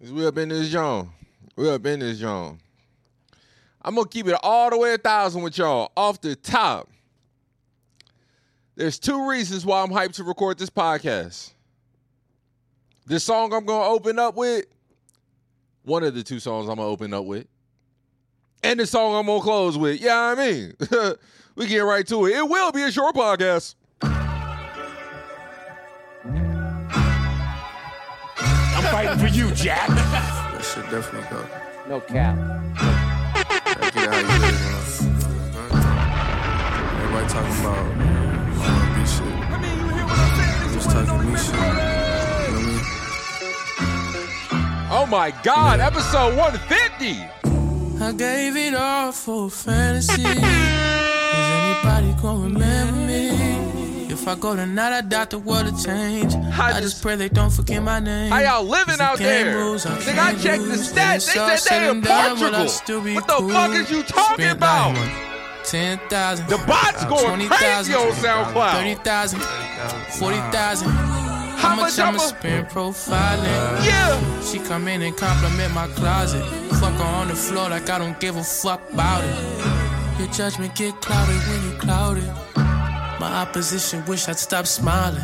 We 0.00 0.26
up 0.26 0.38
in 0.38 0.48
this 0.48 0.68
joint. 0.68 1.08
We 1.56 1.68
up 1.68 1.84
in 1.84 2.00
this 2.00 2.20
joint. 2.20 2.60
I'm 3.82 3.96
gonna 3.96 4.08
keep 4.08 4.28
it 4.28 4.36
all 4.42 4.70
the 4.70 4.78
way 4.78 4.94
a 4.94 4.98
thousand 4.98 5.42
with 5.42 5.58
y'all 5.58 5.90
off 5.96 6.20
the 6.20 6.36
top. 6.36 6.88
There's 8.76 8.98
two 8.98 9.28
reasons 9.28 9.66
why 9.66 9.82
I'm 9.82 9.90
hyped 9.90 10.14
to 10.14 10.24
record 10.24 10.58
this 10.58 10.70
podcast. 10.70 11.52
This 13.06 13.24
song 13.24 13.52
I'm 13.52 13.64
gonna 13.64 13.88
open 13.88 14.20
up 14.20 14.36
with, 14.36 14.66
one 15.82 16.04
of 16.04 16.14
the 16.14 16.22
two 16.22 16.38
songs 16.38 16.68
I'm 16.68 16.76
gonna 16.76 16.88
open 16.88 17.12
up 17.12 17.24
with, 17.24 17.48
and 18.62 18.78
the 18.78 18.86
song 18.86 19.16
I'm 19.16 19.26
gonna 19.26 19.40
close 19.40 19.76
with. 19.76 20.00
Yeah, 20.00 20.20
I 20.20 20.34
mean, 20.36 20.74
we 21.56 21.66
get 21.66 21.80
right 21.80 22.06
to 22.06 22.26
it. 22.26 22.36
It 22.36 22.48
will 22.48 22.70
be 22.70 22.82
a 22.82 22.92
short 22.92 23.16
podcast. 23.16 23.74
Fighting 28.90 29.18
for 29.18 29.26
you, 29.28 29.50
Jack. 29.52 29.88
That 29.88 30.64
shit 30.64 30.84
definitely 30.90 31.28
go. 31.30 31.44
No 31.88 32.00
cap. 32.00 32.36
Gotta 32.76 33.90
get 33.92 34.08
how 34.12 34.18
you 34.18 34.26
live, 34.40 34.60
huh? 34.64 34.88
Everybody 36.98 37.26
talking 37.32 37.56
about 37.60 37.82
R&B 38.58 38.98
shit. 39.06 39.36
Just 40.74 40.88
talking 40.90 41.20
me 41.32 41.38
shit. 41.38 41.54
You 41.54 41.60
know 42.54 42.62
what 42.64 42.98
Oh 44.90 45.06
my 45.06 45.30
God, 45.42 45.80
episode 45.80 46.36
150. 46.36 48.04
I 48.04 48.12
gave 48.12 48.56
it 48.56 48.74
all 48.74 49.12
for 49.12 49.50
fantasy. 49.50 50.24
I 54.28 54.34
go 54.36 54.54
tonight, 54.54 54.96
I 54.98 55.00
doubt 55.00 55.30
the 55.30 55.38
world 55.38 55.64
will 55.72 55.78
change. 55.82 56.34
I 56.34 56.68
I, 56.68 56.70
just- 56.80 56.82
just 56.82 57.02
pray 57.02 57.16
they 57.16 57.28
don't 57.28 57.50
forget 57.50 57.82
my 57.82 57.98
name. 58.00 58.30
How 58.30 58.38
y'all 58.40 58.64
living 58.64 59.00
out 59.00 59.18
there? 59.18 59.54
moves, 59.54 59.86
I 59.86 59.96
Nigga, 59.98 60.18
I 60.18 60.32
checked 60.34 60.62
the 60.64 60.74
stats. 60.76 61.26
They 61.34 61.56
said 61.56 61.80
they 61.80 61.90
in 61.90 62.02
Portugal. 62.02 62.68
still 62.68 63.00
be 63.02 63.14
What 63.14 63.26
the 63.26 63.34
cool? 63.34 63.48
fuck 63.50 63.70
is 63.72 63.90
you 63.90 64.02
talking 64.02 64.44
Spent 64.44 64.58
about? 64.58 64.94
like 64.94 65.12
Ten 65.64 65.98
thousand. 66.08 66.46
The 66.48 66.56
bot's 66.66 67.02
uh, 67.02 67.08
going 67.10 67.46
crazy 67.48 67.92
on 67.94 68.10
SoundCloud. 68.12 68.72
Thirty 68.72 68.94
thousand. 69.02 69.40
Forty 70.18 70.38
thousand. 70.50 70.88
How 70.88 71.70
How 71.70 71.76
much 71.76 71.98
I'ma- 71.98 72.18
spend 72.18 72.68
profiling? 72.68 73.84
Yeah. 73.84 74.40
She 74.42 74.58
come 74.60 74.88
in 74.88 75.02
and 75.02 75.14
compliment 75.16 75.74
my 75.74 75.88
closet. 75.88 76.42
Fuck 76.80 76.94
her 76.94 77.04
on 77.04 77.28
the 77.28 77.34
floor 77.34 77.68
like 77.68 77.90
I 77.90 77.98
don't 77.98 78.18
give 78.20 78.36
a 78.36 78.44
fuck 78.44 78.80
about 78.92 79.22
it. 79.24 80.18
Your 80.20 80.28
judgment 80.28 80.74
get 80.74 80.94
clouded 81.02 81.36
when 81.48 81.62
you 81.70 81.76
clouded. 81.78 82.32
My 83.20 83.32
opposition 83.42 84.04
wish 84.06 84.28
I'd 84.28 84.38
stop 84.38 84.66
smiling. 84.66 85.22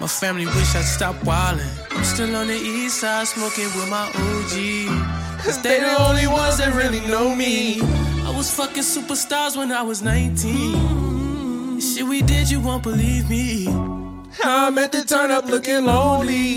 My 0.00 0.06
family 0.06 0.46
wish 0.46 0.74
I'd 0.74 0.84
stop 0.84 1.14
wildin'. 1.16 1.68
I'm 1.90 2.02
still 2.02 2.34
on 2.34 2.46
the 2.46 2.54
east 2.54 3.00
side 3.00 3.26
smoking 3.26 3.66
with 3.76 3.90
my 3.90 4.06
OG. 4.08 5.44
Cause 5.44 5.60
they 5.60 5.80
the 5.80 6.00
only 6.00 6.26
ones 6.26 6.56
that 6.58 6.74
really 6.74 7.00
know 7.00 7.34
me. 7.34 7.80
I 8.24 8.32
was 8.34 8.50
fucking 8.54 8.84
superstars 8.84 9.54
when 9.54 9.70
I 9.70 9.82
was 9.82 10.02
19. 10.02 11.76
The 11.76 11.80
Shit 11.82 12.06
we 12.06 12.22
did, 12.22 12.50
you 12.50 12.58
won't 12.60 12.82
believe 12.82 13.28
me. 13.28 13.68
I'm 14.42 14.78
at 14.78 14.92
the 14.92 15.04
turn 15.04 15.30
up 15.30 15.44
looking 15.44 15.84
lonely. 15.84 16.56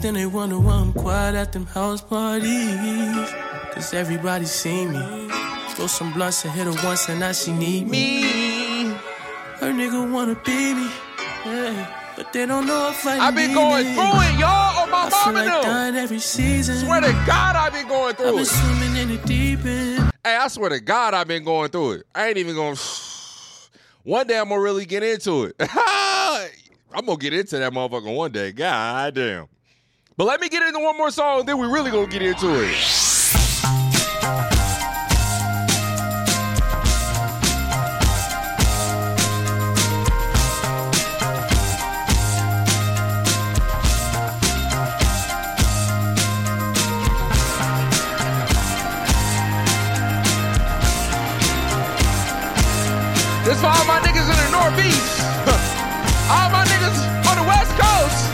Then 0.00 0.14
they 0.14 0.26
wonder 0.26 0.58
why 0.58 0.74
I'm 0.74 0.92
quiet 0.92 1.36
at 1.36 1.52
them 1.52 1.66
house 1.66 2.00
parties. 2.00 3.30
Cause 3.74 3.94
everybody 3.94 4.44
see 4.46 4.86
me. 4.86 5.28
Throw 5.76 5.86
some 5.86 6.12
blunts 6.12 6.44
and 6.44 6.52
hit 6.52 6.66
her 6.66 6.84
once 6.84 7.08
and 7.08 7.20
now 7.20 7.32
she 7.32 7.52
need 7.52 7.88
me. 7.88 8.61
Her 9.62 9.70
nigga 9.72 10.10
wanna 10.12 10.34
be 10.44 10.74
me. 10.74 10.90
Yeah. 11.46 11.86
But 12.16 12.32
they 12.32 12.46
don't 12.46 12.66
know 12.66 12.90
if 12.90 13.06
I 13.06 13.16
I've 13.28 13.34
been 13.36 13.54
going 13.54 13.86
it. 13.86 13.94
through 13.94 14.02
it, 14.02 14.40
y'all, 14.40 14.82
on 14.82 14.90
my 14.90 15.04
I 15.06 15.10
feel 15.10 15.32
mama 15.32 15.38
like 15.38 15.62
them. 15.62 15.72
dying 15.72 15.94
every 15.94 16.18
season. 16.18 16.78
Swear 16.84 17.00
to 17.00 17.12
God, 17.24 17.54
I've 17.54 17.72
been 17.72 17.86
going 17.86 18.08
I've 18.10 18.16
through 18.16 18.32
been 18.32 18.38
it. 18.40 18.46
swimming 18.46 18.96
in 18.96 19.08
the 19.10 19.18
deep 19.18 19.64
end. 19.64 20.10
Hey, 20.24 20.34
I 20.34 20.48
swear 20.48 20.70
to 20.70 20.80
God, 20.80 21.14
I've 21.14 21.28
been 21.28 21.44
going 21.44 21.70
through 21.70 21.92
it. 21.92 22.06
I 22.12 22.26
ain't 22.26 22.38
even 22.38 22.56
going. 22.56 22.76
One 24.02 24.26
day 24.26 24.36
I'm 24.36 24.48
gonna 24.48 24.60
really 24.60 24.84
get 24.84 25.04
into 25.04 25.44
it. 25.44 25.54
I'm 25.60 27.06
gonna 27.06 27.16
get 27.16 27.32
into 27.32 27.56
that 27.58 27.72
motherfucker 27.72 28.12
one 28.16 28.32
day. 28.32 28.50
God 28.50 29.14
damn. 29.14 29.46
But 30.16 30.24
let 30.26 30.40
me 30.40 30.48
get 30.48 30.64
into 30.64 30.80
one 30.80 30.98
more 30.98 31.12
song, 31.12 31.46
then 31.46 31.56
we 31.58 31.68
really 31.68 31.92
gonna 31.92 32.08
get 32.08 32.22
into 32.22 32.64
it. 32.64 32.74
This 53.52 53.60
for 53.60 53.66
all 53.66 53.84
my 53.84 54.00
niggas 54.00 54.24
in 54.32 54.38
the 54.40 54.50
Northeast. 54.50 55.20
all 56.32 56.48
my 56.48 56.64
niggas 56.64 56.96
on 57.28 57.36
the 57.36 57.44
West 57.46 57.70
Coast. 57.76 58.24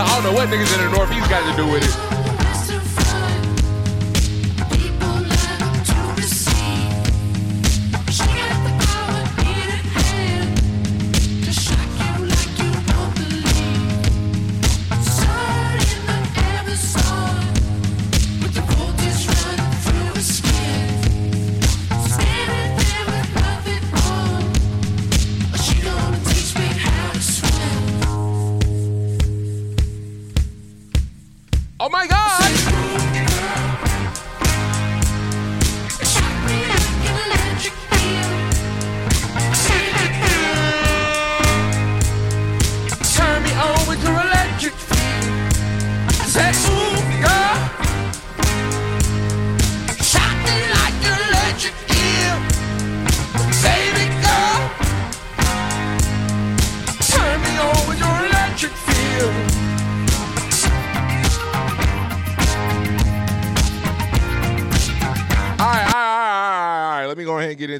I 0.00 0.10
don't 0.14 0.24
know 0.24 0.32
what 0.32 0.48
niggas 0.48 0.72
in 0.72 0.90
the 0.90 0.96
Northeast 0.96 1.28
got 1.28 1.44
to 1.50 1.54
do 1.54 1.70
with 1.70 1.84
it. 1.84 2.13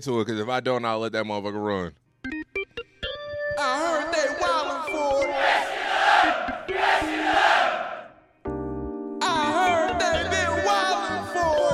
Me 0.07 0.13
go 0.13 0.21
ahead 0.21 0.21
and 0.21 0.21
get 0.21 0.21
into 0.21 0.21
it 0.21 0.25
because 0.27 0.41
if 0.41 0.49
I 0.49 0.61
don't, 0.61 0.85
I'll 0.85 0.99
let 1.01 1.13
that 1.13 1.25
motherfucker 1.25 1.65
run. 1.65 1.93
I 3.59 3.79
heard 3.79 4.13
they 4.13 4.27
wildin' 4.43 4.85
for 4.91 5.29
it. 5.29 5.35
I 9.23 9.25
heard 9.53 9.95
they 10.01 10.23
been 10.31 10.53
wildin' 10.65 11.25
for 11.33 11.65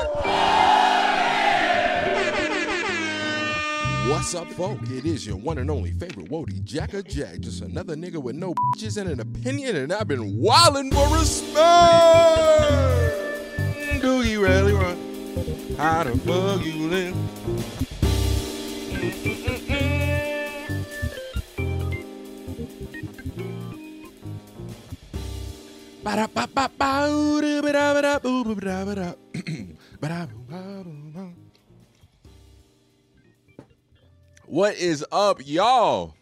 it. 4.06 4.10
What's 4.10 4.34
up, 4.34 4.48
folk? 4.52 4.78
It 4.90 5.04
is 5.06 5.26
your 5.26 5.36
one 5.36 5.58
and 5.58 5.70
only 5.70 5.92
favorite 5.92 6.30
Wody 6.30 6.62
Jacka 6.62 7.02
Jack. 7.02 7.40
Just 7.40 7.62
another 7.62 7.96
nigga 7.96 8.22
with 8.22 8.36
no 8.36 8.54
bitches 8.54 8.96
and 8.98 9.08
an 9.10 9.20
opinion, 9.20 9.76
and 9.76 9.92
I've 9.92 10.08
been 10.08 10.40
wildin' 10.40 10.92
for 10.92 11.08
respect. 11.16 11.58
Doogie 14.02 14.40
rally 14.40 14.72
run. 14.72 14.96
How 15.76 16.04
the 16.04 16.16
fuck 16.18 16.64
you 16.64 16.88
live? 16.88 17.16
What 34.46 34.74
is 34.74 35.04
up, 35.12 35.40
y'all? 35.44 36.16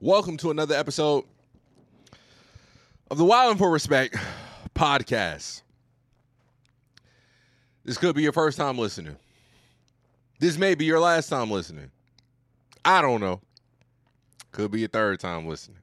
Welcome 0.00 0.36
to 0.36 0.50
another 0.50 0.74
episode 0.74 1.24
of 3.10 3.16
the 3.16 3.24
Wylin 3.24 3.56
for 3.56 3.70
Respect 3.70 4.16
podcast. 4.74 5.62
This 7.86 7.96
could 7.96 8.14
be 8.14 8.22
your 8.22 8.32
first 8.32 8.58
time 8.58 8.76
listening. 8.76 9.16
This 10.40 10.58
may 10.58 10.74
be 10.74 10.84
your 10.84 11.00
last 11.00 11.30
time 11.30 11.50
listening. 11.50 11.90
I 12.84 13.00
don't 13.00 13.22
know. 13.22 13.40
Could 14.50 14.72
be 14.72 14.80
your 14.80 14.90
third 14.90 15.20
time 15.20 15.46
listening. 15.46 15.81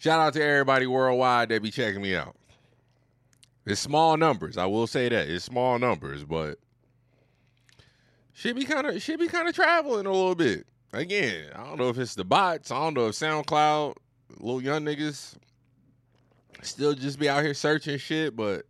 Shout 0.00 0.18
out 0.18 0.32
to 0.32 0.42
everybody 0.42 0.86
worldwide 0.86 1.50
that 1.50 1.62
be 1.62 1.70
checking 1.70 2.00
me 2.00 2.16
out. 2.16 2.34
It's 3.66 3.82
small 3.82 4.16
numbers. 4.16 4.56
I 4.56 4.64
will 4.64 4.86
say 4.86 5.10
that 5.10 5.28
it's 5.28 5.44
small 5.44 5.78
numbers, 5.78 6.24
but 6.24 6.58
should 8.32 8.56
be 8.56 8.64
kind 8.64 8.86
of 8.86 9.02
should 9.02 9.20
be 9.20 9.28
kind 9.28 9.46
of 9.46 9.54
traveling 9.54 10.06
a 10.06 10.10
little 10.10 10.34
bit. 10.34 10.66
Again, 10.94 11.50
I 11.54 11.64
don't 11.64 11.76
know 11.76 11.90
if 11.90 11.98
it's 11.98 12.14
the 12.14 12.24
bots. 12.24 12.70
I 12.70 12.82
don't 12.82 12.94
know 12.94 13.08
if 13.08 13.14
SoundCloud, 13.14 13.94
little 14.38 14.62
young 14.62 14.86
niggas, 14.86 15.34
still 16.62 16.94
just 16.94 17.18
be 17.18 17.28
out 17.28 17.44
here 17.44 17.52
searching 17.52 17.98
shit, 17.98 18.34
but 18.34 18.64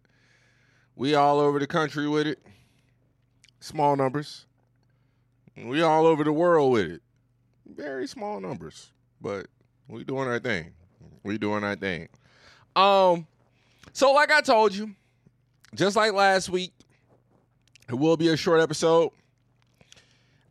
we 0.97 1.15
all 1.15 1.39
over 1.39 1.61
the 1.61 1.69
country 1.69 2.09
with 2.09 2.27
it. 2.27 2.41
Small 3.61 3.95
numbers. 3.95 4.47
We 5.57 5.81
all 5.83 6.07
over 6.07 6.25
the 6.25 6.33
world 6.33 6.73
with 6.73 6.91
it. 6.91 7.03
Very 7.67 8.09
small 8.09 8.41
numbers, 8.41 8.91
but 9.21 9.47
we 9.87 10.03
doing 10.03 10.27
our 10.27 10.41
thing. 10.41 10.73
We 11.23 11.39
doing 11.39 11.65
our 11.65 11.77
thing. 11.77 12.09
Um, 12.77 13.27
so 13.93 14.13
like 14.13 14.31
I 14.31 14.41
told 14.41 14.75
you, 14.75 14.95
just 15.75 15.97
like 15.97 16.13
last 16.13 16.49
week, 16.49 16.73
it 17.89 17.95
will 17.95 18.17
be 18.17 18.29
a 18.29 18.37
short 18.37 18.61
episode. 18.61 19.11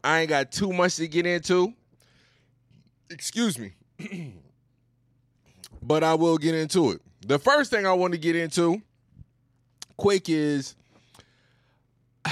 I 0.04 0.22
ain't 0.22 0.30
got 0.30 0.52
too 0.52 0.72
much 0.72 0.96
to 0.98 1.08
get 1.08 1.26
into. 1.26 1.74
Excuse 3.10 3.58
me. 3.58 3.74
but 5.82 6.04
I 6.04 6.14
will 6.14 6.38
get 6.38 6.56
into 6.56 6.92
it. 6.92 7.02
The 7.26 7.40
first 7.40 7.72
thing 7.72 7.86
I 7.86 7.94
want 7.94 8.14
to 8.14 8.20
get 8.20 8.36
into 8.36 8.82
quick 9.98 10.30
is 10.30 10.76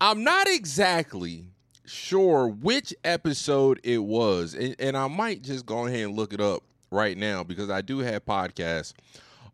I'm 0.00 0.22
not 0.22 0.46
exactly 0.48 1.46
sure 1.84 2.48
which 2.48 2.94
episode 3.04 3.80
it 3.82 3.98
was, 3.98 4.54
and, 4.54 4.76
and 4.78 4.96
I 4.96 5.08
might 5.08 5.42
just 5.42 5.66
go 5.66 5.86
ahead 5.86 6.06
and 6.06 6.16
look 6.16 6.32
it 6.32 6.40
up 6.40 6.62
right 6.90 7.16
now 7.16 7.42
because 7.42 7.70
I 7.70 7.80
do 7.80 7.98
have 7.98 8.24
podcasts 8.24 8.92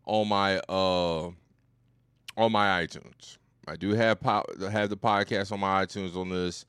on 0.05 0.27
my 0.27 0.57
uh 0.69 1.29
on 2.37 2.51
my 2.51 2.85
iTunes. 2.85 3.37
I 3.67 3.75
do 3.75 3.93
have 3.93 4.19
po- 4.19 4.45
have 4.69 4.89
the 4.89 4.97
podcast 4.97 5.51
on 5.51 5.59
my 5.59 5.85
iTunes 5.85 6.15
on 6.15 6.29
this, 6.29 6.65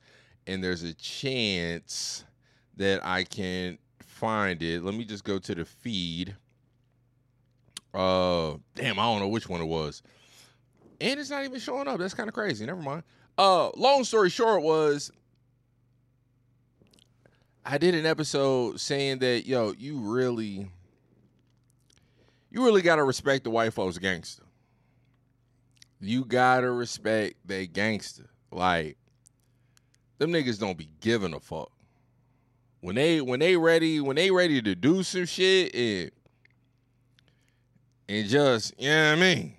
and 0.47 0.63
there's 0.63 0.83
a 0.83 0.93
chance 0.93 2.23
that 2.77 3.05
I 3.05 3.23
can 3.23 3.77
find 4.01 4.61
it. 4.61 4.83
Let 4.83 4.95
me 4.95 5.03
just 5.03 5.23
go 5.23 5.39
to 5.39 5.55
the 5.55 5.65
feed. 5.65 6.35
Uh, 7.93 8.55
damn, 8.75 8.99
I 8.99 9.03
don't 9.03 9.19
know 9.19 9.27
which 9.27 9.49
one 9.49 9.61
it 9.61 9.65
was, 9.65 10.03
and 11.01 11.19
it's 11.19 11.29
not 11.29 11.43
even 11.43 11.59
showing 11.59 11.87
up. 11.87 11.97
That's 11.97 12.13
kind 12.13 12.29
of 12.29 12.33
crazy. 12.33 12.65
Never 12.65 12.81
mind. 12.81 13.03
Uh, 13.37 13.69
long 13.75 14.03
story 14.03 14.29
short 14.29 14.61
was 14.61 15.11
I 17.67 17.79
did 17.79 17.95
an 17.95 18.05
episode 18.05 18.79
saying 18.79 19.19
that 19.19 19.47
yo, 19.47 19.73
you 19.75 19.97
really, 19.97 20.69
you 22.51 22.63
really 22.63 22.83
gotta 22.83 23.03
respect 23.03 23.43
the 23.43 23.49
white 23.49 23.73
folks 23.73 23.97
gangster. 23.97 24.43
You 25.99 26.25
gotta 26.25 26.69
respect 26.69 27.37
they 27.43 27.65
gangster. 27.65 28.29
Like 28.51 28.97
them 30.19 30.31
niggas 30.31 30.59
don't 30.59 30.77
be 30.77 30.89
giving 31.01 31.33
a 31.33 31.39
fuck. 31.39 31.71
When 32.81 32.93
they 32.93 33.19
when 33.19 33.39
they 33.39 33.57
ready 33.57 33.99
when 33.99 34.15
they 34.15 34.29
ready 34.29 34.61
to 34.61 34.75
do 34.75 35.01
some 35.01 35.25
shit 35.25 35.73
and 35.73 36.11
and 38.07 38.27
just 38.29 38.75
you 38.77 38.89
know 38.89 39.09
what 39.09 39.17
I 39.17 39.21
mean, 39.21 39.55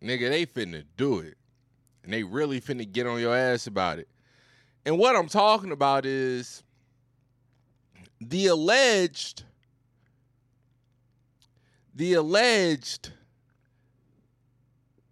nigga 0.00 0.30
they 0.30 0.46
finna 0.46 0.84
do 0.96 1.18
it, 1.18 1.34
and 2.04 2.12
they 2.12 2.22
really 2.22 2.60
finna 2.60 2.90
get 2.90 3.08
on 3.08 3.18
your 3.18 3.36
ass 3.36 3.66
about 3.66 3.98
it. 3.98 4.06
And 4.86 4.98
what 4.98 5.16
I'm 5.16 5.28
talking 5.28 5.72
about 5.72 6.06
is 6.06 6.61
the 8.28 8.46
alleged 8.46 9.42
the 11.94 12.14
alleged 12.14 13.12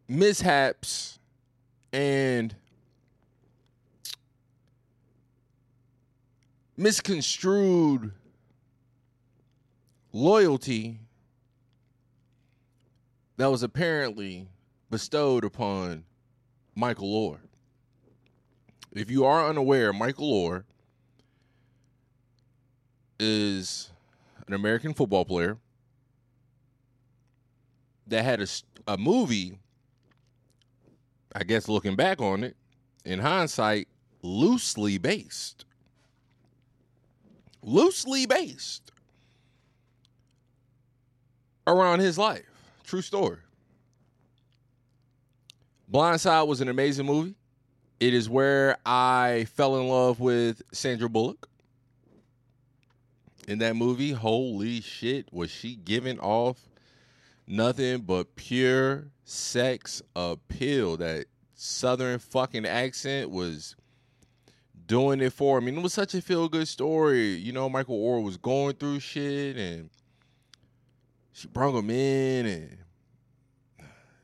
mishaps 0.08 1.18
and 1.92 2.54
misconstrued 6.76 8.12
loyalty 10.12 11.00
that 13.36 13.50
was 13.50 13.62
apparently 13.62 14.48
bestowed 14.90 15.44
upon 15.44 16.04
Michael 16.74 17.08
Oher. 17.08 17.40
If 18.92 19.10
you 19.10 19.24
are 19.24 19.46
unaware, 19.48 19.92
Michael 19.92 20.32
Oher 20.32 20.64
is 23.20 23.90
an 24.46 24.54
American 24.54 24.94
football 24.94 25.24
player 25.24 25.58
that 28.06 28.24
had 28.24 28.40
a 28.88 28.96
movie, 28.96 29.58
I 31.34 31.44
guess 31.44 31.68
looking 31.68 31.94
back 31.94 32.20
on 32.20 32.42
it, 32.42 32.56
in 33.04 33.20
hindsight, 33.20 33.88
loosely 34.22 34.98
based. 34.98 35.64
Loosely 37.62 38.26
based 38.26 38.90
around 41.66 42.00
his 42.00 42.16
life. 42.16 42.46
True 42.84 43.02
story. 43.02 43.36
Blindside 45.92 46.46
was 46.46 46.60
an 46.60 46.68
amazing 46.68 47.04
movie. 47.04 47.34
It 48.00 48.14
is 48.14 48.30
where 48.30 48.78
I 48.86 49.46
fell 49.54 49.78
in 49.78 49.88
love 49.88 50.20
with 50.20 50.62
Sandra 50.72 51.08
Bullock. 51.08 51.49
In 53.50 53.58
that 53.58 53.74
movie, 53.74 54.12
holy 54.12 54.80
shit, 54.80 55.32
was 55.32 55.50
she 55.50 55.74
giving 55.74 56.20
off 56.20 56.68
nothing 57.48 58.02
but 58.02 58.36
pure 58.36 59.08
sex 59.24 60.00
appeal. 60.14 60.96
That 60.96 61.26
southern 61.56 62.20
fucking 62.20 62.64
accent 62.64 63.28
was 63.28 63.74
doing 64.86 65.20
it 65.20 65.32
for. 65.32 65.56
I 65.56 65.64
mean, 65.64 65.78
it 65.78 65.82
was 65.82 65.92
such 65.92 66.14
a 66.14 66.22
feel 66.22 66.48
good 66.48 66.68
story. 66.68 67.30
You 67.30 67.50
know, 67.50 67.68
Michael 67.68 67.98
Oher 67.98 68.22
was 68.22 68.36
going 68.36 68.76
through 68.76 69.00
shit 69.00 69.56
and 69.56 69.90
she 71.32 71.48
brought 71.48 71.74
him 71.74 71.90
in 71.90 72.46
and 72.46 72.78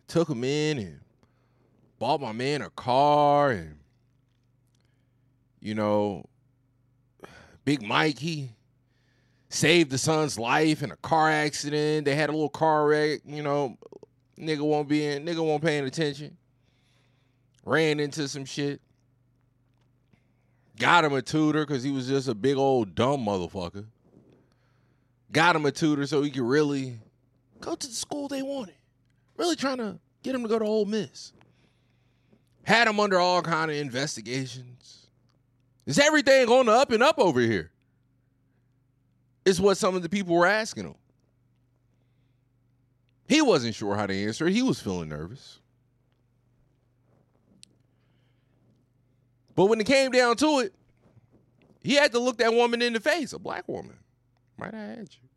took 0.06 0.30
him 0.30 0.44
in 0.44 0.78
and 0.78 1.00
bought 1.98 2.20
my 2.20 2.30
man 2.30 2.62
a 2.62 2.70
car 2.70 3.50
and 3.50 3.78
you 5.58 5.74
know 5.74 6.24
Big 7.64 7.82
Mike 7.82 8.20
he 8.20 8.50
saved 9.48 9.90
the 9.90 9.98
son's 9.98 10.38
life 10.38 10.82
in 10.82 10.90
a 10.90 10.96
car 10.96 11.30
accident. 11.30 12.04
They 12.04 12.14
had 12.14 12.28
a 12.28 12.32
little 12.32 12.48
car 12.48 12.86
wreck, 12.86 13.20
you 13.24 13.42
know, 13.42 13.76
nigga 14.38 14.60
won't 14.60 14.88
be 14.88 15.04
in, 15.04 15.24
nigga 15.24 15.44
won't 15.44 15.62
paying 15.62 15.84
attention. 15.84 16.36
Ran 17.64 18.00
into 18.00 18.28
some 18.28 18.44
shit. 18.44 18.80
Got 20.78 21.04
him 21.04 21.14
a 21.14 21.22
tutor 21.22 21.64
because 21.66 21.82
he 21.82 21.90
was 21.90 22.06
just 22.06 22.28
a 22.28 22.34
big 22.34 22.56
old 22.56 22.94
dumb 22.94 23.24
motherfucker. 23.24 23.86
Got 25.32 25.56
him 25.56 25.66
a 25.66 25.72
tutor 25.72 26.06
so 26.06 26.22
he 26.22 26.30
could 26.30 26.42
really 26.42 26.98
go 27.60 27.74
to 27.74 27.86
the 27.86 27.94
school 27.94 28.28
they 28.28 28.42
wanted. 28.42 28.74
Really 29.36 29.56
trying 29.56 29.78
to 29.78 29.98
get 30.22 30.34
him 30.34 30.42
to 30.42 30.48
go 30.48 30.58
to 30.58 30.64
Ole 30.64 30.84
Miss. 30.84 31.32
Had 32.62 32.88
him 32.88 33.00
under 33.00 33.18
all 33.18 33.42
kind 33.42 33.70
of 33.70 33.76
investigations. 33.76 35.08
Is 35.86 35.98
everything 35.98 36.46
the 36.46 36.72
up 36.72 36.90
and 36.90 37.02
up 37.02 37.18
over 37.18 37.40
here? 37.40 37.70
Is 39.46 39.60
what 39.60 39.78
some 39.78 39.94
of 39.94 40.02
the 40.02 40.08
people 40.08 40.34
were 40.34 40.46
asking 40.46 40.84
him. 40.84 40.94
He 43.28 43.40
wasn't 43.40 43.74
sure 43.74 43.96
how 43.96 44.06
to 44.06 44.14
answer. 44.14 44.48
He 44.48 44.62
was 44.62 44.80
feeling 44.80 45.08
nervous. 45.08 45.60
But 49.54 49.66
when 49.66 49.80
it 49.80 49.86
came 49.86 50.10
down 50.10 50.36
to 50.36 50.58
it, 50.58 50.74
he 51.80 51.94
had 51.94 52.12
to 52.12 52.18
look 52.18 52.38
that 52.38 52.52
woman 52.52 52.82
in 52.82 52.92
the 52.92 53.00
face, 53.00 53.32
a 53.32 53.38
black 53.38 53.68
woman. 53.68 53.96
Might 54.58 54.74
I 54.74 54.78
add 54.78 55.08
you? 55.10 55.28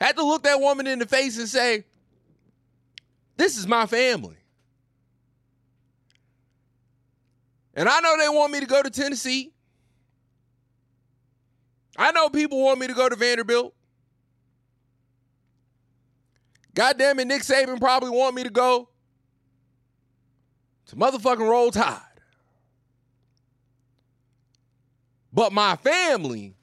Had 0.00 0.16
to 0.16 0.24
look 0.24 0.44
that 0.44 0.60
woman 0.60 0.86
in 0.86 1.00
the 1.00 1.06
face 1.06 1.38
and 1.38 1.48
say, 1.48 1.84
This 3.36 3.58
is 3.58 3.66
my 3.66 3.86
family. 3.86 4.36
And 7.74 7.88
I 7.88 8.00
know 8.00 8.16
they 8.16 8.28
want 8.28 8.52
me 8.52 8.60
to 8.60 8.66
go 8.66 8.80
to 8.80 8.90
Tennessee. 8.90 9.53
I 11.96 12.12
know 12.12 12.28
people 12.28 12.62
want 12.62 12.80
me 12.80 12.86
to 12.86 12.94
go 12.94 13.08
to 13.08 13.16
Vanderbilt. 13.16 13.74
God 16.74 16.98
damn 16.98 17.20
it, 17.20 17.26
Nick 17.26 17.42
Saban 17.42 17.78
probably 17.78 18.10
want 18.10 18.34
me 18.34 18.42
to 18.42 18.50
go 18.50 18.88
to 20.86 20.96
motherfucking 20.96 21.48
Roll 21.48 21.70
Tide. 21.70 22.00
But 25.32 25.52
my 25.52 25.76
family 25.76 26.54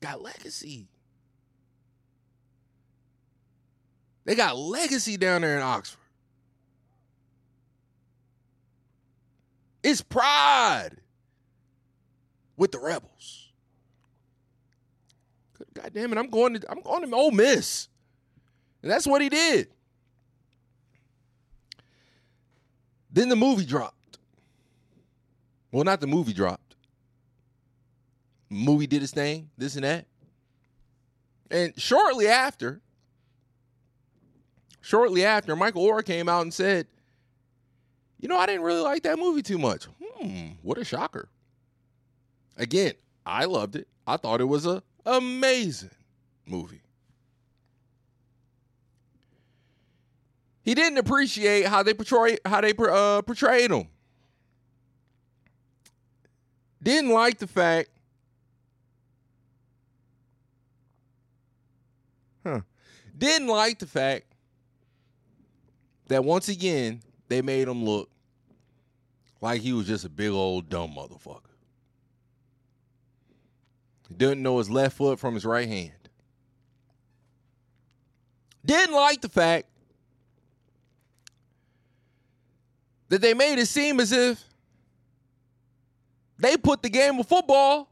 got 0.00 0.22
legacy. 0.22 0.88
They 4.24 4.34
got 4.34 4.56
legacy 4.56 5.16
down 5.16 5.42
there 5.42 5.56
in 5.56 5.62
Oxford. 5.62 5.98
It's 9.82 10.02
pride 10.02 10.96
with 12.60 12.72
the 12.72 12.78
rebels. 12.78 13.48
God 15.72 15.90
damn 15.94 16.12
it, 16.12 16.18
I'm 16.18 16.28
going 16.28 16.60
to 16.60 16.70
I'm 16.70 16.82
going 16.82 17.08
to 17.08 17.16
Ole 17.16 17.30
Miss. 17.30 17.88
And 18.82 18.92
that's 18.92 19.06
what 19.06 19.22
he 19.22 19.30
did. 19.30 19.68
Then 23.10 23.30
the 23.30 23.36
movie 23.36 23.64
dropped. 23.64 24.18
Well, 25.72 25.84
not 25.84 26.02
the 26.02 26.06
movie 26.06 26.34
dropped. 26.34 26.76
Movie 28.50 28.86
did 28.86 29.02
its 29.02 29.12
thing, 29.12 29.48
this 29.56 29.74
and 29.76 29.84
that. 29.84 30.04
And 31.50 31.72
shortly 31.80 32.28
after, 32.28 32.82
shortly 34.82 35.24
after, 35.24 35.56
Michael 35.56 35.86
Oher 35.86 36.04
came 36.04 36.28
out 36.28 36.42
and 36.42 36.52
said, 36.52 36.86
You 38.18 38.28
know, 38.28 38.36
I 38.36 38.44
didn't 38.44 38.62
really 38.62 38.82
like 38.82 39.04
that 39.04 39.18
movie 39.18 39.42
too 39.42 39.58
much. 39.58 39.86
Hmm, 40.18 40.48
what 40.62 40.76
a 40.76 40.84
shocker. 40.84 41.30
Again, 42.60 42.92
I 43.24 43.46
loved 43.46 43.74
it. 43.74 43.88
I 44.06 44.18
thought 44.18 44.42
it 44.42 44.44
was 44.44 44.66
a 44.66 44.82
amazing 45.06 45.90
movie. 46.44 46.82
He 50.60 50.74
didn't 50.74 50.98
appreciate 50.98 51.66
how 51.66 51.82
they 51.82 51.94
portray 51.94 52.36
how 52.44 52.60
they 52.60 52.74
uh, 52.78 53.22
portrayed 53.22 53.70
him. 53.70 53.88
Didn't 56.82 57.10
like 57.10 57.38
the 57.38 57.46
fact. 57.46 57.88
Huh. 62.44 62.60
Didn't 63.16 63.48
like 63.48 63.78
the 63.78 63.86
fact 63.86 64.26
that 66.08 66.22
once 66.22 66.50
again 66.50 67.00
they 67.28 67.40
made 67.40 67.68
him 67.68 67.86
look 67.86 68.10
like 69.40 69.62
he 69.62 69.72
was 69.72 69.86
just 69.86 70.04
a 70.04 70.10
big 70.10 70.30
old 70.30 70.68
dumb 70.68 70.92
motherfucker. 70.94 71.49
He 74.10 74.16
didn't 74.16 74.42
know 74.42 74.58
his 74.58 74.68
left 74.68 74.96
foot 74.96 75.18
from 75.18 75.34
his 75.34 75.46
right 75.46 75.68
hand. 75.68 75.92
Didn't 78.66 78.94
like 78.94 79.20
the 79.20 79.28
fact 79.28 79.68
that 83.08 83.22
they 83.22 83.34
made 83.34 83.58
it 83.58 83.66
seem 83.66 84.00
as 84.00 84.12
if 84.12 84.42
they 86.38 86.56
put 86.56 86.82
the 86.82 86.90
game 86.90 87.18
of 87.18 87.26
football 87.28 87.88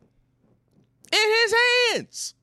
in 1.12 1.30
his 1.42 1.54
hands. 1.92 2.34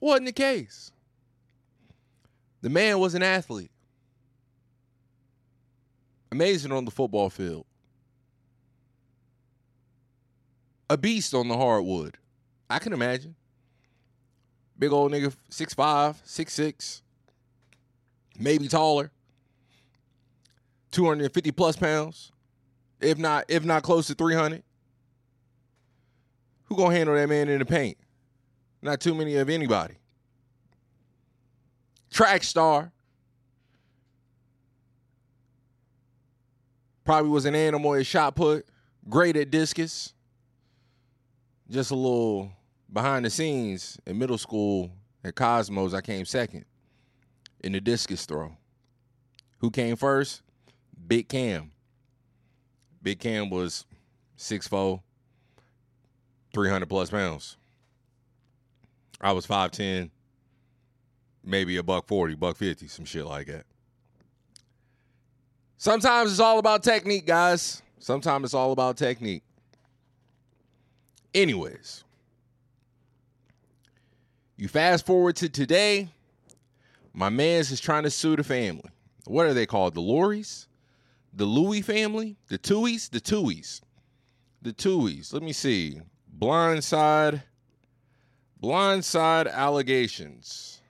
Wasn't 0.00 0.26
the 0.26 0.32
case. 0.32 0.90
The 2.60 2.70
man 2.70 2.98
was 2.98 3.14
an 3.14 3.22
athlete. 3.22 3.70
Amazing 6.32 6.72
on 6.72 6.84
the 6.84 6.90
football 6.90 7.30
field. 7.30 7.64
A 10.90 10.96
beast 10.96 11.34
on 11.34 11.48
the 11.48 11.56
hardwood. 11.56 12.18
I 12.68 12.78
can 12.78 12.92
imagine. 12.92 13.34
Big 14.78 14.92
old 14.92 15.12
nigga, 15.12 15.34
6'5, 15.50 16.16
6'6, 16.26 17.02
maybe 18.38 18.66
taller. 18.68 19.10
250 20.90 21.50
plus 21.52 21.76
pounds. 21.76 22.32
If 23.00 23.18
not, 23.18 23.44
if 23.48 23.64
not 23.64 23.82
close 23.82 24.06
to 24.08 24.14
300. 24.14 24.62
Who 26.64 26.76
gonna 26.76 26.94
handle 26.94 27.14
that 27.14 27.28
man 27.28 27.48
in 27.48 27.58
the 27.58 27.64
paint? 27.64 27.98
Not 28.82 29.00
too 29.00 29.14
many 29.14 29.36
of 29.36 29.50
anybody. 29.50 29.94
Track 32.10 32.42
star. 32.42 32.92
Probably 37.04 37.30
was 37.30 37.44
an 37.44 37.54
animal 37.54 37.94
at 37.94 38.06
shot 38.06 38.34
put. 38.34 38.66
Great 39.08 39.36
at 39.36 39.50
discus. 39.50 40.13
Just 41.70 41.90
a 41.90 41.94
little 41.94 42.52
behind 42.92 43.24
the 43.24 43.30
scenes 43.30 43.98
in 44.06 44.18
middle 44.18 44.38
school 44.38 44.90
at 45.24 45.34
Cosmos, 45.34 45.94
I 45.94 46.00
came 46.00 46.24
second 46.24 46.64
in 47.62 47.72
the 47.72 47.80
discus 47.80 48.26
throw. 48.26 48.56
Who 49.58 49.70
came 49.70 49.96
first? 49.96 50.42
Big 51.06 51.28
Cam. 51.28 51.72
Big 53.02 53.18
Cam 53.18 53.48
was 53.50 53.86
6'4, 54.38 55.00
300 56.52 56.86
plus 56.86 57.10
pounds. 57.10 57.56
I 59.20 59.32
was 59.32 59.46
5'10, 59.46 60.10
maybe 61.42 61.78
a 61.78 61.82
buck 61.82 62.06
40, 62.06 62.34
buck 62.34 62.56
50, 62.56 62.88
some 62.88 63.06
shit 63.06 63.24
like 63.24 63.46
that. 63.46 63.64
Sometimes 65.78 66.30
it's 66.30 66.40
all 66.40 66.58
about 66.58 66.82
technique, 66.82 67.26
guys. 67.26 67.82
Sometimes 67.98 68.44
it's 68.44 68.54
all 68.54 68.72
about 68.72 68.96
technique. 68.96 69.42
Anyways, 71.34 72.04
you 74.56 74.68
fast 74.68 75.04
forward 75.04 75.36
to 75.36 75.48
today, 75.48 76.08
my 77.12 77.28
man's 77.28 77.72
is 77.72 77.80
trying 77.80 78.04
to 78.04 78.10
sue 78.10 78.36
the 78.36 78.44
family. 78.44 78.90
What 79.26 79.46
are 79.46 79.54
they 79.54 79.66
called? 79.66 79.94
The 79.94 80.00
Lories? 80.00 80.68
The 81.32 81.44
Louis 81.44 81.82
family? 81.82 82.36
The 82.48 82.58
Tuohys? 82.58 83.10
The 83.10 83.20
Tuohys. 83.20 83.80
The 84.62 84.72
Tuohys. 84.72 85.32
Let 85.32 85.42
me 85.42 85.52
see. 85.52 86.00
Blindside. 86.38 87.42
Blindside 88.62 89.50
allegations. 89.50 90.80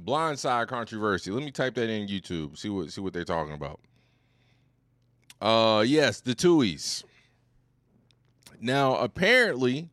Blindside 0.00 0.68
controversy. 0.68 1.30
Let 1.30 1.42
me 1.42 1.50
type 1.50 1.74
that 1.74 1.90
in 1.90 2.06
YouTube. 2.06 2.56
See 2.56 2.68
what 2.68 2.92
see 2.92 3.00
what 3.00 3.12
they're 3.12 3.24
talking 3.24 3.54
about. 3.54 3.80
Uh 5.40 5.82
yes, 5.86 6.20
the 6.20 6.34
Tuohys. 6.34 7.02
Now 8.60 8.96
apparently 8.96 9.88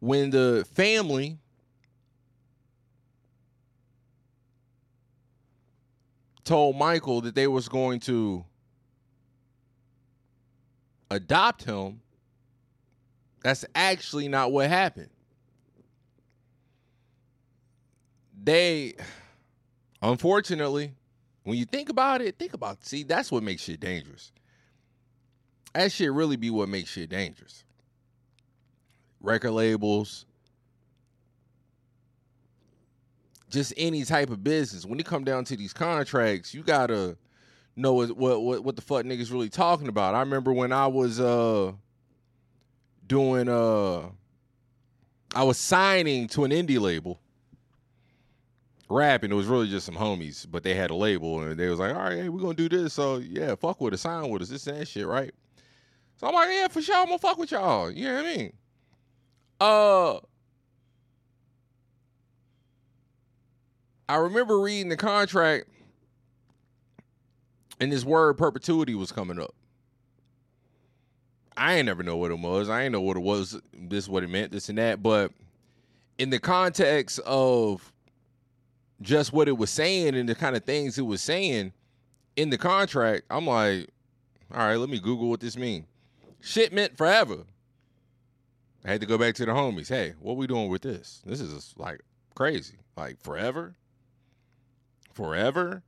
when 0.00 0.30
the 0.30 0.66
family 0.74 1.38
told 6.44 6.76
Michael 6.76 7.22
that 7.22 7.34
they 7.34 7.46
was 7.46 7.68
going 7.68 8.00
to 8.00 8.44
adopt 11.10 11.64
him, 11.64 12.00
that's 13.42 13.64
actually 13.74 14.28
not 14.28 14.52
what 14.52 14.68
happened. 14.68 15.10
They 18.42 18.94
unfortunately, 20.02 20.92
when 21.44 21.56
you 21.56 21.64
think 21.64 21.88
about 21.88 22.20
it, 22.20 22.38
think 22.38 22.52
about 22.52 22.84
see, 22.84 23.04
that's 23.04 23.32
what 23.32 23.42
makes 23.42 23.62
shit 23.62 23.80
dangerous. 23.80 24.32
That 25.74 25.90
shit 25.90 26.12
really 26.12 26.36
be 26.36 26.50
what 26.50 26.68
makes 26.68 26.90
shit 26.90 27.10
dangerous. 27.10 27.64
Record 29.20 29.52
labels, 29.52 30.26
just 33.50 33.72
any 33.76 34.04
type 34.04 34.30
of 34.30 34.44
business. 34.44 34.84
When 34.84 34.98
you 34.98 35.04
come 35.04 35.24
down 35.24 35.44
to 35.46 35.56
these 35.56 35.72
contracts, 35.72 36.54
you 36.54 36.62
gotta 36.62 37.16
know 37.76 37.94
what 37.94 38.16
what 38.16 38.42
what, 38.42 38.64
what 38.64 38.76
the 38.76 38.82
fuck 38.82 39.04
niggas 39.04 39.32
really 39.32 39.48
talking 39.48 39.88
about. 39.88 40.14
I 40.14 40.20
remember 40.20 40.52
when 40.52 40.72
I 40.72 40.86
was 40.86 41.18
uh 41.20 41.72
doing 43.06 43.48
uh 43.48 44.10
I 45.34 45.42
was 45.42 45.58
signing 45.58 46.28
to 46.28 46.44
an 46.44 46.52
indie 46.52 46.78
label 46.78 47.18
rapping. 48.88 49.32
It 49.32 49.34
was 49.34 49.46
really 49.46 49.68
just 49.68 49.86
some 49.86 49.96
homies, 49.96 50.46
but 50.48 50.62
they 50.62 50.74
had 50.74 50.90
a 50.90 50.94
label 50.94 51.40
and 51.40 51.58
they 51.58 51.68
was 51.68 51.80
like, 51.80 51.94
all 51.94 52.02
right, 52.02 52.18
hey, 52.18 52.28
we're 52.28 52.42
gonna 52.42 52.54
do 52.54 52.68
this. 52.68 52.92
So 52.92 53.16
yeah, 53.16 53.54
fuck 53.56 53.80
with 53.80 53.94
us, 53.94 54.02
sign 54.02 54.28
with 54.28 54.42
us, 54.42 54.50
this 54.50 54.66
and 54.68 54.78
that 54.78 54.86
shit, 54.86 55.06
right? 55.06 55.34
So 56.16 56.26
I'm 56.26 56.34
like, 56.34 56.48
yeah, 56.50 56.68
for 56.68 56.80
sure, 56.80 56.96
I'm 56.96 57.06
gonna 57.06 57.18
fuck 57.18 57.38
with 57.38 57.50
y'all. 57.50 57.90
You 57.90 58.04
know 58.06 58.14
what 58.14 58.26
I 58.26 58.36
mean? 58.36 58.52
Uh 59.60 60.18
I 64.08 64.16
remember 64.16 64.60
reading 64.60 64.90
the 64.90 64.96
contract 64.96 65.68
and 67.80 67.90
this 67.90 68.04
word 68.04 68.34
perpetuity 68.34 68.94
was 68.94 69.10
coming 69.10 69.40
up. 69.40 69.54
I 71.56 71.74
ain't 71.74 71.86
never 71.86 72.02
know 72.02 72.16
what 72.16 72.30
it 72.30 72.38
was. 72.38 72.68
I 72.68 72.82
ain't 72.82 72.92
know 72.92 73.00
what 73.00 73.16
it 73.16 73.22
was. 73.22 73.60
This 73.72 74.08
what 74.08 74.22
it 74.22 74.30
meant, 74.30 74.52
this 74.52 74.68
and 74.68 74.78
that. 74.78 75.02
But 75.02 75.32
in 76.18 76.30
the 76.30 76.38
context 76.38 77.20
of 77.20 77.92
just 79.00 79.32
what 79.32 79.48
it 79.48 79.56
was 79.56 79.70
saying 79.70 80.14
and 80.14 80.28
the 80.28 80.34
kind 80.34 80.56
of 80.56 80.64
things 80.64 80.98
it 80.98 81.02
was 81.02 81.22
saying 81.22 81.72
in 82.36 82.50
the 82.50 82.58
contract, 82.58 83.24
I'm 83.30 83.46
like, 83.46 83.90
all 84.52 84.58
right, 84.66 84.76
let 84.76 84.88
me 84.88 84.98
Google 84.98 85.28
what 85.28 85.40
this 85.40 85.56
means. 85.56 85.86
Shit 86.44 86.74
meant 86.74 86.98
forever. 86.98 87.46
I 88.84 88.90
had 88.90 89.00
to 89.00 89.06
go 89.06 89.16
back 89.16 89.34
to 89.36 89.46
the 89.46 89.52
homies. 89.52 89.88
Hey, 89.88 90.12
what 90.20 90.36
we 90.36 90.46
doing 90.46 90.68
with 90.68 90.82
this? 90.82 91.22
This 91.24 91.40
is 91.40 91.72
like 91.78 92.00
crazy. 92.34 92.76
Like 92.98 93.18
forever? 93.22 93.74
Forever? 95.14 95.82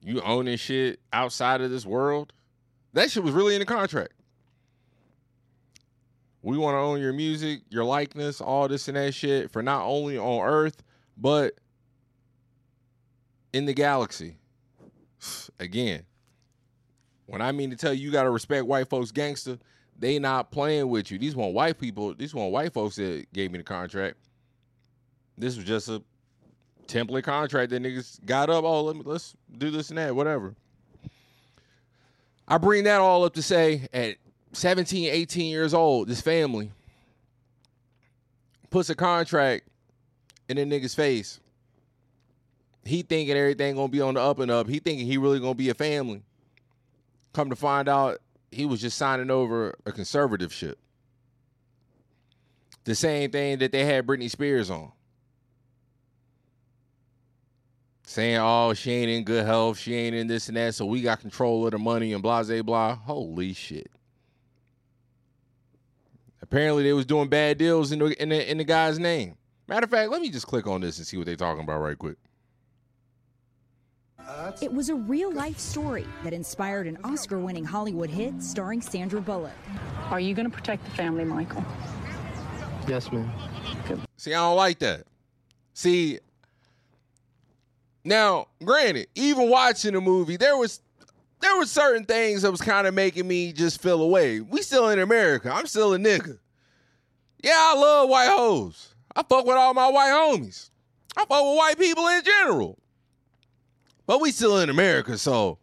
You 0.00 0.22
owning 0.22 0.56
shit 0.56 0.98
outside 1.12 1.60
of 1.60 1.70
this 1.70 1.84
world? 1.84 2.32
That 2.94 3.10
shit 3.10 3.22
was 3.22 3.34
really 3.34 3.54
in 3.54 3.58
the 3.58 3.66
contract. 3.66 4.14
We 6.40 6.56
want 6.56 6.76
to 6.76 6.78
own 6.78 6.98
your 6.98 7.12
music, 7.12 7.60
your 7.68 7.84
likeness, 7.84 8.40
all 8.40 8.66
this 8.66 8.88
and 8.88 8.96
that 8.96 9.12
shit 9.12 9.50
for 9.50 9.62
not 9.62 9.84
only 9.84 10.16
on 10.16 10.48
Earth, 10.48 10.82
but 11.18 11.52
in 13.52 13.66
the 13.66 13.74
galaxy. 13.74 14.38
Again, 15.60 16.06
When 17.26 17.42
I 17.42 17.52
mean 17.52 17.70
to 17.70 17.76
tell 17.76 17.92
you, 17.92 18.06
you 18.06 18.12
gotta 18.12 18.30
respect 18.30 18.66
white 18.66 18.88
folks 18.88 19.10
gangster. 19.10 19.58
They 19.98 20.18
not 20.18 20.50
playing 20.50 20.88
with 20.88 21.10
you. 21.10 21.18
These 21.18 21.34
one 21.34 21.52
white 21.52 21.78
people. 21.78 22.14
These 22.14 22.34
one 22.34 22.50
white 22.50 22.72
folks 22.72 22.96
that 22.96 23.26
gave 23.32 23.50
me 23.50 23.58
the 23.58 23.64
contract. 23.64 24.16
This 25.38 25.56
was 25.56 25.64
just 25.64 25.88
a 25.88 26.02
template 26.86 27.24
contract 27.24 27.70
that 27.70 27.82
niggas 27.82 28.24
got 28.24 28.48
up. 28.50 28.64
Oh, 28.64 28.82
let 28.82 28.96
me 28.96 29.02
let's 29.04 29.34
do 29.58 29.70
this 29.70 29.90
and 29.90 29.98
that, 29.98 30.14
whatever. 30.14 30.54
I 32.48 32.58
bring 32.58 32.84
that 32.84 33.00
all 33.00 33.24
up 33.24 33.34
to 33.34 33.42
say 33.42 33.88
at 33.92 34.16
17, 34.52 35.10
18 35.10 35.50
years 35.50 35.74
old, 35.74 36.08
this 36.08 36.20
family 36.20 36.70
puts 38.70 38.88
a 38.88 38.94
contract 38.94 39.68
in 40.48 40.58
a 40.58 40.64
nigga's 40.64 40.94
face. 40.94 41.40
He 42.84 43.02
thinking 43.02 43.36
everything 43.36 43.74
gonna 43.74 43.88
be 43.88 44.00
on 44.00 44.14
the 44.14 44.20
up 44.20 44.38
and 44.38 44.50
up. 44.50 44.68
He 44.68 44.78
thinking 44.78 45.06
he 45.06 45.18
really 45.18 45.40
gonna 45.40 45.54
be 45.54 45.70
a 45.70 45.74
family. 45.74 46.22
Come 47.36 47.50
to 47.50 47.56
find 47.56 47.86
out, 47.86 48.20
he 48.50 48.64
was 48.64 48.80
just 48.80 48.96
signing 48.96 49.30
over 49.30 49.76
a 49.84 49.92
conservatorship. 49.92 50.76
The 52.84 52.94
same 52.94 53.30
thing 53.30 53.58
that 53.58 53.72
they 53.72 53.84
had 53.84 54.06
Britney 54.06 54.30
Spears 54.30 54.70
on. 54.70 54.90
Saying, 58.06 58.38
oh, 58.40 58.72
she 58.72 58.90
ain't 58.90 59.10
in 59.10 59.24
good 59.24 59.44
health, 59.44 59.78
she 59.78 59.94
ain't 59.94 60.16
in 60.16 60.28
this 60.28 60.48
and 60.48 60.56
that, 60.56 60.76
so 60.76 60.86
we 60.86 61.02
got 61.02 61.20
control 61.20 61.66
of 61.66 61.72
the 61.72 61.78
money 61.78 62.14
and 62.14 62.22
blah, 62.22 62.42
blah, 62.42 62.62
blah. 62.62 62.94
Holy 62.94 63.52
shit. 63.52 63.90
Apparently 66.40 66.84
they 66.84 66.94
was 66.94 67.04
doing 67.04 67.28
bad 67.28 67.58
deals 67.58 67.92
in 67.92 67.98
the, 67.98 68.22
in 68.22 68.30
the 68.30 68.50
in 68.50 68.56
the 68.56 68.64
guy's 68.64 68.98
name. 68.98 69.36
Matter 69.68 69.84
of 69.84 69.90
fact, 69.90 70.10
let 70.10 70.22
me 70.22 70.30
just 70.30 70.46
click 70.46 70.66
on 70.66 70.80
this 70.80 70.96
and 70.96 71.06
see 71.06 71.18
what 71.18 71.26
they're 71.26 71.36
talking 71.36 71.64
about 71.64 71.80
right 71.80 71.98
quick. 71.98 72.16
It 74.60 74.72
was 74.72 74.88
a 74.88 74.94
real 74.94 75.32
life 75.32 75.58
story 75.58 76.06
that 76.24 76.32
inspired 76.32 76.86
an 76.86 76.98
Oscar 77.04 77.38
winning 77.38 77.64
Hollywood 77.64 78.10
hit 78.10 78.42
starring 78.42 78.80
Sandra 78.80 79.20
Bullock. 79.20 79.52
Are 80.10 80.20
you 80.20 80.34
going 80.34 80.48
to 80.48 80.54
protect 80.54 80.84
the 80.84 80.90
family, 80.92 81.24
Michael? 81.24 81.64
Yes, 82.88 83.10
ma'am. 83.12 83.30
See, 84.16 84.32
I 84.32 84.38
don't 84.38 84.56
like 84.56 84.78
that. 84.80 85.04
See, 85.74 86.18
now, 88.04 88.46
granted, 88.64 89.08
even 89.14 89.50
watching 89.50 89.92
the 89.92 90.00
movie, 90.00 90.36
there 90.36 90.56
was 90.56 90.80
there 91.40 91.56
were 91.58 91.66
certain 91.66 92.04
things 92.04 92.42
that 92.42 92.50
was 92.50 92.60
kind 92.60 92.86
of 92.86 92.94
making 92.94 93.28
me 93.28 93.52
just 93.52 93.82
feel 93.82 94.00
away. 94.00 94.40
We 94.40 94.62
still 94.62 94.88
in 94.88 94.98
America. 94.98 95.50
I'm 95.52 95.66
still 95.66 95.92
a 95.92 95.98
nigga. 95.98 96.38
Yeah, 97.42 97.54
I 97.56 97.74
love 97.74 98.08
white 98.08 98.28
hoes. 98.28 98.94
I 99.14 99.22
fuck 99.22 99.44
with 99.44 99.56
all 99.56 99.74
my 99.74 99.88
white 99.88 100.10
homies. 100.10 100.70
I 101.16 101.24
fuck 101.26 101.44
with 101.44 101.56
white 101.56 101.78
people 101.78 102.06
in 102.08 102.22
general. 102.24 102.78
But 104.06 104.20
we 104.20 104.30
still 104.30 104.58
in 104.58 104.70
America, 104.70 105.18
so 105.18 105.58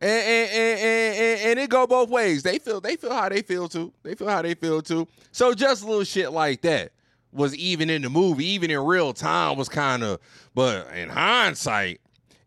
and 0.00 0.10
and, 0.10 0.50
and, 0.50 0.80
and, 0.80 1.40
and- 1.50 1.60
it 1.60 1.70
go 1.70 1.86
both 1.86 2.08
ways. 2.08 2.42
They 2.42 2.58
feel 2.58 2.80
they 2.80 2.96
feel 2.96 3.12
how 3.12 3.28
they 3.28 3.42
feel 3.42 3.68
too. 3.68 3.92
They 4.02 4.14
feel 4.14 4.28
how 4.28 4.42
they 4.42 4.54
feel 4.54 4.82
too. 4.82 5.06
So 5.32 5.54
just 5.54 5.82
a 5.82 5.86
little 5.86 6.04
shit 6.04 6.32
like 6.32 6.62
that 6.62 6.92
was 7.32 7.54
even 7.56 7.90
in 7.90 8.02
the 8.02 8.10
movie, 8.10 8.46
even 8.46 8.70
in 8.70 8.78
real 8.80 9.12
time, 9.12 9.56
was 9.56 9.68
kind 9.68 10.02
of. 10.02 10.20
But 10.54 10.88
in 10.94 11.08
hindsight, 11.08 12.00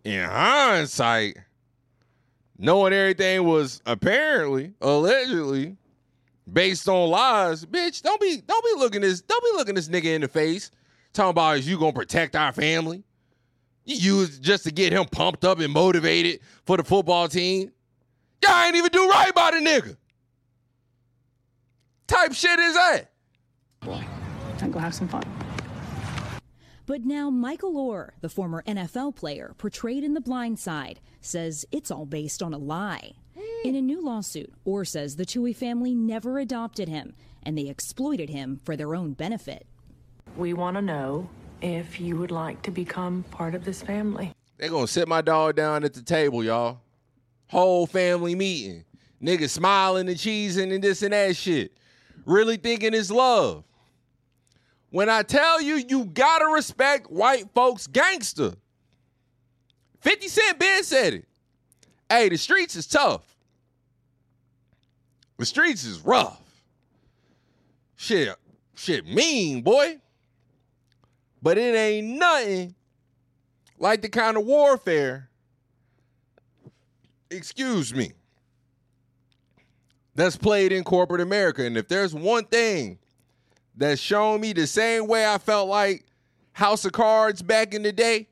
in 0.04 0.24
hindsight, 0.28 1.38
knowing 2.58 2.94
everything 2.94 3.44
was 3.44 3.82
apparently, 3.86 4.74
allegedly, 4.82 5.78
based 6.52 6.88
on 6.90 7.10
lies, 7.10 7.66
bitch. 7.66 8.02
Don't 8.02 8.20
be 8.20 8.42
don't 8.46 8.64
be 8.66 8.80
looking 8.80 9.02
this 9.02 9.22
don't 9.22 9.44
be 9.44 9.58
looking 9.58 9.76
this 9.76 9.88
nigga 9.90 10.16
in 10.16 10.22
the 10.22 10.28
face, 10.28 10.72
talking 11.14 11.32
about 11.32 11.58
is 11.60 11.68
you 11.68 11.78
gonna 11.80 11.94
protect 11.94 12.36
our 12.36 12.52
family. 12.52 13.04
You 13.88 14.20
used 14.20 14.44
just 14.44 14.66
to 14.66 14.72
get 14.72 14.92
him 14.92 15.06
pumped 15.06 15.46
up 15.46 15.60
and 15.60 15.72
motivated 15.72 16.42
for 16.66 16.76
the 16.76 16.84
football 16.84 17.30
team. 17.30 17.72
Y'all 18.44 18.66
ain't 18.66 18.76
even 18.76 18.92
do 18.92 19.08
right 19.08 19.34
by 19.34 19.52
the 19.52 19.58
nigga. 19.58 19.96
Type 22.06 22.34
shit 22.34 22.60
is 22.60 22.74
that? 22.74 23.12
Boy, 23.80 24.04
And 24.62 24.74
go 24.74 24.80
have 24.80 24.94
some 24.94 25.08
fun. 25.08 25.24
But 26.86 27.06
now 27.06 27.30
Michael 27.30 27.74
Oher, 27.76 28.10
the 28.20 28.28
former 28.28 28.62
NFL 28.68 29.16
player 29.16 29.56
portrayed 29.58 30.04
in 30.04 30.14
The 30.14 30.22
Blind 30.22 30.60
Side, 30.60 31.00
says 31.22 31.66
it's 31.72 31.90
all 31.90 32.06
based 32.06 32.44
on 32.44 32.54
a 32.54 32.58
lie. 32.58 33.14
In 33.64 33.76
a 33.76 33.82
new 33.82 34.02
lawsuit, 34.02 34.54
Oher 34.66 34.86
says 34.86 35.16
the 35.16 35.26
Tuohy 35.26 35.56
family 35.56 35.96
never 35.96 36.40
adopted 36.40 36.90
him 36.90 37.14
and 37.42 37.58
they 37.58 37.68
exploited 37.68 38.30
him 38.30 38.60
for 38.66 38.76
their 38.76 38.94
own 38.94 39.14
benefit. 39.14 39.66
We 40.36 40.54
want 40.54 40.76
to 40.76 40.82
know 40.82 41.30
if 41.62 42.00
you 42.00 42.18
would 42.18 42.32
like 42.32 42.62
to 42.64 42.72
become 42.72 43.24
part 43.32 43.56
of 43.56 43.66
this 43.66 43.82
family. 43.82 44.32
They're 44.58 44.70
gonna 44.70 44.88
sit 44.88 45.08
my 45.08 45.22
dog 45.22 45.56
down 45.56 45.84
at 45.84 45.94
the 45.94 46.02
table, 46.02 46.44
y'all. 46.44 46.80
Whole 47.50 47.86
family 47.86 48.36
meeting. 48.36 48.84
Niggas 49.22 49.50
smiling 49.50 50.08
and 50.08 50.18
cheesing 50.18 50.74
and 50.74 50.84
this 50.84 51.02
and 51.02 51.14
that 51.14 51.36
shit. 51.36 51.72
Really 52.26 52.58
thinking 52.58 52.94
it's 52.94 53.10
love. 53.10 53.64
When 54.90 55.10
I 55.10 55.24
tell 55.24 55.62
you, 55.62 55.76
you 55.88 56.06
gotta 56.06 56.48
respect 56.48 57.12
white 57.12 57.46
folks 57.54 57.88
gangster. 57.88 58.54
50 60.02 60.28
Cent 60.28 60.60
Ben 60.60 60.84
said 60.84 61.14
it. 61.16 61.26
Hey, 62.10 62.30
the 62.30 62.38
streets 62.38 62.76
is 62.76 62.88
tough. 62.88 63.24
The 65.38 65.46
streets 65.46 65.84
is 65.84 66.00
rough. 66.02 66.42
Shit, 67.96 68.36
shit 68.76 69.06
mean, 69.06 69.62
boy. 69.62 70.00
But 71.42 71.58
it 71.58 71.76
ain't 71.76 72.18
nothing 72.18 72.76
like 73.80 74.02
the 74.02 74.10
kind 74.10 74.38
of 74.38 74.46
warfare, 74.46 75.30
excuse 77.30 77.94
me, 77.94 78.14
that's 80.16 80.36
played 80.36 80.72
in 80.72 80.84
corporate 80.84 81.22
America. 81.22 81.64
And 81.64 81.78
if 81.78 81.88
there's 81.88 82.14
one 82.14 82.46
thing 82.46 82.98
that's 83.76 84.02
shown 84.02 84.42
me 84.42 84.54
the 84.54 84.66
same 84.66 85.08
way 85.08 85.32
I 85.32 85.38
felt 85.38 85.70
like 85.70 86.06
House 86.54 86.86
of 86.86 86.92
Cards 86.92 87.44
back 87.44 87.76
in 87.76 87.84
the 87.84 87.92
day, 87.92 88.28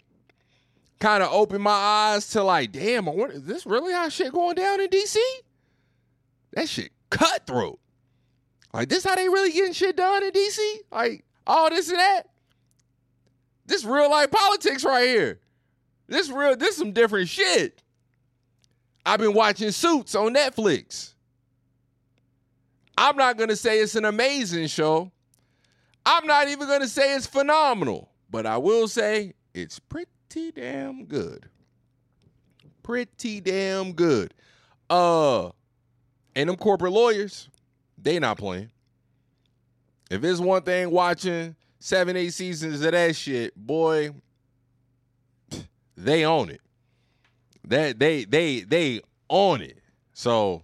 kind 0.99 1.21
of 1.21 1.31
opened 1.31 1.63
my 1.63 1.71
eyes 1.71 2.29
to 2.29 2.43
like, 2.43 2.71
damn, 2.71 3.05
wonder, 3.05 3.35
is 3.35 3.43
this 3.43 3.65
really 3.65 3.93
how 3.93 4.09
shit 4.09 4.33
going 4.33 4.55
down 4.55 4.81
in 4.81 4.89
DC? 4.89 5.17
That 6.53 6.67
shit 6.67 6.91
cutthroat. 7.11 7.79
Like, 8.73 8.89
this 8.89 9.03
how 9.03 9.15
they 9.15 9.29
really 9.29 9.51
getting 9.51 9.73
shit 9.73 9.95
done 9.95 10.23
in 10.23 10.31
DC? 10.31 10.77
Like, 10.91 11.23
all 11.45 11.69
this 11.69 11.89
and 11.89 11.99
that? 11.99 12.23
This 13.65 13.83
real 13.83 14.09
life 14.09 14.31
politics 14.31 14.83
right 14.83 15.07
here. 15.07 15.39
This 16.07 16.29
real, 16.29 16.55
this 16.55 16.77
some 16.77 16.91
different 16.91 17.29
shit. 17.29 17.81
I've 19.05 19.19
been 19.19 19.33
watching 19.33 19.71
Suits 19.71 20.15
on 20.15 20.33
Netflix. 20.33 21.13
I'm 22.97 23.17
not 23.17 23.37
gonna 23.37 23.55
say 23.55 23.79
it's 23.79 23.95
an 23.95 24.05
amazing 24.05 24.67
show. 24.67 25.11
I'm 26.05 26.27
not 26.27 26.47
even 26.47 26.67
gonna 26.67 26.87
say 26.87 27.15
it's 27.15 27.27
phenomenal, 27.27 28.09
but 28.29 28.45
I 28.45 28.57
will 28.57 28.87
say 28.87 29.33
it's 29.53 29.79
pretty 29.79 30.51
damn 30.53 31.05
good. 31.05 31.49
Pretty 32.83 33.41
damn 33.41 33.93
good. 33.93 34.33
Uh, 34.89 35.49
and 36.35 36.49
them 36.49 36.55
corporate 36.55 36.93
lawyers, 36.93 37.49
they 37.97 38.19
not 38.19 38.37
playing. 38.37 38.69
If 40.11 40.23
it's 40.23 40.39
one 40.39 40.61
thing 40.61 40.91
watching 40.91 41.55
seven, 41.85 42.17
eight 42.17 42.33
seasons 42.33 42.81
of 42.81 42.91
that 42.93 43.15
shit, 43.15 43.55
boy, 43.55 44.09
they 45.95 46.25
own 46.25 46.49
it. 46.49 46.61
That 47.67 47.99
they 47.99 48.25
they 48.25 48.61
they 48.61 49.01
own 49.29 49.61
it. 49.61 49.77
So, 50.13 50.63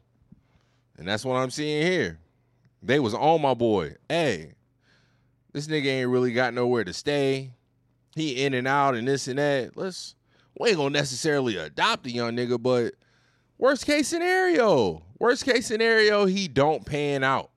and 0.98 1.08
that's 1.08 1.24
what 1.24 1.36
I'm 1.36 1.52
seeing 1.52 1.84
here. 1.86 2.20
They 2.82 3.00
was 3.00 3.14
on 3.14 3.42
my 3.42 3.54
boy. 3.54 3.96
Hey, 4.10 4.54
this 5.54 5.68
nigga 5.68 5.86
ain't 5.86 6.10
really 6.10 6.34
got 6.34 6.56
nowhere 6.56 6.84
to 6.84 6.94
stay. 6.94 7.54
He 8.16 8.44
in 8.44 8.56
and 8.56 8.68
out 8.68 8.96
and 8.96 9.08
this 9.08 9.28
and 9.28 9.38
that. 9.38 9.78
Let's 9.78 10.16
we 10.60 10.70
ain't 10.70 10.78
gonna 10.78 10.90
necessarily 10.90 11.56
adopt 11.56 12.08
a 12.08 12.12
young 12.12 12.36
nigga, 12.36 12.62
but 12.62 12.96
worst 13.60 13.86
case 13.86 14.08
scenario, 14.08 15.04
worst 15.20 15.46
case 15.46 15.68
scenario, 15.68 16.26
he 16.26 16.48
don't 16.48 16.84
pan 16.84 17.24
out. 17.24 17.51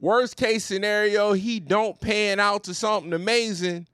Worst 0.00 0.36
case 0.36 0.64
scenario, 0.64 1.34
he 1.34 1.60
don't 1.60 2.00
pan 2.00 2.40
out 2.40 2.64
to 2.64 2.74
something 2.74 3.12
amazing, 3.12 3.86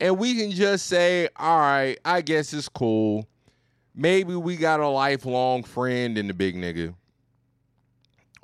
and 0.00 0.18
we 0.18 0.34
can 0.36 0.50
just 0.50 0.86
say, 0.86 1.28
all 1.36 1.58
right, 1.58 1.96
I 2.04 2.22
guess 2.22 2.52
it's 2.52 2.68
cool. 2.68 3.28
Maybe 3.94 4.34
we 4.34 4.56
got 4.56 4.80
a 4.80 4.88
lifelong 4.88 5.62
friend 5.62 6.18
in 6.18 6.26
the 6.26 6.34
big 6.34 6.56
nigga. 6.56 6.94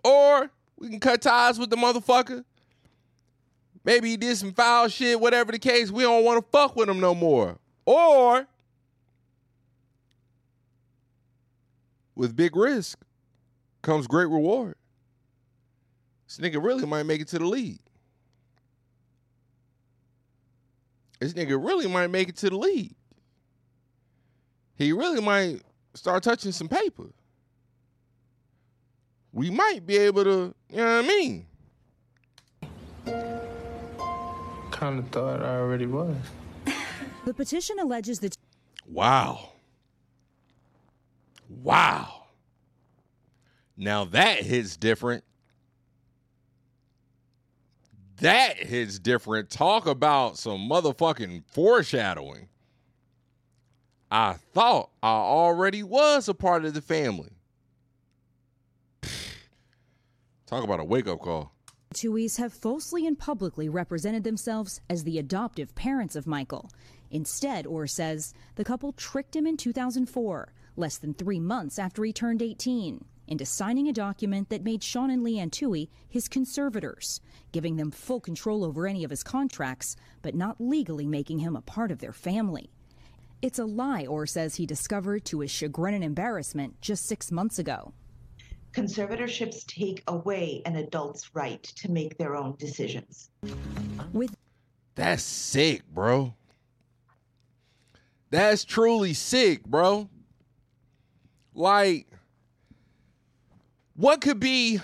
Or 0.04 0.50
we 0.78 0.88
can 0.88 1.00
cut 1.00 1.22
ties 1.22 1.58
with 1.58 1.70
the 1.70 1.76
motherfucker. 1.76 2.44
Maybe 3.84 4.10
he 4.10 4.16
did 4.16 4.36
some 4.36 4.52
foul 4.52 4.88
shit, 4.88 5.20
whatever 5.20 5.50
the 5.50 5.58
case. 5.58 5.90
We 5.90 6.04
don't 6.04 6.24
want 6.24 6.44
to 6.44 6.50
fuck 6.50 6.76
with 6.76 6.88
him 6.88 7.00
no 7.00 7.14
more. 7.14 7.58
Or 7.86 8.46
with 12.14 12.36
big 12.36 12.54
risk 12.54 13.00
comes 13.82 14.06
great 14.06 14.28
reward. 14.28 14.76
This 16.30 16.38
nigga 16.38 16.62
really 16.62 16.86
might 16.86 17.02
make 17.06 17.20
it 17.20 17.26
to 17.28 17.40
the 17.40 17.46
league. 17.46 17.80
This 21.18 21.32
nigga 21.32 21.62
really 21.62 21.88
might 21.88 22.06
make 22.06 22.28
it 22.28 22.36
to 22.36 22.50
the 22.50 22.56
league. 22.56 22.94
He 24.76 24.92
really 24.92 25.20
might 25.20 25.62
start 25.94 26.22
touching 26.22 26.52
some 26.52 26.68
paper. 26.68 27.10
We 29.32 29.50
might 29.50 29.84
be 29.84 29.96
able 29.98 30.22
to, 30.22 30.54
you 30.70 30.76
know 30.76 31.02
what 31.02 31.04
I 31.04 31.08
mean? 31.08 31.46
Kind 34.70 35.00
of 35.00 35.08
thought 35.08 35.42
I 35.42 35.56
already 35.56 35.86
was. 35.86 36.16
The 37.26 37.34
petition 37.34 37.78
alleges 37.78 38.20
that 38.20 38.34
Wow. 38.86 39.50
Wow. 41.48 42.28
Now 43.76 44.04
that 44.06 44.38
hits 44.38 44.78
different. 44.78 45.22
That 48.20 48.58
hits 48.58 48.98
different. 48.98 49.50
Talk 49.50 49.86
about 49.86 50.36
some 50.36 50.68
motherfucking 50.68 51.44
foreshadowing. 51.46 52.48
I 54.10 54.34
thought 54.34 54.90
I 55.02 55.08
already 55.08 55.82
was 55.82 56.28
a 56.28 56.34
part 56.34 56.64
of 56.64 56.74
the 56.74 56.82
family. 56.82 57.30
Talk 60.46 60.64
about 60.64 60.80
a 60.80 60.84
wake 60.84 61.06
up 61.06 61.20
call. 61.20 61.54
Tuohy's 61.94 62.36
have 62.36 62.52
falsely 62.52 63.06
and 63.06 63.18
publicly 63.18 63.68
represented 63.68 64.22
themselves 64.22 64.80
as 64.88 65.04
the 65.04 65.18
adoptive 65.18 65.74
parents 65.74 66.14
of 66.14 66.26
Michael. 66.26 66.70
Instead, 67.10 67.64
Oher 67.64 67.90
says 67.90 68.34
the 68.54 68.64
couple 68.64 68.92
tricked 68.92 69.34
him 69.34 69.46
in 69.46 69.56
2004, 69.56 70.52
less 70.76 70.98
than 70.98 71.14
three 71.14 71.40
months 71.40 71.78
after 71.78 72.04
he 72.04 72.12
turned 72.12 72.42
18, 72.42 73.04
into 73.30 73.46
signing 73.46 73.88
a 73.88 73.92
document 73.92 74.50
that 74.50 74.64
made 74.64 74.82
Sean 74.82 75.10
and 75.10 75.22
Leigh 75.22 75.38
Anne 75.38 75.50
Tuohy 75.50 75.88
his 76.08 76.28
conservators, 76.28 77.20
giving 77.52 77.76
them 77.76 77.90
full 77.90 78.20
control 78.20 78.64
over 78.64 78.86
any 78.86 79.04
of 79.04 79.10
his 79.10 79.22
contracts, 79.22 79.96
but 80.20 80.34
not 80.34 80.60
legally 80.60 81.06
making 81.06 81.38
him 81.38 81.56
a 81.56 81.62
part 81.62 81.90
of 81.90 82.00
their 82.00 82.12
family. 82.12 82.70
It's 83.40 83.58
a 83.58 83.64
lie, 83.64 84.04
Oher 84.04 84.28
says 84.28 84.56
he 84.56 84.66
discovered 84.66 85.24
to 85.26 85.40
his 85.40 85.50
chagrin 85.50 85.94
and 85.94 86.04
embarrassment 86.04 86.80
just 86.82 87.06
six 87.06 87.30
months 87.32 87.58
ago. 87.58 87.94
Conservatorships 88.72 89.64
take 89.66 90.02
away 90.08 90.62
an 90.66 90.76
adult's 90.76 91.34
right 91.34 91.62
to 91.62 91.90
make 91.90 92.18
their 92.18 92.36
own 92.36 92.54
decisions. 92.58 93.30
With 94.12 94.36
That's 94.94 95.22
sick, 95.22 95.84
bro. 95.88 96.34
That's 98.30 98.64
truly 98.64 99.14
sick, 99.14 99.64
bro. 99.64 100.08
Like, 101.54 102.06
what 104.00 104.22
could 104.22 104.40
be 104.40 104.80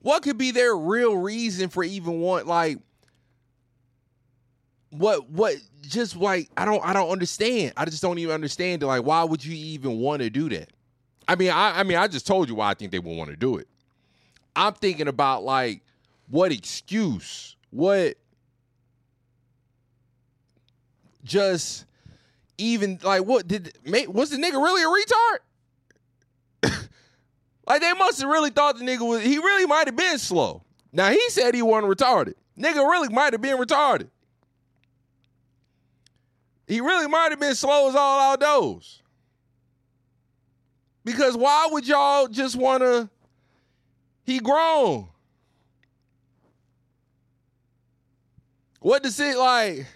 what 0.00 0.22
could 0.22 0.38
be 0.38 0.50
their 0.52 0.74
real 0.74 1.14
reason 1.16 1.68
for 1.68 1.84
even 1.84 2.18
want 2.18 2.46
like 2.46 2.78
what 4.88 5.28
what 5.28 5.56
just 5.82 6.16
like 6.16 6.48
I 6.56 6.64
don't 6.64 6.82
I 6.82 6.94
don't 6.94 7.10
understand. 7.10 7.74
I 7.76 7.84
just 7.84 8.00
don't 8.00 8.18
even 8.18 8.34
understand 8.34 8.82
it. 8.82 8.86
Like, 8.86 9.04
why 9.04 9.22
would 9.22 9.44
you 9.44 9.54
even 9.54 9.98
want 9.98 10.22
to 10.22 10.30
do 10.30 10.48
that? 10.48 10.70
I 11.28 11.34
mean, 11.36 11.50
I 11.50 11.80
I 11.80 11.82
mean, 11.82 11.98
I 11.98 12.08
just 12.08 12.26
told 12.26 12.48
you 12.48 12.54
why 12.54 12.70
I 12.70 12.74
think 12.74 12.90
they 12.90 12.98
would 12.98 13.16
want 13.16 13.28
to 13.30 13.36
do 13.36 13.58
it. 13.58 13.68
I'm 14.56 14.72
thinking 14.72 15.08
about 15.08 15.42
like 15.42 15.82
what 16.30 16.52
excuse, 16.52 17.54
what 17.70 18.14
just 21.22 21.84
even 22.56 22.98
like 23.02 23.26
what 23.26 23.46
did 23.46 23.76
was 24.08 24.30
the 24.30 24.38
nigga 24.38 24.54
really 24.54 24.82
a 24.82 24.86
retard? 26.72 26.78
like 27.66 27.80
they 27.80 27.92
must 27.94 28.20
have 28.20 28.30
really 28.30 28.50
thought 28.50 28.78
the 28.78 28.84
nigga 28.84 29.06
was 29.06 29.22
he 29.22 29.38
really 29.38 29.66
might 29.66 29.86
have 29.86 29.96
been 29.96 30.18
slow. 30.18 30.62
Now 30.92 31.10
he 31.10 31.30
said 31.30 31.54
he 31.54 31.62
wasn't 31.62 31.96
retarded. 31.96 32.34
Nigga 32.58 32.88
really 32.88 33.08
might 33.08 33.32
have 33.32 33.42
been 33.42 33.56
retarded. 33.56 34.08
He 36.66 36.80
really 36.80 37.08
might 37.08 37.30
have 37.30 37.40
been 37.40 37.54
slow 37.54 37.88
as 37.88 37.94
all 37.94 38.32
outdoors. 38.32 39.02
Because 41.04 41.36
why 41.36 41.68
would 41.70 41.86
y'all 41.86 42.28
just 42.28 42.56
wanna 42.56 43.10
he 44.24 44.38
grown? 44.40 45.08
What 48.80 49.02
does 49.02 49.18
it 49.18 49.36
like? 49.36 49.86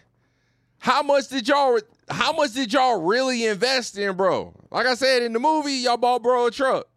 How 0.78 1.02
much 1.02 1.28
did 1.28 1.46
y'all 1.48 1.78
how 2.08 2.32
much 2.32 2.52
did 2.52 2.72
y'all 2.72 3.02
really 3.02 3.46
invest 3.46 3.98
in, 3.98 4.16
bro? 4.16 4.54
Like 4.70 4.86
I 4.86 4.94
said 4.94 5.22
in 5.22 5.32
the 5.32 5.38
movie, 5.38 5.74
y'all 5.74 5.96
bought 5.96 6.22
bro 6.22 6.46
a 6.46 6.50
truck. 6.50 6.88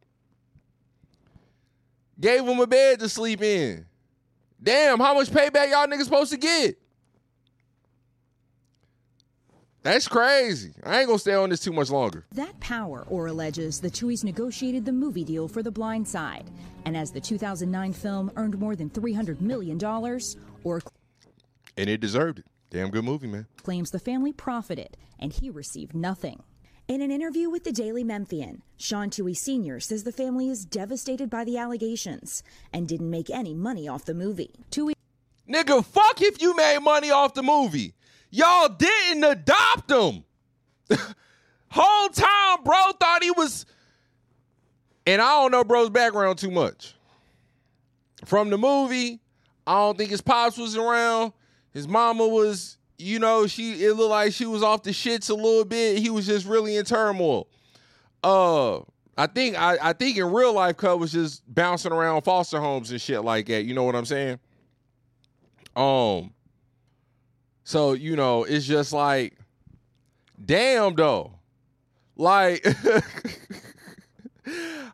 Gave 2.22 2.46
him 2.46 2.60
a 2.60 2.68
bed 2.68 3.00
to 3.00 3.10
sleep 3.10 3.42
in. 3.42 3.86
Damn, 4.62 5.00
how 5.00 5.16
much 5.16 5.30
payback 5.30 5.72
y'all 5.72 5.88
niggas 5.88 6.04
supposed 6.04 6.32
to 6.32 6.38
get? 6.38 6.78
That's 9.84 10.08
crazy. 10.08 10.74
I 10.86 11.00
ain't 11.00 11.08
gonna 11.08 11.18
stay 11.18 11.34
on 11.34 11.50
this 11.50 11.60
too 11.62 11.72
much 11.74 11.90
longer. 11.90 12.26
That 12.34 12.60
power, 12.60 13.08
Oher 13.10 13.32
alleges, 13.32 13.82
the 13.82 13.90
Tuohy's 13.90 14.24
negotiated 14.24 14.86
the 14.86 14.92
movie 14.92 15.24
deal 15.24 15.48
for 15.48 15.64
The 15.64 15.72
Blind 15.72 16.08
Side. 16.08 16.52
And 16.86 16.96
as 16.96 17.12
the 17.12 17.20
2009 17.20 17.94
film 17.94 18.32
earned 18.36 18.60
more 18.60 18.76
than 18.76 18.92
$300 18.92 19.42
million, 19.42 19.80
Oher 19.80 20.82
And 21.78 21.90
it 21.90 22.00
deserved 22.00 22.40
it. 22.40 22.46
Damn 22.70 22.92
good 22.92 23.04
movie, 23.04 23.28
man. 23.28 23.48
claims 23.64 23.90
the 23.90 24.00
family 24.00 24.32
profited 24.32 24.96
and 25.20 25.34
he 25.34 25.50
received 25.50 25.96
nothing. 25.96 26.44
In 26.88 27.02
an 27.02 27.12
interview 27.12 27.50
with 27.50 27.64
the 27.64 27.72
Daily 27.72 28.04
Memphian, 28.04 28.64
Sean 28.78 29.10
Tuohy 29.10 29.36
Sr. 29.36 29.80
says 29.80 30.04
the 30.04 30.12
family 30.12 30.50
is 30.50 30.66
devastated 30.66 31.30
by 31.30 31.46
the 31.46 31.58
allegations 31.58 32.44
and 32.74 32.88
didn't 32.88 33.10
make 33.10 33.30
any 33.30 33.54
money 33.54 33.88
off 33.88 34.04
the 34.06 34.14
movie. 34.14 34.52
Tuohy 34.72 34.94
Nigga, 35.50 35.84
fuck 35.86 36.22
if 36.22 36.42
you 36.42 36.56
made 36.56 36.80
money 36.80 37.12
off 37.12 37.34
the 37.34 37.44
movie. 37.44 37.94
Y'all 38.30 38.70
didn't 38.70 39.24
adopt 39.24 39.92
him. 39.92 40.24
Whole 41.70 42.10
time, 42.10 42.64
bro 42.64 42.92
thought 43.00 43.24
he 43.24 43.32
was. 43.32 43.66
And 45.06 45.22
I 45.22 45.42
don't 45.42 45.52
know 45.52 45.64
bro's 45.64 45.90
background 45.90 46.38
too 46.38 46.52
much. 46.52 46.94
From 48.26 48.50
the 48.50 48.58
movie, 48.58 49.20
I 49.66 49.74
don't 49.80 49.98
think 49.98 50.10
his 50.10 50.22
pops 50.22 50.58
was 50.58 50.78
around. 50.78 51.34
His 51.74 51.88
mama 51.88 52.28
was, 52.28 52.78
you 53.02 53.20
know, 53.20 53.48
she 53.48 53.84
it 53.84 53.94
looked 53.94 54.12
like 54.12 54.34
she 54.34 54.46
was 54.46 54.64
off 54.64 54.84
the 54.84 54.92
shits 54.92 55.30
a 55.30 55.34
little 55.34 55.66
bit. 55.66 56.00
He 56.00 56.10
was 56.10 56.26
just 56.26 56.46
really 56.46 56.78
in 56.78 56.86
turmoil. 56.86 57.48
Uh 58.24 58.80
I 59.18 59.28
think 59.28 59.60
I, 59.60 59.78
I 59.82 59.94
think 59.94 60.18
in 60.18 60.32
real 60.32 60.54
life 60.54 60.78
Cub 60.78 61.00
was 61.00 61.12
just 61.12 61.44
bouncing 61.54 61.92
around 61.92 62.22
foster 62.22 62.60
homes 62.60 62.92
and 62.92 63.02
shit 63.02 63.24
like 63.24 63.48
that. 63.48 63.66
You 63.66 63.74
know 63.74 63.84
what 63.84 63.96
I'm 63.96 64.06
saying? 64.06 64.40
Um 65.76 66.34
so, 67.64 67.94
you 67.94 68.16
know, 68.16 68.44
it's 68.44 68.66
just 68.66 68.92
like, 68.92 69.38
damn 70.44 70.96
though. 70.96 71.34
Like, 72.18 72.66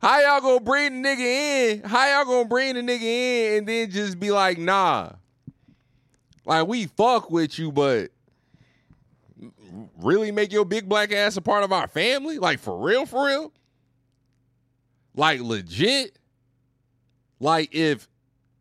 how 0.01 0.19
y'all 0.21 0.41
gonna 0.41 0.59
bring 0.59 1.01
the 1.01 1.09
nigga 1.09 1.19
in? 1.19 1.81
How 1.83 2.07
y'all 2.07 2.25
gonna 2.25 2.47
bring 2.47 2.75
the 2.75 2.81
nigga 2.81 3.01
in 3.01 3.57
and 3.57 3.67
then 3.67 3.89
just 3.89 4.19
be 4.19 4.31
like, 4.31 4.57
nah. 4.57 5.13
Like, 6.47 6.65
we 6.65 6.86
fuck 6.86 7.29
with 7.29 7.60
you, 7.60 7.73
but 7.73 8.10
really 9.97 10.31
make 10.31 10.53
your 10.53 10.63
big 10.63 10.88
black 10.88 11.12
ass 11.12 11.36
a 11.36 11.41
part 11.41 11.65
of 11.65 11.73
our 11.73 11.89
family? 11.89 12.39
Like, 12.39 12.60
for 12.60 12.79
real, 12.79 13.05
for 13.05 13.25
real? 13.27 13.51
Like, 15.13 15.41
legit? 15.41 16.17
Like, 17.41 17.75
if 17.75 18.07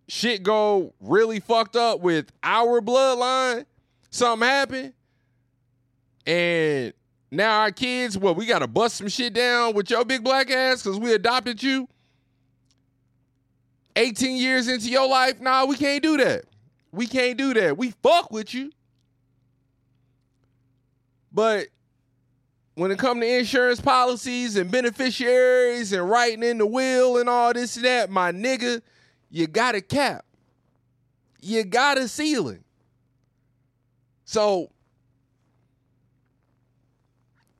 shit 0.08 0.42
go 0.42 0.94
really 1.00 1.38
fucked 1.38 1.76
up 1.76 2.00
with 2.00 2.32
our 2.42 2.80
bloodline, 2.80 3.66
something 4.10 4.48
happened, 4.48 4.92
and 6.26 6.92
now 7.30 7.60
our 7.60 7.70
kids, 7.70 8.18
well, 8.18 8.34
we 8.34 8.46
gotta 8.46 8.66
bust 8.66 8.96
some 8.96 9.08
shit 9.08 9.32
down 9.32 9.74
with 9.74 9.90
your 9.90 10.04
big 10.04 10.24
black 10.24 10.50
ass 10.50 10.82
because 10.82 10.98
we 10.98 11.14
adopted 11.14 11.62
you. 11.62 11.88
18 13.94 14.36
years 14.36 14.66
into 14.66 14.90
your 14.90 15.08
life, 15.08 15.40
nah, 15.40 15.64
we 15.64 15.76
can't 15.76 16.02
do 16.02 16.16
that. 16.16 16.46
We 16.96 17.06
can't 17.06 17.36
do 17.36 17.52
that. 17.54 17.76
We 17.76 17.90
fuck 18.02 18.30
with 18.30 18.54
you. 18.54 18.72
But 21.30 21.68
when 22.74 22.90
it 22.90 22.98
come 22.98 23.20
to 23.20 23.26
insurance 23.26 23.80
policies 23.80 24.56
and 24.56 24.70
beneficiaries 24.70 25.92
and 25.92 26.08
writing 26.08 26.42
in 26.42 26.56
the 26.56 26.66
will 26.66 27.18
and 27.18 27.28
all 27.28 27.52
this 27.52 27.76
and 27.76 27.84
that, 27.84 28.08
my 28.08 28.32
nigga, 28.32 28.80
you 29.30 29.46
got 29.46 29.74
a 29.74 29.82
cap. 29.82 30.24
You 31.42 31.64
got 31.64 31.98
a 31.98 32.08
ceiling. 32.08 32.64
So 34.24 34.70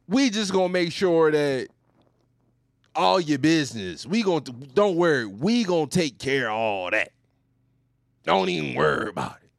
we 0.09 0.31
just 0.31 0.53
gonna 0.53 0.70
make 0.70 0.92
sure 0.92 1.31
that 1.31 1.68
all 2.94 3.20
your 3.20 3.38
business, 3.38 4.07
we 4.07 4.22
gonna 4.22 4.40
don't 4.40 4.96
worry, 4.96 5.27
we 5.27 5.64
gonna 5.64 5.87
take 5.87 6.18
care 6.18 6.49
of 6.49 6.57
all 6.57 6.90
that. 6.90 7.12
Don't 8.27 8.49
even 8.49 8.75
worry 8.75 9.09
about 9.09 9.37
it. 9.43 9.51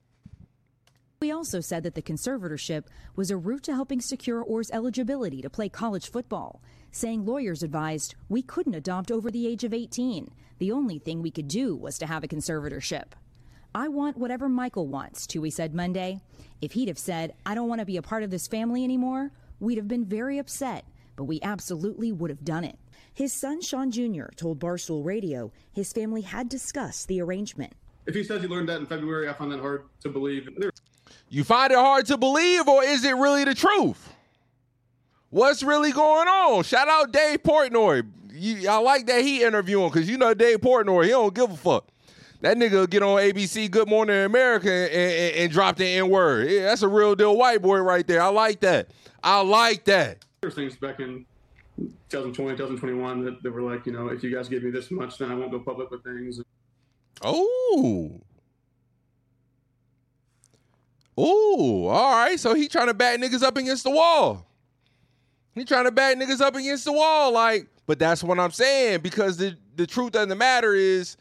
We 1.19 1.31
also 1.31 1.61
said 1.61 1.81
that 1.83 1.95
the 1.95 2.01
conservatorship 2.01 2.83
was 3.15 3.31
a 3.31 3.37
route 3.37 3.63
to 3.63 3.73
helping 3.73 4.01
secure 4.01 4.43
Oher's 4.43 4.69
eligibility 4.71 5.41
to 5.41 5.49
play 5.49 5.67
college 5.69 6.11
football, 6.11 6.61
saying 6.91 7.25
lawyers 7.25 7.63
advised 7.63 8.13
we 8.29 8.43
couldn't 8.43 8.75
adopt 8.75 9.09
over 9.09 9.31
the 9.31 9.47
age 9.47 9.63
of 9.63 9.73
18. 9.73 10.29
The 10.59 10.71
only 10.71 10.99
thing 10.99 11.21
we 11.21 11.31
could 11.31 11.47
do 11.47 11.75
was 11.75 11.97
to 11.97 12.05
have 12.05 12.23
a 12.23 12.27
conservatorship. 12.27 13.13
I 13.73 13.87
want 13.87 14.17
whatever 14.17 14.47
Michael 14.47 14.87
wants, 14.87 15.25
Tuohy 15.25 15.51
said 15.51 15.73
Monday. 15.73 16.19
If 16.61 16.73
he'd 16.73 16.87
have 16.87 16.99
said, 16.99 17.33
I 17.45 17.55
don't 17.55 17.69
want 17.69 17.79
to 17.79 17.85
be 17.85 17.97
a 17.97 18.01
part 18.01 18.23
of 18.23 18.29
this 18.29 18.47
family 18.47 18.83
anymore, 18.83 19.31
we'd 19.59 19.77
have 19.77 19.87
been 19.87 20.05
very 20.05 20.37
upset. 20.37 20.85
but 21.15 21.23
we 21.25 21.39
absolutely 21.41 22.11
would 22.11 22.29
have 22.29 22.45
done 22.45 22.63
it. 22.63 22.77
His 23.13 23.33
son, 23.33 23.59
Sean 23.61 23.89
Jr., 23.91 24.27
told 24.35 24.59
Barstool 24.59 25.03
Radio 25.03 25.51
his 25.73 25.91
family 25.91 26.21
had 26.21 26.47
discussed 26.47 27.07
the 27.07 27.19
arrangement. 27.21 27.73
If 28.07 28.15
he 28.15 28.23
says 28.23 28.41
he 28.41 28.47
learned 28.47 28.69
that 28.69 28.79
in 28.79 28.85
February, 28.85 29.29
I 29.29 29.33
find 29.33 29.51
that 29.51 29.59
hard 29.59 29.83
to 30.01 30.09
believe. 30.09 30.49
You 31.29 31.43
find 31.43 31.71
it 31.71 31.77
hard 31.77 32.05
to 32.07 32.17
believe, 32.17 32.67
or 32.67 32.83
is 32.83 33.03
it 33.03 33.15
really 33.15 33.43
the 33.43 33.53
truth? 33.53 34.13
What's 35.29 35.61
really 35.61 35.91
going 35.91 36.27
on? 36.27 36.63
Shout 36.63 36.87
out 36.87 37.11
Dave 37.11 37.43
Portnoy. 37.43 38.07
You, 38.31 38.69
I 38.69 38.77
like 38.77 39.07
that 39.07 39.23
he 39.23 39.43
interviewing 39.43 39.89
because 39.89 40.09
you 40.09 40.17
know 40.17 40.33
Dave 40.33 40.61
Portnoy, 40.61 41.03
he 41.03 41.09
don't 41.09 41.33
give 41.33 41.51
a 41.51 41.57
fuck. 41.57 41.89
That 42.41 42.55
nigga 42.55 42.89
get 42.89 43.03
on 43.03 43.19
ABC 43.19 43.69
Good 43.69 43.89
Morning 43.89 44.23
America 44.23 44.71
and, 44.71 44.93
and, 44.93 45.35
and 45.35 45.51
drop 45.51 45.75
the 45.75 45.85
N 45.85 46.09
word. 46.09 46.49
Yeah, 46.49 46.65
that's 46.65 46.83
a 46.83 46.87
real 46.87 47.15
deal 47.15 47.35
white 47.35 47.61
boy 47.61 47.79
right 47.79 48.07
there. 48.07 48.21
I 48.21 48.27
like 48.27 48.61
that. 48.61 48.91
I 49.23 49.41
like 49.41 49.83
that. 49.85 50.23
There 50.41 50.49
were 50.49 50.55
things 50.55 50.77
back 50.77 50.99
in 50.99 51.25
2020, 52.09 52.55
2021 52.55 53.25
that, 53.25 53.43
that 53.43 53.51
were 53.51 53.63
like, 53.63 53.85
you 53.85 53.91
know, 53.91 54.07
if 54.09 54.23
you 54.23 54.33
guys 54.33 54.47
give 54.47 54.63
me 54.63 54.69
this 54.69 54.91
much, 54.91 55.17
then 55.17 55.31
I 55.31 55.35
won't 55.35 55.51
go 55.51 55.59
public 55.59 55.89
with 55.89 56.03
things. 56.03 56.39
Oh. 57.21 58.21
Oh, 61.17 61.87
all 61.87 62.11
right. 62.11 62.39
So 62.39 62.53
he 62.53 62.67
trying 62.67 62.87
to 62.87 62.93
back 62.93 63.19
niggas 63.19 63.43
up 63.43 63.57
against 63.57 63.83
the 63.83 63.91
wall. 63.91 64.45
He 65.55 65.65
trying 65.65 65.85
to 65.85 65.91
back 65.91 66.17
niggas 66.17 66.41
up 66.41 66.55
against 66.55 66.85
the 66.85 66.91
wall. 66.91 67.33
Like, 67.33 67.67
but 67.87 67.97
that's 67.97 68.23
what 68.23 68.39
I'm 68.39 68.51
saying. 68.51 69.01
Because 69.01 69.37
the, 69.37 69.57
the 69.75 69.87
truth 69.87 70.15
of 70.15 70.29
the 70.29 70.35
matter 70.35 70.73
is 70.73 71.17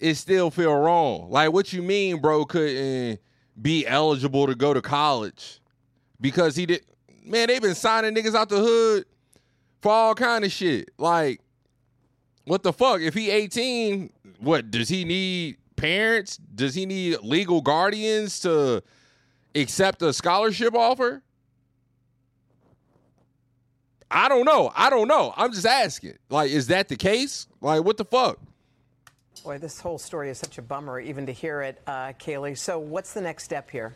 it 0.00 0.14
still 0.14 0.50
feel 0.50 0.74
wrong. 0.74 1.30
Like, 1.30 1.52
what 1.52 1.72
you 1.72 1.82
mean, 1.82 2.20
bro, 2.20 2.44
couldn't 2.44 3.20
be 3.60 3.86
eligible 3.86 4.46
to 4.46 4.54
go 4.54 4.72
to 4.72 4.80
college? 4.80 5.60
Because 6.20 6.56
he 6.56 6.64
did 6.66 6.84
man, 7.24 7.48
they've 7.48 7.60
been 7.60 7.74
signing 7.74 8.14
niggas 8.14 8.34
out 8.34 8.48
the 8.48 8.58
hood 8.58 9.06
for 9.80 9.90
all 9.90 10.14
kind 10.14 10.44
of 10.44 10.52
shit. 10.52 10.90
Like, 10.98 11.40
what 12.44 12.62
the 12.62 12.72
fuck? 12.72 13.00
If 13.00 13.14
he 13.14 13.30
18, 13.30 14.10
what 14.38 14.70
does 14.70 14.88
he 14.88 15.04
need 15.04 15.56
parents? 15.76 16.36
Does 16.36 16.74
he 16.74 16.86
need 16.86 17.18
legal 17.22 17.60
guardians 17.60 18.40
to 18.40 18.82
accept 19.54 20.02
a 20.02 20.12
scholarship 20.12 20.74
offer? 20.74 21.22
I 24.10 24.28
don't 24.28 24.44
know. 24.44 24.70
I 24.76 24.90
don't 24.90 25.08
know. 25.08 25.32
I'm 25.36 25.52
just 25.52 25.66
asking. 25.66 26.18
Like, 26.28 26.50
is 26.50 26.68
that 26.68 26.88
the 26.88 26.96
case? 26.96 27.48
Like, 27.60 27.82
what 27.82 27.96
the 27.96 28.04
fuck? 28.04 28.38
Boy, 29.42 29.58
this 29.58 29.80
whole 29.80 29.98
story 29.98 30.30
is 30.30 30.38
such 30.38 30.58
a 30.58 30.62
bummer, 30.62 31.00
even 31.00 31.26
to 31.26 31.32
hear 31.32 31.62
it, 31.62 31.82
uh, 31.86 32.12
Kaylee. 32.12 32.56
So, 32.56 32.78
what's 32.78 33.12
the 33.12 33.20
next 33.20 33.44
step 33.44 33.70
here? 33.70 33.94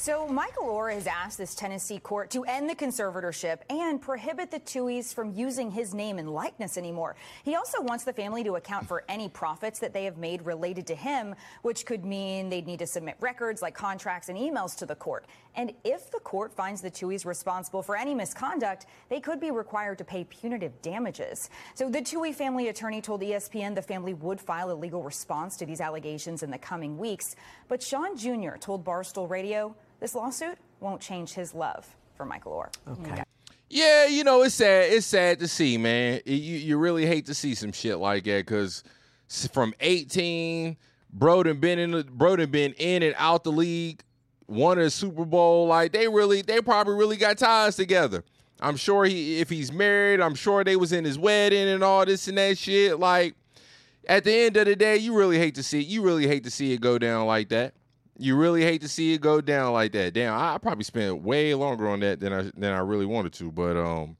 So 0.00 0.28
Michael 0.28 0.68
Oher 0.68 0.94
has 0.94 1.08
asked 1.08 1.38
this 1.38 1.56
Tennessee 1.56 1.98
court 1.98 2.30
to 2.30 2.44
end 2.44 2.70
the 2.70 2.74
conservatorship 2.76 3.58
and 3.68 4.00
prohibit 4.00 4.48
the 4.48 4.60
Tuohys 4.60 5.12
from 5.12 5.32
using 5.32 5.72
his 5.72 5.92
name 5.92 6.20
and 6.20 6.32
likeness 6.32 6.78
anymore. 6.78 7.16
He 7.42 7.56
also 7.56 7.82
wants 7.82 8.04
the 8.04 8.12
family 8.12 8.44
to 8.44 8.54
account 8.54 8.86
for 8.86 9.02
any 9.08 9.28
profits 9.28 9.80
that 9.80 9.92
they 9.92 10.04
have 10.04 10.16
made 10.16 10.46
related 10.46 10.86
to 10.86 10.94
him, 10.94 11.34
which 11.62 11.84
could 11.84 12.04
mean 12.04 12.48
they'd 12.48 12.68
need 12.68 12.78
to 12.78 12.86
submit 12.86 13.16
records 13.18 13.60
like 13.60 13.74
contracts 13.74 14.28
and 14.28 14.38
emails 14.38 14.76
to 14.76 14.86
the 14.86 14.94
court. 14.94 15.26
And 15.56 15.72
if 15.82 16.12
the 16.12 16.20
court 16.20 16.54
finds 16.54 16.80
the 16.80 16.92
Tuohys 16.92 17.26
responsible 17.26 17.82
for 17.82 17.96
any 17.96 18.14
misconduct, 18.14 18.86
they 19.08 19.18
could 19.18 19.40
be 19.40 19.50
required 19.50 19.98
to 19.98 20.04
pay 20.04 20.22
punitive 20.22 20.80
damages. 20.80 21.50
So 21.74 21.90
the 21.90 22.02
Tuohy 22.02 22.32
family 22.32 22.68
attorney 22.68 23.00
told 23.00 23.22
ESPN 23.22 23.74
the 23.74 23.82
family 23.82 24.14
would 24.14 24.40
file 24.40 24.70
a 24.70 24.74
legal 24.74 25.02
response 25.02 25.56
to 25.56 25.66
these 25.66 25.80
allegations 25.80 26.44
in 26.44 26.52
the 26.52 26.58
coming 26.58 26.98
weeks. 26.98 27.34
But 27.66 27.82
Sean 27.82 28.16
Jr. 28.16 28.56
told 28.60 28.84
Barstool 28.84 29.28
Radio 29.28 29.74
this 30.00 30.14
lawsuit 30.14 30.58
won't 30.80 31.00
change 31.00 31.32
his 31.32 31.54
love 31.54 31.86
for 32.16 32.24
Michael 32.24 32.52
Oher. 32.52 32.92
Okay. 32.92 33.22
Yeah, 33.70 34.06
you 34.06 34.24
know 34.24 34.42
it's 34.42 34.54
sad. 34.54 34.92
It's 34.92 35.06
sad 35.06 35.38
to 35.40 35.48
see, 35.48 35.76
man. 35.76 36.20
You 36.24 36.34
you 36.34 36.78
really 36.78 37.04
hate 37.06 37.26
to 37.26 37.34
see 37.34 37.54
some 37.54 37.72
shit 37.72 37.98
like 37.98 38.24
that 38.24 38.46
because 38.46 38.82
from 39.52 39.74
18, 39.80 40.76
Broden 41.16 41.60
been 41.60 41.78
in 41.78 41.90
the 41.90 42.04
Broden 42.04 42.50
been 42.50 42.72
in 42.74 43.02
and 43.02 43.14
out 43.18 43.44
the 43.44 43.52
league, 43.52 44.02
won 44.46 44.78
a 44.78 44.88
Super 44.88 45.24
Bowl. 45.24 45.66
Like 45.66 45.92
they 45.92 46.08
really, 46.08 46.42
they 46.42 46.60
probably 46.60 46.94
really 46.94 47.16
got 47.16 47.38
ties 47.38 47.76
together. 47.76 48.24
I'm 48.60 48.76
sure 48.76 49.04
he, 49.04 49.40
if 49.40 49.50
he's 49.50 49.70
married, 49.70 50.20
I'm 50.20 50.34
sure 50.34 50.64
they 50.64 50.76
was 50.76 50.92
in 50.92 51.04
his 51.04 51.18
wedding 51.18 51.68
and 51.68 51.84
all 51.84 52.04
this 52.04 52.26
and 52.26 52.38
that 52.38 52.58
shit. 52.58 52.98
Like 52.98 53.34
at 54.08 54.24
the 54.24 54.34
end 54.34 54.56
of 54.56 54.64
the 54.66 54.76
day, 54.76 54.96
you 54.96 55.14
really 55.14 55.38
hate 55.38 55.54
to 55.56 55.62
see 55.62 55.80
it. 55.80 55.86
You 55.86 56.02
really 56.02 56.26
hate 56.26 56.44
to 56.44 56.50
see 56.50 56.72
it 56.72 56.80
go 56.80 56.98
down 56.98 57.26
like 57.26 57.50
that. 57.50 57.74
You 58.18 58.36
really 58.36 58.62
hate 58.62 58.80
to 58.80 58.88
see 58.88 59.14
it 59.14 59.20
go 59.20 59.40
down 59.40 59.72
like 59.72 59.92
that. 59.92 60.12
Damn, 60.12 60.34
I, 60.34 60.58
probably 60.58 60.84
spent 60.84 61.22
way 61.22 61.54
longer 61.54 61.88
on 61.88 62.00
that 62.00 62.18
than 62.18 62.32
I 62.32 62.50
than 62.54 62.72
I 62.72 62.80
really 62.80 63.06
wanted 63.06 63.32
to. 63.34 63.52
But 63.52 63.76
um, 63.76 64.16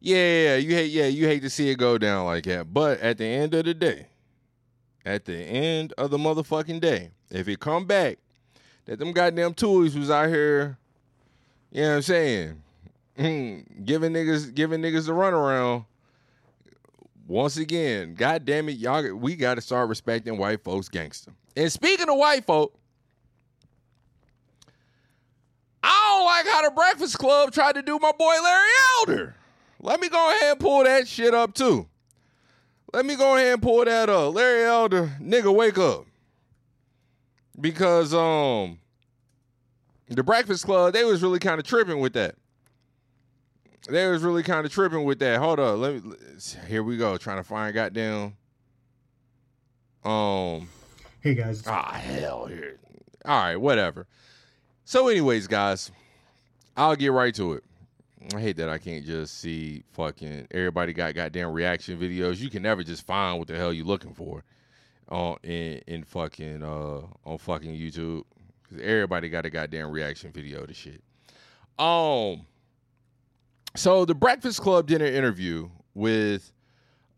yeah, 0.00 0.56
you 0.56 0.74
hate 0.74 0.90
yeah 0.90 1.06
you 1.06 1.26
hate 1.26 1.42
to 1.42 1.50
see 1.50 1.68
it 1.70 1.76
go 1.76 1.98
down 1.98 2.24
like 2.24 2.44
that. 2.44 2.72
But 2.72 3.00
at 3.00 3.18
the 3.18 3.26
end 3.26 3.52
of 3.54 3.66
the 3.66 3.74
day, 3.74 4.06
at 5.04 5.26
the 5.26 5.36
end 5.36 5.92
of 5.98 6.10
the 6.10 6.18
motherfucking 6.18 6.80
day, 6.80 7.10
if 7.30 7.48
it 7.48 7.60
come 7.60 7.84
back 7.84 8.18
that 8.86 8.98
them 8.98 9.12
goddamn 9.12 9.52
tools 9.52 9.94
was 9.94 10.10
out 10.10 10.28
here, 10.28 10.78
you 11.70 11.82
know 11.82 11.90
what 11.90 11.96
I'm 11.96 12.02
saying, 12.02 12.62
giving 13.84 14.12
niggas 14.12 14.54
giving 14.54 14.80
niggas 14.80 15.06
the 15.06 15.12
runaround. 15.12 15.84
Once 17.26 17.58
again, 17.58 18.14
god 18.14 18.46
damn 18.46 18.70
it, 18.70 18.78
y'all, 18.78 19.14
we 19.14 19.36
got 19.36 19.56
to 19.56 19.60
start 19.60 19.86
respecting 19.90 20.38
white 20.38 20.64
folks 20.64 20.88
gangster. 20.88 21.32
And 21.58 21.72
speaking 21.72 22.08
of 22.08 22.16
white 22.16 22.44
folk, 22.44 22.72
I 25.82 26.14
don't 26.14 26.24
like 26.24 26.46
how 26.46 26.62
the 26.62 26.70
Breakfast 26.72 27.18
Club 27.18 27.52
tried 27.52 27.74
to 27.74 27.82
do 27.82 27.98
my 27.98 28.12
boy 28.12 28.34
Larry 28.40 28.68
Elder. 29.00 29.34
Let 29.80 29.98
me 29.98 30.08
go 30.08 30.30
ahead 30.30 30.52
and 30.52 30.60
pull 30.60 30.84
that 30.84 31.08
shit 31.08 31.34
up 31.34 31.54
too. 31.54 31.88
Let 32.92 33.04
me 33.04 33.16
go 33.16 33.34
ahead 33.34 33.54
and 33.54 33.62
pull 33.62 33.84
that 33.84 34.08
up. 34.08 34.34
Larry 34.34 34.66
Elder, 34.66 35.16
nigga, 35.20 35.52
wake 35.52 35.78
up. 35.78 36.06
Because 37.60 38.14
um 38.14 38.78
the 40.06 40.22
Breakfast 40.22 40.64
Club, 40.64 40.92
they 40.92 41.02
was 41.02 41.24
really 41.24 41.40
kind 41.40 41.58
of 41.58 41.66
tripping 41.66 41.98
with 41.98 42.12
that. 42.12 42.36
They 43.88 44.06
was 44.06 44.22
really 44.22 44.44
kind 44.44 44.64
of 44.64 44.70
tripping 44.70 45.02
with 45.02 45.18
that. 45.18 45.40
Hold 45.40 45.58
up. 45.58 45.76
Let 45.78 46.04
me 46.04 46.12
here 46.68 46.84
we 46.84 46.96
go. 46.96 47.16
Trying 47.16 47.38
to 47.38 47.42
find 47.42 47.74
goddamn 47.74 48.36
um 50.04 50.68
Hey 51.20 51.34
guys. 51.34 51.64
Ah, 51.66 51.90
hell 51.94 52.46
here. 52.46 52.78
All 53.24 53.42
right, 53.42 53.56
whatever. 53.56 54.06
So, 54.84 55.08
anyways, 55.08 55.48
guys, 55.48 55.90
I'll 56.76 56.94
get 56.94 57.10
right 57.10 57.34
to 57.34 57.54
it. 57.54 57.64
I 58.34 58.40
hate 58.40 58.56
that 58.58 58.68
I 58.68 58.78
can't 58.78 59.04
just 59.04 59.40
see 59.40 59.82
fucking 59.92 60.46
everybody 60.52 60.92
got 60.92 61.14
goddamn 61.14 61.52
reaction 61.52 61.98
videos. 61.98 62.38
You 62.38 62.50
can 62.50 62.62
never 62.62 62.84
just 62.84 63.04
find 63.04 63.38
what 63.38 63.48
the 63.48 63.56
hell 63.56 63.72
you 63.72 63.82
looking 63.82 64.14
for 64.14 64.44
on 65.08 65.38
in 65.42 65.80
in 65.88 66.04
fucking 66.04 66.62
uh 66.62 67.00
on 67.24 67.38
fucking 67.38 67.74
YouTube 67.74 68.22
because 68.62 68.78
everybody 68.84 69.28
got 69.28 69.44
a 69.44 69.50
goddamn 69.50 69.90
reaction 69.90 70.30
video 70.30 70.66
to 70.66 70.74
shit. 70.74 71.02
Um, 71.80 72.46
so 73.74 74.04
the 74.04 74.14
Breakfast 74.14 74.60
Club 74.60 74.88
an 74.90 75.02
interview 75.02 75.68
with 75.94 76.52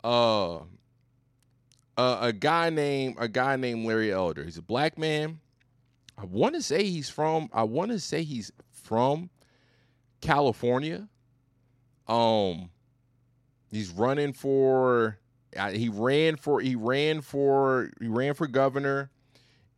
uh 0.05 0.61
uh, 2.01 2.19
a 2.23 2.33
guy 2.33 2.71
named 2.71 3.17
a 3.19 3.29
guy 3.29 3.57
named 3.57 3.85
Larry 3.87 4.11
Elder. 4.11 4.43
He's 4.43 4.57
a 4.57 4.63
black 4.63 4.97
man. 4.97 5.39
I 6.17 6.25
want 6.25 6.55
to 6.55 6.63
say 6.63 6.85
he's 6.85 7.11
from. 7.11 7.51
I 7.53 7.65
want 7.65 7.91
to 7.91 8.01
say 8.01 8.23
he's 8.23 8.51
from 8.73 9.29
California. 10.23 11.09
Um, 12.09 12.71
he's 13.71 13.91
running 13.91 14.33
for. 14.33 15.19
Uh, 15.55 15.73
he 15.73 15.91
ran 15.91 16.37
for. 16.37 16.61
He 16.61 16.75
ran 16.75 17.21
for. 17.21 17.91
He 18.01 18.09
ran 18.09 18.33
for 18.33 18.47
governor. 18.47 19.11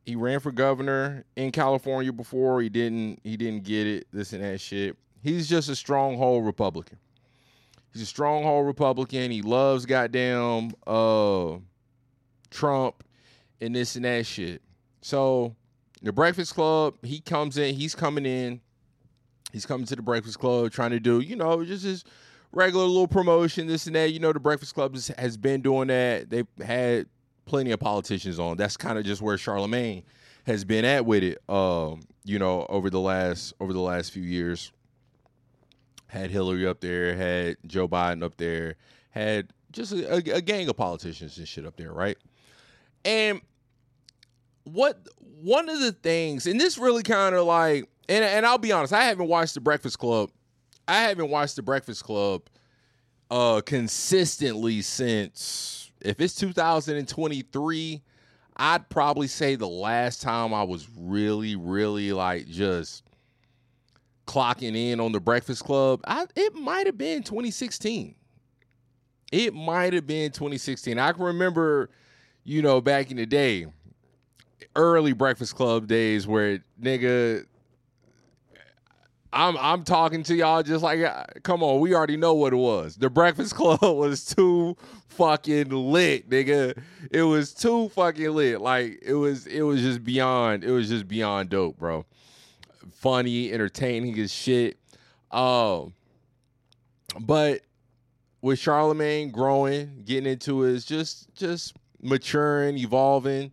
He 0.07 0.15
ran 0.15 0.39
for 0.39 0.53
governor 0.53 1.25
in 1.35 1.51
California 1.51 2.13
before. 2.13 2.63
He 2.63 2.69
didn't. 2.69 3.19
He 3.25 3.37
didn't 3.37 3.65
get 3.65 3.89
it. 3.89 4.07
This 4.13 4.33
and 4.33 4.45
that 4.45 4.61
shit. 4.61 4.97
He's 5.25 5.49
just 5.49 5.69
a 5.69 5.75
stronghold 5.75 6.47
Republican. 6.47 6.99
He's 7.93 8.03
a 8.03 8.07
stronghold 8.07 8.67
Republican. 8.67 9.33
He 9.33 9.43
loves 9.43 9.87
goddamn. 9.87 10.71
Uh, 10.87 11.59
Trump 12.53 13.03
and 13.61 13.75
this 13.75 13.97
and 13.97 14.05
that 14.05 14.27
shit. 14.27 14.63
So 15.01 15.57
the 16.03 16.13
Breakfast 16.13 16.55
Club, 16.55 16.95
he 17.03 17.21
comes 17.21 17.59
in, 17.59 17.75
he's 17.75 17.95
coming 17.95 18.27
in, 18.27 18.61
he's 19.53 19.67
coming 19.67 19.87
to 19.87 19.97
the 19.97 20.03
Breakfast 20.03 20.39
Club 20.39 20.71
trying 20.71 20.91
to 20.91 21.01
do, 21.01 21.21
you 21.21 21.37
know, 21.37 21.65
just 21.65 21.85
his 21.85 22.05
regular 22.53 22.85
little 22.85 23.09
promotion, 23.09 23.67
this 23.67 23.87
and 23.87 23.97
that. 23.97 24.13
You 24.13 24.21
know, 24.21 24.33
the 24.33 24.41
Breakfast 24.41 24.75
Club 24.75 24.95
has, 25.17 25.37
been 25.37 25.61
doing 25.61 25.89
that. 25.89 26.31
They've 26.31 26.47
had 26.65 27.07
plenty 27.45 27.73
of 27.73 27.81
politicians 27.81 28.39
on. 28.39 28.57
That's 28.57 28.77
kind 28.77 28.99
of 28.99 29.05
just 29.05 29.23
where 29.23 29.39
Charlemagne 29.39 30.05
has 30.47 30.65
been 30.65 30.85
at 30.85 31.07
with 31.07 31.23
it. 31.23 31.39
Um, 31.49 32.03
you 32.25 32.39
know, 32.39 32.67
over 32.69 32.91
the 32.91 33.01
last 33.01 33.55
over 33.61 33.73
the 33.73 33.81
last 33.81 34.13
few 34.13 34.23
years. 34.23 34.73
Had 36.07 36.31
Hillary 36.31 36.67
up 36.67 36.81
there, 36.81 37.17
had 37.17 37.57
Joe 37.67 37.89
Biden 37.89 38.23
up 38.23 38.37
there, 38.37 38.77
had 39.13 39.51
just 39.71 39.93
a, 39.93 40.13
a, 40.13 40.37
a 40.37 40.41
gang 40.43 40.69
of 40.69 40.77
politicians 40.77 41.39
and 41.39 41.49
shit 41.49 41.65
up 41.65 41.77
there, 41.77 41.91
right? 41.91 42.19
And 43.05 43.41
what 44.65 44.99
one 45.43 45.69
of 45.69 45.81
the 45.81 45.93
things, 45.93 46.47
and 46.47 46.61
this 46.61 46.79
really 46.79 47.03
kind 47.03 47.35
of 47.35 47.47
like, 47.47 47.89
and 48.09 48.25
and 48.25 48.47
I'll 48.47 48.59
be 48.59 48.73
honest, 48.73 48.93
I 48.93 49.05
haven't 49.05 49.29
watched 49.29 49.55
The 49.55 49.61
Breakfast 49.61 49.99
Club 49.99 50.31
I 50.89 51.03
haven't 51.03 51.31
watched 51.31 51.57
The 51.57 51.63
Breakfast 51.63 52.05
Club 52.05 52.43
uh 53.31 53.61
consistently 53.65 54.83
since 54.83 55.91
if 56.05 56.21
it's 56.21 56.35
2023, 56.35 58.03
I'd 58.57 58.89
probably 58.89 59.29
say 59.29 59.55
the 59.55 59.69
last 59.69 60.21
time 60.21 60.53
I 60.53 60.65
was 60.65 60.89
really, 60.99 61.57
really 61.57 62.13
like 62.13 62.47
just 62.47 63.05
clocking 64.27 64.77
in 64.77 65.01
on 65.01 65.13
the 65.13 65.21
Breakfast 65.21 65.65
Club, 65.65 66.01
I, 66.05 66.27
it 66.35 66.55
might 66.55 66.87
have 66.87 66.99
been 66.99 67.23
2016. 67.23 68.15
It 69.31 69.55
might 69.55 69.93
have 69.93 70.07
been 70.07 70.31
2016. 70.33 70.99
I 70.99 71.13
can 71.13 71.23
remember, 71.23 71.91
you 72.45 72.63
know, 72.63 72.81
back 72.81 73.11
in 73.11 73.17
the 73.17 73.27
day, 73.27 73.67
early 74.77 75.13
Breakfast 75.13 75.55
Club 75.55 75.87
days 75.87 76.27
where 76.27 76.65
nigga 76.81 77.47
I'm 79.33 79.57
I'm 79.57 79.83
talking 79.83 80.23
to 80.25 80.35
y'all 80.35 80.63
just 80.63 80.83
like 80.83 81.01
uh, 81.01 81.25
come 81.43 81.63
on, 81.63 81.81
we 81.81 81.95
already 81.95 82.17
know 82.17 82.35
what 82.35 82.53
it 82.53 82.57
was. 82.57 82.97
The 82.97 83.09
Breakfast 83.09 83.55
Club 83.57 83.81
was 83.81 84.25
too 84.25 84.77
fucking 85.09 85.71
lit, 85.71 86.29
nigga. 86.29 86.77
It 87.11 87.23
was 87.23 87.55
too 87.55 87.89
fucking 87.91 88.31
lit. 88.31 88.61
Like 88.61 88.99
it 89.03 89.15
was 89.15 89.47
it 89.47 89.63
was 89.63 89.81
just 89.81 90.05
beyond 90.05 90.65
it 90.65 90.71
was 90.71 90.89
just 90.89 91.09
beyond 91.09 91.49
dope, 91.49 91.79
bro. 91.79 92.05
Funny, 92.93 93.53
entertaining 93.53 94.19
as 94.19 94.33
shit. 94.33 94.79
Um 95.31 95.95
but 97.21 97.63
with 98.43 98.59
Charlemagne 98.59 99.31
growing, 99.31 100.03
getting 100.05 100.31
into 100.31 100.61
his 100.61 100.85
just 100.85 101.33
just 101.35 101.75
maturing, 102.03 102.77
evolving, 102.79 103.53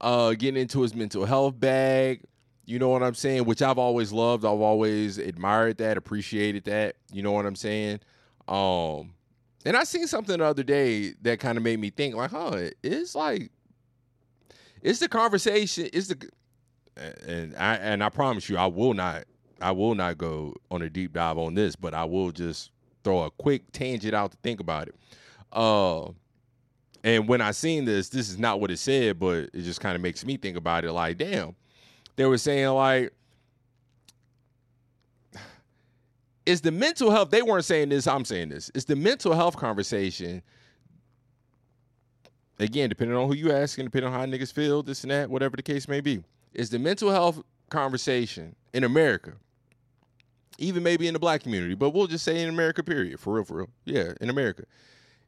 uh 0.00 0.30
getting 0.32 0.60
into 0.60 0.82
his 0.82 0.94
mental 0.94 1.24
health 1.24 1.58
bag, 1.58 2.22
you 2.70 2.78
know 2.78 2.88
what 2.88 3.02
I'm 3.02 3.14
saying? 3.14 3.46
Which 3.46 3.62
I've 3.62 3.78
always 3.78 4.12
loved. 4.12 4.44
I've 4.44 4.60
always 4.60 5.18
admired 5.18 5.78
that, 5.78 5.96
appreciated 5.96 6.64
that. 6.64 6.96
You 7.12 7.22
know 7.22 7.32
what 7.32 7.44
I'm 7.44 7.56
saying? 7.56 7.98
Um, 8.46 9.14
and 9.64 9.76
I 9.76 9.84
seen 9.84 10.06
something 10.06 10.38
the 10.38 10.44
other 10.44 10.62
day 10.62 11.14
that 11.22 11.40
kind 11.40 11.58
of 11.58 11.64
made 11.64 11.80
me 11.80 11.90
think, 11.90 12.14
like, 12.14 12.30
huh, 12.30 12.70
it's 12.82 13.14
like, 13.14 13.50
it's 14.82 15.00
the 15.00 15.08
conversation, 15.08 15.88
it's 15.92 16.08
the, 16.08 16.30
and 17.26 17.56
I 17.56 17.74
and 17.74 18.04
I 18.04 18.08
promise 18.08 18.48
you, 18.48 18.56
I 18.56 18.66
will 18.66 18.94
not, 18.94 19.24
I 19.60 19.72
will 19.72 19.94
not 19.94 20.16
go 20.16 20.54
on 20.70 20.82
a 20.82 20.88
deep 20.88 21.12
dive 21.12 21.38
on 21.38 21.54
this, 21.54 21.76
but 21.76 21.92
I 21.92 22.04
will 22.04 22.30
just 22.30 22.70
throw 23.02 23.24
a 23.24 23.30
quick 23.30 23.72
tangent 23.72 24.14
out 24.14 24.30
to 24.30 24.36
think 24.44 24.60
about 24.60 24.88
it. 24.88 24.94
Uh, 25.52 26.10
and 27.02 27.28
when 27.28 27.40
I 27.40 27.52
seen 27.52 27.84
this, 27.84 28.08
this 28.08 28.28
is 28.28 28.38
not 28.38 28.60
what 28.60 28.70
it 28.70 28.78
said, 28.78 29.18
but 29.18 29.50
it 29.52 29.62
just 29.62 29.80
kind 29.80 29.96
of 29.96 30.02
makes 30.02 30.24
me 30.24 30.36
think 30.36 30.56
about 30.56 30.84
it. 30.84 30.92
Like, 30.92 31.18
damn 31.18 31.54
they 32.20 32.26
were 32.26 32.36
saying 32.36 32.68
like 32.68 33.12
is 36.46 36.60
the 36.60 36.70
mental 36.70 37.10
health 37.10 37.30
they 37.30 37.40
weren't 37.40 37.64
saying 37.64 37.88
this 37.88 38.06
i'm 38.06 38.26
saying 38.26 38.50
this 38.50 38.70
it's 38.74 38.84
the 38.84 38.94
mental 38.96 39.32
health 39.32 39.56
conversation 39.56 40.42
again 42.58 42.90
depending 42.90 43.16
on 43.16 43.26
who 43.26 43.34
you 43.34 43.50
asking 43.50 43.86
depending 43.86 44.12
on 44.12 44.18
how 44.18 44.26
niggas 44.26 44.52
feel 44.52 44.82
this 44.82 45.02
and 45.02 45.10
that 45.10 45.30
whatever 45.30 45.56
the 45.56 45.62
case 45.62 45.88
may 45.88 46.00
be 46.00 46.22
is 46.52 46.68
the 46.68 46.78
mental 46.78 47.10
health 47.10 47.42
conversation 47.70 48.54
in 48.74 48.84
america 48.84 49.32
even 50.58 50.82
maybe 50.82 51.06
in 51.06 51.14
the 51.14 51.18
black 51.18 51.42
community 51.42 51.74
but 51.74 51.90
we'll 51.90 52.06
just 52.06 52.24
say 52.24 52.42
in 52.42 52.50
america 52.50 52.82
period 52.82 53.18
for 53.18 53.32
real 53.34 53.44
for 53.44 53.56
real 53.56 53.70
yeah 53.86 54.12
in 54.20 54.28
america 54.28 54.64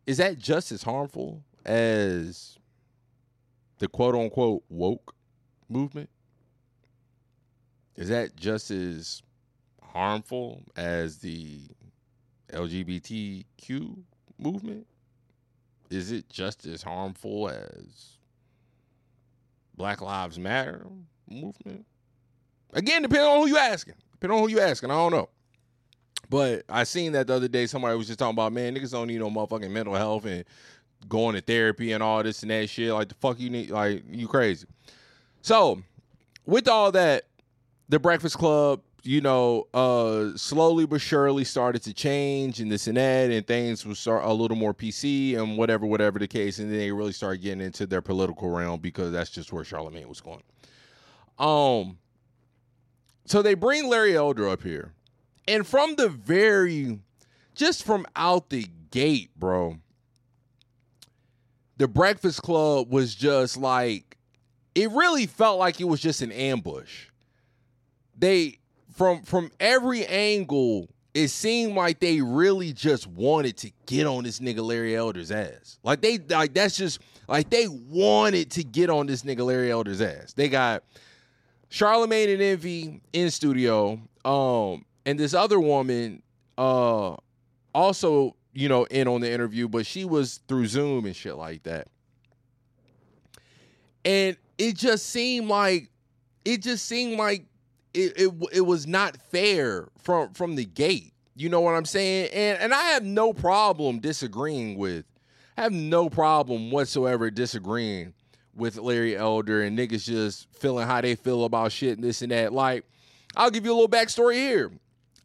is 0.06 0.18
that 0.18 0.38
just 0.38 0.72
as 0.72 0.82
harmful 0.82 1.42
as 1.64 2.59
the 3.79 3.88
quote 3.88 4.14
unquote 4.14 4.62
woke 4.68 5.14
movement 5.68 6.09
is 7.96 8.09
that 8.09 8.37
just 8.37 8.70
as 8.70 9.22
harmful 9.83 10.62
as 10.77 11.18
the 11.18 11.61
LGBTQ 12.53 13.98
movement? 14.38 14.87
Is 15.90 16.11
it 16.11 16.29
just 16.31 16.64
as 16.66 16.83
harmful 16.83 17.51
as 17.51 18.18
Black 19.77 20.01
Lives 20.01 20.38
Matter 20.38 20.87
movement? 21.29 21.85
Again, 22.72 23.03
depending 23.03 23.29
on 23.29 23.40
who 23.40 23.48
you 23.48 23.59
asking. 23.59 23.94
Depending 24.12 24.38
on 24.38 24.48
who 24.48 24.51
you 24.51 24.61
asking, 24.61 24.90
I 24.90 24.94
don't 24.94 25.12
know. 25.12 25.29
But 26.31 26.64
I 26.66 26.85
seen 26.85 27.12
that 27.12 27.27
the 27.27 27.35
other 27.35 27.48
day. 27.48 27.66
Somebody 27.66 27.98
was 27.98 28.07
just 28.07 28.18
talking 28.18 28.35
about, 28.35 28.55
man, 28.55 28.75
niggas 28.75 28.92
don't 28.92 29.09
need 29.09 29.18
no 29.18 29.29
motherfucking 29.29 29.70
mental 29.70 29.94
health 29.94 30.25
and 30.25 30.44
going 31.08 31.34
to 31.34 31.40
therapy 31.40 31.92
and 31.92 32.02
all 32.02 32.22
this 32.22 32.42
and 32.42 32.50
that 32.50 32.68
shit. 32.68 32.92
Like 32.92 33.08
the 33.08 33.14
fuck 33.14 33.38
you 33.38 33.50
need, 33.50 33.70
like 33.70 34.02
you 34.10 34.28
crazy. 34.28 34.66
So, 35.42 35.82
with 36.46 36.68
all 36.68 36.92
that, 36.92 37.24
the 37.88 37.98
Breakfast 37.98 38.38
Club, 38.38 38.80
you 39.02 39.20
know, 39.20 39.66
uh, 39.74 40.36
slowly 40.36 40.86
but 40.86 41.00
surely 41.00 41.44
started 41.44 41.82
to 41.82 41.92
change 41.92 42.60
and 42.60 42.70
this 42.70 42.86
and 42.86 42.96
that, 42.96 43.30
and 43.30 43.46
things 43.46 43.84
start 43.98 44.24
a 44.24 44.32
little 44.32 44.56
more 44.56 44.72
PC 44.72 45.36
and 45.36 45.58
whatever, 45.58 45.86
whatever 45.86 46.18
the 46.18 46.28
case, 46.28 46.58
and 46.58 46.70
then 46.70 46.78
they 46.78 46.92
really 46.92 47.12
started 47.12 47.42
getting 47.42 47.60
into 47.60 47.86
their 47.86 48.00
political 48.00 48.50
realm 48.50 48.80
because 48.80 49.12
that's 49.12 49.30
just 49.30 49.52
where 49.52 49.64
Charlemagne 49.64 50.08
was 50.08 50.20
going. 50.20 50.42
Um, 51.38 51.98
so 53.24 53.42
they 53.42 53.54
bring 53.54 53.88
Larry 53.88 54.16
Elder 54.16 54.48
up 54.48 54.62
here, 54.62 54.92
and 55.48 55.66
from 55.66 55.96
the 55.96 56.08
very, 56.08 57.00
just 57.54 57.82
from 57.82 58.06
out 58.14 58.50
the 58.50 58.68
gate, 58.90 59.30
bro, 59.36 59.78
the 61.83 61.88
Breakfast 61.88 62.42
Club 62.42 62.90
was 62.90 63.14
just 63.14 63.57
like, 63.57 64.16
it 64.75 64.90
really 64.92 65.27
felt 65.27 65.59
like 65.59 65.81
it 65.81 65.85
was 65.85 66.01
just 66.01 66.23
an 66.23 66.33
ambush 66.33 67.09
they 68.23 68.59
from 68.95 69.23
from 69.23 69.51
every 69.59 70.07
angle, 70.07 70.88
it 71.12 71.29
seemed 71.29 71.75
like 71.75 72.01
they 72.01 72.21
really 72.21 72.73
just 72.73 73.07
wanted 73.07 73.57
to 73.59 73.71
get 73.87 74.07
on 74.07 74.25
this 74.25 74.38
nigga 74.38 74.64
Larry 74.64 74.97
Elder's 74.97 75.31
ass. 75.31 75.79
Like 75.83 76.01
they 76.01 76.18
like 76.18 76.55
that's 76.55 76.77
just 76.77 77.01
like 77.29 77.51
they 77.51 77.66
wanted 77.68 78.53
to 78.53 78.64
get 78.64 78.90
on 78.90 79.07
this 79.07 79.23
nigga 79.23 79.45
Larry 79.45 79.71
Elder's 79.71 80.01
ass. 80.01 80.33
They 80.35 80.49
got 80.49 80.85
Charlemagne 81.68 82.31
and 82.31 82.40
Envy 82.40 83.01
in 83.12 83.31
studio, 83.31 84.01
um, 84.25 84.85
and 85.05 85.18
this 85.18 85.35
other 85.35 85.59
woman, 85.59 86.23
uh, 86.57 87.16
also 87.75 88.37
you 88.52 88.68
know 88.68 88.84
in 88.84 89.08
on 89.08 89.20
the 89.20 89.30
interview, 89.30 89.68
but 89.68 89.86
she 89.86 90.04
was 90.04 90.40
through 90.48 90.66
Zoom 90.66 91.04
and 91.04 91.16
shit 91.16 91.36
like 91.36 91.62
that. 91.64 91.88
And 94.04 94.36
it 94.58 94.76
just 94.76 95.06
seemed 95.06 95.48
like 95.48 95.90
it 96.44 96.62
just 96.62 96.86
seemed 96.86 97.18
like 97.18 97.46
it, 97.94 98.12
it 98.16 98.32
it 98.52 98.60
was 98.62 98.86
not 98.86 99.16
fair 99.16 99.88
from 99.98 100.32
from 100.34 100.56
the 100.56 100.64
gate. 100.64 101.12
You 101.34 101.48
know 101.48 101.60
what 101.60 101.74
I'm 101.74 101.84
saying? 101.84 102.30
And 102.32 102.58
and 102.58 102.74
I 102.74 102.82
have 102.88 103.04
no 103.04 103.32
problem 103.32 104.00
disagreeing 104.00 104.76
with 104.76 105.04
I 105.56 105.62
have 105.62 105.72
no 105.72 106.08
problem 106.08 106.70
whatsoever 106.70 107.30
disagreeing 107.30 108.14
with 108.54 108.76
Larry 108.76 109.16
Elder 109.16 109.62
and 109.62 109.78
niggas 109.78 110.04
just 110.04 110.46
feeling 110.54 110.86
how 110.86 111.00
they 111.00 111.14
feel 111.14 111.44
about 111.44 111.72
shit 111.72 111.96
and 111.96 112.04
this 112.04 112.22
and 112.22 112.32
that. 112.32 112.52
Like, 112.52 112.84
I'll 113.36 113.50
give 113.50 113.64
you 113.64 113.72
a 113.72 113.74
little 113.74 113.88
backstory 113.88 114.34
here. 114.34 114.70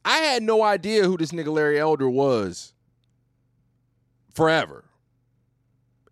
I 0.05 0.19
had 0.19 0.43
no 0.43 0.63
idea 0.63 1.03
who 1.03 1.17
this 1.17 1.31
nigga 1.31 1.51
Larry 1.51 1.79
Elder 1.79 2.09
was 2.09 2.73
forever. 4.37 4.85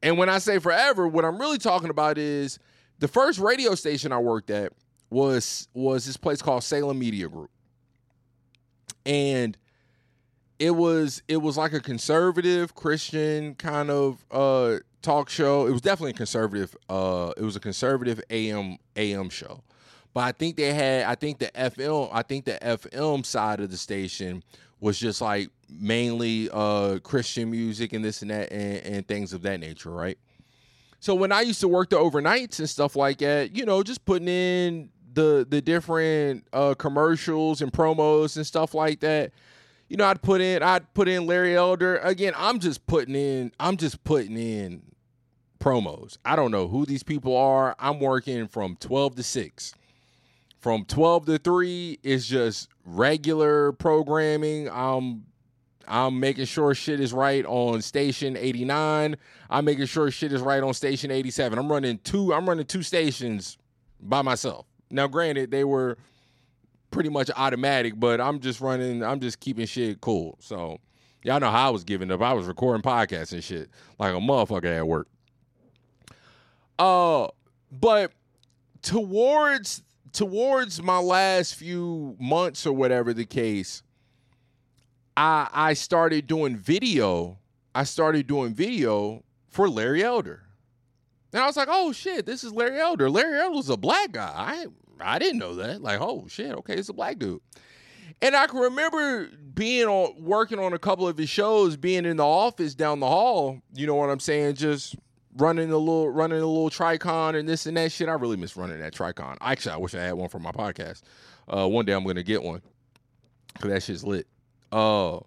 And 0.01 0.17
when 0.17 0.29
I 0.29 0.39
say 0.39 0.57
forever, 0.57 1.07
what 1.07 1.23
I'm 1.23 1.39
really 1.39 1.59
talking 1.59 1.91
about 1.91 2.17
is 2.17 2.57
the 2.97 3.07
first 3.07 3.39
radio 3.39 3.75
station 3.75 4.11
I 4.11 4.17
worked 4.17 4.49
at 4.49 4.73
was 5.11 5.67
was 5.75 6.05
this 6.05 6.17
place 6.17 6.41
called 6.41 6.63
Salem 6.63 6.97
Media 6.97 7.29
Group. 7.29 7.51
And 9.05 9.55
it 10.57 10.71
was 10.71 11.21
it 11.27 11.37
was 11.37 11.55
like 11.55 11.73
a 11.73 11.79
conservative 11.79 12.73
Christian 12.73 13.53
kind 13.55 13.91
of 13.91 14.25
uh 14.31 14.77
talk 15.03 15.29
show. 15.29 15.67
It 15.67 15.71
was 15.71 15.81
definitely 15.81 16.11
a 16.11 16.15
conservative 16.15 16.75
uh 16.89 17.31
it 17.37 17.43
was 17.43 17.55
a 17.55 17.59
conservative 17.59 18.19
AM 18.31 18.77
AM 18.95 19.29
show. 19.29 19.61
But 20.15 20.21
I 20.21 20.31
think 20.31 20.55
they 20.55 20.73
had 20.73 21.05
I 21.05 21.13
think 21.13 21.37
the 21.37 21.51
FM 21.53 22.09
I 22.11 22.23
think 22.23 22.45
the 22.45 22.57
FM 22.59 23.23
side 23.23 23.59
of 23.59 23.69
the 23.69 23.77
station 23.77 24.43
was 24.79 24.97
just 24.97 25.21
like 25.21 25.49
mainly 25.69 26.49
uh 26.51 26.99
Christian 26.99 27.51
music 27.51 27.93
and 27.93 28.03
this 28.03 28.21
and 28.21 28.31
that 28.31 28.51
and, 28.51 28.77
and 28.85 29.07
things 29.07 29.33
of 29.33 29.41
that 29.43 29.59
nature, 29.59 29.91
right? 29.91 30.17
So 30.99 31.13
when 31.13 31.31
I 31.31 31.41
used 31.41 31.61
to 31.61 31.67
work 31.67 31.89
the 31.89 31.97
overnights 31.97 32.59
and 32.59 32.69
stuff 32.69 32.95
like 32.95 33.19
that, 33.19 33.55
you 33.55 33.65
know, 33.65 33.83
just 33.83 34.05
putting 34.05 34.27
in 34.27 34.89
the 35.15 35.45
the 35.49 35.61
different 35.61 36.47
uh, 36.53 36.75
commercials 36.75 37.61
and 37.61 37.71
promos 37.71 38.35
and 38.35 38.45
stuff 38.45 38.73
like 38.73 38.99
that. 38.99 39.31
You 39.87 39.97
know, 39.97 40.05
I'd 40.05 40.21
put 40.21 40.41
in 40.41 40.61
I'd 40.61 40.93
put 40.93 41.07
in 41.07 41.25
Larry 41.25 41.55
Elder. 41.55 41.97
Again, 41.97 42.33
I'm 42.35 42.59
just 42.59 42.85
putting 42.85 43.15
in 43.15 43.51
I'm 43.59 43.77
just 43.77 44.03
putting 44.03 44.37
in 44.37 44.83
promos. 45.59 46.17
I 46.23 46.35
don't 46.35 46.51
know 46.51 46.67
who 46.67 46.85
these 46.85 47.03
people 47.03 47.35
are. 47.35 47.75
I'm 47.79 47.99
working 47.99 48.47
from 48.47 48.75
12 48.75 49.15
to 49.15 49.23
6. 49.23 49.73
From 50.59 50.85
12 50.85 51.25
to 51.27 51.37
3 51.37 51.99
is 52.03 52.27
just 52.27 52.69
regular 52.85 53.71
programming. 53.71 54.69
I'm 54.69 55.25
I'm 55.87 56.19
making 56.19 56.45
sure 56.45 56.73
shit 56.73 56.99
is 56.99 57.13
right 57.13 57.45
on 57.45 57.81
station 57.81 58.37
89. 58.37 59.15
I'm 59.49 59.65
making 59.65 59.85
sure 59.85 60.09
shit 60.11 60.31
is 60.31 60.41
right 60.41 60.61
on 60.61 60.73
station 60.73 61.11
87. 61.11 61.57
I'm 61.57 61.71
running 61.71 61.99
two 61.99 62.33
I'm 62.33 62.47
running 62.47 62.65
two 62.65 62.83
stations 62.83 63.57
by 63.99 64.21
myself. 64.21 64.65
Now, 64.91 65.07
granted, 65.07 65.51
they 65.51 65.63
were 65.63 65.97
pretty 66.91 67.09
much 67.09 67.29
automatic, 67.35 67.99
but 67.99 68.21
I'm 68.21 68.39
just 68.39 68.61
running. 68.61 69.03
I'm 69.03 69.19
just 69.19 69.39
keeping 69.39 69.65
shit 69.65 70.01
cool. 70.01 70.37
So 70.39 70.79
y'all 71.23 71.39
know 71.39 71.51
how 71.51 71.67
I 71.67 71.69
was 71.71 71.83
giving 71.83 72.11
up. 72.11 72.21
I 72.21 72.33
was 72.33 72.47
recording 72.47 72.81
podcasts 72.81 73.33
and 73.33 73.43
shit 73.43 73.69
like 73.99 74.13
a 74.13 74.17
motherfucker 74.17 74.77
at 74.77 74.87
work. 74.87 75.07
Uh, 76.77 77.27
but 77.71 78.11
towards 78.81 79.81
towards 80.13 80.81
my 80.81 80.99
last 80.99 81.55
few 81.55 82.15
months 82.19 82.65
or 82.65 82.71
whatever 82.73 83.13
the 83.13 83.25
case, 83.25 83.83
I 85.17 85.47
I 85.51 85.73
started 85.73 86.27
doing 86.27 86.57
video. 86.57 87.37
I 87.73 87.83
started 87.83 88.27
doing 88.27 88.53
video 88.53 89.23
for 89.49 89.69
Larry 89.69 90.03
Elder. 90.03 90.43
And 91.33 91.43
I 91.43 91.47
was 91.47 91.57
like, 91.57 91.67
oh 91.69 91.91
shit, 91.91 92.25
this 92.25 92.43
is 92.43 92.53
Larry 92.53 92.79
Elder. 92.79 93.09
Larry 93.09 93.39
Elder's 93.39 93.69
a 93.69 93.77
black 93.77 94.13
guy. 94.13 94.31
I 94.35 94.65
I 94.99 95.19
didn't 95.19 95.39
know 95.39 95.55
that. 95.55 95.81
Like, 95.81 95.99
oh 95.99 96.25
shit, 96.29 96.53
okay, 96.53 96.75
it's 96.75 96.89
a 96.89 96.93
black 96.93 97.19
dude. 97.19 97.41
And 98.21 98.35
I 98.35 98.47
can 98.47 98.59
remember 98.59 99.29
being 99.53 99.87
on 99.87 100.15
working 100.23 100.59
on 100.59 100.73
a 100.73 100.79
couple 100.79 101.07
of 101.07 101.17
his 101.17 101.29
shows, 101.29 101.75
being 101.75 102.05
in 102.05 102.17
the 102.17 102.25
office 102.25 102.75
down 102.75 102.99
the 102.99 103.07
hall, 103.07 103.61
you 103.73 103.85
know 103.85 103.95
what 103.95 104.09
I'm 104.09 104.19
saying, 104.21 104.55
just 104.55 104.95
running 105.37 105.71
a 105.71 105.77
little 105.77 106.09
running 106.09 106.39
a 106.39 106.45
little 106.45 106.69
tricon 106.69 107.37
and 107.37 107.47
this 107.47 107.65
and 107.65 107.75
that 107.77 107.91
shit. 107.91 108.07
I 108.07 108.13
really 108.13 108.37
miss 108.37 108.55
running 108.55 108.79
that 108.79 108.93
tricon. 108.93 109.37
Actually, 109.41 109.73
I 109.73 109.77
wish 109.77 109.95
I 109.95 110.03
had 110.03 110.13
one 110.13 110.29
for 110.29 110.39
my 110.39 110.51
podcast. 110.51 111.01
Uh, 111.47 111.67
one 111.67 111.85
day 111.85 111.93
I'm 111.93 112.05
gonna 112.05 112.23
get 112.23 112.41
one. 112.41 112.61
Cause 113.59 113.71
that 113.71 113.83
shit's 113.83 114.03
lit. 114.03 114.27
Uh 114.71 115.19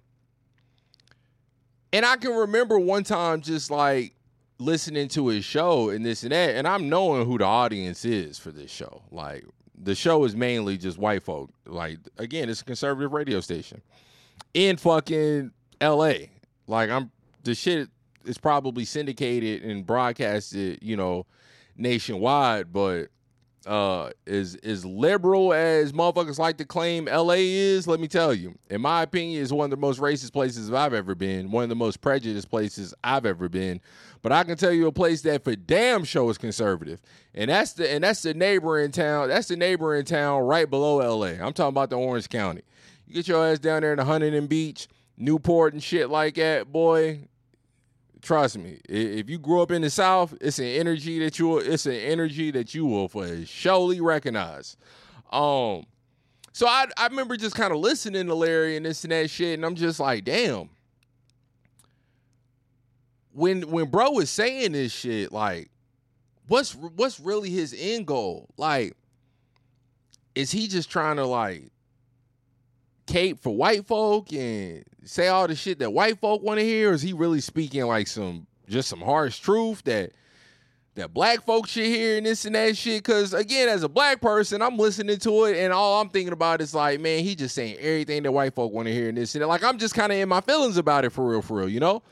and 1.93 2.05
I 2.05 2.17
can 2.17 2.33
remember 2.33 2.79
one 2.79 3.05
time 3.05 3.41
just 3.41 3.71
like 3.71 4.15
listening 4.59 5.09
to 5.09 5.29
his 5.29 5.45
show 5.45 5.91
and 5.91 6.05
this 6.05 6.23
and 6.23 6.33
that, 6.33 6.57
and 6.57 6.67
I'm 6.67 6.89
knowing 6.89 7.27
who 7.27 7.39
the 7.39 7.45
audience 7.45 8.05
is 8.05 8.39
for 8.39 8.51
this 8.51 8.71
show. 8.71 9.03
Like 9.11 9.45
the 9.81 9.95
show 9.95 10.25
is 10.25 10.37
mainly 10.37 10.77
just 10.77 10.99
white 10.99 11.23
folk. 11.23 11.51
Like 11.67 11.99
again, 12.19 12.49
it's 12.49 12.61
a 12.61 12.65
conservative 12.65 13.13
radio 13.13 13.41
station 13.41 13.81
in 14.55 14.77
fucking 14.77 15.53
L.A. 15.81 16.31
Like 16.67 16.91
I'm 16.91 17.11
the 17.45 17.55
shit 17.55 17.89
is 18.25 18.39
probably 18.39 18.85
syndicated 18.85 19.63
and 19.63 19.87
broadcasted, 19.87 20.81
you 20.83 20.97
know, 20.97 21.25
nationwide, 21.77 22.73
but 22.73 23.07
uh 23.69 24.11
as 24.27 24.57
as 24.65 24.85
liberal 24.85 25.53
as 25.53 25.93
motherfuckers 25.93 26.39
like 26.39 26.57
to 26.57 26.65
claim 26.65 27.05
LA 27.05 27.35
is, 27.37 27.87
let 27.87 28.01
me 28.01 28.09
tell 28.09 28.33
you, 28.33 28.59
in 28.71 28.81
my 28.81 29.03
opinion, 29.03 29.43
is 29.43 29.53
one 29.53 29.67
of 29.67 29.71
the 29.71 29.77
most 29.77 30.01
racist 30.01 30.33
places 30.33 30.73
I've 30.73 30.95
ever 30.95 31.15
been, 31.15 31.51
one 31.51 31.65
of 31.65 31.69
the 31.69 31.77
most 31.77 32.01
prejudiced 32.01 32.51
places 32.51 32.95
I've 33.05 33.27
ever 33.27 33.49
been. 33.49 33.81
But 34.23 34.33
I 34.33 34.43
can 34.45 34.57
tell 34.57 34.73
you 34.73 34.87
a 34.87 34.93
place 34.93 35.23
that 35.23 35.45
for 35.45 35.55
damn 35.55 36.05
sure 36.05 36.31
is 36.31 36.39
conservative. 36.39 37.01
And 37.35 37.51
that's 37.51 37.75
the 37.75 37.91
and 37.91 38.03
that's 38.03 38.23
the 38.23 38.35
neighboring 38.35 38.91
town. 38.91 39.29
That's 39.29 39.49
the 39.49 39.57
neighboring 39.57 40.07
town 40.07 40.43
right 40.43 40.69
below 40.69 40.97
LA. 41.17 41.45
I'm 41.45 41.53
talking 41.53 41.69
about 41.69 41.91
the 41.91 41.99
Orange 41.99 42.29
County. 42.29 42.63
You 43.07 43.15
get 43.15 43.29
your 43.29 43.47
ass 43.47 43.59
down 43.59 43.83
there 43.83 43.93
in 43.93 43.99
the 43.99 44.05
Huntington 44.05 44.47
Beach, 44.47 44.89
Newport 45.17 45.73
and 45.73 45.83
shit 45.83 46.11
like 46.11 46.35
that, 46.35 46.73
boy. 46.73 47.29
Trust 48.23 48.59
me, 48.59 48.81
if 48.89 49.31
you 49.31 49.39
grew 49.39 49.63
up 49.63 49.71
in 49.71 49.83
the 49.83 49.91
South, 49.91 50.35
it's 50.41 50.59
an 50.59 50.65
energy 50.65 51.19
that 51.21 51.39
you 51.39 51.59
it's 51.59 51.87
an 51.87 51.93
energy 51.93 52.51
that 52.51 52.75
you 52.75 52.85
will 52.85 53.09
for 53.09 53.45
surely 53.47 54.01
recognize. 54.01 54.77
Um, 55.31 55.85
so 56.53 56.67
I 56.67 56.87
I 56.97 57.07
remember 57.07 57.37
just 57.37 57.55
kind 57.55 57.73
of 57.73 57.79
listening 57.79 58.27
to 58.27 58.35
Larry 58.35 58.77
and 58.77 58.85
this 58.85 59.05
and 59.05 59.13
that 59.13 59.31
shit, 59.31 59.55
and 59.55 59.65
I'm 59.65 59.77
just 59.77 60.01
like, 60.01 60.25
damn. 60.25 60.71
When 63.33 63.71
when 63.71 63.87
bro 63.87 64.11
was 64.11 64.31
saying 64.31 64.73
this 64.73 64.91
shit, 64.91 65.31
like, 65.31 65.71
what's 66.49 66.75
what's 66.75 67.21
really 67.21 67.51
his 67.51 67.75
end 67.79 68.07
goal? 68.07 68.49
Like, 68.57 68.97
is 70.35 70.51
he 70.51 70.67
just 70.67 70.91
trying 70.91 71.17
to 71.17 71.27
like 71.27 71.71
cape 73.07 73.41
for 73.41 73.55
white 73.55 73.87
folk 73.87 74.33
and 74.33 74.85
say 75.09 75.29
all 75.29 75.49
the 75.49 75.55
shit 75.55 75.79
that 75.79 75.93
white 75.93 76.21
folk 76.21 76.43
want 76.43 76.61
to 76.61 76.65
hear? 76.65 76.93
Is 76.93 77.03
he 77.03 77.13
really 77.13 77.41
speaking 77.41 77.85
like 77.87 78.07
some 78.07 78.47
just 78.69 78.89
some 78.89 79.01
harsh 79.01 79.39
truth 79.39 79.83
that 79.85 80.13
that 80.95 81.15
black 81.15 81.45
folks 81.45 81.71
should 81.71 81.87
hear 81.87 82.19
and 82.19 82.27
this 82.27 82.45
and 82.45 82.55
that 82.55 82.77
shit? 82.77 83.05
Cause 83.05 83.33
again, 83.33 83.69
as 83.69 83.83
a 83.83 83.89
black 83.89 84.21
person, 84.21 84.61
I'm 84.61 84.77
listening 84.77 85.19
to 85.19 85.45
it 85.45 85.57
and 85.57 85.73
all 85.73 86.01
I'm 86.01 86.11
thinking 86.11 86.33
about 86.33 86.61
is 86.61 86.75
like, 86.75 87.01
man, 87.01 87.25
he 87.25 87.35
just 87.35 87.55
saying 87.55 87.77
everything 87.79 88.23
that 88.25 88.33
white 88.33 88.55
folk 88.55 88.73
want 88.73 88.87
to 88.87 88.93
hear 88.93 89.09
and 89.09 89.17
this 89.17 89.35
and 89.35 89.43
that. 89.43 89.49
Like 89.49 89.65
I'm 89.65 89.79
just 89.79 89.95
kind 89.95 90.13
of 90.13 90.19
in 90.19 90.29
my 90.29 90.43
feelings 90.43 90.77
about 90.77 91.05
it 91.05 91.11
for 91.11 91.27
real, 91.27 91.43
for 91.43 91.59
real, 91.59 91.69
you 91.69 91.81
know? 91.81 92.03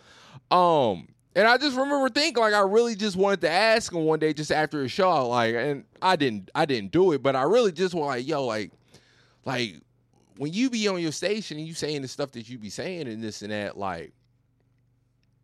Um, 0.51 1.09
and 1.35 1.47
I 1.47 1.59
just 1.59 1.77
remember 1.77 2.09
thinking 2.09 2.43
like 2.43 2.55
I 2.55 2.61
really 2.61 2.95
just 2.95 3.15
wanted 3.17 3.43
to 3.43 3.51
ask 3.51 3.93
him 3.93 4.05
one 4.05 4.21
day 4.21 4.33
just 4.33 4.51
after 4.51 4.83
a 4.83 4.89
show, 4.89 5.29
like, 5.29 5.55
and 5.55 5.85
I 6.01 6.17
didn't 6.17 6.51
I 6.55 6.65
didn't 6.65 6.93
do 6.93 7.13
it, 7.13 7.23
but 7.23 7.37
I 7.37 7.43
really 7.43 7.73
just 7.73 7.95
was 7.95 8.07
like, 8.07 8.27
yo, 8.27 8.47
like, 8.47 8.71
like 9.45 9.83
when 10.39 10.53
you 10.53 10.71
be 10.71 10.89
on 10.89 11.01
your 11.01 11.13
station 11.13 11.59
and 11.59 11.67
you 11.67 11.75
saying 11.75 12.03
the 12.03 12.09
stuff 12.09 12.33
that 12.33 12.49
you 12.49 12.59
be 12.59 12.71
saying 12.71 13.09
and 13.09 13.23
this 13.23 13.43
and 13.43 13.53
that, 13.53 13.77
like, 13.77 14.13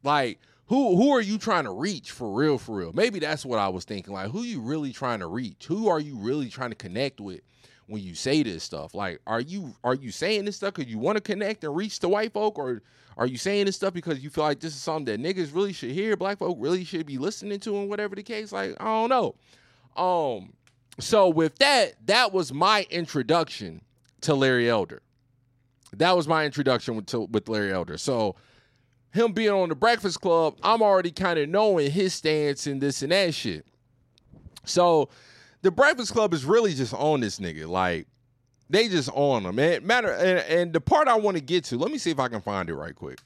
like 0.02 0.38
who 0.66 0.96
who 0.96 1.10
are 1.10 1.20
you 1.20 1.38
trying 1.38 1.64
to 1.64 1.72
reach 1.72 2.10
for 2.10 2.32
real, 2.32 2.58
for 2.58 2.76
real? 2.76 2.92
Maybe 2.92 3.18
that's 3.18 3.44
what 3.44 3.58
I 3.58 3.68
was 3.68 3.84
thinking. 3.84 4.12
Like, 4.12 4.30
who 4.30 4.42
you 4.42 4.60
really 4.60 4.92
trying 4.92 5.20
to 5.20 5.26
reach? 5.26 5.66
Who 5.66 5.88
are 5.88 6.00
you 6.00 6.16
really 6.16 6.48
trying 6.48 6.70
to 6.70 6.76
connect 6.76 7.20
with 7.20 7.40
when 7.86 8.02
you 8.02 8.14
say 8.14 8.42
this 8.42 8.62
stuff? 8.62 8.94
Like, 8.94 9.20
are 9.26 9.40
you 9.40 9.74
are 9.84 9.94
you 9.94 10.10
saying 10.10 10.44
this 10.44 10.56
stuff 10.56 10.74
because 10.74 10.90
you 10.90 10.98
want 10.98 11.16
to 11.16 11.22
connect 11.22 11.64
and 11.64 11.76
reach 11.76 12.00
the 12.00 12.08
white 12.08 12.32
folk, 12.32 12.58
or 12.58 12.82
are 13.16 13.26
you 13.26 13.36
saying 13.36 13.66
this 13.66 13.76
stuff 13.76 13.92
because 13.92 14.24
you 14.24 14.30
feel 14.30 14.44
like 14.44 14.60
this 14.60 14.74
is 14.74 14.80
something 14.80 15.04
that 15.04 15.20
niggas 15.20 15.54
really 15.54 15.72
should 15.72 15.90
hear, 15.90 16.16
black 16.16 16.38
folk 16.38 16.56
really 16.60 16.84
should 16.84 17.06
be 17.06 17.18
listening 17.18 17.60
to, 17.60 17.76
and 17.76 17.88
whatever 17.88 18.14
the 18.14 18.22
case? 18.22 18.52
Like, 18.52 18.74
I 18.80 18.84
don't 18.84 19.10
know. 19.10 19.34
Um, 19.94 20.54
so 20.98 21.28
with 21.28 21.56
that, 21.58 21.94
that 22.06 22.32
was 22.32 22.52
my 22.52 22.86
introduction 22.90 23.82
to 24.22 24.34
Larry 24.34 24.68
Elder. 24.68 25.02
That 25.96 26.16
was 26.16 26.26
my 26.26 26.44
introduction 26.44 26.96
with, 26.96 27.06
to, 27.06 27.20
with 27.20 27.48
Larry 27.48 27.72
Elder. 27.72 27.98
So 27.98 28.36
him 29.12 29.32
being 29.32 29.50
on 29.50 29.68
the 29.68 29.74
Breakfast 29.74 30.20
Club, 30.20 30.56
I'm 30.62 30.82
already 30.82 31.10
kind 31.10 31.38
of 31.38 31.48
knowing 31.48 31.90
his 31.90 32.14
stance 32.14 32.66
and 32.66 32.80
this 32.80 33.02
and 33.02 33.12
that 33.12 33.34
shit. 33.34 33.66
So 34.64 35.10
the 35.60 35.70
Breakfast 35.70 36.12
Club 36.12 36.32
is 36.32 36.44
really 36.44 36.74
just 36.74 36.94
on 36.94 37.20
this 37.20 37.38
nigga. 37.38 37.68
Like 37.68 38.06
they 38.70 38.88
just 38.88 39.10
on 39.12 39.44
him. 39.44 39.56
Man, 39.56 39.86
matter 39.86 40.12
and, 40.12 40.38
and 40.38 40.72
the 40.72 40.80
part 40.80 41.08
I 41.08 41.16
want 41.16 41.36
to 41.36 41.42
get 41.42 41.64
to. 41.64 41.78
Let 41.78 41.90
me 41.90 41.98
see 41.98 42.10
if 42.10 42.18
I 42.18 42.28
can 42.28 42.40
find 42.40 42.70
it 42.70 42.74
right 42.74 42.94
quick. 42.94 43.18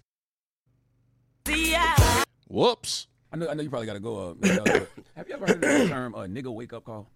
Whoops. 2.48 3.06
I 3.32 3.36
know, 3.36 3.48
I 3.48 3.54
know 3.54 3.62
you 3.62 3.70
probably 3.70 3.86
got 3.86 3.94
to 3.94 4.00
go. 4.00 4.30
Uh, 4.30 4.34
Miguel, 4.38 4.64
but 4.64 4.88
have 5.16 5.28
you 5.28 5.34
ever 5.34 5.46
heard 5.46 5.56
of 5.56 5.60
the 5.60 5.88
term 5.88 6.14
uh, 6.14 6.26
"nigga 6.26 6.52
wake 6.52 6.72
up 6.72 6.84
call"? 6.84 7.08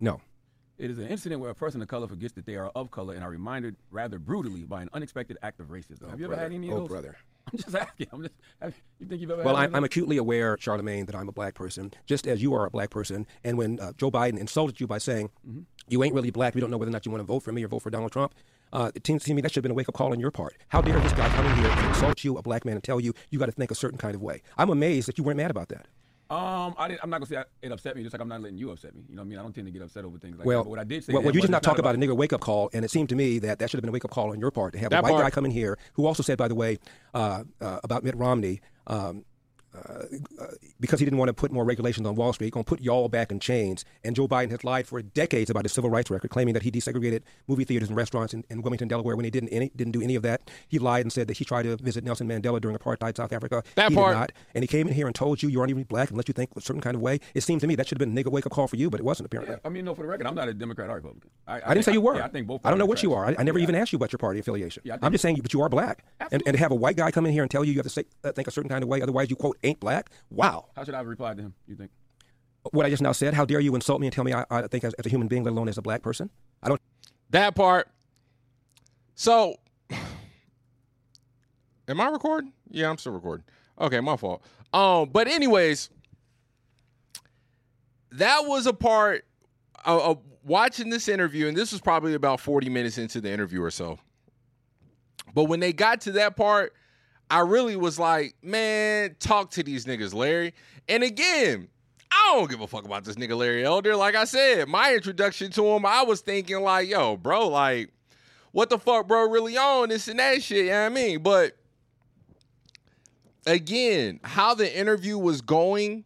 No. 0.00 0.20
It 0.76 0.90
is 0.90 0.98
an 0.98 1.06
incident 1.06 1.40
where 1.40 1.50
a 1.50 1.54
person 1.54 1.80
of 1.82 1.88
color 1.88 2.08
forgets 2.08 2.32
that 2.34 2.46
they 2.46 2.56
are 2.56 2.70
of 2.74 2.90
color 2.90 3.14
and 3.14 3.22
are 3.22 3.30
reminded 3.30 3.76
rather 3.90 4.18
brutally 4.18 4.64
by 4.64 4.82
an 4.82 4.90
unexpected 4.92 5.38
act 5.42 5.60
of 5.60 5.68
racism. 5.68 6.10
have 6.10 6.18
you 6.18 6.26
ever 6.26 6.36
had 6.36 6.52
any 6.52 6.68
of 6.68 6.74
those? 6.74 6.76
Oh, 6.76 6.80
those? 6.80 6.88
brother. 6.88 7.16
I'm 7.52 7.58
just 7.58 7.74
asking. 7.76 8.06
I'm 8.12 8.22
just. 8.22 8.34
Have, 8.60 8.74
you 8.98 9.06
think 9.06 9.20
you've 9.20 9.30
ever? 9.30 9.42
Well, 9.42 9.54
had 9.54 9.68
I'm, 9.68 9.76
I'm 9.76 9.84
acutely 9.84 10.16
aware, 10.16 10.56
Charlemagne, 10.58 11.06
that 11.06 11.14
I'm 11.14 11.28
a 11.28 11.32
black 11.32 11.54
person, 11.54 11.92
just 12.06 12.26
as 12.26 12.42
you 12.42 12.54
are 12.54 12.66
a 12.66 12.70
black 12.70 12.90
person. 12.90 13.26
And 13.44 13.56
when 13.58 13.78
uh, 13.78 13.92
Joe 13.98 14.10
Biden 14.10 14.38
insulted 14.38 14.80
you 14.80 14.86
by 14.86 14.98
saying, 14.98 15.30
Mm-hmm. 15.46 15.60
you 15.88 16.02
ain't 16.02 16.14
really 16.14 16.30
black, 16.30 16.54
we 16.54 16.60
don't 16.60 16.70
know 16.70 16.78
whether 16.78 16.88
or 16.88 16.92
not 16.92 17.04
you 17.04 17.12
want 17.12 17.20
to 17.20 17.26
vote 17.26 17.40
for 17.40 17.52
me 17.52 17.62
or 17.62 17.68
vote 17.68 17.82
for 17.82 17.90
Donald 17.90 18.10
Trump, 18.12 18.34
uh, 18.72 18.90
it 18.94 19.06
seems 19.06 19.22
to 19.24 19.34
me 19.34 19.42
that 19.42 19.50
should 19.52 19.56
have 19.56 19.62
been 19.62 19.72
a 19.72 19.74
wake 19.74 19.88
up 19.88 19.94
call 19.94 20.10
on 20.12 20.18
your 20.18 20.30
part. 20.30 20.56
How 20.68 20.80
dare 20.80 20.98
this 21.00 21.12
guy 21.12 21.28
come 21.28 21.46
in 21.46 21.56
here 21.58 21.68
and 21.68 21.86
insult 21.88 22.24
you, 22.24 22.38
a 22.38 22.42
black 22.42 22.64
man, 22.64 22.74
and 22.76 22.82
tell 22.82 22.98
you 22.98 23.12
you 23.30 23.38
got 23.38 23.46
to 23.46 23.52
think 23.52 23.70
a 23.70 23.74
certain 23.74 23.98
kind 23.98 24.14
of 24.14 24.22
way? 24.22 24.42
I'm 24.56 24.70
amazed 24.70 25.06
that 25.08 25.18
you 25.18 25.24
weren't 25.24 25.36
mad 25.36 25.50
about 25.50 25.68
that. 25.68 25.86
Um, 26.30 26.74
I 26.78 26.88
didn't, 26.88 27.00
I'm 27.02 27.10
not 27.10 27.18
gonna 27.18 27.26
say 27.26 27.36
I- 27.36 27.44
it 27.60 27.70
upset 27.70 27.96
me, 27.96 28.02
just 28.02 28.14
like 28.14 28.20
I'm 28.22 28.28
not 28.28 28.40
letting 28.40 28.56
you 28.56 28.70
upset 28.70 28.94
me. 28.94 29.02
You 29.08 29.14
know 29.14 29.22
what 29.22 29.26
I 29.26 29.28
mean? 29.28 29.38
I 29.38 29.42
don't 29.42 29.54
tend 29.54 29.66
to 29.66 29.70
get 29.70 29.82
upset 29.82 30.04
over 30.04 30.18
things 30.18 30.38
like 30.38 30.46
well, 30.46 30.60
that. 30.60 30.64
But 30.64 30.70
what 30.70 30.78
I 30.78 30.84
did 30.84 31.04
say, 31.04 31.12
well, 31.12 31.22
well, 31.22 31.34
you 31.34 31.40
did 31.42 31.50
not 31.50 31.62
talk 31.62 31.78
about, 31.78 31.94
about 31.94 32.02
a 32.02 32.06
nigger 32.12 32.16
wake 32.16 32.32
up 32.32 32.40
call, 32.40 32.70
and 32.72 32.84
it 32.84 32.90
seemed 32.90 33.10
to 33.10 33.14
me 33.14 33.38
that 33.40 33.58
that 33.58 33.70
should 33.70 33.78
have 33.78 33.82
been 33.82 33.90
a 33.90 33.92
wake 33.92 34.04
up 34.04 34.10
call 34.10 34.30
on 34.32 34.40
your 34.40 34.50
part 34.50 34.72
to 34.72 34.78
have 34.78 34.90
That 34.90 35.00
a 35.00 35.02
white 35.02 35.10
part. 35.10 35.24
guy 35.24 35.30
come 35.30 35.44
in 35.44 35.50
here 35.50 35.78
who 35.94 36.06
also 36.06 36.22
said, 36.22 36.38
by 36.38 36.48
the 36.48 36.54
way, 36.54 36.78
uh, 37.12 37.44
uh, 37.60 37.80
about 37.84 38.04
Mitt 38.04 38.16
Romney. 38.16 38.60
Um, 38.86 39.24
uh, 39.74 40.04
uh, 40.40 40.46
because 40.80 41.00
he 41.00 41.06
didn't 41.06 41.18
want 41.18 41.28
to 41.28 41.32
put 41.32 41.50
more 41.52 41.64
regulations 41.64 42.06
on 42.06 42.14
Wall 42.14 42.32
Street, 42.32 42.52
going 42.52 42.64
to 42.64 42.68
put 42.68 42.80
y'all 42.80 43.08
back 43.08 43.30
in 43.30 43.40
chains. 43.40 43.84
And 44.04 44.14
Joe 44.14 44.28
Biden 44.28 44.50
has 44.50 44.64
lied 44.64 44.86
for 44.86 45.02
decades 45.02 45.50
about 45.50 45.64
his 45.64 45.72
civil 45.72 45.90
rights 45.90 46.10
record, 46.10 46.30
claiming 46.30 46.54
that 46.54 46.62
he 46.62 46.70
desegregated 46.70 47.22
movie 47.48 47.64
theaters 47.64 47.88
and 47.88 47.96
restaurants 47.96 48.34
in, 48.34 48.44
in 48.50 48.62
Wilmington, 48.62 48.88
Delaware, 48.88 49.16
when 49.16 49.24
he 49.24 49.30
didn't 49.30 49.48
any, 49.50 49.70
didn't 49.74 49.92
do 49.92 50.02
any 50.02 50.14
of 50.14 50.22
that. 50.22 50.50
He 50.68 50.78
lied 50.78 51.04
and 51.04 51.12
said 51.12 51.28
that 51.28 51.36
he 51.36 51.44
tried 51.44 51.64
to 51.64 51.76
visit 51.76 52.04
Nelson 52.04 52.28
Mandela 52.28 52.60
during 52.60 52.76
apartheid 52.76 53.16
South 53.16 53.32
Africa. 53.32 53.62
That 53.74 53.90
he 53.90 53.94
part. 53.96 54.12
did 54.12 54.18
not. 54.18 54.32
And 54.54 54.62
he 54.62 54.68
came 54.68 54.86
in 54.88 54.94
here 54.94 55.06
and 55.06 55.14
told 55.14 55.42
you 55.42 55.48
you 55.48 55.60
aren't 55.60 55.70
even 55.70 55.84
black 55.84 56.10
unless 56.10 56.28
you 56.28 56.34
think 56.34 56.50
a 56.56 56.60
certain 56.60 56.82
kind 56.82 56.94
of 56.94 57.02
way. 57.02 57.20
It 57.34 57.42
seems 57.42 57.60
to 57.62 57.66
me 57.66 57.74
that 57.76 57.88
should 57.88 58.00
have 58.00 58.08
been 58.08 58.16
a 58.16 58.22
nigga 58.22 58.30
wake 58.30 58.46
up 58.46 58.52
call 58.52 58.68
for 58.68 58.76
you, 58.76 58.90
but 58.90 59.00
it 59.00 59.04
wasn't 59.04 59.26
apparently. 59.26 59.56
I 59.64 59.68
mean, 59.68 59.84
no, 59.84 59.94
for 59.94 60.02
the 60.02 60.08
record, 60.08 60.26
I'm 60.26 60.34
not 60.34 60.48
a 60.48 60.54
Democrat 60.54 60.88
or 60.90 60.96
Republican. 60.96 61.30
I, 61.46 61.60
I, 61.64 61.74
didn't 61.74 61.84
say 61.84 61.92
you 61.92 62.00
were. 62.00 62.16
Yeah, 62.16 62.24
I 62.24 62.28
think 62.28 62.46
both. 62.46 62.60
I 62.64 62.70
don't 62.70 62.78
know 62.78 62.86
what 62.86 63.02
you 63.02 63.12
are. 63.14 63.26
I, 63.26 63.36
I 63.38 63.42
never 63.42 63.58
Yeah. 63.58 63.64
even 63.64 63.74
asked 63.74 63.92
you 63.92 63.96
about 63.96 64.12
your 64.12 64.18
party 64.18 64.40
affiliation. 64.40 64.82
Yeah, 64.84 64.96
I 65.02 65.06
I'm 65.06 65.12
just 65.12 65.22
saying, 65.22 65.36
you, 65.36 65.42
but 65.42 65.52
you 65.52 65.60
are 65.62 65.68
black, 65.68 66.04
and, 66.30 66.42
and 66.46 66.54
to 66.54 66.58
have 66.58 66.72
a 66.72 66.74
white 66.74 66.96
guy 66.96 67.10
come 67.10 67.26
in 67.26 67.32
here 67.32 67.42
and 67.42 67.50
tell 67.50 67.64
you 67.64 67.72
you 67.72 67.78
have 67.78 67.84
to 67.84 67.90
say, 67.90 68.04
uh, 68.22 68.32
think 68.32 68.48
a 68.48 68.50
certain 68.50 68.68
kind 68.68 68.82
of 68.82 68.88
way, 68.88 69.02
otherwise 69.02 69.30
you 69.30 69.36
quote 69.36 69.58
ain't 69.64 69.80
black. 69.80 70.10
Wow. 70.30 70.66
How 70.76 70.84
should 70.84 70.94
I 70.94 70.98
have 70.98 71.06
replied 71.06 71.36
to 71.38 71.42
him? 71.42 71.54
You 71.66 71.76
think? 71.76 71.90
What 72.70 72.86
I 72.86 72.90
just 72.90 73.02
now 73.02 73.12
said. 73.12 73.34
How 73.34 73.44
dare 73.44 73.60
you 73.60 73.74
insult 73.74 74.00
me 74.00 74.06
and 74.06 74.14
tell 74.14 74.24
me 74.24 74.32
I, 74.32 74.44
I 74.50 74.66
think 74.66 74.84
as, 74.84 74.94
as 74.94 75.06
a 75.06 75.08
human 75.08 75.28
being, 75.28 75.44
let 75.44 75.52
alone 75.52 75.68
as 75.68 75.78
a 75.78 75.82
black 75.82 76.02
person? 76.02 76.30
I 76.62 76.68
don't. 76.68 76.80
That 77.30 77.54
part. 77.54 77.88
So, 79.14 79.56
am 81.88 82.00
I 82.00 82.08
recording? 82.08 82.52
Yeah, 82.70 82.90
I'm 82.90 82.98
still 82.98 83.12
recording. 83.12 83.44
Okay, 83.80 84.00
my 84.00 84.16
fault. 84.16 84.42
Um, 84.72 85.10
but 85.10 85.28
anyways, 85.28 85.90
that 88.12 88.46
was 88.46 88.66
a 88.66 88.72
part. 88.72 89.24
Uh, 89.86 90.12
uh, 90.12 90.14
watching 90.44 90.90
this 90.90 91.08
interview, 91.08 91.48
and 91.48 91.56
this 91.56 91.72
was 91.72 91.80
probably 91.80 92.14
about 92.14 92.40
40 92.40 92.68
minutes 92.70 92.98
into 92.98 93.20
the 93.20 93.30
interview 93.30 93.62
or 93.62 93.70
so. 93.70 93.98
But 95.34 95.44
when 95.44 95.60
they 95.60 95.72
got 95.72 96.00
to 96.02 96.12
that 96.12 96.36
part, 96.36 96.74
I 97.30 97.40
really 97.40 97.76
was 97.76 97.98
like, 97.98 98.34
man, 98.42 99.16
talk 99.18 99.50
to 99.52 99.62
these 99.62 99.86
niggas, 99.86 100.14
Larry. 100.14 100.54
And 100.88 101.02
again, 101.02 101.68
I 102.10 102.34
don't 102.34 102.50
give 102.50 102.60
a 102.60 102.66
fuck 102.66 102.84
about 102.84 103.04
this 103.04 103.16
nigga 103.16 103.36
Larry 103.36 103.64
Elder. 103.64 103.96
Like 103.96 104.14
I 104.14 104.24
said, 104.24 104.68
my 104.68 104.94
introduction 104.94 105.50
to 105.52 105.66
him, 105.66 105.84
I 105.86 106.02
was 106.02 106.20
thinking 106.20 106.60
like, 106.60 106.88
yo, 106.88 107.16
bro, 107.16 107.48
like, 107.48 107.90
what 108.52 108.70
the 108.70 108.78
fuck, 108.78 109.08
bro, 109.08 109.28
really 109.28 109.56
on 109.56 109.88
this 109.88 110.06
and 110.06 110.18
that 110.18 110.42
shit, 110.42 110.66
you 110.66 110.70
know 110.70 110.82
what 110.82 110.86
I 110.86 110.88
mean? 110.90 111.22
But 111.22 111.56
again, 113.46 114.20
how 114.22 114.54
the 114.54 114.78
interview 114.78 115.18
was 115.18 115.40
going, 115.40 116.04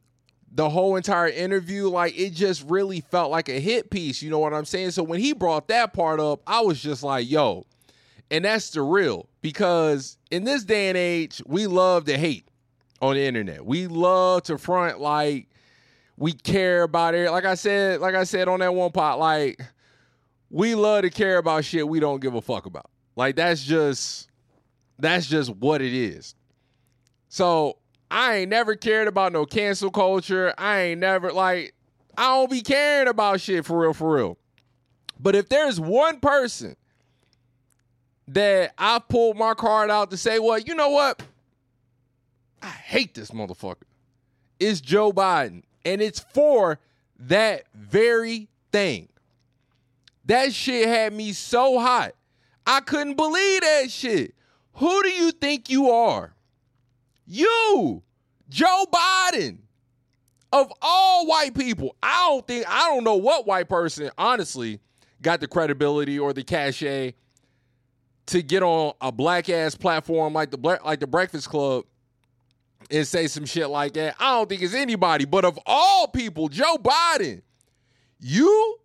the 0.50 0.68
whole 0.70 0.96
entire 0.96 1.28
interview, 1.28 1.88
like 1.88 2.18
it 2.18 2.30
just 2.30 2.64
really 2.68 3.00
felt 3.00 3.30
like 3.30 3.48
a 3.48 3.60
hit 3.60 3.90
piece. 3.90 4.22
You 4.22 4.30
know 4.30 4.38
what 4.38 4.54
I'm 4.54 4.64
saying? 4.64 4.92
So 4.92 5.02
when 5.02 5.20
he 5.20 5.34
brought 5.34 5.68
that 5.68 5.92
part 5.92 6.20
up, 6.20 6.40
I 6.46 6.62
was 6.62 6.80
just 6.80 7.02
like, 7.02 7.30
yo, 7.30 7.66
and 8.30 8.44
that's 8.44 8.70
the 8.70 8.82
real 8.82 9.28
because 9.48 10.18
in 10.30 10.44
this 10.44 10.62
day 10.62 10.88
and 10.88 10.98
age, 10.98 11.40
we 11.46 11.66
love 11.66 12.04
to 12.04 12.18
hate 12.18 12.46
on 13.00 13.14
the 13.14 13.22
internet. 13.22 13.64
We 13.64 13.86
love 13.86 14.42
to 14.42 14.58
front 14.58 15.00
like 15.00 15.48
we 16.18 16.34
care 16.34 16.82
about 16.82 17.14
it. 17.14 17.30
Like 17.30 17.46
I 17.46 17.54
said, 17.54 18.02
like 18.02 18.14
I 18.14 18.24
said 18.24 18.46
on 18.46 18.60
that 18.60 18.74
one 18.74 18.92
pot, 18.92 19.18
like 19.18 19.58
we 20.50 20.74
love 20.74 21.00
to 21.00 21.10
care 21.10 21.38
about 21.38 21.64
shit 21.64 21.88
we 21.88 21.98
don't 21.98 22.20
give 22.20 22.34
a 22.34 22.42
fuck 22.42 22.66
about. 22.66 22.90
Like 23.16 23.36
that's 23.36 23.64
just 23.64 24.28
that's 24.98 25.26
just 25.26 25.48
what 25.56 25.80
it 25.80 25.94
is. 25.94 26.34
So 27.30 27.78
I 28.10 28.36
ain't 28.36 28.50
never 28.50 28.76
cared 28.76 29.08
about 29.08 29.32
no 29.32 29.46
cancel 29.46 29.90
culture. 29.90 30.52
I 30.58 30.80
ain't 30.80 31.00
never 31.00 31.32
like 31.32 31.74
I 32.18 32.34
don't 32.34 32.50
be 32.50 32.60
caring 32.60 33.08
about 33.08 33.40
shit 33.40 33.64
for 33.64 33.78
real, 33.78 33.94
for 33.94 34.14
real. 34.14 34.36
But 35.18 35.34
if 35.34 35.48
there's 35.48 35.80
one 35.80 36.20
person 36.20 36.76
that 38.28 38.74
I 38.76 38.98
pulled 38.98 39.36
my 39.36 39.54
card 39.54 39.90
out 39.90 40.10
to 40.10 40.16
say, 40.16 40.38
well, 40.38 40.58
you 40.58 40.74
know 40.74 40.90
what? 40.90 41.22
I 42.62 42.68
hate 42.68 43.14
this 43.14 43.30
motherfucker. 43.30 43.84
It's 44.60 44.80
Joe 44.80 45.12
Biden. 45.12 45.62
And 45.84 46.02
it's 46.02 46.20
for 46.20 46.78
that 47.20 47.64
very 47.74 48.48
thing. 48.70 49.08
That 50.26 50.52
shit 50.52 50.86
had 50.88 51.14
me 51.14 51.32
so 51.32 51.78
hot. 51.78 52.12
I 52.66 52.80
couldn't 52.80 53.14
believe 53.14 53.62
that 53.62 53.90
shit. 53.90 54.34
Who 54.74 55.02
do 55.02 55.08
you 55.08 55.30
think 55.30 55.70
you 55.70 55.90
are? 55.90 56.34
You, 57.26 58.02
Joe 58.48 58.84
Biden. 58.92 59.58
Of 60.50 60.72
all 60.80 61.26
white 61.26 61.54
people, 61.54 61.94
I 62.02 62.26
don't 62.28 62.46
think, 62.46 62.64
I 62.66 62.88
don't 62.88 63.04
know 63.04 63.16
what 63.16 63.46
white 63.46 63.68
person, 63.68 64.10
honestly, 64.16 64.80
got 65.20 65.40
the 65.40 65.46
credibility 65.46 66.18
or 66.18 66.32
the 66.32 66.42
cachet 66.42 67.14
to 68.28 68.42
get 68.42 68.62
on 68.62 68.92
a 69.00 69.10
black 69.10 69.48
ass 69.48 69.74
platform 69.74 70.32
like 70.32 70.50
the 70.50 70.58
black, 70.58 70.84
like 70.84 71.00
the 71.00 71.06
Breakfast 71.06 71.48
Club 71.48 71.84
and 72.90 73.06
say 73.06 73.26
some 73.26 73.44
shit 73.44 73.68
like 73.68 73.94
that. 73.94 74.16
I 74.18 74.32
don't 74.32 74.48
think 74.48 74.62
it's 74.62 74.74
anybody, 74.74 75.24
but 75.24 75.44
of 75.44 75.58
all 75.66 76.08
people, 76.08 76.48
Joe 76.48 76.76
Biden, 76.76 77.42
you 78.20 78.78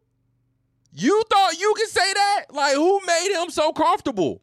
you 0.95 1.23
thought 1.29 1.59
you 1.59 1.73
could 1.75 1.89
say 1.89 2.13
that? 2.13 2.45
Like 2.51 2.75
who 2.75 3.01
made 3.05 3.41
him 3.41 3.49
so 3.49 3.71
comfortable? 3.73 4.41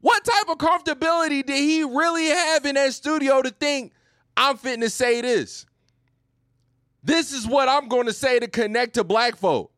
What 0.00 0.22
type 0.22 0.50
of 0.50 0.58
comfortability 0.58 1.46
did 1.46 1.56
he 1.56 1.82
really 1.82 2.26
have 2.26 2.66
in 2.66 2.74
that 2.74 2.92
studio 2.92 3.40
to 3.40 3.50
think 3.50 3.92
I'm 4.36 4.58
fitting 4.58 4.82
to 4.82 4.90
say 4.90 5.22
this? 5.22 5.64
This 7.02 7.32
is 7.32 7.46
what 7.46 7.68
I'm 7.68 7.88
going 7.88 8.06
to 8.06 8.12
say 8.12 8.38
to 8.38 8.48
connect 8.48 8.94
to 8.94 9.04
black 9.04 9.36
folk. 9.36 9.70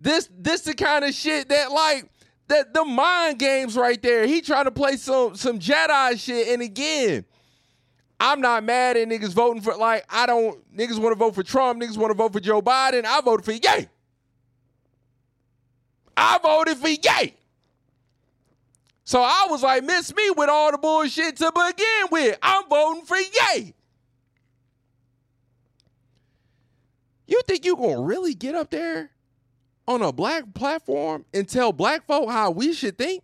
This 0.00 0.28
this 0.36 0.62
the 0.62 0.74
kind 0.74 1.04
of 1.04 1.14
shit 1.14 1.48
that 1.48 1.72
like 1.72 2.10
that 2.48 2.74
the 2.74 2.84
mind 2.84 3.38
games 3.38 3.76
right 3.76 4.00
there. 4.02 4.26
He 4.26 4.40
trying 4.40 4.64
to 4.64 4.70
play 4.70 4.96
some 4.96 5.34
some 5.36 5.58
Jedi 5.58 6.18
shit. 6.18 6.48
And 6.48 6.62
again, 6.62 7.24
I'm 8.20 8.40
not 8.40 8.64
mad 8.64 8.96
at 8.96 9.08
niggas 9.08 9.32
voting 9.32 9.62
for 9.62 9.74
like 9.76 10.04
I 10.08 10.26
don't 10.26 10.58
niggas 10.76 10.98
want 10.98 11.12
to 11.12 11.18
vote 11.18 11.34
for 11.34 11.42
Trump, 11.42 11.82
niggas 11.82 11.96
want 11.96 12.10
to 12.10 12.14
vote 12.14 12.32
for 12.32 12.40
Joe 12.40 12.62
Biden. 12.62 13.04
I 13.04 13.20
voted 13.20 13.44
for 13.44 13.52
Yay. 13.52 13.88
I 16.16 16.38
voted 16.38 16.76
for 16.76 16.88
Yay. 16.88 17.34
So 19.06 19.20
I 19.20 19.46
was 19.50 19.62
like, 19.62 19.84
miss 19.84 20.14
me 20.14 20.30
with 20.30 20.48
all 20.48 20.72
the 20.72 20.78
bullshit 20.78 21.36
to 21.36 21.52
begin 21.52 22.06
with. 22.10 22.38
I'm 22.42 22.68
voting 22.68 23.04
for 23.04 23.16
Yay. 23.16 23.74
You 27.26 27.40
think 27.46 27.64
you 27.64 27.76
gonna 27.76 28.02
really 28.02 28.34
get 28.34 28.54
up 28.54 28.70
there 28.70 29.10
on 29.86 30.02
a 30.02 30.12
black 30.12 30.54
platform 30.54 31.24
and 31.34 31.48
tell 31.48 31.72
black 31.72 32.06
folk 32.06 32.30
how 32.30 32.50
we 32.50 32.72
should 32.72 32.98
think? 32.98 33.22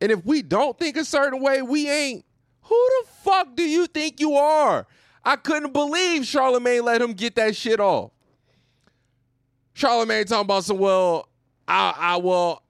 And 0.00 0.12
if 0.12 0.24
we 0.24 0.42
don't 0.42 0.78
think 0.78 0.96
a 0.96 1.04
certain 1.04 1.40
way, 1.40 1.62
we 1.62 1.88
ain't. 1.88 2.24
Who 2.62 2.90
the 3.00 3.08
fuck 3.22 3.54
do 3.54 3.62
you 3.62 3.86
think 3.86 4.20
you 4.20 4.34
are? 4.34 4.86
I 5.24 5.36
couldn't 5.36 5.72
believe 5.72 6.26
Charlemagne 6.26 6.84
let 6.84 7.00
him 7.00 7.12
get 7.12 7.36
that 7.36 7.56
shit 7.56 7.80
off. 7.80 8.10
Charlemagne 9.72 10.24
talking 10.24 10.42
about 10.42 10.64
some, 10.64 10.78
well, 10.78 11.28
I, 11.68 11.94
I 11.96 12.16
will, 12.16 12.62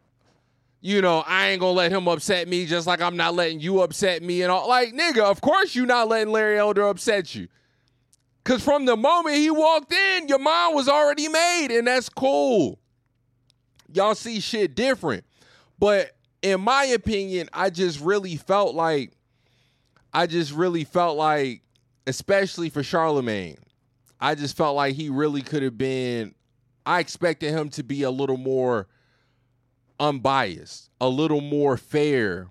you 0.80 1.02
know, 1.02 1.24
I 1.26 1.48
ain't 1.48 1.60
gonna 1.60 1.72
let 1.72 1.92
him 1.92 2.08
upset 2.08 2.48
me 2.48 2.66
just 2.66 2.86
like 2.86 3.00
I'm 3.00 3.16
not 3.16 3.34
letting 3.34 3.60
you 3.60 3.80
upset 3.80 4.22
me 4.22 4.42
and 4.42 4.50
all. 4.50 4.68
Like, 4.68 4.92
nigga, 4.92 5.22
of 5.22 5.40
course 5.40 5.74
you 5.74 5.86
not 5.86 6.08
letting 6.08 6.32
Larry 6.32 6.58
Elder 6.58 6.86
upset 6.86 7.34
you. 7.34 7.48
Cause 8.44 8.62
from 8.62 8.84
the 8.84 8.96
moment 8.96 9.36
he 9.36 9.50
walked 9.50 9.92
in, 9.92 10.28
your 10.28 10.38
mind 10.38 10.76
was 10.76 10.88
already 10.88 11.28
made, 11.28 11.68
and 11.72 11.86
that's 11.86 12.08
cool 12.08 12.78
y'all 13.96 14.14
see 14.14 14.40
shit 14.40 14.74
different. 14.74 15.24
But 15.78 16.12
in 16.42 16.60
my 16.60 16.84
opinion, 16.84 17.48
I 17.52 17.70
just 17.70 18.00
really 18.00 18.36
felt 18.36 18.74
like 18.74 19.12
I 20.12 20.26
just 20.26 20.52
really 20.52 20.84
felt 20.84 21.16
like, 21.16 21.62
especially 22.06 22.70
for 22.70 22.82
Charlemagne, 22.82 23.58
I 24.20 24.34
just 24.34 24.56
felt 24.56 24.76
like 24.76 24.94
he 24.94 25.08
really 25.10 25.42
could 25.42 25.62
have 25.62 25.76
been. 25.76 26.34
I 26.84 27.00
expected 27.00 27.50
him 27.50 27.68
to 27.70 27.82
be 27.82 28.02
a 28.02 28.10
little 28.10 28.36
more 28.36 28.86
unbiased, 29.98 30.90
a 31.00 31.08
little 31.08 31.40
more 31.40 31.76
fair 31.76 32.48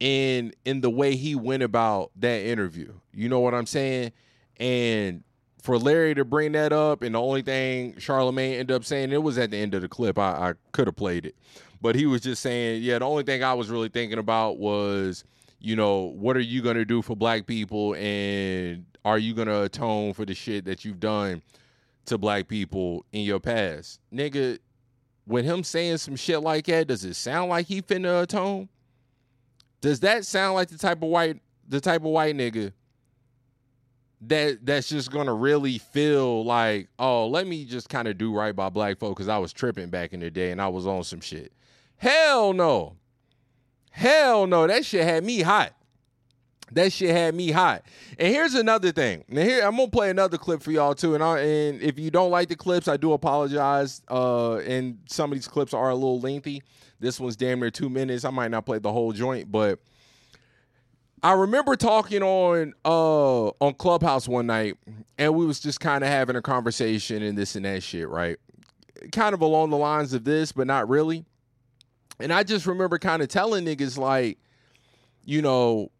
in 0.00 0.52
in 0.64 0.80
the 0.80 0.90
way 0.90 1.14
he 1.14 1.34
went 1.34 1.62
about 1.62 2.10
that 2.16 2.44
interview. 2.46 2.92
You 3.12 3.28
know 3.28 3.40
what 3.40 3.54
I'm 3.54 3.66
saying? 3.66 4.12
And 4.56 5.22
for 5.62 5.78
Larry 5.78 6.14
to 6.14 6.24
bring 6.24 6.52
that 6.52 6.72
up, 6.72 7.02
and 7.02 7.14
the 7.14 7.20
only 7.20 7.40
thing 7.40 7.96
Charlemagne 7.98 8.54
ended 8.54 8.74
up 8.74 8.84
saying, 8.84 9.12
it 9.12 9.22
was 9.22 9.38
at 9.38 9.52
the 9.52 9.56
end 9.56 9.74
of 9.74 9.82
the 9.82 9.88
clip. 9.88 10.18
I, 10.18 10.50
I 10.50 10.54
could 10.72 10.88
have 10.88 10.96
played 10.96 11.24
it, 11.24 11.36
but 11.80 11.94
he 11.94 12.04
was 12.04 12.20
just 12.20 12.42
saying, 12.42 12.82
yeah, 12.82 12.98
the 12.98 13.06
only 13.06 13.22
thing 13.22 13.44
I 13.44 13.54
was 13.54 13.70
really 13.70 13.88
thinking 13.88 14.18
about 14.18 14.58
was, 14.58 15.24
you 15.60 15.76
know, 15.76 16.12
what 16.16 16.36
are 16.36 16.40
you 16.40 16.62
gonna 16.62 16.84
do 16.84 17.00
for 17.00 17.14
black 17.14 17.46
people, 17.46 17.94
and 17.94 18.84
are 19.04 19.18
you 19.18 19.34
gonna 19.34 19.62
atone 19.62 20.12
for 20.14 20.24
the 20.24 20.34
shit 20.34 20.64
that 20.64 20.84
you've 20.84 21.00
done 21.00 21.42
to 22.06 22.18
black 22.18 22.48
people 22.48 23.06
in 23.12 23.22
your 23.22 23.38
past, 23.38 24.00
nigga? 24.12 24.58
When 25.24 25.44
him 25.44 25.62
saying 25.62 25.98
some 25.98 26.16
shit 26.16 26.40
like 26.40 26.66
that, 26.66 26.88
does 26.88 27.04
it 27.04 27.14
sound 27.14 27.50
like 27.50 27.66
he 27.66 27.80
finna 27.80 28.24
atone? 28.24 28.68
Does 29.80 30.00
that 30.00 30.26
sound 30.26 30.54
like 30.54 30.68
the 30.68 30.78
type 30.78 31.00
of 31.00 31.08
white, 31.08 31.40
the 31.68 31.80
type 31.80 32.00
of 32.00 32.08
white 32.08 32.34
nigga? 32.36 32.72
That 34.26 34.64
that's 34.64 34.88
just 34.88 35.10
gonna 35.10 35.34
really 35.34 35.78
feel 35.78 36.44
like, 36.44 36.88
oh, 36.98 37.26
let 37.26 37.46
me 37.46 37.64
just 37.64 37.88
kind 37.88 38.06
of 38.06 38.18
do 38.18 38.32
right 38.32 38.54
by 38.54 38.68
black 38.68 38.98
folk 38.98 39.16
because 39.16 39.28
I 39.28 39.38
was 39.38 39.52
tripping 39.52 39.90
back 39.90 40.12
in 40.12 40.20
the 40.20 40.30
day 40.30 40.50
and 40.52 40.62
I 40.62 40.68
was 40.68 40.86
on 40.86 41.02
some 41.04 41.20
shit. 41.20 41.52
Hell 41.96 42.52
no. 42.52 42.96
Hell 43.90 44.46
no. 44.46 44.66
That 44.66 44.84
shit 44.84 45.04
had 45.04 45.24
me 45.24 45.42
hot. 45.42 45.72
That 46.70 46.92
shit 46.92 47.10
had 47.10 47.34
me 47.34 47.50
hot. 47.50 47.84
And 48.18 48.32
here's 48.32 48.54
another 48.54 48.92
thing. 48.92 49.24
Now 49.28 49.42
here 49.42 49.64
I'm 49.64 49.76
gonna 49.76 49.88
play 49.88 50.10
another 50.10 50.38
clip 50.38 50.62
for 50.62 50.70
y'all 50.70 50.94
too. 50.94 51.14
And 51.14 51.22
I, 51.22 51.40
and 51.40 51.82
if 51.82 51.98
you 51.98 52.10
don't 52.10 52.30
like 52.30 52.48
the 52.48 52.56
clips, 52.56 52.88
I 52.88 52.96
do 52.96 53.12
apologize. 53.12 54.02
Uh, 54.08 54.56
and 54.58 54.98
some 55.06 55.32
of 55.32 55.36
these 55.36 55.48
clips 55.48 55.74
are 55.74 55.90
a 55.90 55.94
little 55.94 56.20
lengthy. 56.20 56.62
This 57.00 57.18
one's 57.18 57.36
damn 57.36 57.58
near 57.58 57.70
two 57.70 57.90
minutes. 57.90 58.24
I 58.24 58.30
might 58.30 58.52
not 58.52 58.64
play 58.64 58.78
the 58.78 58.92
whole 58.92 59.12
joint, 59.12 59.50
but 59.50 59.80
I 61.22 61.32
remember 61.34 61.76
talking 61.76 62.22
on 62.22 62.74
uh 62.84 63.48
on 63.48 63.74
Clubhouse 63.74 64.26
one 64.26 64.46
night, 64.46 64.76
and 65.18 65.34
we 65.34 65.46
was 65.46 65.60
just 65.60 65.80
kind 65.80 66.02
of 66.02 66.10
having 66.10 66.36
a 66.36 66.42
conversation 66.42 67.22
and 67.22 67.38
this 67.38 67.56
and 67.56 67.64
that 67.64 67.82
shit, 67.82 68.08
right? 68.08 68.38
Kind 69.12 69.34
of 69.34 69.40
along 69.42 69.70
the 69.70 69.76
lines 69.76 70.14
of 70.14 70.24
this, 70.24 70.52
but 70.52 70.66
not 70.66 70.88
really. 70.88 71.24
And 72.18 72.32
I 72.32 72.42
just 72.42 72.66
remember 72.66 72.98
kind 72.98 73.22
of 73.22 73.28
telling 73.28 73.64
niggas 73.64 73.98
like, 73.98 74.38
you 75.24 75.42
know, 75.42 75.90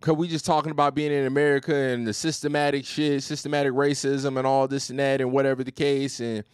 cause 0.00 0.16
we 0.16 0.28
just 0.28 0.46
talking 0.46 0.72
about 0.72 0.94
being 0.94 1.12
in 1.12 1.26
America 1.26 1.74
and 1.74 2.06
the 2.06 2.12
systematic 2.14 2.84
shit, 2.84 3.22
systematic 3.22 3.72
racism 3.72 4.38
and 4.38 4.46
all 4.46 4.68
this 4.68 4.90
and 4.90 4.98
that 4.98 5.20
and 5.20 5.32
whatever 5.32 5.62
the 5.64 5.72
case 5.72 6.20
and 6.20 6.44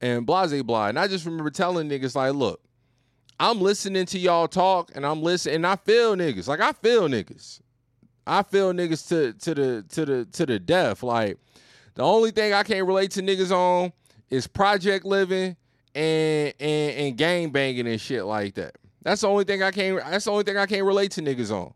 and 0.00 0.26
blase 0.26 0.62
blah. 0.62 0.88
And 0.88 0.98
I 0.98 1.08
just 1.08 1.26
remember 1.26 1.50
telling 1.50 1.88
niggas 1.88 2.14
like, 2.14 2.34
look, 2.34 2.60
I'm 3.40 3.60
listening 3.60 4.06
to 4.06 4.18
y'all 4.18 4.48
talk 4.48 4.90
and 4.94 5.06
I'm 5.06 5.22
listening 5.22 5.56
and 5.56 5.66
I 5.66 5.76
feel 5.76 6.16
niggas. 6.16 6.48
Like 6.48 6.60
I 6.60 6.72
feel 6.72 7.08
niggas. 7.08 7.60
I 8.26 8.42
feel 8.42 8.72
niggas 8.72 9.08
to 9.08 9.32
to 9.32 9.54
the 9.54 9.84
to 9.90 10.04
the 10.04 10.24
to 10.26 10.46
the 10.46 10.58
death. 10.58 11.02
Like 11.02 11.38
the 11.94 12.02
only 12.02 12.30
thing 12.30 12.52
I 12.52 12.62
can't 12.62 12.86
relate 12.86 13.12
to 13.12 13.22
niggas 13.22 13.50
on 13.50 13.92
is 14.30 14.46
project 14.46 15.04
living 15.04 15.56
and 15.94 16.52
and 16.60 16.92
and 16.96 17.16
gang 17.16 17.50
banging 17.50 17.86
and 17.86 18.00
shit 18.00 18.24
like 18.24 18.54
that. 18.54 18.76
That's 19.02 19.20
the 19.22 19.28
only 19.28 19.44
thing 19.44 19.62
I 19.62 19.70
can't. 19.70 19.98
That's 19.98 20.24
the 20.24 20.32
only 20.32 20.44
thing 20.44 20.56
I 20.56 20.66
can't 20.66 20.84
relate 20.84 21.12
to 21.12 21.22
niggas 21.22 21.52
on. 21.52 21.72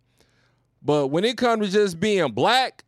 But 0.83 1.09
when 1.09 1.25
it 1.25 1.39
comes 1.39 1.67
to 1.67 1.73
just 1.73 2.01
being 2.01 2.33
black 2.33 2.85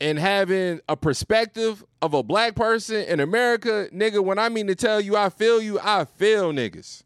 and 0.00 0.18
having 0.18 0.80
a 0.88 0.96
perspective 0.96 1.82
of 2.02 2.12
a 2.12 2.22
black 2.22 2.54
person 2.54 2.96
in 3.04 3.20
America, 3.20 3.88
nigga, 3.92 4.22
when 4.22 4.38
I 4.38 4.50
mean 4.50 4.66
to 4.66 4.74
tell 4.74 5.00
you 5.00 5.16
I 5.16 5.30
feel 5.30 5.62
you, 5.62 5.80
I 5.80 6.04
feel 6.04 6.52
niggas. 6.52 7.02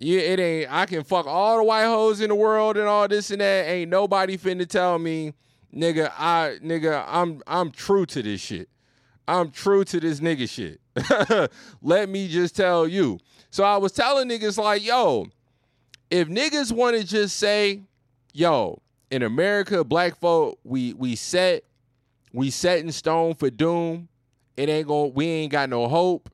Yeah, 0.00 0.20
it 0.20 0.38
ain't. 0.38 0.72
I 0.72 0.86
can 0.86 1.02
fuck 1.02 1.26
all 1.26 1.56
the 1.56 1.64
white 1.64 1.84
hoes 1.84 2.20
in 2.20 2.28
the 2.28 2.34
world 2.36 2.76
and 2.76 2.86
all 2.86 3.08
this 3.08 3.32
and 3.32 3.40
that. 3.40 3.68
Ain't 3.68 3.90
nobody 3.90 4.38
finna 4.38 4.66
tell 4.66 4.96
me, 4.96 5.34
nigga. 5.74 6.12
I 6.16 6.58
nigga, 6.62 7.04
I'm 7.08 7.42
I'm 7.48 7.72
true 7.72 8.06
to 8.06 8.22
this 8.22 8.40
shit. 8.40 8.68
I'm 9.26 9.50
true 9.50 9.84
to 9.84 9.98
this 9.98 10.20
nigga 10.20 10.48
shit. 10.48 10.80
Let 11.82 12.08
me 12.08 12.28
just 12.28 12.54
tell 12.54 12.86
you. 12.86 13.18
So 13.50 13.64
I 13.64 13.76
was 13.76 13.90
telling 13.90 14.28
niggas 14.28 14.56
like, 14.56 14.84
yo, 14.84 15.26
if 16.10 16.28
niggas 16.28 16.70
want 16.70 16.96
to 16.96 17.04
just 17.04 17.36
say, 17.36 17.82
yo, 18.32 18.80
in 19.10 19.24
America, 19.24 19.82
black 19.82 20.16
folk, 20.16 20.60
we 20.62 20.92
we 20.94 21.16
set, 21.16 21.64
we 22.32 22.50
set 22.50 22.78
in 22.78 22.92
stone 22.92 23.34
for 23.34 23.50
doom. 23.50 24.08
It 24.56 24.68
ain't 24.68 24.86
going 24.86 25.12
we 25.12 25.26
ain't 25.26 25.50
got 25.50 25.68
no 25.68 25.88
hope, 25.88 26.30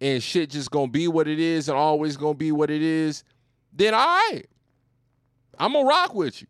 and 0.00 0.22
shit 0.22 0.50
just 0.50 0.70
gonna 0.70 0.88
be 0.88 1.08
what 1.08 1.28
it 1.28 1.38
is 1.38 1.68
and 1.68 1.76
always 1.76 2.16
gonna 2.16 2.34
be 2.34 2.52
what 2.52 2.70
it 2.70 2.82
is, 2.82 3.24
then 3.72 3.94
all 3.94 4.06
right. 4.06 4.44
I'm 5.58 5.74
gonna 5.74 5.86
rock 5.86 6.14
with 6.14 6.40
you. 6.40 6.48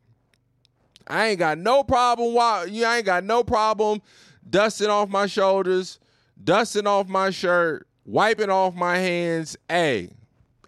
I 1.06 1.28
ain't 1.28 1.38
got 1.40 1.58
no 1.58 1.82
problem 1.82 2.34
why 2.34 2.64
you 2.64 2.86
ain't 2.86 3.04
got 3.04 3.24
no 3.24 3.42
problem 3.42 4.00
dusting 4.48 4.88
off 4.88 5.08
my 5.08 5.26
shoulders, 5.26 5.98
dusting 6.42 6.86
off 6.86 7.08
my 7.08 7.30
shirt, 7.30 7.86
wiping 8.04 8.50
off 8.50 8.74
my 8.74 8.96
hands. 8.98 9.56
Hey, 9.68 10.10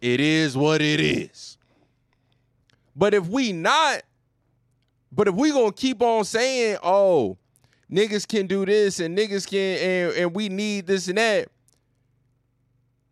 it 0.01 0.21
is 0.21 0.57
what 0.57 0.83
it 0.83 1.01
is. 1.01 1.57
But 2.97 3.15
if 3.15 3.29
we 3.29 3.53
not, 3.53 4.03
but 5.13 5.29
if 5.29 5.35
we 5.35 5.53
gonna 5.53 5.73
keep 5.73 6.03
on 6.03 6.25
saying, 6.25 6.79
oh, 6.83 7.39
niggas 7.91 8.27
can 8.27 8.49
do 8.49 8.67
this 8.67 8.99
and 8.99 9.17
niggas 9.17 9.49
can 9.49 9.79
and, 9.79 10.17
and 10.17 10.35
we 10.35 10.49
need 10.49 10.87
this 10.89 11.07
and 11.07 11.19
that, 11.19 11.49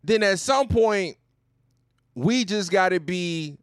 then 0.02 0.22
at 0.22 0.38
some 0.38 0.68
point 0.68 1.16
we 2.14 2.44
just 2.44 2.70
gotta 2.70 3.00
be 3.00 3.56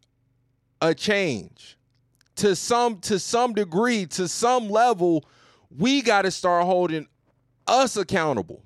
a 0.82 0.94
change. 0.94 1.78
To 2.38 2.56
some 2.56 3.00
to 3.02 3.20
some 3.20 3.54
degree, 3.54 4.06
to 4.08 4.28
some 4.28 4.70
level, 4.70 5.26
we 5.76 6.02
gotta 6.02 6.32
start 6.32 6.66
holding 6.66 7.08
us 7.66 7.98
accountable. 7.98 8.64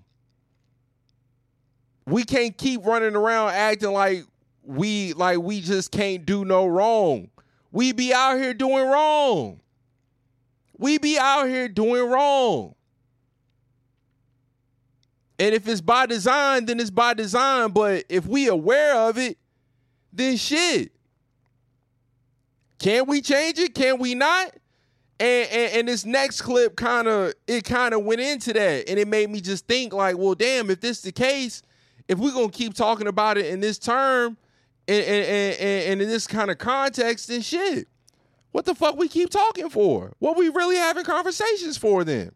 We 2.05 2.23
can't 2.23 2.57
keep 2.57 2.85
running 2.85 3.15
around 3.15 3.51
acting 3.51 3.91
like 3.91 4.25
we 4.63 5.13
like 5.13 5.39
we 5.39 5.61
just 5.61 5.91
can't 5.91 6.25
do 6.25 6.43
no 6.43 6.65
wrong. 6.65 7.29
We 7.71 7.93
be 7.93 8.13
out 8.13 8.37
here 8.37 8.53
doing 8.53 8.85
wrong. 8.85 9.61
We 10.77 10.97
be 10.97 11.17
out 11.17 11.47
here 11.47 11.69
doing 11.69 12.09
wrong. 12.09 12.75
And 15.41 15.55
if 15.55 15.67
it's 15.67 15.81
by 15.81 16.05
design, 16.05 16.67
then 16.67 16.79
it's 16.79 16.91
by 16.91 17.15
design. 17.15 17.71
But 17.71 18.05
if 18.09 18.27
we 18.27 18.47
aware 18.47 18.95
of 18.95 19.17
it, 19.17 19.39
then 20.13 20.37
shit. 20.37 20.91
Can 22.77 23.07
we 23.07 23.21
change 23.21 23.57
it? 23.57 23.73
Can 23.73 23.97
we 23.97 24.13
not? 24.13 24.55
And, 25.19 25.49
and, 25.49 25.73
and 25.73 25.87
this 25.87 26.05
next 26.05 26.41
clip 26.41 26.75
kind 26.75 27.07
of 27.07 27.33
it 27.47 27.63
kind 27.63 27.95
of 27.95 28.03
went 28.03 28.21
into 28.21 28.53
that, 28.53 28.87
and 28.87 28.99
it 28.99 29.07
made 29.07 29.31
me 29.31 29.41
just 29.41 29.67
think 29.67 29.93
like, 29.93 30.15
well, 30.15 30.35
damn, 30.35 30.69
if 30.69 30.79
this 30.79 30.97
is 30.97 31.03
the 31.03 31.11
case, 31.11 31.63
if 32.07 32.19
we're 32.19 32.33
gonna 32.33 32.49
keep 32.49 32.75
talking 32.75 33.07
about 33.07 33.39
it 33.39 33.47
in 33.47 33.61
this 33.61 33.79
term, 33.79 34.37
and 34.87 35.03
and, 35.03 35.25
and, 35.25 35.83
and 35.91 36.01
in 36.03 36.07
this 36.07 36.27
kind 36.27 36.51
of 36.51 36.59
context, 36.59 37.29
then 37.29 37.41
shit, 37.41 37.87
what 38.51 38.65
the 38.65 38.75
fuck 38.75 38.95
we 38.95 39.07
keep 39.07 39.31
talking 39.31 39.71
for? 39.71 40.13
What 40.19 40.37
we 40.37 40.49
really 40.49 40.75
having 40.75 41.03
conversations 41.03 41.77
for 41.77 42.03
then? 42.03 42.31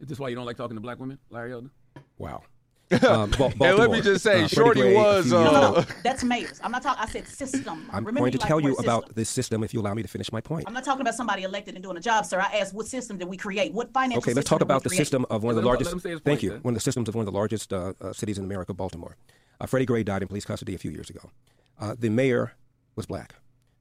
Is 0.00 0.08
this 0.08 0.18
why 0.18 0.28
you 0.28 0.34
don't 0.36 0.46
like 0.46 0.56
talking 0.56 0.76
to 0.76 0.80
black 0.80 0.98
women, 1.00 1.18
Larry 1.30 1.52
Elder? 1.52 1.70
Wow. 2.18 2.42
Um, 3.02 3.32
and 3.40 3.78
let 3.78 3.90
me 3.90 4.00
just 4.02 4.22
say, 4.22 4.44
uh, 4.44 4.46
Shorty 4.46 4.82
Gray, 4.82 4.94
was. 4.94 5.26
few 5.26 5.38
years 5.38 5.48
Uh, 5.52 5.72
ago. 5.72 5.84
That's 6.04 6.22
mayors. 6.22 6.60
I'm 6.62 6.70
not 6.70 6.82
talking. 6.82 7.02
I 7.02 7.06
said 7.10 7.26
system. 7.26 7.86
I'm 7.90 8.04
Remember 8.04 8.20
going 8.20 8.32
to 8.32 8.38
like 8.38 8.46
tell 8.46 8.60
you 8.60 8.74
word 8.74 8.84
about 8.84 9.02
system. 9.04 9.14
this 9.16 9.28
system 9.30 9.64
if 9.64 9.72
you 9.74 9.80
allow 9.80 9.94
me 9.94 10.02
to 10.02 10.08
finish 10.08 10.30
my 10.30 10.40
point. 10.40 10.64
I'm 10.68 10.74
not 10.74 10.84
talking 10.84 11.00
about 11.00 11.14
somebody 11.14 11.42
elected 11.42 11.74
and 11.74 11.82
doing 11.82 11.96
a 11.96 12.00
job, 12.00 12.24
sir. 12.26 12.38
I 12.40 12.58
asked 12.58 12.74
what 12.74 12.86
system 12.86 13.16
did 13.18 13.26
we 13.26 13.36
create? 13.38 13.72
What 13.72 13.92
financial 13.92 14.18
Okay, 14.18 14.34
let's 14.34 14.48
talk 14.48 14.60
about 14.60 14.82
the 14.84 14.90
create? 14.90 14.98
system 14.98 15.24
of 15.30 15.42
one 15.42 15.56
of 15.56 15.62
the 15.62 15.66
Let 15.68 15.80
him- 15.80 15.86
let 15.86 15.86
largest. 15.86 16.06
him 16.06 16.20
Thank 16.20 16.24
point, 16.24 16.42
you. 16.42 16.50
sir. 16.50 16.58
One 16.58 16.74
of 16.74 16.76
the 16.76 16.80
systems 16.82 17.08
of 17.08 17.14
one 17.16 17.26
of 17.26 17.32
the 17.32 17.36
largest 17.36 17.72
uh, 17.72 17.94
uh, 18.00 18.12
cities 18.12 18.38
in 18.38 18.44
America, 18.44 18.74
Baltimore. 18.74 19.16
Uh, 19.60 19.66
Freddie 19.66 19.86
Gray 19.86 20.04
died 20.04 20.20
in 20.22 20.28
police 20.28 20.44
custody 20.44 20.74
a 20.74 20.78
few 20.78 20.90
years 20.90 21.08
ago. 21.10 21.30
Uh, 21.80 21.96
the 21.98 22.10
mayor 22.10 22.52
was 22.96 23.06
black. 23.06 23.34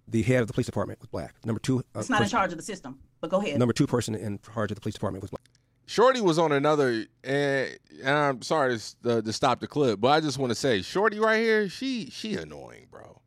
The 0.08 0.24
head 0.24 0.42
of 0.42 0.48
the 0.48 0.54
police 0.54 0.66
department 0.68 1.02
was 1.02 1.10
black. 1.10 1.36
Number 1.46 1.60
two. 1.60 1.80
Uh, 1.94 2.00
It's 2.00 2.10
not 2.10 2.22
in 2.24 2.30
charge 2.30 2.52
of 2.52 2.58
the 2.58 2.64
system. 2.64 3.00
But 3.22 3.30
go 3.30 3.40
ahead. 3.42 3.60
Number 3.60 3.74
two 3.74 3.86
person 3.86 4.16
in 4.16 4.40
charge 4.54 4.72
of 4.72 4.76
the 4.76 4.82
police 4.82 4.96
department 4.96 5.22
was 5.22 5.30
black. 5.30 5.44
Shorty 5.86 6.22
was 6.22 6.40
on 6.40 6.52
another, 6.52 7.06
and, 7.24 7.78
and 8.02 8.10
I'm 8.10 8.42
sorry 8.42 8.78
to, 8.78 9.18
uh, 9.18 9.22
to 9.22 9.34
stop 9.34 9.60
the 9.60 9.68
clip, 9.68 10.00
but 10.00 10.10
I 10.10 10.22
just 10.22 10.38
want 10.38 10.52
to 10.52 10.56
say, 10.56 10.82
Shorty 10.82 11.20
right 11.20 11.40
here, 11.40 11.68
she 11.70 12.10
she 12.10 12.36
annoying, 12.36 12.88
bro. 12.90 13.22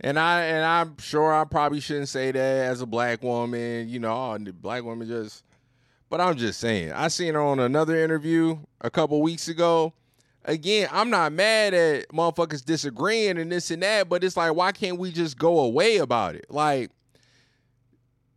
And 0.00 0.18
I 0.18 0.42
and 0.44 0.64
I'm 0.64 0.96
sure 0.98 1.32
I 1.32 1.44
probably 1.44 1.80
shouldn't 1.80 2.08
say 2.08 2.30
that 2.30 2.70
as 2.70 2.80
a 2.80 2.86
black 2.86 3.22
woman, 3.22 3.88
you 3.88 3.98
know, 3.98 4.12
oh, 4.12 4.38
the 4.38 4.52
black 4.52 4.84
woman 4.84 5.08
just. 5.08 5.44
But 6.10 6.22
I'm 6.22 6.36
just 6.36 6.58
saying, 6.60 6.92
I 6.92 7.08
seen 7.08 7.34
her 7.34 7.40
on 7.40 7.58
another 7.58 8.02
interview 8.02 8.58
a 8.80 8.90
couple 8.90 9.20
weeks 9.20 9.48
ago. 9.48 9.92
Again, 10.44 10.88
I'm 10.90 11.10
not 11.10 11.32
mad 11.32 11.74
at 11.74 12.08
motherfuckers 12.08 12.64
disagreeing 12.64 13.36
and 13.36 13.52
this 13.52 13.70
and 13.70 13.82
that, 13.82 14.08
but 14.08 14.24
it's 14.24 14.34
like, 14.34 14.54
why 14.54 14.72
can't 14.72 14.98
we 14.98 15.12
just 15.12 15.36
go 15.36 15.58
away 15.60 15.98
about 15.98 16.34
it? 16.34 16.46
Like, 16.48 16.90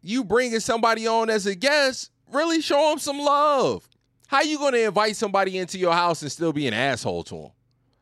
you 0.02 0.26
bringing 0.26 0.60
somebody 0.60 1.08
on 1.08 1.30
as 1.30 1.46
a 1.46 1.56
guest, 1.56 2.12
really 2.34 2.62
show 2.62 2.90
them 2.90 3.00
some 3.00 3.20
love. 3.20 3.88
How 4.28 4.42
you 4.42 4.58
gonna 4.58 4.78
invite 4.78 5.16
somebody 5.16 5.58
into 5.58 5.78
your 5.78 5.94
house 5.94 6.22
and 6.22 6.32
still 6.32 6.54
be 6.54 6.68
an 6.68 6.74
asshole 6.74 7.24
to 7.26 7.36
them? 7.36 7.52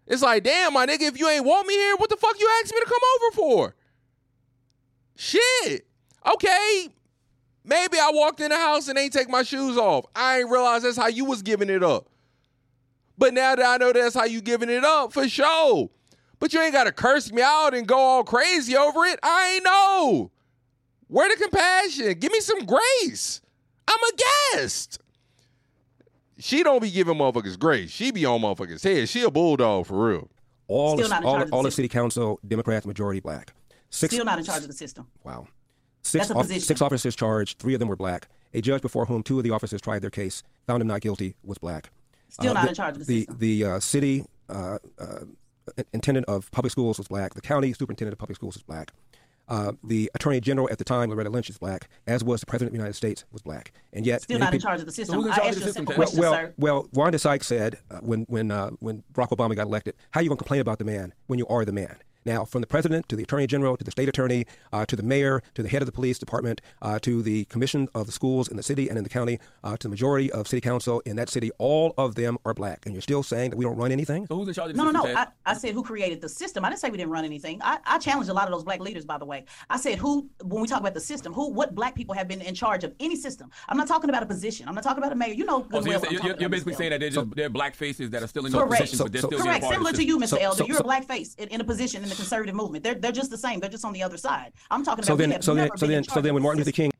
It's 0.05 0.21
like, 0.21 0.43
damn, 0.43 0.73
my 0.73 0.85
nigga, 0.85 1.03
if 1.03 1.19
you 1.19 1.27
ain't 1.27 1.45
want 1.45 1.67
me 1.67 1.75
here, 1.75 1.95
what 1.97 2.09
the 2.09 2.17
fuck 2.17 2.39
you 2.39 2.49
asked 2.61 2.73
me 2.73 2.79
to 2.79 2.85
come 2.85 2.99
over 3.15 3.35
for? 3.35 3.75
Shit. 5.15 5.87
Okay. 6.27 6.89
Maybe 7.63 7.97
I 7.99 8.09
walked 8.11 8.39
in 8.39 8.49
the 8.49 8.57
house 8.57 8.87
and 8.87 8.97
ain't 8.97 9.13
take 9.13 9.29
my 9.29 9.43
shoes 9.43 9.77
off. 9.77 10.05
I 10.15 10.39
ain't 10.39 10.49
realize 10.49 10.83
that's 10.83 10.97
how 10.97 11.07
you 11.07 11.25
was 11.25 11.41
giving 11.41 11.69
it 11.69 11.83
up. 11.83 12.09
But 13.17 13.33
now 13.33 13.55
that 13.55 13.65
I 13.65 13.77
know 13.77 13.91
that's 13.91 14.15
how 14.15 14.23
you 14.23 14.41
giving 14.41 14.69
it 14.69 14.83
up, 14.83 15.13
for 15.13 15.27
sure. 15.27 15.89
But 16.39 16.53
you 16.53 16.61
ain't 16.61 16.73
gotta 16.73 16.91
curse 16.91 17.31
me 17.31 17.41
out 17.41 17.73
and 17.73 17.85
go 17.85 17.97
all 17.97 18.23
crazy 18.23 18.75
over 18.77 19.05
it. 19.05 19.19
I 19.21 19.55
ain't 19.55 19.65
know. 19.65 20.31
Where 21.07 21.29
the 21.29 21.43
compassion? 21.43 22.17
Give 22.17 22.31
me 22.31 22.39
some 22.39 22.65
grace. 22.65 23.41
I'm 23.89 23.99
a 24.03 24.11
guest. 24.57 24.99
She 26.37 26.63
don't 26.63 26.81
be 26.81 26.89
giving 26.91 27.15
motherfuckers 27.15 27.57
grace. 27.59 27.89
She 27.91 28.11
be 28.11 28.25
on 28.25 28.41
motherfuckers' 28.41 28.83
head. 28.83 29.09
She 29.09 29.23
a 29.23 29.31
bulldog 29.31 29.85
for 29.87 30.07
real. 30.09 30.29
All 30.67 30.93
Still 30.97 31.05
of, 31.05 31.09
not 31.11 31.21
in 31.23 31.27
all, 31.27 31.41
of 31.41 31.47
the 31.49 31.53
all 31.53 31.59
of 31.61 31.65
system. 31.71 31.83
city 31.83 31.87
council 31.89 32.39
Democrats, 32.47 32.85
majority 32.85 33.19
black. 33.19 33.53
Six, 33.89 34.13
Still 34.13 34.25
not 34.25 34.37
in 34.39 34.45
charge 34.45 34.61
of 34.61 34.67
the 34.67 34.73
system. 34.73 35.07
Wow. 35.23 35.47
Six, 36.03 36.27
That's 36.27 36.31
a 36.31 36.35
off- 36.35 36.43
position. 36.43 36.61
six 36.61 36.81
officers 36.81 37.15
charged. 37.15 37.57
Three 37.59 37.73
of 37.73 37.79
them 37.79 37.89
were 37.89 37.95
black. 37.95 38.29
A 38.53 38.61
judge 38.61 38.81
before 38.81 39.05
whom 39.05 39.21
two 39.23 39.37
of 39.39 39.43
the 39.43 39.51
officers 39.51 39.81
tried 39.81 40.01
their 40.01 40.09
case 40.11 40.43
found 40.67 40.81
him 40.81 40.87
not 40.87 41.01
guilty 41.01 41.35
was 41.43 41.57
black. 41.57 41.89
Still 42.29 42.53
not 42.53 42.63
the, 42.63 42.69
in 42.69 42.75
charge 42.75 42.95
of 42.97 43.05
the 43.05 43.13
the 43.13 43.19
system. 43.21 43.37
The 43.39 43.65
uh, 43.65 43.79
city 43.79 44.23
uh, 44.49 44.77
uh, 44.99 45.19
intendant 45.93 46.27
of 46.27 46.49
public 46.51 46.71
schools 46.71 46.97
was 46.99 47.07
black. 47.07 47.33
The 47.33 47.41
county 47.41 47.73
superintendent 47.73 48.13
of 48.13 48.19
public 48.19 48.35
schools 48.37 48.55
was 48.55 48.63
black. 48.63 48.91
Uh, 49.49 49.71
the 49.83 50.09
attorney 50.13 50.39
general 50.39 50.69
at 50.71 50.77
the 50.77 50.83
time, 50.83 51.09
Loretta 51.09 51.29
Lynch, 51.29 51.49
is 51.49 51.57
black, 51.57 51.89
as 52.07 52.23
was 52.23 52.39
the 52.39 52.45
president 52.45 52.69
of 52.69 52.73
the 52.73 52.77
United 52.77 52.93
States, 52.93 53.25
was 53.31 53.41
black. 53.41 53.71
And 53.91 54.05
yet, 54.05 54.21
Still 54.21 54.37
many 54.37 54.45
not 54.45 54.53
in 54.53 54.59
charge 54.61 54.79
of 54.79 54.85
the 54.85 54.91
system. 54.91 55.15
who's 55.15 55.25
in 55.25 55.31
I 55.31 55.35
charge 55.37 55.47
asked 55.47 55.57
of 55.57 55.59
you 55.61 55.65
the 55.65 55.69
a 55.69 55.73
simple 55.73 55.91
system, 55.93 56.03
question, 56.03 56.19
well, 56.21 56.33
sir. 56.33 56.53
well, 56.57 56.89
Wanda 56.93 57.17
Sykes 57.19 57.47
said 57.47 57.79
uh, 57.89 57.97
when 58.01 58.21
when 58.29 58.51
uh, 58.51 58.69
when 58.79 59.03
Barack 59.13 59.29
Obama 59.29 59.55
got 59.55 59.65
elected, 59.65 59.95
"How 60.11 60.19
are 60.19 60.23
you 60.23 60.29
gonna 60.29 60.37
complain 60.37 60.61
about 60.61 60.77
the 60.79 60.85
man 60.85 61.13
when 61.27 61.39
you 61.39 61.47
are 61.47 61.65
the 61.65 61.71
man?" 61.71 61.97
Now, 62.25 62.45
from 62.45 62.61
the 62.61 62.67
president 62.67 63.07
to 63.09 63.15
the 63.15 63.23
attorney 63.23 63.47
general 63.47 63.77
to 63.77 63.83
the 63.83 63.91
state 63.91 64.09
attorney 64.09 64.45
uh, 64.73 64.85
to 64.85 64.95
the 64.95 65.03
mayor 65.03 65.41
to 65.55 65.63
the 65.63 65.69
head 65.69 65.81
of 65.81 65.85
the 65.85 65.91
police 65.91 66.19
department 66.19 66.61
uh, 66.81 66.99
to 66.99 67.21
the 67.21 67.45
commission 67.45 67.87
of 67.95 68.05
the 68.05 68.11
schools 68.11 68.47
in 68.47 68.57
the 68.57 68.63
city 68.63 68.89
and 68.89 68.97
in 68.97 69.03
the 69.03 69.09
county 69.09 69.39
uh, 69.63 69.77
to 69.77 69.83
the 69.83 69.89
majority 69.89 70.31
of 70.31 70.47
city 70.47 70.61
council 70.61 71.01
in 71.05 71.15
that 71.15 71.29
city, 71.29 71.51
all 71.57 71.93
of 71.97 72.15
them 72.15 72.37
are 72.45 72.53
black. 72.53 72.85
And 72.85 72.93
you're 72.93 73.01
still 73.01 73.23
saying 73.23 73.51
that 73.51 73.57
we 73.57 73.65
don't 73.65 73.77
run 73.77 73.91
anything? 73.91 74.27
So 74.27 74.35
who's 74.35 74.47
in 74.47 74.53
charge 74.53 74.71
of 74.71 74.77
the 74.77 74.83
No, 74.83 74.91
no, 74.91 75.03
no. 75.03 75.15
I, 75.15 75.27
I 75.45 75.53
said 75.53 75.73
who 75.73 75.83
created 75.83 76.21
the 76.21 76.29
system. 76.29 76.65
I 76.65 76.69
didn't 76.69 76.81
say 76.81 76.89
we 76.89 76.97
didn't 76.97 77.11
run 77.11 77.25
anything. 77.25 77.59
I, 77.63 77.79
I 77.85 77.97
challenged 77.99 78.29
a 78.29 78.33
lot 78.33 78.45
of 78.45 78.51
those 78.51 78.63
black 78.63 78.79
leaders, 78.79 79.05
by 79.05 79.17
the 79.17 79.25
way. 79.25 79.45
I 79.69 79.77
said 79.77 79.97
who, 79.97 80.29
when 80.43 80.61
we 80.61 80.67
talk 80.67 80.79
about 80.81 80.93
the 80.93 80.99
system, 80.99 81.33
who, 81.33 81.49
what 81.49 81.73
black 81.73 81.95
people 81.95 82.15
have 82.15 82.27
been 82.27 82.41
in 82.41 82.53
charge 82.53 82.83
of 82.83 82.93
any 82.99 83.15
system. 83.15 83.49
I'm 83.67 83.77
not 83.77 83.87
talking 83.87 84.09
about 84.09 84.23
a 84.23 84.25
position. 84.25 84.67
I'm 84.67 84.75
not 84.75 84.83
talking 84.83 84.99
about 85.01 85.11
a 85.11 85.15
mayor. 85.15 85.33
You 85.33 85.45
know, 85.45 85.65
oh, 85.71 85.81
so 85.81 85.89
you're, 85.89 85.99
what 85.99 86.09
I'm 86.09 86.27
you're, 86.27 86.37
you're 86.39 86.49
basically 86.49 86.73
saying 86.73 86.91
that 86.91 86.99
they're 86.99 87.09
just 87.09 87.35
they're 87.35 87.49
black 87.49 87.75
faces 87.75 88.09
that 88.11 88.23
are 88.23 88.27
still 88.27 88.45
in 88.45 88.51
those 88.51 88.61
Correct. 88.61 88.81
positions, 88.81 89.01
but 89.01 89.11
they're 89.11 89.21
still 89.21 89.29
being 89.29 89.41
a 89.41 89.45
Correct. 89.45 89.63
part 89.63 89.73
Similar 89.73 89.89
of 89.91 89.95
the 89.95 90.01
to 90.03 90.07
you, 90.07 90.17
Mr. 90.17 90.21
system. 90.21 90.39
Elder. 90.41 90.57
so- 90.57 90.65
You're 90.65 90.75
so- 90.77 90.81
a 90.81 90.83
black 90.83 91.05
face 91.05 91.35
in, 91.35 91.47
in 91.49 91.61
a 91.61 91.63
position 91.63 92.03
in 92.09 92.17
the 92.17 92.21
conservative 92.21 92.55
movement. 92.55 92.83
They're, 92.83 92.95
they're 92.95 93.11
just 93.11 93.29
the 93.29 93.37
same. 93.37 93.59
They're 93.59 93.69
just 93.69 93.85
on 93.85 93.93
the 93.93 94.03
other 94.03 94.17
side. 94.17 94.53
I'm 94.71 94.83
talking 94.83 95.03
So 95.03 95.13
about 95.13 95.27
we 95.27 95.31
then, 95.33 95.41
so 95.41 95.53
then, 95.53 95.69
so 95.77 95.87
then, 95.87 96.03
so 96.03 96.21
then, 96.21 96.33
when 96.33 96.41
the 96.41 96.45
Martin 96.45 96.59
Luther. 96.59 96.71
King 96.71 96.91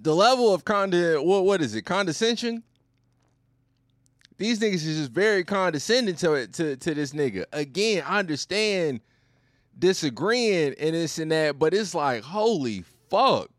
The 0.00 0.14
level 0.14 0.52
of 0.52 0.64
conde 0.64 0.94
what 1.24 1.44
what 1.44 1.60
is 1.62 1.74
it? 1.74 1.82
Condescension? 1.82 2.62
These 4.38 4.58
niggas 4.58 4.86
is 4.86 4.96
just 4.96 5.12
very 5.12 5.44
condescending 5.44 6.16
to 6.16 6.32
it 6.34 6.52
to, 6.54 6.76
to 6.76 6.94
this 6.94 7.12
nigga. 7.12 7.44
Again, 7.52 8.02
I 8.06 8.18
understand 8.18 9.00
disagreeing 9.78 10.74
and 10.80 10.94
this 10.94 11.18
and 11.18 11.30
that, 11.30 11.58
but 11.58 11.74
it's 11.74 11.94
like, 11.94 12.22
holy 12.22 12.84
fuck. 13.10 13.50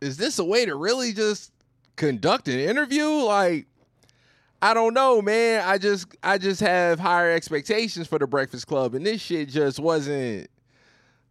Is 0.00 0.16
this 0.16 0.38
a 0.38 0.44
way 0.44 0.64
to 0.64 0.74
really 0.74 1.12
just 1.12 1.52
conduct 1.96 2.48
an 2.48 2.58
interview? 2.58 3.06
Like, 3.06 3.66
I 4.62 4.74
don't 4.74 4.92
know, 4.94 5.22
man. 5.22 5.62
I 5.66 5.78
just 5.78 6.06
I 6.22 6.36
just 6.38 6.60
have 6.60 6.98
higher 6.98 7.30
expectations 7.32 8.06
for 8.06 8.18
the 8.18 8.26
Breakfast 8.26 8.66
Club, 8.66 8.94
and 8.94 9.06
this 9.06 9.20
shit 9.20 9.48
just 9.48 9.78
wasn't 9.78 10.48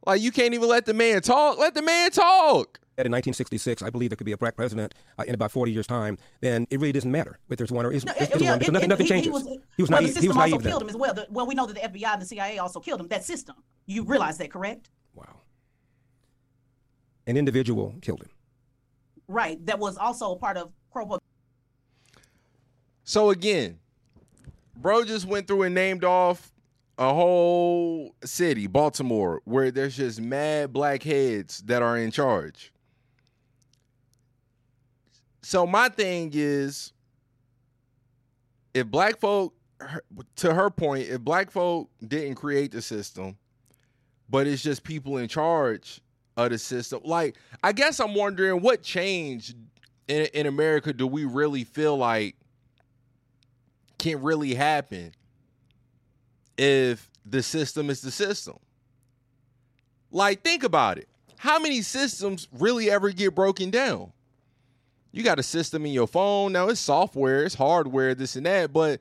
like 0.05 0.21
you 0.21 0.32
can't 0.32 0.53
even 0.53 0.67
let 0.67 0.86
the 0.86 0.93
man 0.93 1.21
talk. 1.21 1.57
Let 1.59 1.75
the 1.75 1.82
man 1.84 2.09
talk. 2.11 2.80
that 2.95 3.05
in 3.05 3.11
1966, 3.11 3.82
I 3.84 3.89
believe 3.91 4.09
there 4.09 4.17
could 4.17 4.25
be 4.25 4.32
a 4.32 4.38
black 4.38 4.55
president 4.55 4.95
uh, 5.19 5.23
in 5.27 5.36
about 5.36 5.51
40 5.51 5.71
years' 5.71 5.86
time, 5.88 6.17
then 6.41 6.65
it 6.71 6.80
really 6.80 6.91
doesn't 6.91 7.11
matter 7.11 7.38
whether 7.47 7.57
there's 7.59 7.71
one 7.71 7.86
or 7.86 7.91
isn't. 7.93 8.07
No, 8.07 8.13
isn't 8.19 8.41
yeah, 8.41 8.49
one, 8.51 8.59
because 8.59 8.69
it- 8.69 8.71
nothing, 8.73 8.86
it- 8.86 8.89
nothing 8.89 9.05
he- 9.17 9.21
he 9.21 9.30
was- 9.30 9.43
he 9.77 9.84
was 9.84 9.89
well, 9.91 10.01
naive. 10.01 10.15
the 10.15 10.21
He 10.21 10.27
was 10.27 10.36
system 10.36 10.41
also 10.41 10.49
naive 10.49 10.63
then. 10.63 10.71
killed 10.71 10.82
him 10.82 10.89
as 10.89 10.95
well. 10.97 11.13
The- 11.13 11.27
well, 11.30 11.45
we 11.45 11.53
know 11.55 11.65
that 11.67 11.75
the 11.75 11.84
FBI 11.84 12.13
and 12.13 12.21
the 12.21 12.25
CIA 12.25 12.57
also 12.57 12.80
killed 12.80 12.99
him. 12.99 13.07
That 13.09 13.23
system. 13.23 13.55
You 13.86 14.03
realize 14.03 14.38
that, 14.39 14.51
correct? 14.51 14.89
Wow. 15.13 15.38
An 17.27 17.38
individual 17.38 17.95
killed 18.01 18.21
him. 18.23 18.30
Right. 19.27 19.63
That 19.67 19.77
was 19.80 19.97
also 19.97 20.32
a 20.32 20.36
part 20.38 20.57
of 20.57 20.71
Crow. 20.91 21.19
So 23.10 23.32
again, 23.32 23.80
bro 24.76 25.03
just 25.03 25.26
went 25.26 25.47
through 25.47 25.64
and 25.64 25.74
named 25.74 26.03
off 26.03 26.51
a 26.95 27.12
whole 27.12 28.14
city, 28.24 28.68
Baltimore, 28.68 29.41
where 29.45 29.72
there's 29.72 29.97
just 29.97 30.22
mad 30.22 30.72
black 30.72 31.01
heads 31.01 31.64
that 31.64 31.82
are 31.82 31.97
in 31.97 32.12
charge. 32.12 32.72
So 35.41 35.66
my 35.66 35.89
thing 35.89 36.30
is 36.36 36.93
if 38.76 38.86
black 38.86 39.20
folk 39.20 39.55
to 40.36 40.53
her 40.53 40.70
point, 40.70 41.07
if 41.07 41.20
black 41.20 41.49
folk 41.49 41.89
didn't 42.07 42.36
create 42.36 42.72
the 42.72 42.82
system, 42.84 43.39
but 44.30 44.45
it's 44.45 44.62
just 44.62 44.84
people 44.84 45.18
in 45.18 45.28
charge 45.28 45.99
of 46.38 46.51
the 46.51 46.60
system, 46.60 47.01
like 47.03 47.38
I 47.64 47.72
guess 47.72 47.99
I'm 47.99 48.14
wondering 48.14 48.62
what 48.62 48.84
changed 48.84 49.55
in, 50.07 50.28
in 50.28 50.45
America 50.45 50.93
do 50.93 51.07
we 51.07 51.26
really 51.26 51.64
feel 51.64 51.97
like 51.97 52.36
can 54.00 54.22
really 54.22 54.56
happen 54.56 55.14
if 56.58 57.10
the 57.26 57.43
system 57.43 57.89
is 57.89 58.02
the 58.02 58.12
system. 58.12 58.58
Like, 60.12 60.43
think 60.43 60.64
about 60.64 60.97
it. 60.97 61.08
How 61.38 61.60
many 61.60 61.82
systems 61.82 62.47
really 62.52 62.89
ever 62.89 63.12
get 63.12 63.36
broken 63.36 63.70
down? 63.70 64.12
You 65.12 65.24
got 65.24 65.39
a 65.39 65.43
system 65.43 65.86
in 65.86 65.91
your 65.91 66.08
phone. 66.08 66.52
Now, 66.52 66.70
it's 66.70 66.80
software, 66.80 67.43
it's 67.43 67.56
hardware, 67.56 68.16
this 68.16 68.36
and 68.36 68.45
that, 68.45 68.74
but 68.74 69.00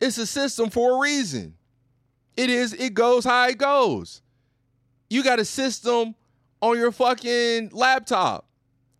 it's 0.00 0.18
a 0.18 0.26
system 0.26 0.70
for 0.70 0.96
a 0.96 1.00
reason. 1.00 1.54
It 2.36 2.50
is, 2.50 2.72
it 2.72 2.94
goes 2.94 3.24
how 3.24 3.48
it 3.48 3.58
goes. 3.58 4.22
You 5.10 5.24
got 5.24 5.40
a 5.40 5.44
system 5.44 6.14
on 6.60 6.76
your 6.76 6.92
fucking 6.92 7.70
laptop. 7.72 8.46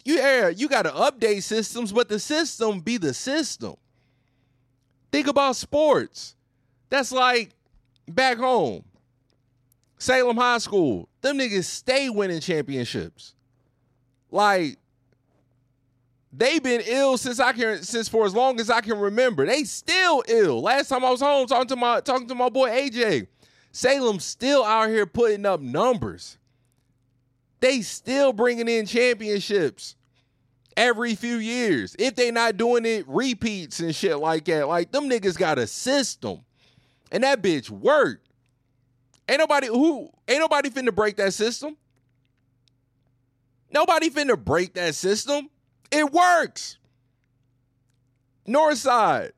You 0.05 0.17
yeah, 0.17 0.49
you 0.49 0.69
got 0.69 0.83
to 0.83 0.91
update 0.91 1.43
systems, 1.43 1.93
but 1.93 2.09
the 2.09 2.19
system 2.19 2.81
be 2.81 2.97
the 2.97 3.13
system. 3.13 3.77
Think 5.11 5.27
about 5.27 5.57
sports. 5.57 6.37
That's 6.91 7.13
like 7.13 7.51
back 8.07 8.39
home. 8.39 8.85
Salem 9.99 10.37
High 10.37 10.59
School. 10.59 11.09
Them 11.21 11.39
niggas 11.39 11.65
stay 11.65 12.09
winning 12.09 12.41
championships. 12.41 13.35
Like 14.31 14.77
they've 16.33 16.63
been 16.63 16.83
ill 16.87 17.19
since 17.19 17.41
I 17.41 17.53
can 17.53 17.83
since 17.83 18.09
for 18.09 18.25
as 18.25 18.35
long 18.35 18.61
as 18.61 18.71
I 18.71 18.81
can 18.81 18.99
remember. 18.99 19.47
They 19.47 19.65
still 19.65 20.23
ill. 20.29 20.61
Last 20.63 20.89
time 20.89 21.05
I 21.05 21.11
was 21.11 21.21
home 21.21 21.47
talking 21.47 21.69
to 21.69 21.77
my 21.77 22.01
talking 22.01 22.29
to 22.29 22.35
my 22.35 22.49
boy 22.49 22.71
AJ. 22.71 23.27
Salem 23.73 24.21
still 24.21 24.65
out 24.65 24.89
here 24.89 25.07
putting 25.07 25.47
up 25.47 25.61
numbers. 25.61 26.39
They 27.61 27.83
still 27.83 28.33
bringing 28.33 28.69
in 28.69 28.87
championships 28.87 29.97
every 30.79 31.17
few 31.17 31.37
years. 31.37 31.95
If 31.99 32.15
they 32.15 32.31
not 32.31 32.57
doing 32.57 32.87
it, 32.87 33.05
repeats 33.07 33.81
and 33.81 33.95
shit 33.95 34.17
like 34.19 34.45
that. 34.47 34.69
Like 34.69 34.93
them 34.93 35.11
niggas 35.11 35.37
got 35.37 35.59
a 35.59 35.67
system, 35.67 36.41
and 37.13 37.25
that 37.25 37.43
bitch 37.43 37.69
worked. 37.69 38.27
Ain't 39.29 39.41
nobody 39.41 39.67
who 39.67 40.09
ain't 40.27 40.41
nobody 40.41 40.71
finna 40.71 40.95
break 40.95 41.17
that 41.17 41.35
system. 41.35 41.77
Nobody 43.71 44.09
finna 44.09 44.43
break 44.43 44.73
that 44.75 44.95
system. 44.95 45.51
It 45.91 46.11
works. 46.11 46.79
Northside, 48.47 49.33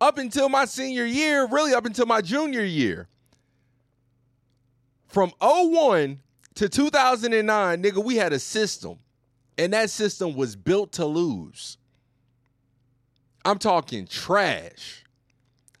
up 0.00 0.18
until 0.18 0.48
my 0.48 0.64
senior 0.64 1.04
year, 1.04 1.46
really 1.46 1.74
up 1.74 1.86
until 1.86 2.06
my 2.06 2.20
junior 2.20 2.64
year. 2.64 3.08
From 5.06 5.32
01 5.40 6.20
to 6.54 6.68
2009, 6.68 7.82
nigga, 7.82 8.02
we 8.02 8.16
had 8.16 8.32
a 8.32 8.38
system. 8.40 8.98
And 9.62 9.72
that 9.74 9.90
system 9.90 10.34
was 10.34 10.56
built 10.56 10.90
to 10.94 11.06
lose. 11.06 11.78
I'm 13.44 13.60
talking 13.60 14.08
trash. 14.08 15.04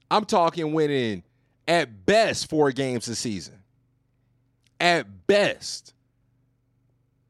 I'm 0.08 0.24
talking 0.24 0.72
winning 0.72 1.24
at 1.66 2.06
best 2.06 2.48
four 2.48 2.70
games 2.70 3.08
a 3.08 3.16
season. 3.16 3.58
At 4.78 5.26
best. 5.26 5.94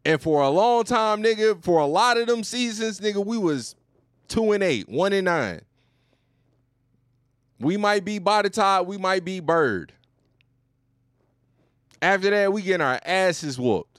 And 0.05 0.21
for 0.21 0.43
a 0.43 0.51
long 0.51 0.85
time, 0.85 1.23
nigga, 1.23 1.65
for 1.65 1.81
a 1.81 1.87
lot 1.87 2.19
of 2.19 2.27
them 2.27 2.45
seasons, 2.45 3.01
nigga, 3.01 3.25
we 3.25 3.39
was 3.39 3.75
two 4.29 4.53
and 4.53 4.63
eight, 4.63 4.91
one 4.91 5.15
and 5.15 5.25
nine. 5.25 5.63
We 7.61 7.79
might 7.79 8.05
be 8.05 8.19
by 8.19 8.43
the 8.43 8.51
top, 8.51 8.87
we 8.87 8.99
might 8.99 9.25
be 9.25 9.41
bird. 9.41 9.95
After 12.03 12.29
that, 12.29 12.53
we 12.53 12.61
getting 12.61 12.83
our 12.83 13.01
asses 13.07 13.59
whooped. 13.59 13.92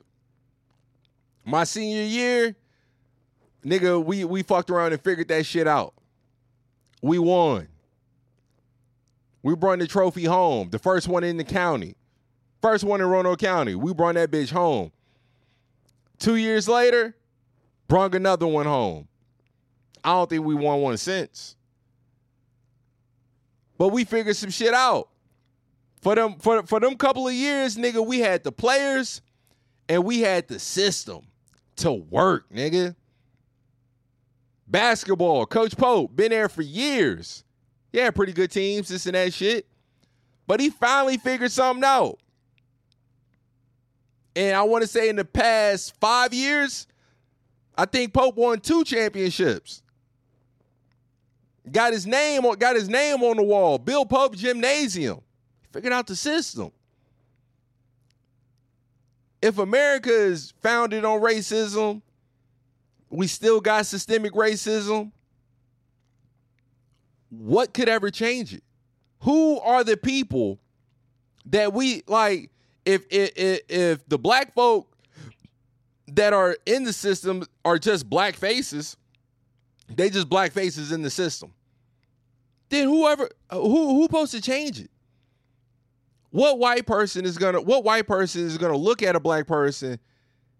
My 1.46 1.64
senior 1.66 2.04
year, 2.04 2.56
nigga, 3.66 4.04
we 4.04 4.24
we 4.24 4.44
fucked 4.44 4.70
around 4.70 4.94
and 4.94 5.02
figured 5.02 5.28
that 5.28 5.46
shit 5.46 5.68
out. 5.68 5.94
We 7.02 7.20
won. 7.20 7.68
We 9.42 9.56
brought 9.56 9.80
the 9.80 9.88
trophy 9.88 10.24
home. 10.24 10.70
The 10.70 10.80
first 10.80 11.08
one 11.08 11.24
in 11.24 11.36
the 11.36 11.44
county. 11.44 11.96
First 12.62 12.86
one 12.86 13.02
in 13.02 13.08
Roanoke 13.08 13.40
County. 13.40 13.76
We 13.76 13.94
brought 13.94 14.16
that 14.16 14.32
bitch 14.32 14.50
home. 14.50 14.94
Two 16.18 16.38
years 16.38 16.70
later, 16.70 17.14
brought 17.90 18.16
another 18.16 18.48
one 18.48 18.66
home. 18.66 19.10
I 20.02 20.14
don't 20.14 20.30
think 20.30 20.46
we 20.46 20.56
won 20.56 20.80
one 20.80 20.96
since. 20.96 21.58
But 23.78 23.90
we 23.90 24.06
figured 24.06 24.38
some 24.38 24.50
shit 24.50 24.74
out. 24.74 25.10
For 26.02 26.16
them, 26.16 26.36
for, 26.40 26.64
for 26.64 26.80
them 26.80 26.96
couple 26.96 27.28
of 27.28 27.34
years, 27.34 27.76
nigga, 27.76 28.06
we 28.06 28.20
had 28.20 28.44
the 28.44 28.52
players 28.52 29.22
and 29.90 30.06
we 30.06 30.22
had 30.22 30.48
the 30.48 30.60
system 30.60 31.26
to 31.78 31.92
work, 31.92 32.46
nigga. 32.52 32.96
Basketball, 34.68 35.46
Coach 35.46 35.78
Pope, 35.78 36.16
been 36.16 36.30
there 36.30 36.50
for 36.50 36.62
years. 36.62 37.44
Yeah, 37.92 38.10
pretty 38.12 38.34
good 38.34 38.52
teams, 38.52 38.90
this 38.90 39.06
and 39.06 39.16
that 39.16 39.34
shit. 39.34 39.68
But 40.48 40.60
he 40.60 40.70
finally 40.70 41.18
figured 41.18 41.52
something 41.52 41.84
out. 41.84 42.20
And 44.36 44.56
I 44.56 44.64
want 44.64 44.82
to 44.82 44.88
say 44.88 45.10
in 45.10 45.16
the 45.16 45.26
past 45.26 45.94
five 46.00 46.34
years, 46.34 46.88
I 47.78 47.86
think 47.86 48.14
Pope 48.14 48.36
won 48.36 48.60
two 48.60 48.84
championships. 48.84 49.84
Got 51.72 51.94
his 51.94 52.06
name 52.06 52.46
on 52.46 52.58
got 52.58 52.76
his 52.76 52.90
name 52.90 53.24
on 53.24 53.38
the 53.38 53.44
wall. 53.44 53.78
Bill 53.78 54.06
Pope 54.06 54.36
Gymnasium. 54.36 55.22
Figured 55.72 55.94
out 55.94 56.08
the 56.08 56.16
system. 56.16 56.72
If 59.44 59.58
America 59.58 60.10
is 60.10 60.54
founded 60.62 61.04
on 61.04 61.20
racism, 61.20 62.02
we 63.10 63.28
still 63.28 63.60
got 63.60 63.86
systemic 63.86 64.32
racism. 64.32 65.12
What 67.30 67.74
could 67.74 67.90
ever 67.90 68.10
change 68.10 68.54
it? 68.54 68.64
Who 69.24 69.60
are 69.60 69.84
the 69.84 69.98
people 69.98 70.60
that 71.48 71.74
we 71.74 72.04
like? 72.08 72.52
If 72.86 73.04
if 73.10 73.60
if, 73.68 74.08
the 74.08 74.18
black 74.18 74.54
folk 74.54 74.96
that 76.08 76.32
are 76.32 76.56
in 76.66 76.86
the 76.86 76.94
system 76.94 77.44
are 77.66 77.78
just 77.78 78.10
black 78.10 78.36
faces, 78.36 78.96
they 79.90 80.10
just 80.10 80.30
black 80.30 80.54
faces 80.54 80.94
in 80.94 81.02
the 81.02 81.10
system. 81.10 81.54
Then 82.70 82.88
whoever 82.88 83.30
who 83.52 83.96
who 83.96 84.04
supposed 84.04 84.32
to 84.32 84.42
change 84.42 84.80
it? 84.80 84.90
What 86.34 86.58
white 86.58 86.88
person 86.88 87.26
is 87.26 87.38
gonna 87.38 87.62
what 87.62 87.84
white 87.84 88.08
person 88.08 88.42
is 88.42 88.58
gonna 88.58 88.76
look 88.76 89.04
at 89.04 89.16
a 89.16 89.20
black 89.20 89.46
person 89.46 90.00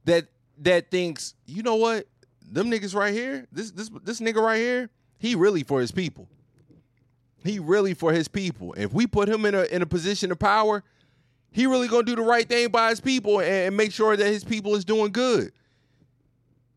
that 0.06 0.28
that 0.60 0.92
thinks, 0.92 1.34
you 1.48 1.64
know 1.64 1.78
what, 1.78 2.06
them 2.48 2.70
niggas 2.70 2.94
right 2.94 3.12
here, 3.12 3.48
this 3.52 3.72
this 3.72 3.90
this 4.04 4.20
nigga 4.20 4.40
right 4.40 4.60
here, 4.60 4.92
he 5.18 5.34
really 5.34 5.64
for 5.64 5.82
his 5.82 5.92
people. 5.92 6.28
He 7.44 7.58
really 7.58 7.96
for 7.96 8.14
his 8.14 8.28
people. 8.28 8.74
If 8.74 8.94
we 8.94 9.08
put 9.08 9.28
him 9.28 9.46
in 9.48 9.56
a 9.56 9.64
in 9.64 9.82
a 9.82 9.88
position 9.88 10.32
of 10.32 10.38
power, 10.38 10.84
he 11.50 11.66
really 11.66 11.88
gonna 11.88 12.04
do 12.04 12.16
the 12.16 12.22
right 12.22 12.48
thing 12.48 12.70
by 12.70 12.92
his 12.92 13.02
people 13.02 13.40
and, 13.40 13.50
and 13.50 13.76
make 13.76 13.92
sure 13.92 14.16
that 14.16 14.28
his 14.28 14.44
people 14.44 14.76
is 14.76 14.86
doing 14.86 15.12
good. 15.12 15.54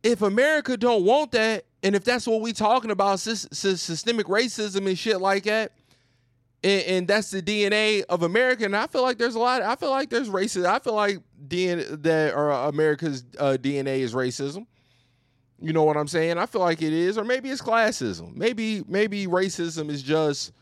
If 0.02 0.22
America 0.22 0.74
don't 0.74 1.04
want 1.04 1.32
that, 1.32 1.66
and 1.82 1.94
if 1.94 2.02
that's 2.02 2.26
what 2.26 2.40
we 2.40 2.54
talking 2.54 2.90
about, 2.90 3.18
sys- 3.18 3.50
sys- 3.50 3.78
systemic 3.78 4.26
racism 4.26 4.88
and 4.88 4.98
shit 4.98 5.20
like 5.20 5.42
that, 5.42 5.72
and, 6.66 6.82
and 6.86 7.08
that's 7.08 7.30
the 7.30 7.40
DNA 7.40 8.02
of 8.08 8.24
America. 8.24 8.64
And 8.64 8.76
I 8.76 8.88
feel 8.88 9.02
like 9.02 9.18
there's 9.18 9.36
a 9.36 9.38
lot. 9.38 9.62
I 9.62 9.76
feel 9.76 9.90
like 9.90 10.10
there's 10.10 10.28
racism. 10.28 10.66
I 10.66 10.80
feel 10.80 10.94
like 10.94 11.18
DNA 11.46 12.02
that 12.02 12.34
or 12.34 12.50
America's 12.50 13.24
uh, 13.38 13.56
DNA 13.60 14.00
is 14.00 14.14
racism. 14.14 14.66
You 15.60 15.72
know 15.72 15.84
what 15.84 15.96
I'm 15.96 16.08
saying? 16.08 16.38
I 16.38 16.46
feel 16.46 16.60
like 16.60 16.82
it 16.82 16.92
is, 16.92 17.16
or 17.16 17.24
maybe 17.24 17.50
it's 17.50 17.62
classism. 17.62 18.34
Maybe 18.34 18.82
maybe 18.88 19.26
racism 19.26 19.88
is 19.90 20.02
just 20.02 20.52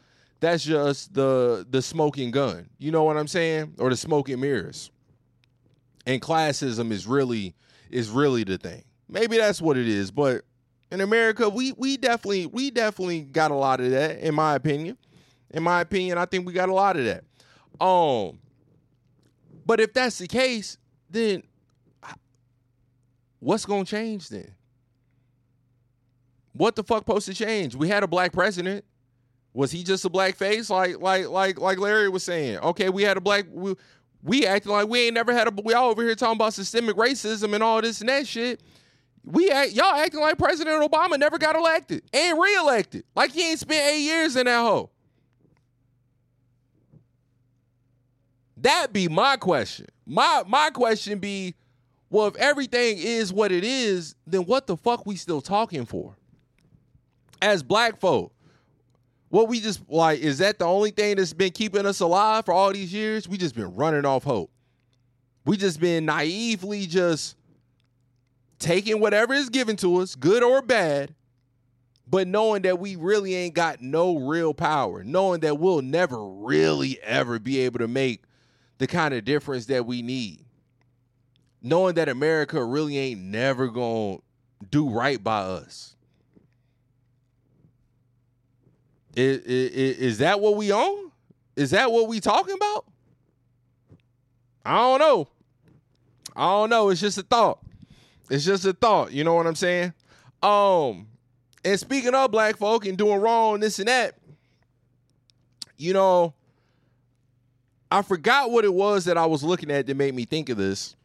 that's 0.41 0.63
just 0.63 1.15
the 1.15 1.67
the 1.71 1.81
smoking 1.81 2.31
gun. 2.31 2.69
You 2.79 2.93
know 2.93 3.05
what 3.05 3.17
I'm 3.17 3.27
saying? 3.27 3.75
Or 3.79 3.89
the 3.89 3.97
smoking 3.97 4.41
mirrors. 4.41 4.91
And 6.07 6.21
classism 6.21 6.93
is 6.93 7.07
really 7.07 7.55
is 7.91 8.11
really 8.11 8.45
the 8.45 8.59
thing. 8.59 8.85
Maybe 9.09 9.39
that's 9.39 9.63
what 9.63 9.79
it 9.79 9.89
is, 9.89 10.11
but 10.11 10.43
in 10.91 11.01
America, 11.01 11.49
we 11.49 11.73
we 11.73 11.97
definitely 11.97 12.47
we 12.47 12.71
definitely 12.71 13.23
got 13.23 13.51
a 13.51 13.55
lot 13.55 13.81
of 13.81 13.91
that, 13.91 14.19
in 14.19 14.35
my 14.35 14.55
opinion. 14.55 14.99
In 15.55 15.63
my 15.63 15.81
opinion, 15.81 16.19
I 16.19 16.27
think 16.27 16.47
we 16.47 16.53
got 16.53 16.69
a 16.69 16.75
lot 16.75 16.97
of 16.97 17.05
that. 17.05 17.25
Um, 17.81 18.41
but 19.65 19.81
if 19.81 19.93
that's 19.93 20.19
the 20.19 20.27
case, 20.27 20.79
then 21.09 21.45
what's 23.39 23.65
gonna 23.65 23.85
change 23.85 24.29
then? 24.29 24.53
What 26.53 26.75
the 26.75 26.83
fuck 26.83 27.01
supposed 27.01 27.27
to 27.27 27.35
change? 27.35 27.77
We 27.77 27.89
had 27.89 28.03
a 28.03 28.09
black 28.09 28.33
president. 28.33 28.85
Was 29.53 29.71
he 29.71 29.85
just 29.85 30.05
a 30.05 30.11
black 30.11 30.35
face? 30.35 30.71
Like 30.71 31.01
like 31.01 31.29
like 31.29 31.61
like 31.61 31.79
Larry 31.79 32.09
was 32.09 32.25
saying. 32.25 32.59
Okay, 32.59 32.89
we 32.89 33.05
had 33.05 33.17
a 33.17 33.21
black 33.21 33.47
we, 33.49 33.75
we 34.25 34.47
acting 34.47 34.73
like 34.73 34.89
we 34.89 35.07
ain't 35.07 35.15
never 35.15 35.33
had 35.33 35.47
a 35.47 35.53
we 35.63 35.73
all 35.73 35.91
over 35.91 36.03
here 36.03 36.17
talking 36.17 36.37
about 36.37 36.55
systemic 36.55 36.97
racism 36.97 37.55
and 37.55 37.63
all 37.63 37.81
this 37.81 38.01
and 38.01 38.09
that 38.09 38.27
shit. 38.27 38.61
We 39.25 39.51
act, 39.51 39.73
y'all 39.73 39.95
acting 39.95 40.21
like 40.21 40.37
President 40.37 40.83
Obama 40.83 41.19
never 41.19 41.39
got 41.39 41.57
elected 41.57 42.03
and 42.13 42.39
reelected. 42.39 43.05
Like 43.15 43.31
he 43.31 43.51
ain't 43.51 43.61
spent 43.61 43.87
eight 43.87 44.03
years 44.03 44.37
in 44.37 44.47
that 44.47 44.61
hole. 44.61 44.91
That 48.65 48.95
be 48.95 49.09
my 49.09 49.37
question. 49.37 49.87
My 50.07 50.43
my 50.47 50.71
question 50.71 51.19
be, 51.19 51.55
well, 52.09 52.29
if 52.29 52.37
everything 52.37 52.97
is 52.99 53.31
what 53.31 53.53
it 53.53 53.63
is, 53.63 54.15
then 54.27 54.47
what 54.47 54.67
the 54.67 54.75
fuck 54.75 55.05
we 55.05 55.17
still 55.17 55.43
talking 55.43 55.85
for? 55.85 56.17
As 57.43 57.63
black 57.63 58.01
folk, 58.01 58.33
what 59.29 59.49
we 59.49 59.61
just 59.61 59.83
like 59.91 60.21
is 60.21 60.39
that 60.39 60.59
the 60.59 60.65
only 60.65 60.93
thing 60.93 61.17
that's 61.17 61.35
been 61.35 61.53
keeping 61.53 61.85
us 61.85 62.01
alive 62.01 62.47
for 62.47 62.55
all 62.55 62.73
these 62.73 62.91
years? 62.91 63.29
We 63.29 63.37
just 63.37 63.55
been 63.55 63.75
running 63.75 64.07
off 64.07 64.25
hope. 64.25 64.51
We 65.45 65.59
just 65.59 65.79
been 65.79 66.07
naively 66.07 66.87
just 66.87 67.37
taking 68.59 68.99
whatever 68.99 69.35
is 69.35 69.51
given 69.51 69.77
to 69.77 69.97
us, 69.97 70.15
good 70.15 70.43
or 70.43 70.63
bad, 70.63 71.15
but 72.09 72.27
knowing 72.27 72.63
that 72.63 72.79
we 72.79 72.97
really 72.97 73.35
ain't 73.35 73.55
got 73.55 73.83
no 73.83 74.17
real 74.17 74.55
power, 74.55 75.05
knowing 75.05 75.41
that 75.41 75.59
we'll 75.59 75.83
never 75.83 76.27
really 76.27 76.99
ever 77.03 77.39
be 77.39 77.61
able 77.61 77.81
to 77.81 77.89
make 77.89 78.23
the 78.79 78.87
kind 78.87 79.15
of 79.15 79.25
difference 79.25 79.67
that 79.67 79.87
we 79.87 80.03
need. 80.03 80.45
Knowing 81.63 81.95
that 81.95 82.09
America 82.09 82.63
really 82.63 82.99
ain't 82.99 83.21
never 83.21 83.69
going 83.69 84.19
to 84.19 84.23
do 84.71 84.89
right 84.89 85.23
by 85.23 85.41
us. 85.41 85.97
Is, 89.17 89.39
is, 89.41 89.99
is 89.99 90.19
that 90.19 90.41
what 90.41 90.57
we 90.57 90.73
own? 90.73 91.11
Is 91.57 91.71
that 91.71 91.91
what 91.91 92.09
we 92.09 92.21
talking 92.21 92.55
about? 92.55 92.85
I 94.65 94.77
don't 94.77 94.99
know. 94.99 95.29
I 96.35 96.47
don't 96.51 96.71
know. 96.71 96.89
It's 96.91 97.01
just 97.01 97.19
a 97.19 97.23
thought. 97.23 97.61
It's 98.29 98.45
just 98.45 98.65
a 98.65 98.73
thought. 98.73 99.13
You 99.13 99.25
know 99.25 99.35
what 99.35 99.47
I'm 99.47 99.55
saying? 99.55 99.93
Um, 100.43 101.07
and 101.65 101.79
speaking 101.79 102.15
of 102.15 102.31
black 102.31 102.57
folk 102.57 102.87
and 102.87 102.99
doing 102.99 103.21
wrong, 103.21 103.61
this 103.61 103.79
and 103.79 103.89
that, 103.89 104.17
you 105.77 105.93
know, 105.93 106.35
I 107.91 108.03
forgot 108.03 108.51
what 108.51 108.65
it 108.65 108.75
was 108.75 109.05
that 109.05 109.17
I 109.17 109.27
was 109.27 109.43
looking 109.43 109.71
at 109.71 109.87
that 109.87 109.97
made 109.97 110.15
me 110.15 110.25
think 110.25 110.49
of 110.49 110.57
this. 110.57 110.97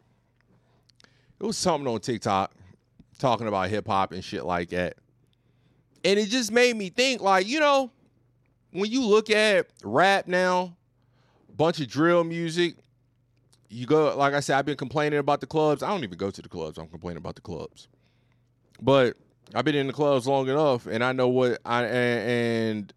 It 1.40 1.46
was 1.46 1.58
something 1.58 1.88
on 1.88 2.00
TikTok 2.00 2.52
talking 3.18 3.48
about 3.48 3.70
hip 3.70 3.88
hop 3.88 4.12
and 4.12 4.24
shit 4.24 4.46
like 4.46 4.70
that. 4.70 4.96
And 6.04 6.18
it 6.20 6.30
just 6.30 6.52
made 6.52 6.76
me 6.76 6.90
think, 6.90 7.22
like, 7.22 7.48
you 7.48 7.60
know, 7.60 7.92
when 8.72 8.90
you 8.90 9.06
look 9.06 9.30
at 9.30 9.68
rap 9.84 10.28
now, 10.28 10.76
bunch 11.56 11.80
of 11.80 11.88
drill 11.88 12.24
music, 12.24 12.76
you 13.70 13.86
go 13.86 14.16
like 14.18 14.34
I 14.34 14.40
said, 14.40 14.58
I've 14.58 14.66
been 14.66 14.78
complaining 14.78 15.20
about 15.20 15.42
the 15.42 15.48
clubs. 15.48 15.84
I 15.84 15.90
don't 15.90 16.04
even 16.04 16.18
go 16.18 16.32
to 16.32 16.42
the 16.42 16.50
clubs. 16.50 16.78
I'm 16.78 16.88
complaining 16.88 17.18
about 17.18 17.36
the 17.36 17.42
clubs. 17.42 17.88
But 18.82 19.18
I've 19.54 19.66
been 19.66 19.76
in 19.76 19.88
the 19.88 19.94
clubs 19.94 20.28
long 20.28 20.48
enough 20.48 20.88
and 20.88 21.04
I 21.04 21.12
know 21.12 21.28
what 21.28 21.60
I 21.66 21.84
and 21.84 22.94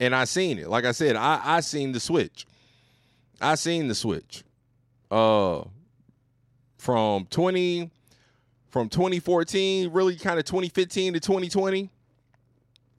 and 0.00 0.14
I 0.14 0.24
seen 0.24 0.58
it. 0.58 0.68
Like 0.68 0.84
I 0.84 0.92
said, 0.92 1.16
I 1.16 1.40
I 1.42 1.60
seen 1.60 1.92
the 1.92 2.00
switch. 2.00 2.46
I 3.40 3.54
seen 3.56 3.88
the 3.88 3.94
switch. 3.94 4.44
Uh 5.10 5.64
from 6.78 7.24
20 7.26 7.90
from 8.68 8.88
2014, 8.88 9.90
really 9.92 10.16
kind 10.16 10.38
of 10.38 10.44
2015 10.44 11.14
to 11.14 11.20
2020. 11.20 11.88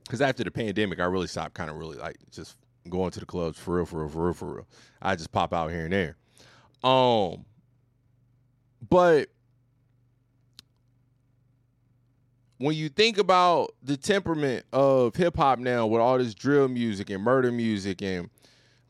Cause 0.10 0.22
after 0.22 0.44
the 0.44 0.52
pandemic, 0.52 1.00
I 1.00 1.04
really 1.04 1.28
stopped 1.28 1.54
kind 1.54 1.70
of 1.70 1.76
really 1.78 1.98
like 1.98 2.18
just 2.32 2.56
going 2.90 3.12
to 3.12 3.20
the 3.20 3.26
clubs 3.26 3.60
for 3.60 3.76
real, 3.76 3.86
for 3.86 4.00
real, 4.02 4.10
for 4.10 4.26
real, 4.26 4.34
for 4.34 4.56
real. 4.56 4.68
I 5.02 5.16
just 5.16 5.32
pop 5.32 5.54
out 5.54 5.72
here 5.72 5.86
and 5.86 5.94
there. 5.94 6.16
Um, 6.84 7.46
but 8.90 9.30
when 12.58 12.76
you 12.76 12.90
think 12.90 13.18
about 13.18 13.74
the 13.84 13.98
temperament 13.98 14.66
of 14.72 15.16
hip 15.16 15.36
hop 15.36 15.60
now, 15.60 15.88
with 15.88 16.02
all 16.02 16.18
this 16.18 16.34
drill 16.34 16.68
music 16.68 17.10
and 17.10 17.24
murder 17.24 17.52
music 17.52 18.02
and 18.02 18.30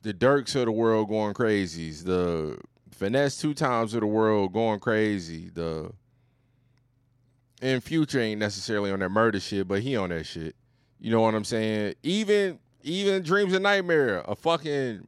the 0.06 0.14
Durks 0.14 0.56
of 0.56 0.66
the 0.66 0.72
world 0.72 1.10
going 1.10 1.34
crazies, 1.34 2.06
the 2.06 2.60
Finesse2Tymes 2.96 3.96
of 3.96 4.02
the 4.02 4.06
world 4.06 4.54
going 4.54 4.80
crazy, 4.80 5.50
the 5.50 5.92
and 7.60 7.84
Future 7.84 8.20
ain't 8.20 8.40
necessarily 8.40 8.92
on 8.92 9.00
that 9.00 9.10
murder 9.10 9.40
shit, 9.40 9.68
but 9.68 9.82
he 9.82 9.98
on 9.98 10.10
that 10.10 10.26
shit. 10.26 10.56
You 11.00 11.10
know 11.10 11.22
what 11.22 11.34
I'm 11.34 11.44
saying? 11.44 11.96
Even 12.04 12.60
even 12.84 13.24
Dreams 13.24 13.54
and 13.54 13.64
Nightmare, 13.64 14.24
a 14.28 14.36
fucking 14.36 15.08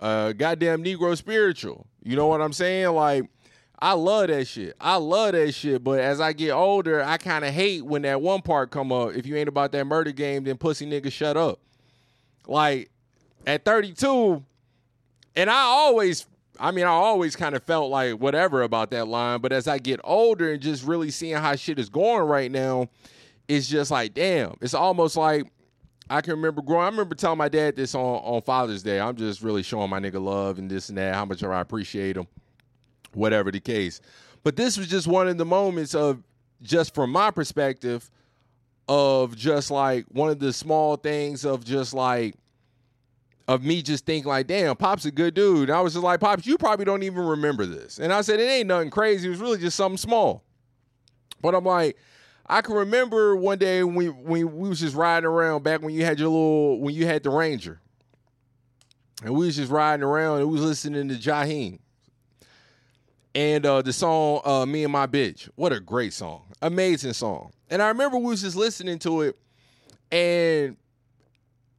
uh 0.00 0.32
goddamn 0.34 0.84
Negro 0.84 1.16
spiritual. 1.16 1.84
You 2.04 2.14
know 2.14 2.28
what 2.28 2.40
I'm 2.40 2.52
saying? 2.52 2.90
Like 2.90 3.28
I 3.80 3.94
love 3.94 4.28
that 4.28 4.46
shit. 4.46 4.76
I 4.80 4.96
love 4.98 5.32
that 5.32 5.52
shit. 5.52 5.82
But 5.82 5.98
as 5.98 6.20
I 6.20 6.32
get 6.32 6.52
older, 6.52 7.02
I 7.02 7.16
kind 7.16 7.44
of 7.44 7.52
hate 7.52 7.84
when 7.84 8.02
that 8.02 8.22
one 8.22 8.42
part 8.42 8.70
come 8.70 8.92
up. 8.92 9.14
If 9.16 9.26
you 9.26 9.34
ain't 9.34 9.48
about 9.48 9.72
that 9.72 9.84
murder 9.84 10.12
game, 10.12 10.44
then 10.44 10.58
pussy 10.58 10.86
nigga 10.86 11.10
shut 11.10 11.36
up. 11.36 11.58
Like 12.46 12.89
at 13.46 13.64
32, 13.64 14.44
and 15.36 15.50
I 15.50 15.62
always, 15.62 16.26
I 16.58 16.70
mean, 16.70 16.84
I 16.84 16.90
always 16.90 17.36
kind 17.36 17.54
of 17.54 17.62
felt 17.62 17.90
like 17.90 18.14
whatever 18.14 18.62
about 18.62 18.90
that 18.90 19.08
line. 19.08 19.40
But 19.40 19.52
as 19.52 19.66
I 19.66 19.78
get 19.78 20.00
older 20.04 20.52
and 20.52 20.60
just 20.60 20.84
really 20.84 21.10
seeing 21.10 21.36
how 21.36 21.56
shit 21.56 21.78
is 21.78 21.88
going 21.88 22.22
right 22.22 22.50
now, 22.50 22.88
it's 23.48 23.68
just 23.68 23.90
like, 23.90 24.14
damn. 24.14 24.56
It's 24.60 24.74
almost 24.74 25.16
like 25.16 25.50
I 26.08 26.20
can 26.20 26.32
remember 26.32 26.62
growing. 26.62 26.84
I 26.84 26.88
remember 26.88 27.14
telling 27.14 27.38
my 27.38 27.48
dad 27.48 27.76
this 27.76 27.94
on, 27.94 28.00
on 28.00 28.42
Father's 28.42 28.82
Day. 28.82 29.00
I'm 29.00 29.16
just 29.16 29.42
really 29.42 29.62
showing 29.62 29.88
my 29.88 30.00
nigga 30.00 30.22
love 30.22 30.58
and 30.58 30.70
this 30.70 30.88
and 30.88 30.98
that, 30.98 31.14
how 31.14 31.24
much 31.24 31.42
I 31.42 31.60
appreciate 31.60 32.16
him, 32.16 32.26
whatever 33.14 33.50
the 33.50 33.60
case. 33.60 34.00
But 34.42 34.56
this 34.56 34.76
was 34.76 34.88
just 34.88 35.06
one 35.06 35.28
of 35.28 35.38
the 35.38 35.44
moments 35.44 35.94
of, 35.94 36.22
just 36.62 36.94
from 36.94 37.10
my 37.10 37.30
perspective, 37.30 38.10
of 38.88 39.36
just 39.36 39.70
like 39.70 40.04
one 40.10 40.30
of 40.30 40.40
the 40.40 40.52
small 40.52 40.96
things 40.96 41.44
of 41.44 41.64
just 41.64 41.94
like, 41.94 42.34
of 43.50 43.64
me 43.64 43.82
just 43.82 44.06
thinking 44.06 44.28
like, 44.28 44.46
damn, 44.46 44.76
Pop's 44.76 45.06
a 45.06 45.10
good 45.10 45.34
dude. 45.34 45.70
And 45.70 45.76
I 45.76 45.80
was 45.80 45.94
just 45.94 46.04
like, 46.04 46.20
Pops, 46.20 46.46
you 46.46 46.56
probably 46.56 46.84
don't 46.84 47.02
even 47.02 47.18
remember 47.18 47.66
this. 47.66 47.98
And 47.98 48.12
I 48.12 48.20
said, 48.20 48.38
it 48.38 48.44
ain't 48.44 48.68
nothing 48.68 48.90
crazy. 48.90 49.26
It 49.26 49.30
was 49.30 49.40
really 49.40 49.58
just 49.58 49.76
something 49.76 49.98
small. 49.98 50.44
But 51.42 51.56
I'm 51.56 51.64
like, 51.64 51.96
I 52.46 52.60
can 52.60 52.76
remember 52.76 53.34
one 53.34 53.58
day 53.58 53.82
when 53.82 53.96
we, 53.96 54.08
when 54.08 54.56
we 54.56 54.68
was 54.68 54.78
just 54.78 54.94
riding 54.94 55.26
around 55.26 55.64
back 55.64 55.82
when 55.82 55.92
you 55.92 56.04
had 56.04 56.20
your 56.20 56.28
little 56.28 56.80
when 56.80 56.94
you 56.94 57.06
had 57.06 57.24
the 57.24 57.30
Ranger. 57.30 57.80
And 59.24 59.34
we 59.34 59.46
was 59.46 59.56
just 59.56 59.72
riding 59.72 60.04
around 60.04 60.38
and 60.38 60.46
we 60.46 60.52
was 60.52 60.62
listening 60.62 61.08
to 61.08 61.16
Jaheim. 61.16 61.80
And 63.34 63.66
uh, 63.66 63.82
the 63.82 63.92
song 63.92 64.42
uh, 64.44 64.64
Me 64.64 64.84
and 64.84 64.92
My 64.92 65.08
Bitch. 65.08 65.48
What 65.56 65.72
a 65.72 65.80
great 65.80 66.12
song. 66.12 66.42
Amazing 66.62 67.14
song. 67.14 67.50
And 67.68 67.82
I 67.82 67.88
remember 67.88 68.16
we 68.16 68.26
was 68.26 68.42
just 68.42 68.54
listening 68.54 69.00
to 69.00 69.22
it 69.22 69.36
and 70.12 70.76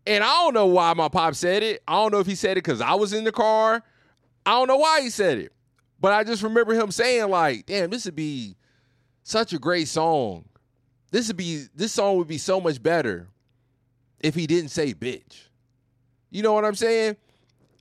and 0.06 0.24
I 0.24 0.28
don't 0.28 0.54
know 0.54 0.68
why 0.68 0.94
my 0.94 1.10
pop 1.10 1.36
said 1.36 1.64
it. 1.64 1.84
I 1.88 1.94
don't 1.94 2.12
know 2.12 2.20
if 2.20 2.28
he 2.28 2.36
said 2.36 2.52
it 2.52 2.64
because 2.64 2.82
I 2.82 2.94
was 2.94 3.14
in 3.14 3.24
the 3.24 3.32
car. 3.32 3.84
I 4.46 4.52
don't 4.52 4.68
know 4.68 4.78
why 4.78 5.02
he 5.02 5.10
said 5.10 5.38
it. 5.38 5.54
But 6.00 6.14
I 6.14 6.24
just 6.24 6.42
remember 6.42 6.74
him 6.74 6.92
saying, 6.92 7.30
like, 7.30 7.68
damn, 7.68 7.92
this 7.92 8.06
would 8.06 8.16
be 8.16 8.56
such 9.24 9.54
a 9.54 9.60
great 9.60 9.88
song 9.88 10.46
this 11.12 11.28
would 11.28 11.38
be 11.38 11.66
this 11.76 11.92
song 11.92 12.18
would 12.18 12.28
be 12.28 12.38
so 12.38 12.60
much 12.60 12.82
better 12.82 13.28
if 14.22 14.34
he 14.34 14.48
didn't 14.48 14.70
say 14.70 14.94
bitch. 14.94 15.44
You 16.30 16.42
know 16.42 16.54
what 16.54 16.66
I'm 16.66 16.76
saying? 16.76 17.18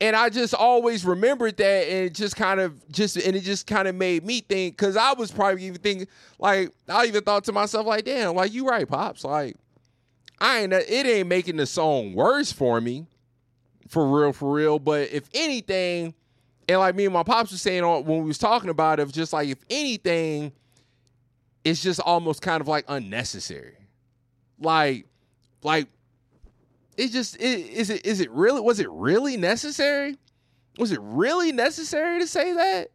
And 0.01 0.17
I 0.17 0.31
just 0.31 0.55
always 0.55 1.05
remembered 1.05 1.57
that 1.59 1.89
and 1.89 2.07
it 2.07 2.15
just 2.15 2.35
kind 2.35 2.59
of 2.59 2.87
just 2.91 3.17
and 3.17 3.37
it 3.37 3.43
just 3.43 3.67
kind 3.67 3.87
of 3.87 3.95
made 3.95 4.25
me 4.25 4.41
think 4.41 4.77
because 4.77 4.97
I 4.97 5.13
was 5.13 5.31
probably 5.31 5.65
even 5.65 5.81
thinking 5.81 6.09
like 6.39 6.73
I 6.89 7.07
even 7.07 7.23
thought 7.23 7.45
to 7.45 7.53
myself 7.53 7.87
like 7.87 8.05
damn 8.05 8.35
like 8.35 8.53
you 8.53 8.67
right 8.67 8.89
pops 8.89 9.25
like 9.25 9.57
I 10.41 10.61
ain't 10.61 10.73
it 10.73 11.07
ain't 11.07 11.29
making 11.29 11.57
the 11.57 11.67
song 11.67 12.15
worse 12.15 12.51
for 12.53 12.81
me 12.81 13.07
For 13.89 14.07
real, 14.09 14.33
for 14.33 14.53
real. 14.53 14.79
But 14.79 15.11
if 15.13 15.29
anything, 15.35 16.15
and 16.69 16.79
like 16.79 16.95
me 16.95 17.05
and 17.05 17.13
my 17.15 17.23
pops 17.23 17.51
were 17.53 17.59
saying 17.59 17.85
when 17.85 18.07
we 18.23 18.27
was 18.27 18.39
talking 18.39 18.71
about 18.71 19.01
it, 19.01 19.09
just 19.13 19.33
like 19.33 19.49
if 19.49 19.59
anything, 19.69 20.53
it's 21.65 21.83
just 21.83 22.01
almost 22.01 22.41
kind 22.43 22.61
of 22.61 22.69
like 22.69 22.85
unnecessary. 22.89 23.77
Like, 24.59 25.07
like 25.63 25.89
it's 26.97 27.13
just 27.13 27.37
i- 27.41 27.45
is 27.45 27.91
it 27.91 28.07
is 28.07 28.21
it 28.21 28.31
really 28.31 28.61
was 28.61 28.81
it 28.81 28.91
really 28.91 29.37
necessary? 29.37 30.17
Was 30.79 30.93
it 30.93 31.01
really 31.03 31.53
necessary 31.53 32.21
to 32.21 32.27
say 32.27 32.53
that? 32.55 32.91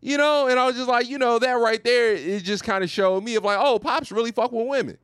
You 0.00 0.16
know, 0.16 0.46
and 0.48 0.58
I 0.58 0.66
was 0.66 0.76
just 0.76 0.88
like, 0.88 1.08
you 1.08 1.18
know, 1.18 1.38
that 1.38 1.52
right 1.52 1.82
there, 1.84 2.14
it 2.14 2.42
just 2.42 2.64
kind 2.64 2.82
of 2.82 2.88
showed 2.90 3.22
me 3.22 3.34
of 3.34 3.44
like, 3.44 3.58
oh, 3.60 3.78
pops 3.78 4.10
really 4.10 4.32
fuck 4.32 4.50
with 4.50 4.66
women. 4.66 4.96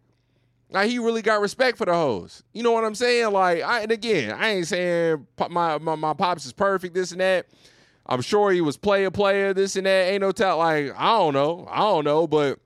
Like 0.70 0.90
he 0.90 0.98
really 0.98 1.22
got 1.22 1.40
respect 1.40 1.78
for 1.78 1.84
the 1.84 1.94
hoes. 1.94 2.42
You 2.52 2.62
know 2.62 2.72
what 2.72 2.84
I'm 2.84 2.94
saying? 2.94 3.32
Like, 3.32 3.62
I, 3.62 3.82
and 3.82 3.92
again, 3.92 4.32
I 4.32 4.50
ain't 4.50 4.66
saying 4.66 5.26
my, 5.50 5.78
my 5.78 5.94
my 5.94 6.14
pops 6.14 6.44
is 6.44 6.52
perfect, 6.52 6.94
this 6.94 7.12
and 7.12 7.20
that. 7.20 7.46
I'm 8.06 8.20
sure 8.20 8.52
he 8.52 8.60
was 8.60 8.76
player 8.76 9.10
player, 9.10 9.52
this 9.52 9.76
and 9.76 9.86
that. 9.86 10.08
Ain't 10.08 10.20
no 10.20 10.32
tell. 10.32 10.58
Like, 10.58 10.92
I 10.96 11.18
don't 11.18 11.34
know, 11.34 11.66
I 11.70 11.78
don't 11.78 12.04
know, 12.04 12.26
but 12.26 12.58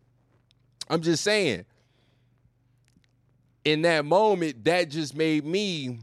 I'm 0.89 1.03
just 1.03 1.23
saying. 1.23 1.65
In 3.65 3.83
that 3.83 4.07
moment, 4.07 4.65
that 4.65 4.89
just 4.89 5.15
made 5.15 5.45
me. 5.45 5.99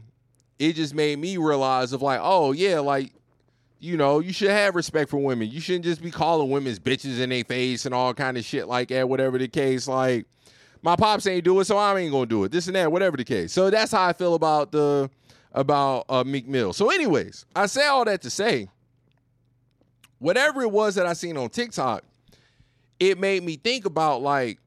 It 0.60 0.74
just 0.74 0.94
made 0.94 1.18
me 1.18 1.36
realize 1.36 1.92
of 1.92 2.02
like, 2.02 2.20
oh 2.22 2.52
yeah, 2.52 2.78
like 2.78 3.12
you 3.80 3.96
know, 3.96 4.18
you 4.18 4.32
should 4.32 4.50
have 4.50 4.74
respect 4.74 5.10
for 5.10 5.18
women. 5.18 5.48
You 5.48 5.60
shouldn't 5.60 5.84
just 5.84 6.02
be 6.02 6.10
calling 6.10 6.50
women's 6.50 6.80
bitches 6.80 7.20
in 7.20 7.30
their 7.30 7.44
face 7.44 7.86
and 7.86 7.94
all 7.94 8.12
kind 8.12 8.36
of 8.36 8.44
shit 8.44 8.66
like 8.66 8.88
that, 8.88 9.08
whatever 9.08 9.38
the 9.38 9.48
case. 9.48 9.86
Like, 9.86 10.26
my 10.88 10.96
pops 10.96 11.26
ain't 11.26 11.44
do 11.44 11.60
it, 11.60 11.66
so 11.66 11.76
I 11.76 11.98
ain't 11.98 12.10
gonna 12.10 12.24
do 12.24 12.44
it. 12.44 12.50
This 12.50 12.66
and 12.66 12.74
that, 12.74 12.90
whatever 12.90 13.18
the 13.18 13.24
case. 13.24 13.52
So 13.52 13.68
that's 13.68 13.92
how 13.92 14.06
I 14.06 14.14
feel 14.14 14.34
about 14.34 14.72
the 14.72 15.10
about 15.52 16.06
uh, 16.08 16.24
Meek 16.24 16.48
Mill. 16.48 16.72
So, 16.72 16.88
anyways, 16.90 17.44
I 17.54 17.66
say 17.66 17.86
all 17.86 18.06
that 18.06 18.22
to 18.22 18.30
say, 18.30 18.68
whatever 20.18 20.62
it 20.62 20.70
was 20.70 20.94
that 20.94 21.04
I 21.04 21.12
seen 21.12 21.36
on 21.36 21.50
TikTok, 21.50 22.04
it 22.98 23.18
made 23.18 23.42
me 23.42 23.56
think 23.56 23.84
about 23.84 24.22
like, 24.22 24.60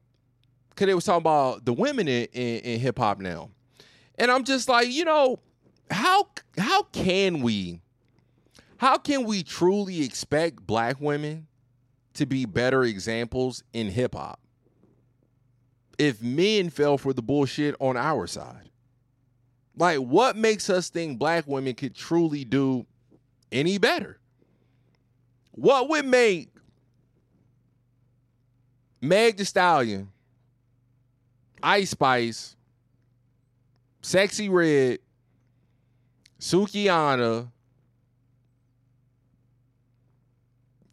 cause 0.76 0.86
they 0.86 0.94
was 0.94 1.04
talking 1.04 1.22
about 1.22 1.64
the 1.64 1.72
women 1.72 2.06
in, 2.06 2.26
in, 2.32 2.58
in 2.60 2.80
hip 2.80 2.98
hop 2.98 3.18
now, 3.18 3.50
and 4.16 4.30
I'm 4.30 4.44
just 4.44 4.68
like, 4.68 4.92
you 4.92 5.04
know, 5.04 5.40
how 5.90 6.28
how 6.56 6.84
can 6.84 7.42
we? 7.42 7.80
How 8.76 8.96
can 8.96 9.24
we 9.24 9.42
truly 9.42 10.04
expect 10.04 10.64
black 10.64 11.00
women 11.00 11.48
to 12.14 12.26
be 12.26 12.44
better 12.44 12.84
examples 12.84 13.64
in 13.72 13.88
hip 13.88 14.14
hop 14.14 14.38
if 15.98 16.22
men 16.22 16.70
fell 16.70 16.98
for 16.98 17.12
the 17.12 17.22
bullshit 17.22 17.74
on 17.80 17.96
our 17.96 18.26
side? 18.26 18.70
Like, 19.76 19.98
what 19.98 20.36
makes 20.36 20.68
us 20.68 20.90
think 20.90 21.18
black 21.18 21.46
women 21.46 21.74
could 21.74 21.94
truly 21.94 22.44
do 22.44 22.86
any 23.50 23.78
better? 23.78 24.18
What 25.52 25.88
would 25.88 26.06
make 26.06 26.52
Meg 29.02 29.36
the 29.36 29.44
Stallion, 29.44 30.08
Ice 31.60 31.90
Spice, 31.90 32.54
Sexyy 34.00 34.48
Red, 34.48 35.00
Sukihana, 36.38 37.50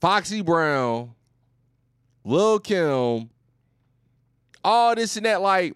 Foxy 0.02 0.42
Brown, 0.42 1.14
Lil 2.24 2.60
Kim, 2.60 3.30
all 4.64 4.96
this 4.96 5.18
and 5.18 5.26
that, 5.26 5.42
like 5.42 5.76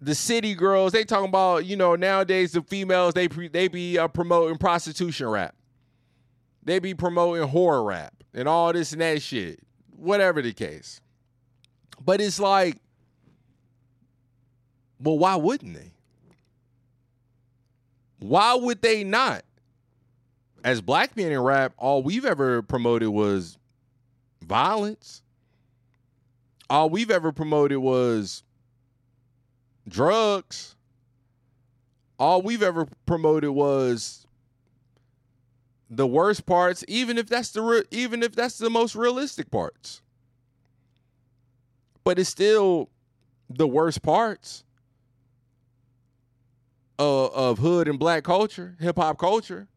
the 0.00 0.14
city 0.14 0.54
girls, 0.54 0.92
they 0.92 1.04
talking 1.04 1.28
about, 1.28 1.64
you 1.64 1.76
know, 1.76 1.96
nowadays 1.96 2.52
the 2.52 2.62
females, 2.62 3.14
they 3.14 3.28
pre, 3.28 3.48
they 3.48 3.68
be 3.68 3.98
uh, 3.98 4.08
promoting 4.08 4.58
prostitution 4.58 5.28
rap. 5.28 5.54
They 6.62 6.78
be 6.78 6.94
promoting 6.94 7.48
horror 7.48 7.84
rap 7.84 8.14
and 8.32 8.48
all 8.48 8.72
this 8.72 8.92
and 8.92 9.00
that 9.00 9.22
shit. 9.22 9.60
Whatever 9.96 10.42
the 10.42 10.52
case. 10.52 11.00
But 12.04 12.20
it's 12.20 12.40
like, 12.40 12.78
well, 15.00 15.18
why 15.18 15.36
wouldn't 15.36 15.74
they? 15.74 15.92
Why 18.18 18.54
would 18.54 18.80
they 18.80 19.04
not? 19.04 19.44
As 20.64 20.80
black 20.80 21.14
men 21.16 21.30
in 21.30 21.38
rap, 21.40 21.74
all 21.76 22.02
we've 22.02 22.24
ever 22.24 22.62
promoted 22.62 23.08
was 23.08 23.58
violence. 24.42 25.22
All 26.70 26.88
we've 26.88 27.10
ever 27.10 27.32
promoted 27.32 27.78
was 27.78 28.42
drugs. 29.88 30.74
All 32.18 32.42
we've 32.42 32.62
ever 32.62 32.86
promoted 33.06 33.50
was 33.50 34.26
the 35.90 36.06
worst 36.06 36.46
parts, 36.46 36.84
even 36.88 37.18
if 37.18 37.28
that's 37.28 37.50
the 37.50 37.62
re- 37.62 37.84
even 37.90 38.22
if 38.22 38.34
that's 38.34 38.58
the 38.58 38.70
most 38.70 38.94
realistic 38.94 39.50
parts. 39.50 40.00
But 42.02 42.18
it's 42.18 42.30
still 42.30 42.88
the 43.50 43.66
worst 43.66 44.02
parts 44.02 44.64
of, 46.98 47.32
of 47.34 47.58
hood 47.58 47.88
and 47.88 47.98
black 47.98 48.24
culture, 48.24 48.76
hip 48.80 48.96
hop 48.96 49.18
culture. 49.18 49.68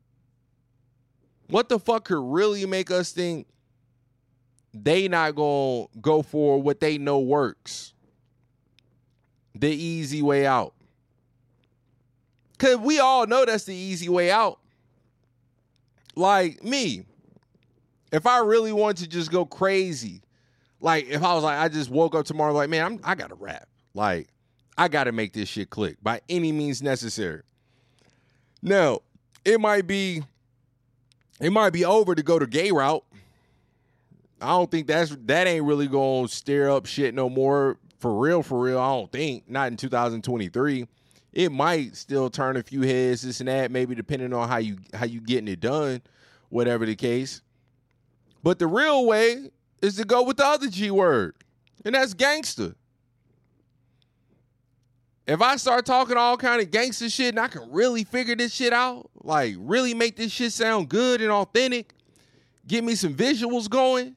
What 1.50 1.70
the 1.70 1.80
fuck 1.80 2.06
could 2.06 2.22
really 2.22 2.66
make 2.66 2.92
us 2.92 3.12
think 3.12 3.48
they 4.84 5.08
not 5.08 5.36
gonna 5.36 5.88
go 6.02 6.22
for 6.22 6.62
what 6.62 6.80
they 6.80 6.98
know 6.98 7.20
works? 7.20 7.94
The 9.56 9.70
easy 9.70 10.22
way 10.22 10.46
out. 10.46 10.74
Cause 12.58 12.78
we 12.78 13.00
all 13.00 13.28
know 13.28 13.46
that's 13.46 13.66
the 13.66 13.76
easy 13.76 14.10
way 14.10 14.32
out. 14.32 14.60
Like 16.16 16.64
me, 16.64 17.06
if 18.12 18.26
I 18.26 18.40
really 18.40 18.72
want 18.72 18.98
to 18.98 19.08
just 19.08 19.32
go 19.32 19.46
crazy, 19.46 20.22
like 20.80 21.08
if 21.08 21.24
I 21.24 21.34
was 21.34 21.44
like, 21.44 21.60
I 21.60 21.68
just 21.70 21.90
woke 21.90 22.16
up 22.16 22.26
tomorrow, 22.26 22.54
like, 22.54 22.70
man, 22.70 22.86
I'm, 22.86 23.00
I 23.04 23.16
gotta 23.16 23.36
rap. 23.36 23.68
Like, 23.94 24.30
I 24.78 24.88
gotta 24.88 25.12
make 25.12 25.34
this 25.34 25.50
shit 25.50 25.70
click 25.70 25.98
by 26.02 26.22
any 26.30 26.52
means 26.52 26.82
necessary. 26.82 27.44
Now, 28.62 29.02
it 29.46 29.60
might 29.60 29.88
be, 29.88 30.24
it 31.40 31.52
might 31.52 31.72
be 31.72 31.86
over 31.86 32.16
to 32.16 32.24
go 32.24 32.40
the 32.40 32.48
gay 32.48 32.72
route. 32.72 33.04
I 34.40 34.50
don't 34.50 34.70
think 34.70 34.88
that's 34.88 35.16
that 35.26 35.48
ain't 35.48 35.66
really 35.66 35.88
gonna 35.88 36.28
stir 36.28 36.70
up 36.70 36.86
shit 36.86 37.14
no 37.14 37.30
more 37.30 37.78
for 38.00 38.14
real, 38.16 38.44
for 38.44 38.60
real. 38.60 38.80
I 38.80 38.90
don't 38.90 39.12
think 39.12 39.50
not 39.50 39.72
in 39.72 39.78
2023. 39.78 40.88
It 41.34 41.52
might 41.52 41.96
still 41.96 42.30
turn 42.30 42.58
a 42.58 42.64
few 42.64 42.82
heads, 42.82 43.22
this 43.22 43.40
and 43.42 43.50
that, 43.50 43.72
maybe 43.72 43.96
depending 43.96 44.34
on 44.34 44.48
how 44.48 44.58
you 44.58 44.78
how 44.94 45.06
you 45.06 45.22
getting 45.22 45.48
it 45.48 45.60
done, 45.60 46.02
whatever 46.50 46.86
the 46.86 46.96
case. 46.96 47.42
But 48.44 48.60
the 48.60 48.68
real 48.68 49.06
way 49.06 49.50
is 49.82 49.96
to 49.98 50.06
go 50.06 50.24
with 50.24 50.38
the 50.38 50.46
other 50.46 50.70
G 50.70 50.92
word, 50.92 51.36
and 51.84 51.96
that's 51.96 52.14
gangster. 52.14 52.76
If 55.28 55.42
I 55.42 55.58
start 55.58 55.86
talking 55.86 56.16
all 56.16 56.38
kind 56.38 56.62
of 56.62 56.72
gangster 56.72 57.10
shit 57.10 57.30
and 57.30 57.40
I 57.40 57.50
can 57.50 57.70
really 57.70 58.06
figure 58.06 58.36
this 58.36 58.54
shit 58.54 58.72
out, 58.72 59.10
like 59.22 59.56
really 59.58 59.94
make 59.94 60.16
this 60.16 60.32
shit 60.32 60.54
sound 60.54 60.88
good 60.88 61.22
and 61.22 61.30
authentic, 61.32 61.94
get 62.66 62.84
me 62.84 62.96
some 62.96 63.14
visuals 63.14 63.70
going, 63.70 64.16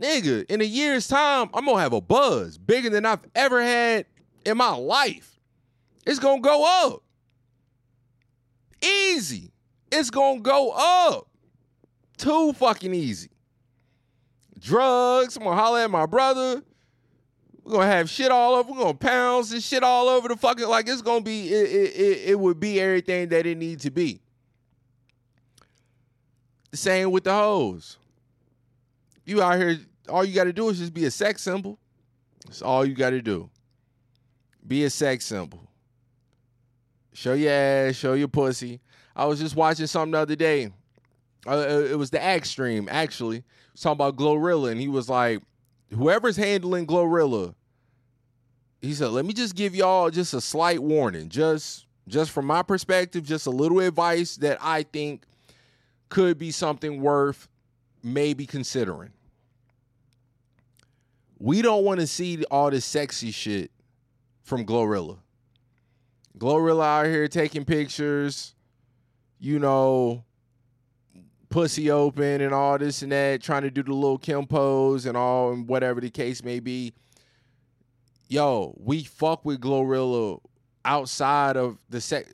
nigga, 0.00 0.50
in 0.50 0.60
a 0.60 0.64
year's 0.64 1.06
time, 1.06 1.50
I'm 1.54 1.64
gonna 1.64 1.80
have 1.80 1.92
a 1.92 2.00
buzz 2.00 2.58
bigger 2.58 2.90
than 2.90 3.06
I've 3.06 3.20
ever 3.34 3.62
had 3.62 4.06
in 4.44 4.56
my 4.56 4.74
life. 4.74 5.38
It's 6.06 6.18
gonna 6.18 6.40
go 6.40 6.64
up. 6.86 7.02
Easy. 8.82 9.52
It's 9.92 10.10
gonna 10.10 10.40
go 10.40 10.70
up. 10.70 11.28
Too 12.16 12.52
fucking 12.54 12.94
easy. 12.94 13.30
Drugs. 14.58 15.36
I'm 15.36 15.44
gonna 15.44 15.56
holler 15.56 15.80
at 15.80 15.90
my 15.90 16.06
brother. 16.06 16.62
We're 17.64 17.72
gonna 17.72 17.86
have 17.86 18.08
shit 18.08 18.30
all 18.30 18.54
over. 18.54 18.72
We're 18.72 18.78
gonna 18.78 18.94
pounds 18.94 19.52
and 19.52 19.62
shit 19.62 19.82
all 19.82 20.08
over 20.08 20.28
the 20.28 20.36
fucking 20.36 20.66
like 20.66 20.88
it's 20.88 21.02
gonna 21.02 21.20
be 21.20 21.52
it, 21.52 21.70
it, 21.70 21.96
it, 21.96 22.18
it 22.30 22.40
would 22.40 22.58
be 22.58 22.80
everything 22.80 23.28
that 23.28 23.46
it 23.46 23.58
needs 23.58 23.84
to 23.84 23.90
be. 23.90 24.20
The 26.70 26.76
same 26.76 27.10
with 27.10 27.24
the 27.24 27.32
hoes. 27.32 27.98
You 29.24 29.42
out 29.42 29.58
here, 29.58 29.78
all 30.08 30.24
you 30.24 30.34
gotta 30.34 30.52
do 30.52 30.68
is 30.68 30.78
just 30.78 30.94
be 30.94 31.04
a 31.04 31.10
sex 31.10 31.42
symbol. 31.42 31.78
That's 32.46 32.62
all 32.62 32.84
you 32.84 32.94
gotta 32.94 33.22
do. 33.22 33.50
Be 34.66 34.84
a 34.84 34.90
sex 34.90 35.26
symbol. 35.26 35.68
Show 37.12 37.34
your 37.34 37.52
ass, 37.52 37.96
show 37.96 38.14
your 38.14 38.28
pussy. 38.28 38.80
I 39.14 39.26
was 39.26 39.40
just 39.40 39.56
watching 39.56 39.86
something 39.86 40.12
the 40.12 40.18
other 40.18 40.36
day. 40.36 40.70
Uh, 41.46 41.82
it 41.90 41.98
was 41.98 42.10
the 42.10 42.22
Axe 42.22 42.50
stream, 42.50 42.88
actually. 42.90 43.42
Was 43.72 43.80
talking 43.80 43.92
about 43.92 44.16
Glorilla, 44.16 44.70
and 44.70 44.80
he 44.80 44.88
was 44.88 45.08
like, 45.08 45.42
whoever's 45.90 46.36
handling 46.36 46.86
Glorilla, 46.86 47.54
he 48.80 48.94
said, 48.94 49.08
let 49.10 49.24
me 49.24 49.32
just 49.32 49.56
give 49.56 49.74
y'all 49.74 50.10
just 50.10 50.34
a 50.34 50.40
slight 50.40 50.82
warning. 50.82 51.28
Just 51.28 51.86
just 52.08 52.30
from 52.30 52.46
my 52.46 52.62
perspective, 52.62 53.24
just 53.24 53.46
a 53.46 53.50
little 53.50 53.78
advice 53.80 54.36
that 54.36 54.58
I 54.60 54.82
think 54.82 55.24
could 56.08 56.38
be 56.38 56.50
something 56.50 57.00
worth 57.00 57.48
maybe 58.02 58.46
considering. 58.46 59.12
We 61.42 61.62
don't 61.62 61.84
want 61.84 62.00
to 62.00 62.06
see 62.06 62.44
all 62.50 62.70
this 62.70 62.84
sexy 62.84 63.30
shit 63.30 63.70
from 64.42 64.66
Glorilla. 64.66 65.16
Glorilla 66.36 66.84
out 66.84 67.06
here 67.06 67.28
taking 67.28 67.64
pictures, 67.64 68.54
you 69.38 69.58
know, 69.58 70.22
pussy 71.48 71.90
open 71.90 72.42
and 72.42 72.52
all 72.52 72.76
this 72.76 73.00
and 73.00 73.10
that, 73.12 73.42
trying 73.42 73.62
to 73.62 73.70
do 73.70 73.82
the 73.82 73.94
little 73.94 74.18
Kim 74.18 74.46
pose 74.46 75.06
and 75.06 75.16
all 75.16 75.52
and 75.52 75.66
whatever 75.66 75.98
the 75.98 76.10
case 76.10 76.44
may 76.44 76.60
be. 76.60 76.92
Yo, 78.28 78.74
we 78.78 79.02
fuck 79.02 79.42
with 79.42 79.62
Glorilla 79.62 80.38
outside 80.84 81.56
of 81.56 81.78
the 81.88 82.02
sec 82.02 82.26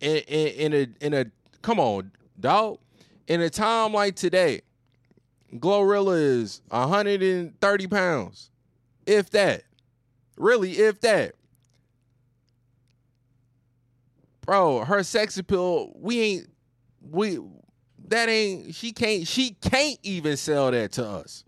in, 0.00 0.18
in, 0.18 0.72
in 0.72 0.72
a 0.74 1.04
in 1.06 1.14
a 1.14 1.26
come 1.62 1.80
on, 1.80 2.12
dog. 2.38 2.78
In 3.26 3.40
a 3.40 3.48
time 3.48 3.94
like 3.94 4.16
today, 4.16 4.60
Glorilla 5.56 6.16
is 6.16 6.62
130 6.68 7.86
pounds. 7.86 8.50
If 9.06 9.30
that. 9.30 9.62
Really, 10.36 10.72
if 10.72 11.00
that. 11.02 11.34
Bro, 14.40 14.84
her 14.84 15.02
sex 15.02 15.38
appeal, 15.38 15.92
we 15.94 16.20
ain't 16.20 16.50
we 17.10 17.38
that 18.08 18.28
ain't 18.28 18.74
she 18.74 18.92
can't 18.92 19.26
she 19.26 19.52
can't 19.52 19.98
even 20.02 20.36
sell 20.36 20.70
that 20.70 20.92
to 20.92 21.06
us. 21.06 21.44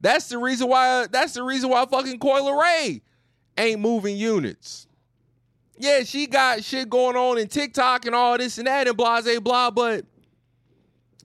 That's 0.00 0.28
the 0.28 0.38
reason 0.38 0.68
why 0.68 1.06
that's 1.10 1.34
the 1.34 1.42
reason 1.42 1.70
why 1.70 1.84
fucking 1.86 2.18
Coi 2.20 2.40
Leray 2.40 3.00
ain't 3.56 3.80
moving 3.80 4.16
units. 4.16 4.86
Yeah, 5.78 6.02
she 6.04 6.26
got 6.26 6.62
shit 6.62 6.88
going 6.88 7.16
on 7.16 7.38
in 7.38 7.48
TikTok 7.48 8.06
and 8.06 8.14
all 8.14 8.38
this 8.38 8.58
and 8.58 8.66
that 8.66 8.86
and 8.86 8.96
blah 8.96 9.20
blah 9.20 9.40
blah, 9.40 9.70
but 9.70 10.04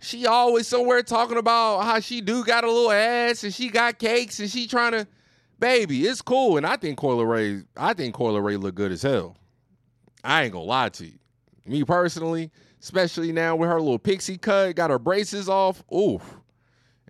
she 0.03 0.27
always 0.27 0.67
somewhere 0.67 1.01
talking 1.01 1.37
about 1.37 1.81
how 1.81 1.99
she 1.99 2.21
do 2.21 2.43
got 2.43 2.63
a 2.63 2.71
little 2.71 2.91
ass 2.91 3.43
and 3.43 3.53
she 3.53 3.69
got 3.69 3.99
cakes 3.99 4.39
and 4.39 4.49
she 4.49 4.67
trying 4.67 4.91
to 4.91 5.07
baby, 5.59 6.05
it's 6.05 6.21
cool. 6.21 6.57
And 6.57 6.65
I 6.65 6.75
think 6.75 6.97
Coi 6.97 7.15
Leray, 7.15 7.65
I 7.77 7.93
think 7.93 8.13
Coi 8.13 8.31
Leray 8.31 8.61
look 8.61 8.75
good 8.75 8.91
as 8.91 9.01
hell. 9.01 9.37
I 10.23 10.43
ain't 10.43 10.53
gonna 10.53 10.65
lie 10.65 10.89
to 10.89 11.05
you. 11.05 11.19
Me 11.65 11.83
personally, 11.85 12.51
especially 12.81 13.31
now 13.31 13.55
with 13.55 13.69
her 13.69 13.79
little 13.79 13.99
pixie 13.99 14.37
cut, 14.37 14.75
got 14.75 14.89
her 14.89 14.99
braces 14.99 15.47
off. 15.47 15.83
Oof. 15.93 16.21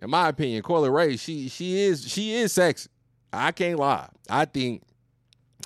In 0.00 0.10
my 0.10 0.28
opinion, 0.28 0.62
Coi 0.62 0.80
Leray, 0.80 1.18
she 1.18 1.48
she 1.48 1.80
is 1.80 2.08
she 2.08 2.34
is 2.34 2.52
sexy. 2.52 2.88
I 3.32 3.50
can't 3.50 3.78
lie. 3.78 4.08
I 4.30 4.44
think 4.44 4.82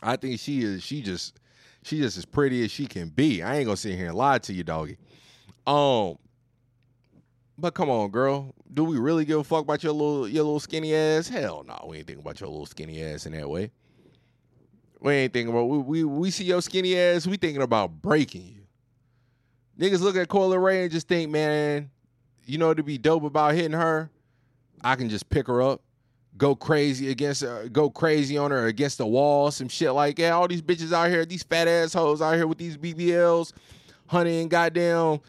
I 0.02 0.16
think 0.16 0.40
she 0.40 0.62
is 0.62 0.82
she 0.82 1.02
just 1.02 1.38
she 1.82 1.98
just 1.98 2.16
as 2.16 2.24
pretty 2.24 2.64
as 2.64 2.70
she 2.70 2.86
can 2.86 3.10
be. 3.10 3.42
I 3.42 3.56
ain't 3.56 3.66
gonna 3.66 3.76
sit 3.76 3.96
here 3.96 4.08
and 4.08 4.16
lie 4.16 4.38
to 4.38 4.52
you, 4.52 4.64
doggy. 4.64 4.96
Um, 5.66 6.16
but 7.58 7.74
come 7.74 7.90
on, 7.90 8.10
girl. 8.10 8.54
Do 8.72 8.84
we 8.84 8.98
really 8.98 9.24
give 9.24 9.40
a 9.40 9.44
fuck 9.44 9.62
about 9.62 9.82
your 9.82 9.92
little 9.92 10.28
your 10.28 10.44
little 10.44 10.60
skinny 10.60 10.94
ass? 10.94 11.28
Hell 11.28 11.64
no, 11.66 11.86
we 11.88 11.98
ain't 11.98 12.06
thinking 12.06 12.22
about 12.22 12.40
your 12.40 12.48
little 12.48 12.66
skinny 12.66 13.02
ass 13.02 13.26
in 13.26 13.32
that 13.32 13.50
way. 13.50 13.72
We 15.00 15.12
ain't 15.12 15.32
thinking 15.32 15.52
about 15.52 15.64
we 15.64 15.78
we, 15.78 16.04
we 16.04 16.30
see 16.30 16.44
your 16.44 16.62
skinny 16.62 16.96
ass, 16.96 17.26
we 17.26 17.36
thinking 17.36 17.62
about 17.62 18.00
breaking 18.00 18.46
you. 18.46 18.62
Niggas 19.78 20.00
look 20.00 20.16
at 20.16 20.28
Coi 20.28 20.40
Leray 20.40 20.82
and 20.82 20.90
just 20.90 21.08
think, 21.08 21.30
man, 21.30 21.90
you 22.46 22.58
know 22.58 22.72
to 22.74 22.82
be 22.82 22.96
dope 22.96 23.24
about 23.24 23.54
hitting 23.54 23.72
her, 23.72 24.10
I 24.82 24.94
can 24.94 25.08
just 25.08 25.28
pick 25.28 25.46
her 25.48 25.60
up, 25.60 25.82
go 26.36 26.54
crazy 26.54 27.10
against 27.10 27.42
her, 27.42 27.68
go 27.68 27.90
crazy 27.90 28.38
on 28.38 28.50
her 28.52 28.66
against 28.66 28.98
the 28.98 29.06
wall, 29.06 29.50
some 29.50 29.68
shit 29.68 29.92
like 29.92 30.16
that. 30.16 30.32
All 30.32 30.48
these 30.48 30.62
bitches 30.62 30.92
out 30.92 31.10
here, 31.10 31.24
these 31.24 31.42
fat 31.42 31.68
assholes 31.68 32.22
out 32.22 32.34
here 32.34 32.46
with 32.46 32.58
these 32.58 32.76
BBLs, 32.76 33.52
hunting 34.06 34.48
goddamn 34.48 35.20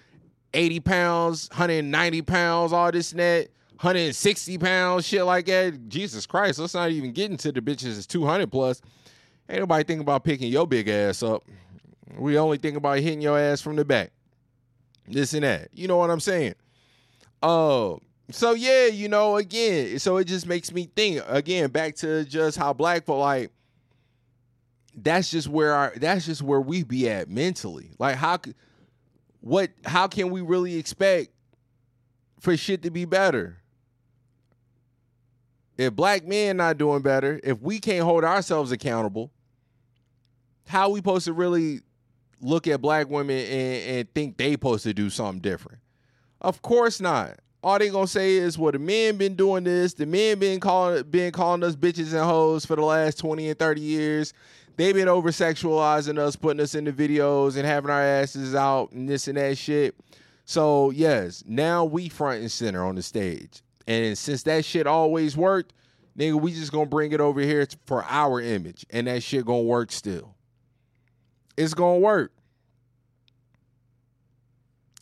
80 0.53 0.79
pounds, 0.81 1.49
190 1.49 2.21
pounds, 2.23 2.73
all 2.73 2.91
this 2.91 3.11
that, 3.11 3.49
160 3.71 4.57
pounds, 4.57 5.05
shit 5.05 5.23
like 5.25 5.45
that. 5.45 5.89
Jesus 5.89 6.25
Christ, 6.25 6.59
let's 6.59 6.73
not 6.73 6.91
even 6.91 7.11
get 7.11 7.31
into 7.31 7.51
the 7.51 7.61
bitches 7.61 7.95
that's 7.95 8.07
200 8.07 8.51
plus. 8.51 8.81
Ain't 9.49 9.61
nobody 9.61 9.83
thinking 9.83 10.01
about 10.01 10.23
picking 10.23 10.51
your 10.51 10.67
big 10.67 10.87
ass 10.89 11.23
up. 11.23 11.43
We 12.17 12.37
only 12.37 12.57
think 12.57 12.77
about 12.77 12.99
hitting 12.99 13.21
your 13.21 13.39
ass 13.39 13.61
from 13.61 13.75
the 13.75 13.85
back. 13.85 14.11
This 15.07 15.33
and 15.33 15.43
that. 15.43 15.69
You 15.73 15.87
know 15.87 15.97
what 15.97 16.11
I'm 16.11 16.19
saying? 16.19 16.55
Uh 17.41 17.95
so 18.31 18.53
yeah, 18.53 18.85
you 18.85 19.09
know, 19.09 19.37
again, 19.37 19.97
so 19.97 20.17
it 20.17 20.25
just 20.25 20.45
makes 20.45 20.71
me 20.71 20.89
think 20.95 21.23
again 21.27 21.71
back 21.71 21.95
to 21.97 22.25
just 22.25 22.57
how 22.57 22.73
black 22.73 23.05
folk 23.05 23.19
like 23.19 23.51
that's 24.93 25.31
just 25.31 25.47
where 25.47 25.73
our 25.73 25.93
that's 25.95 26.25
just 26.25 26.41
where 26.41 26.61
we 26.61 26.83
be 26.83 27.09
at 27.09 27.29
mentally. 27.29 27.91
Like 27.97 28.15
how 28.17 28.37
could 28.37 28.55
what 29.41 29.71
how 29.85 30.07
can 30.07 30.31
we 30.31 30.41
really 30.41 30.75
expect 30.77 31.29
for 32.39 32.55
shit 32.57 32.83
to 32.83 32.91
be 32.91 33.05
better? 33.05 33.57
If 35.77 35.95
black 35.95 36.27
men 36.27 36.57
not 36.57 36.77
doing 36.77 37.01
better, 37.01 37.39
if 37.43 37.61
we 37.61 37.79
can't 37.79 38.03
hold 38.03 38.25
ourselves 38.25 38.71
accountable, 38.71 39.31
how 40.67 40.89
we 40.89 40.99
supposed 40.99 41.25
to 41.25 41.33
really 41.33 41.81
look 42.41 42.67
at 42.67 42.81
black 42.81 43.09
women 43.09 43.37
and, 43.37 43.97
and 43.97 44.13
think 44.13 44.37
they 44.37 44.51
supposed 44.51 44.83
to 44.83 44.93
do 44.93 45.09
something 45.09 45.39
different? 45.39 45.79
Of 46.41 46.61
course 46.61 46.99
not. 46.99 47.39
All 47.61 47.77
they 47.77 47.89
gonna 47.89 48.07
say 48.07 48.35
is, 48.35 48.57
well, 48.57 48.71
the 48.71 48.79
men 48.79 49.17
been 49.17 49.35
doing 49.35 49.65
this, 49.65 49.93
the 49.93 50.05
men 50.05 50.39
been 50.39 50.59
calling 50.59 51.03
been 51.03 51.31
calling 51.31 51.63
us 51.63 51.75
bitches 51.75 52.13
and 52.13 52.23
hoes 52.23 52.65
for 52.65 52.75
the 52.75 52.83
last 52.83 53.17
20 53.19 53.49
and 53.49 53.59
30 53.59 53.81
years. 53.81 54.33
They've 54.79 54.95
been 54.95 55.09
over 55.09 55.29
sexualizing 55.31 56.17
us, 56.17 56.37
putting 56.37 56.61
us 56.61 56.73
in 56.73 56.85
the 56.85 56.93
videos 56.93 57.57
and 57.57 57.65
having 57.65 57.91
our 57.91 58.01
asses 58.01 58.55
out 58.55 58.93
and 58.93 59.09
this 59.09 59.27
and 59.27 59.37
that 59.37 59.57
shit. 59.57 59.93
So 60.45 60.91
yes, 60.91 61.43
now 61.45 61.83
we 61.83 62.07
front 62.07 62.39
and 62.39 62.49
center 62.49 62.85
on 62.85 62.95
the 62.95 63.03
stage. 63.03 63.61
And 63.87 64.17
since 64.17 64.43
that 64.43 64.63
shit 64.63 64.87
always 64.87 65.35
worked, 65.35 65.73
nigga, 66.17 66.39
we 66.39 66.53
just 66.53 66.71
gonna 66.71 66.85
bring 66.85 67.11
it 67.11 67.19
over 67.19 67.41
here 67.41 67.67
for 67.87 68.05
our 68.05 68.39
image. 68.39 68.85
And 68.89 69.07
that 69.07 69.21
shit 69.21 69.45
gonna 69.45 69.63
work 69.63 69.91
still. 69.91 70.33
It's 71.57 71.73
gonna 71.73 71.99
work. 71.99 72.31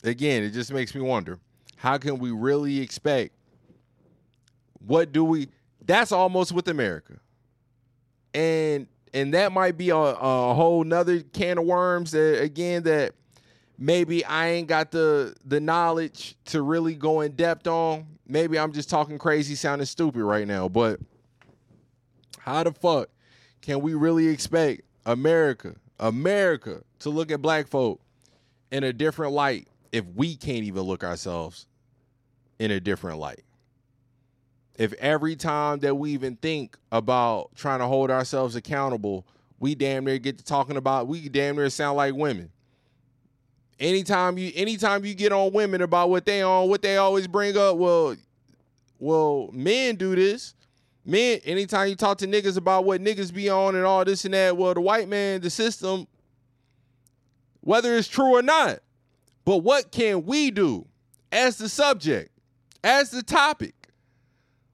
Again, 0.02 0.42
it 0.42 0.50
just 0.50 0.72
makes 0.72 0.92
me 0.92 1.02
wonder 1.02 1.38
how 1.76 1.98
can 1.98 2.18
we 2.18 2.32
really 2.32 2.80
expect 2.80 3.32
what 4.84 5.12
do 5.12 5.22
we 5.22 5.48
that's 5.84 6.12
almost 6.12 6.50
with 6.50 6.66
america 6.68 7.18
and 8.34 8.86
and 9.14 9.34
that 9.34 9.52
might 9.52 9.76
be 9.76 9.90
a, 9.90 9.96
a 9.96 10.54
whole 10.54 10.84
nother 10.84 11.20
can 11.20 11.58
of 11.58 11.64
worms 11.64 12.10
that 12.12 12.42
again 12.42 12.82
that 12.82 13.14
maybe 13.78 14.24
i 14.24 14.48
ain't 14.48 14.68
got 14.68 14.90
the 14.90 15.34
the 15.44 15.60
knowledge 15.60 16.36
to 16.44 16.62
really 16.62 16.94
go 16.94 17.20
in 17.20 17.32
depth 17.32 17.66
on 17.66 18.06
maybe 18.26 18.58
i'm 18.58 18.72
just 18.72 18.90
talking 18.90 19.18
crazy 19.18 19.54
sounding 19.54 19.86
stupid 19.86 20.22
right 20.22 20.46
now 20.46 20.68
but 20.68 20.98
how 22.38 22.62
the 22.62 22.72
fuck 22.72 23.08
can 23.60 23.80
we 23.80 23.94
really 23.94 24.28
expect 24.28 24.82
america 25.06 25.74
america 26.00 26.82
to 26.98 27.10
look 27.10 27.30
at 27.30 27.40
black 27.40 27.68
folk 27.68 28.00
in 28.70 28.84
a 28.84 28.92
different 28.92 29.32
light 29.32 29.68
if 29.92 30.04
we 30.14 30.36
can't 30.36 30.64
even 30.64 30.82
look 30.82 31.04
ourselves 31.04 31.66
in 32.58 32.70
a 32.70 32.80
different 32.80 33.18
light. 33.18 33.42
If 34.78 34.92
every 34.94 35.36
time 35.36 35.80
that 35.80 35.96
we 35.96 36.12
even 36.12 36.36
think 36.36 36.78
about 36.90 37.50
trying 37.54 37.80
to 37.80 37.86
hold 37.86 38.10
ourselves 38.10 38.56
accountable, 38.56 39.26
we 39.58 39.74
damn 39.74 40.04
near 40.04 40.18
get 40.18 40.38
to 40.38 40.44
talking 40.44 40.76
about 40.76 41.08
we 41.08 41.28
damn 41.28 41.56
near 41.56 41.68
sound 41.68 41.96
like 41.96 42.14
women. 42.14 42.50
Anytime 43.80 44.38
you 44.38 44.52
anytime 44.54 45.04
you 45.04 45.14
get 45.14 45.32
on 45.32 45.52
women 45.52 45.82
about 45.82 46.10
what 46.10 46.24
they 46.24 46.42
on, 46.42 46.68
what 46.68 46.82
they 46.82 46.96
always 46.96 47.26
bring 47.26 47.56
up, 47.56 47.76
well, 47.76 48.16
well, 48.98 49.50
men 49.52 49.96
do 49.96 50.14
this. 50.14 50.54
Men, 51.04 51.40
anytime 51.44 51.88
you 51.88 51.96
talk 51.96 52.18
to 52.18 52.26
niggas 52.26 52.56
about 52.56 52.84
what 52.84 53.02
niggas 53.02 53.32
be 53.32 53.48
on 53.48 53.74
and 53.74 53.84
all 53.84 54.04
this 54.04 54.24
and 54.24 54.34
that, 54.34 54.56
well, 54.56 54.74
the 54.74 54.80
white 54.80 55.08
man, 55.08 55.40
the 55.40 55.50
system, 55.50 56.06
whether 57.60 57.96
it's 57.96 58.08
true 58.08 58.36
or 58.36 58.42
not. 58.42 58.80
But 59.44 59.58
what 59.58 59.90
can 59.90 60.24
we 60.24 60.50
do 60.50 60.86
as 61.32 61.56
the 61.56 61.68
subject? 61.68 62.30
as 62.84 63.10
the 63.10 63.22
topic. 63.22 63.74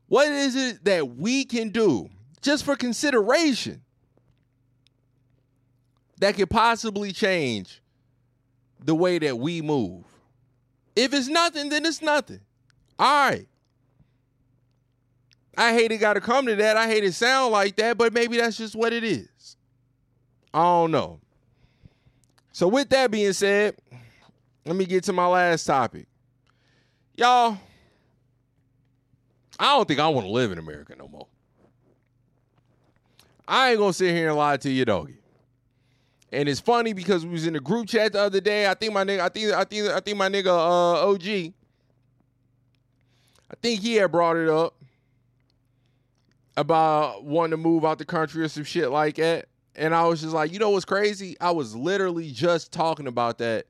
What 0.08 0.28
is 0.28 0.54
it 0.54 0.84
that 0.84 1.16
we 1.16 1.44
can 1.44 1.70
do 1.70 2.08
just 2.42 2.64
for 2.64 2.76
consideration 2.76 3.82
that 6.18 6.36
could 6.36 6.50
possibly 6.50 7.12
change 7.12 7.80
the 8.84 8.94
way 8.94 9.18
that 9.18 9.38
we 9.38 9.62
move? 9.62 10.04
If 10.94 11.12
it's 11.12 11.28
nothing, 11.28 11.68
then 11.70 11.84
it's 11.84 12.02
nothing. 12.02 12.40
All 12.98 13.30
right. 13.30 13.48
I 15.56 15.72
hate 15.72 15.92
it 15.92 15.98
got 15.98 16.14
to 16.14 16.20
come 16.20 16.46
to 16.46 16.56
that. 16.56 16.76
I 16.76 16.88
hate 16.88 17.04
it 17.04 17.14
sound 17.14 17.52
like 17.52 17.76
that, 17.76 17.96
but 17.96 18.12
maybe 18.12 18.36
that's 18.36 18.56
just 18.56 18.74
what 18.74 18.92
it 18.92 19.04
is. 19.04 19.56
I 20.52 20.62
don't 20.62 20.90
know. 20.90 21.20
So 22.52 22.68
with 22.68 22.88
that 22.90 23.10
being 23.10 23.32
said, 23.32 23.76
let 24.64 24.76
me 24.76 24.84
get 24.84 25.04
to 25.04 25.12
my 25.12 25.26
last 25.26 25.64
topic. 25.64 26.06
Y'all, 27.16 27.58
I 29.58 29.76
don't 29.76 29.86
think 29.86 30.00
I 30.00 30.08
want 30.08 30.26
to 30.26 30.32
live 30.32 30.52
in 30.52 30.58
America 30.58 30.94
no 30.98 31.08
more. 31.08 31.26
I 33.46 33.70
ain't 33.70 33.78
gonna 33.78 33.92
sit 33.92 34.14
here 34.14 34.28
and 34.28 34.36
lie 34.36 34.56
to 34.56 34.70
you, 34.70 34.84
doggy. 34.84 35.18
And 36.32 36.48
it's 36.48 36.60
funny 36.60 36.92
because 36.92 37.24
we 37.24 37.32
was 37.32 37.46
in 37.46 37.52
the 37.52 37.60
group 37.60 37.88
chat 37.88 38.12
the 38.12 38.20
other 38.20 38.40
day. 38.40 38.68
I 38.68 38.74
think 38.74 38.92
my 38.92 39.04
nigga, 39.04 39.20
I 39.20 39.28
think, 39.28 39.52
I 39.52 39.64
think, 39.64 39.88
I 39.88 40.00
think 40.00 40.16
my 40.16 40.28
nigga 40.28 40.46
uh, 40.46 41.10
OG. 41.10 41.52
I 43.50 43.56
think 43.62 43.80
he 43.80 43.94
had 43.94 44.10
brought 44.10 44.36
it 44.36 44.48
up 44.48 44.74
about 46.56 47.24
wanting 47.24 47.52
to 47.52 47.56
move 47.56 47.84
out 47.84 47.98
the 47.98 48.04
country 48.04 48.42
or 48.42 48.48
some 48.48 48.64
shit 48.64 48.90
like 48.90 49.16
that. 49.16 49.46
And 49.76 49.94
I 49.94 50.06
was 50.06 50.22
just 50.22 50.32
like, 50.32 50.52
you 50.52 50.58
know 50.58 50.70
what's 50.70 50.84
crazy? 50.84 51.36
I 51.40 51.50
was 51.50 51.76
literally 51.76 52.30
just 52.30 52.72
talking 52.72 53.06
about 53.06 53.38
that 53.38 53.66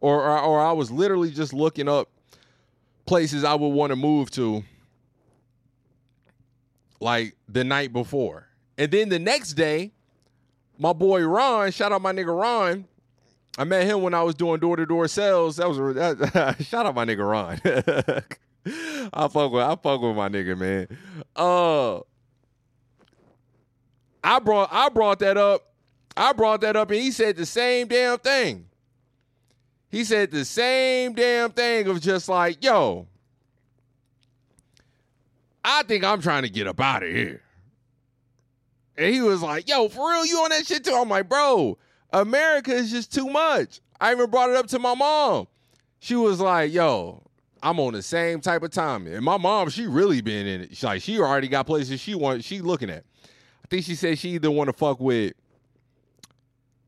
or 0.00 0.22
or, 0.22 0.40
or 0.40 0.60
I 0.60 0.72
was 0.72 0.90
literally 0.90 1.30
just 1.30 1.52
looking 1.52 1.88
up 1.88 2.08
places 3.06 3.44
I 3.44 3.54
would 3.54 3.68
want 3.68 3.90
to 3.90 3.96
move 3.96 4.30
to 4.32 4.64
like 7.00 7.36
the 7.48 7.64
night 7.64 7.92
before. 7.92 8.46
And 8.76 8.90
then 8.90 9.08
the 9.08 9.18
next 9.18 9.54
day, 9.54 9.92
my 10.78 10.92
boy 10.92 11.26
Ron, 11.26 11.70
shout 11.72 11.92
out 11.92 12.02
my 12.02 12.12
nigga 12.12 12.38
Ron. 12.38 12.86
I 13.56 13.64
met 13.64 13.86
him 13.86 14.02
when 14.02 14.14
I 14.14 14.22
was 14.22 14.36
doing 14.36 14.60
door 14.60 14.76
to 14.76 14.86
door 14.86 15.08
sales. 15.08 15.56
That 15.56 15.68
was 15.68 15.78
that, 15.96 16.56
shout 16.60 16.86
out 16.86 16.94
my 16.94 17.04
nigga 17.04 17.28
Ron. 17.28 17.60
I 19.12 19.28
fuck 19.28 19.52
with 19.52 19.62
I 19.62 19.74
fuck 19.76 20.00
with 20.00 20.16
my 20.16 20.28
nigga 20.28 20.56
man. 20.56 20.86
Uh, 21.34 22.00
I 24.22 24.38
brought 24.38 24.68
I 24.72 24.88
brought 24.88 25.18
that 25.20 25.36
up. 25.36 25.64
I 26.16 26.32
brought 26.32 26.60
that 26.62 26.76
up, 26.76 26.90
and 26.90 27.00
he 27.00 27.10
said 27.10 27.36
the 27.36 27.46
same 27.46 27.88
damn 27.88 28.18
thing. 28.18 28.66
He 29.90 30.04
said 30.04 30.30
the 30.30 30.44
same 30.44 31.14
damn 31.14 31.50
thing 31.50 31.86
of 31.86 32.00
just 32.00 32.28
like, 32.28 32.62
yo, 32.62 33.06
I 35.70 35.82
think 35.82 36.02
I'm 36.02 36.22
trying 36.22 36.44
to 36.44 36.48
get 36.48 36.66
up 36.66 36.80
out 36.80 37.02
of 37.02 37.10
here. 37.10 37.42
And 38.96 39.14
he 39.14 39.20
was 39.20 39.42
like, 39.42 39.68
yo, 39.68 39.88
for 39.88 40.10
real, 40.10 40.24
you 40.24 40.38
on 40.38 40.48
that 40.48 40.66
shit 40.66 40.82
too? 40.82 40.94
I'm 40.94 41.10
like, 41.10 41.28
bro, 41.28 41.76
America 42.10 42.72
is 42.72 42.90
just 42.90 43.12
too 43.12 43.28
much. 43.28 43.80
I 44.00 44.12
even 44.12 44.30
brought 44.30 44.48
it 44.48 44.56
up 44.56 44.66
to 44.68 44.78
my 44.78 44.94
mom. 44.94 45.46
She 46.00 46.16
was 46.16 46.40
like, 46.40 46.72
yo, 46.72 47.22
I'm 47.62 47.78
on 47.80 47.92
the 47.92 48.02
same 48.02 48.40
type 48.40 48.62
of 48.62 48.70
time. 48.70 49.06
And 49.06 49.22
my 49.22 49.36
mom, 49.36 49.68
she 49.68 49.86
really 49.86 50.22
been 50.22 50.46
in 50.46 50.60
it. 50.62 50.76
She, 50.76 50.86
like, 50.86 51.02
she 51.02 51.20
already 51.20 51.48
got 51.48 51.66
places 51.66 52.00
she 52.00 52.14
want, 52.14 52.44
she 52.44 52.60
looking 52.60 52.88
at. 52.88 53.04
I 53.24 53.68
think 53.68 53.84
she 53.84 53.94
said 53.94 54.18
she 54.18 54.30
either 54.30 54.50
want 54.50 54.68
to 54.68 54.72
fuck 54.72 55.00
with 55.00 55.34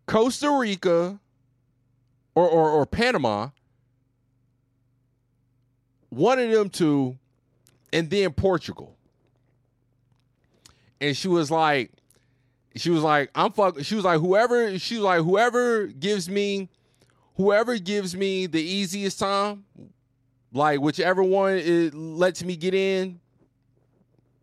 Costa 0.07 0.51
Rica 0.51 1.20
or, 2.35 2.48
or 2.48 2.70
or 2.70 2.86
Panama. 2.86 3.51
One 6.09 6.39
of 6.39 6.51
them 6.51 6.70
two, 6.70 7.19
and 7.93 8.09
then 8.11 8.33
Portugal. 8.33 8.97
And 11.01 11.17
she 11.17 11.29
was 11.29 11.51
like, 11.51 11.93
she 12.77 12.91
was 12.91 13.03
like, 13.03 13.31
I'm 13.35 13.53
fuck. 13.53 13.81
She 13.83 13.95
was 13.95 14.05
like, 14.05 14.21
whoever. 14.21 14.79
She 14.79 14.97
was 14.97 15.05
like, 15.05 15.23
whoever 15.23 15.87
gives 15.87 16.29
me, 16.29 16.69
whoever 17.37 17.79
gives 17.79 18.15
me 18.15 18.47
the 18.47 18.62
easiest 18.62 19.19
time, 19.19 19.65
like 20.53 20.81
whichever 20.81 21.23
one 21.23 21.55
it 21.55 21.95
lets 21.95 22.45
me 22.45 22.57
get 22.57 22.75
in 22.75 23.21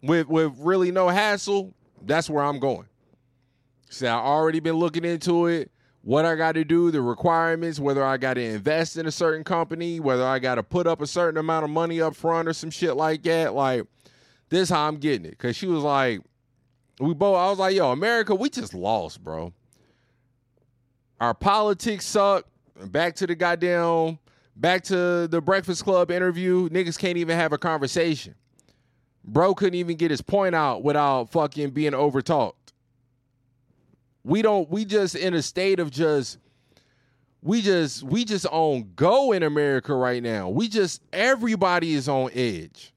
with 0.02 0.28
with 0.28 0.54
really 0.58 0.92
no 0.92 1.10
hassle. 1.10 1.74
That's 2.02 2.30
where 2.30 2.44
I'm 2.44 2.60
going. 2.60 2.88
She 3.90 3.96
said 3.96 4.10
I 4.10 4.18
already 4.18 4.60
been 4.60 4.76
looking 4.76 5.06
into 5.06 5.48
it. 5.48 5.72
What 6.08 6.24
I 6.24 6.36
got 6.36 6.54
to 6.54 6.64
do, 6.64 6.90
the 6.90 7.02
requirements, 7.02 7.82
whether 7.82 8.02
I 8.02 8.16
got 8.16 8.36
to 8.36 8.42
invest 8.42 8.96
in 8.96 9.08
a 9.08 9.12
certain 9.12 9.44
company, 9.44 10.00
whether 10.00 10.24
I 10.24 10.40
got 10.40 10.56
to 10.56 10.64
put 10.64 10.88
up 10.88 11.02
a 11.02 11.06
certain 11.06 11.38
amount 11.38 11.66
of 11.66 11.70
money 11.70 12.00
up 12.00 12.16
front 12.16 12.48
or 12.48 12.54
some 12.54 12.70
shit 12.70 12.96
like 12.96 13.24
that. 13.24 13.54
Like 13.54 13.86
this, 14.48 14.70
how 14.70 14.88
I'm 14.88 15.00
getting 15.00 15.26
it. 15.26 15.38
Cause 15.38 15.58
she 15.58 15.68
was 15.68 15.84
like, 15.84 16.22
we 17.02 17.14
both. 17.14 17.36
I 17.36 17.50
was 17.50 17.60
like, 17.60 17.76
yo, 17.76 17.92
America, 17.92 18.34
we 18.34 18.50
just 18.50 18.74
lost, 18.74 19.22
bro. 19.22 19.52
Our 21.20 21.34
politics 21.34 22.06
suck. 22.06 22.46
Back 22.86 23.14
to 23.16 23.28
the 23.28 23.36
goddamn, 23.36 24.18
back 24.56 24.86
to 24.86 25.28
the 25.28 25.42
Breakfast 25.42 25.84
Club 25.84 26.10
interview. 26.10 26.70
Niggas 26.70 26.98
can't 26.98 27.18
even 27.18 27.36
have 27.36 27.52
a 27.52 27.58
conversation. 27.58 28.34
Bro 29.26 29.56
couldn't 29.56 29.76
even 29.76 29.98
get 29.98 30.12
his 30.12 30.22
point 30.22 30.56
out 30.56 30.84
without 30.84 31.32
fucking 31.32 31.72
being 31.72 31.92
overtalked. 31.92 32.54
We 34.28 34.42
don't, 34.42 34.70
we 34.70 34.84
just 34.84 35.16
in 35.16 35.34
a 35.34 35.42
state 35.42 35.80
of 35.80 35.90
just, 35.90 36.38
we 37.42 37.62
just, 37.62 38.04
we 38.04 38.26
just 38.26 38.46
on 38.48 38.92
go 38.94 39.32
in 39.32 39.42
America 39.42 39.96
right 39.96 40.22
now. 40.22 40.50
We 40.50 40.68
just, 40.68 41.02
everybody 41.14 41.94
is 41.94 42.10
on 42.10 42.32
edge. 42.34 42.94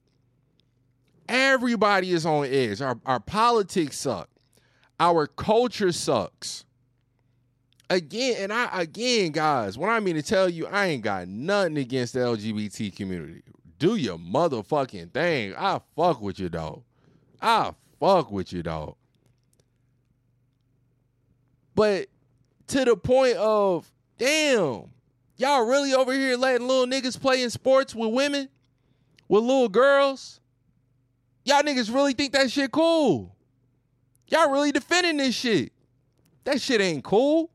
Everybody 1.29 2.11
is 2.11 2.25
on 2.25 2.47
edge. 2.47 2.81
Our, 2.81 2.99
our 3.05 3.21
politics 3.21 3.97
suck. 3.97 4.29
Our 4.99 5.25
culture 5.25 5.93
sucks. 5.93 6.65
Again, 7.89 8.35
and 8.41 8.51
I 8.51 8.81
again, 8.81 9.31
guys, 9.31 9.77
what 9.77 9.87
I 9.89 10.01
mean 10.01 10.15
to 10.15 10.21
tell 10.21 10.49
you, 10.49 10.67
I 10.67 10.87
ain't 10.87 11.03
got 11.03 11.29
nothing 11.29 11.77
against 11.77 12.13
the 12.13 12.19
LGBT 12.19 12.93
community. 12.93 13.43
Do 13.79 13.95
your 13.95 14.17
motherfucking 14.17 15.13
thing. 15.13 15.55
I 15.57 15.79
fuck 15.95 16.21
with 16.21 16.39
you, 16.39 16.49
dog. 16.49 16.83
I 17.41 17.71
fuck 18.01 18.33
with 18.33 18.51
you, 18.51 18.63
dog. 18.63 18.95
But 21.75 22.07
to 22.67 22.85
the 22.85 22.95
point 22.95 23.37
of, 23.37 23.91
damn, 24.17 24.91
y'all 25.37 25.65
really 25.65 25.93
over 25.93 26.13
here 26.13 26.37
letting 26.37 26.67
little 26.67 26.85
niggas 26.85 27.19
play 27.19 27.43
in 27.43 27.49
sports 27.49 27.95
with 27.95 28.13
women, 28.13 28.49
with 29.27 29.43
little 29.43 29.69
girls? 29.69 30.39
Y'all 31.43 31.63
niggas 31.63 31.93
really 31.93 32.13
think 32.13 32.33
that 32.33 32.51
shit 32.51 32.71
cool? 32.71 33.35
Y'all 34.27 34.51
really 34.51 34.71
defending 34.71 35.17
this 35.17 35.35
shit? 35.35 35.71
That 36.43 36.61
shit 36.61 36.81
ain't 36.81 37.03
cool. 37.03 37.49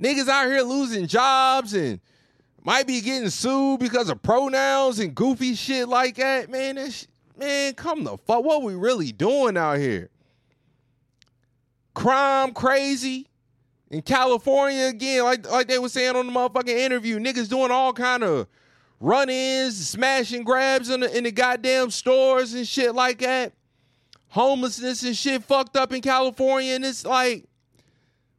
Niggas 0.00 0.28
out 0.28 0.46
here 0.46 0.62
losing 0.62 1.06
jobs 1.06 1.74
and 1.74 2.00
might 2.62 2.86
be 2.86 3.00
getting 3.00 3.30
sued 3.30 3.80
because 3.80 4.10
of 4.10 4.22
pronouns 4.22 4.98
and 4.98 5.14
goofy 5.14 5.54
shit 5.54 5.88
like 5.88 6.16
that. 6.16 6.50
Man, 6.50 6.76
that 6.76 6.92
sh- 6.92 7.06
man, 7.36 7.74
come 7.74 8.04
the 8.04 8.16
fuck. 8.16 8.44
What 8.44 8.62
we 8.62 8.74
really 8.74 9.10
doing 9.10 9.56
out 9.56 9.78
here? 9.78 10.10
Crime 11.98 12.54
crazy 12.54 13.26
in 13.90 14.02
California 14.02 14.84
again, 14.84 15.24
like 15.24 15.50
like 15.50 15.66
they 15.66 15.80
were 15.80 15.88
saying 15.88 16.14
on 16.14 16.28
the 16.28 16.32
motherfucking 16.32 16.68
interview. 16.68 17.18
Niggas 17.18 17.48
doing 17.48 17.72
all 17.72 17.92
kind 17.92 18.22
of 18.22 18.46
run-ins, 19.00 19.88
smash 19.88 20.32
and 20.32 20.46
grabs 20.46 20.90
in 20.90 21.00
the, 21.00 21.18
in 21.18 21.24
the 21.24 21.32
goddamn 21.32 21.90
stores 21.90 22.54
and 22.54 22.68
shit 22.68 22.94
like 22.94 23.18
that. 23.18 23.52
Homelessness 24.28 25.02
and 25.02 25.16
shit 25.16 25.42
fucked 25.42 25.76
up 25.76 25.92
in 25.92 26.00
California, 26.00 26.74
and 26.74 26.84
it's 26.84 27.04
like 27.04 27.46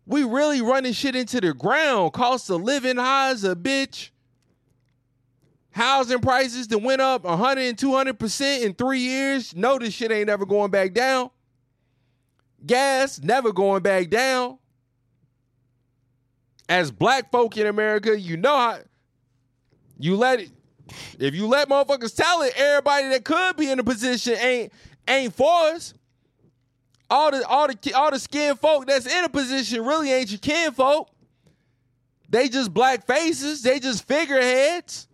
we 0.06 0.24
really 0.24 0.62
running 0.62 0.94
shit 0.94 1.18
into 1.18 1.42
the 1.42 1.54
ground. 1.54 2.14
Cost 2.14 2.50
of 2.50 2.62
living 2.62 2.96
high 2.96 3.32
as 3.32 3.44
a 3.44 3.58
bitch. 3.58 4.12
Housing 5.72 6.20
prices 6.20 6.70
that 6.70 6.80
went 6.80 7.02
up 7.02 7.26
100 7.26 7.62
and 7.62 7.78
200% 7.78 8.62
in 8.62 8.74
three 8.74 9.02
years. 9.02 9.54
No, 9.54 9.78
this 9.78 9.94
shit 9.94 10.14
ain't 10.14 10.30
ever 10.30 10.46
going 10.46 10.72
back 10.72 10.94
down. 10.94 11.30
Gas 12.66 13.20
never 13.22 13.52
going 13.52 13.82
back 13.82 14.10
down. 14.10 14.58
As 16.68 16.92
black 16.92 17.32
folk 17.32 17.58
in 17.58 17.66
America, 17.66 18.20
you 18.20 18.38
know 18.38 18.56
how 18.56 18.80
you 19.98 20.16
let 20.16 20.40
it. 20.40 20.52
If 21.18 21.36
you 21.36 21.48
let 21.48 21.70
motherfuckers 21.70 22.16
tell 22.16 22.42
it, 22.42 22.54
everybody 22.56 23.10
that 23.10 23.24
could 23.24 23.58
be 23.58 23.70
in 23.72 23.80
a 23.80 23.84
position 23.84 24.36
ain't 24.40 24.74
ain't 25.08 25.34
for 25.34 25.52
us. 25.70 25.94
All 27.10 27.32
the 27.32 27.46
all 27.48 27.68
the 27.68 27.94
all 27.94 28.12
the 28.12 28.20
skin 28.20 28.56
folk 28.56 28.86
that's 28.86 29.08
in 29.08 29.24
a 29.24 29.30
position 29.30 29.84
really 29.84 30.12
ain't 30.12 30.30
your 30.30 30.40
kin 30.40 30.72
folk. 30.72 31.10
They 32.30 32.48
just 32.50 32.72
black 32.74 33.08
faces. 33.08 33.64
They 33.64 33.80
just 33.80 34.08
figureheads. 34.08 35.08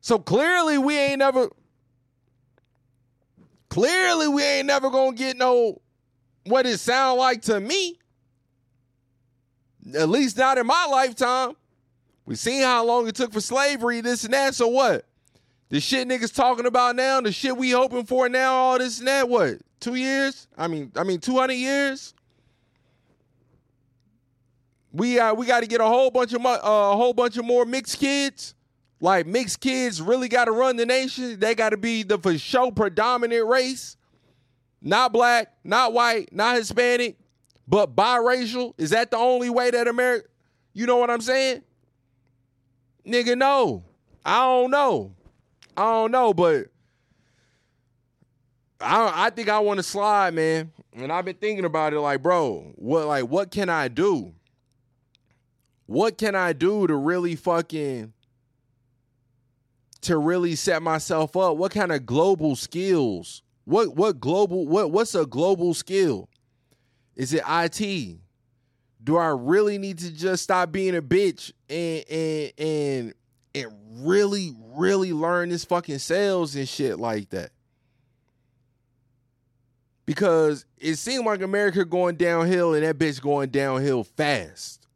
So 0.00 0.18
clearly 0.18 0.78
we 0.78 0.96
ain't 0.96 1.18
never. 1.18 1.48
Clearly 3.68 4.28
we 4.28 4.42
ain't 4.42 4.66
never 4.66 4.90
gonna 4.90 5.16
get 5.16 5.36
no 5.36 5.79
what 6.44 6.66
it 6.66 6.78
sound 6.78 7.18
like 7.18 7.42
to 7.42 7.60
me. 7.60 7.98
At 9.94 10.08
least 10.08 10.36
not 10.36 10.58
in 10.58 10.66
my 10.66 10.86
lifetime. 10.90 11.54
We 12.26 12.36
seen 12.36 12.62
how 12.62 12.84
long 12.84 13.08
it 13.08 13.14
took 13.14 13.32
for 13.32 13.40
slavery, 13.40 14.00
this 14.00 14.24
and 14.24 14.32
that. 14.34 14.54
So 14.54 14.68
what? 14.68 15.06
The 15.70 15.80
shit 15.80 16.06
niggas 16.06 16.34
talking 16.34 16.66
about 16.66 16.96
now, 16.96 17.20
the 17.20 17.32
shit 17.32 17.56
we 17.56 17.70
hoping 17.70 18.04
for 18.04 18.28
now, 18.28 18.54
all 18.54 18.78
this 18.78 18.98
and 18.98 19.08
that. 19.08 19.28
What? 19.28 19.58
Two 19.80 19.94
years? 19.94 20.46
I 20.58 20.68
mean, 20.68 20.92
I 20.96 21.04
mean, 21.04 21.20
two 21.20 21.38
hundred 21.38 21.54
years. 21.54 22.14
We 24.92 25.18
uh, 25.18 25.32
we 25.34 25.46
got 25.46 25.60
to 25.60 25.66
get 25.66 25.80
a 25.80 25.86
whole 25.86 26.10
bunch 26.10 26.32
of 26.32 26.44
uh, 26.44 26.58
a 26.62 26.96
whole 26.96 27.14
bunch 27.14 27.36
of 27.36 27.44
more 27.44 27.64
mixed 27.64 27.98
kids. 27.98 28.54
Like 29.00 29.26
mixed 29.26 29.60
kids 29.60 30.02
really 30.02 30.28
got 30.28 30.44
to 30.44 30.52
run 30.52 30.76
the 30.76 30.84
nation. 30.84 31.40
They 31.40 31.54
got 31.54 31.70
to 31.70 31.76
be 31.76 32.02
the 32.02 32.18
for 32.18 32.36
show 32.36 32.70
predominant 32.70 33.46
race, 33.46 33.96
not 34.82 35.12
black, 35.12 35.52
not 35.64 35.92
white, 35.92 36.32
not 36.32 36.56
Hispanic, 36.56 37.16
but 37.66 37.94
biracial. 37.94 38.74
Is 38.78 38.90
that 38.90 39.10
the 39.10 39.16
only 39.16 39.50
way 39.50 39.70
that 39.70 39.86
America? 39.86 40.28
You 40.72 40.86
know 40.86 40.96
what 40.96 41.10
I'm 41.10 41.20
saying? 41.20 41.62
Nigga, 43.06 43.36
no. 43.36 43.84
I 44.24 44.40
don't 44.40 44.70
know. 44.70 45.14
I 45.76 45.82
don't 45.82 46.10
know, 46.10 46.34
but 46.34 46.66
I 48.80 49.26
I 49.26 49.30
think 49.30 49.48
I 49.48 49.58
want 49.60 49.78
to 49.78 49.82
slide, 49.82 50.34
man. 50.34 50.72
And 50.92 51.12
I've 51.12 51.24
been 51.24 51.36
thinking 51.36 51.64
about 51.64 51.92
it 51.92 52.00
like, 52.00 52.22
bro, 52.22 52.72
what 52.76 53.06
like 53.06 53.24
what 53.24 53.50
can 53.50 53.68
I 53.68 53.88
do? 53.88 54.34
What 55.86 56.18
can 56.18 56.34
I 56.34 56.52
do 56.52 56.86
to 56.86 56.94
really 56.94 57.36
fucking 57.36 58.12
to 60.02 60.18
really 60.18 60.54
set 60.54 60.82
myself 60.82 61.36
up? 61.36 61.56
What 61.56 61.72
kind 61.72 61.92
of 61.92 62.06
global 62.06 62.56
skills? 62.56 63.42
What 63.64 63.96
what 63.96 64.20
global 64.20 64.66
what 64.66 64.90
what's 64.90 65.14
a 65.14 65.26
global 65.26 65.74
skill? 65.74 66.28
Is 67.16 67.32
it 67.34 67.42
IT? 67.48 68.20
do 69.02 69.16
I 69.16 69.28
really 69.28 69.78
need 69.78 69.98
to 69.98 70.12
just 70.12 70.42
stop 70.42 70.72
being 70.72 70.96
a 70.96 71.02
bitch 71.02 71.52
and 71.68 72.04
and 72.10 72.52
and 72.58 73.14
and 73.54 74.06
really, 74.06 74.54
really 74.74 75.12
learn 75.12 75.48
this 75.48 75.64
fucking 75.64 75.98
sales 75.98 76.54
and 76.54 76.68
shit 76.68 76.98
like 76.98 77.30
that? 77.30 77.50
Because 80.06 80.66
it 80.76 80.96
seemed 80.96 81.24
like 81.24 81.40
America 81.40 81.84
going 81.84 82.16
downhill 82.16 82.74
and 82.74 82.84
that 82.84 82.98
bitch 82.98 83.20
going 83.20 83.50
downhill 83.50 84.04
fast. 84.04 84.86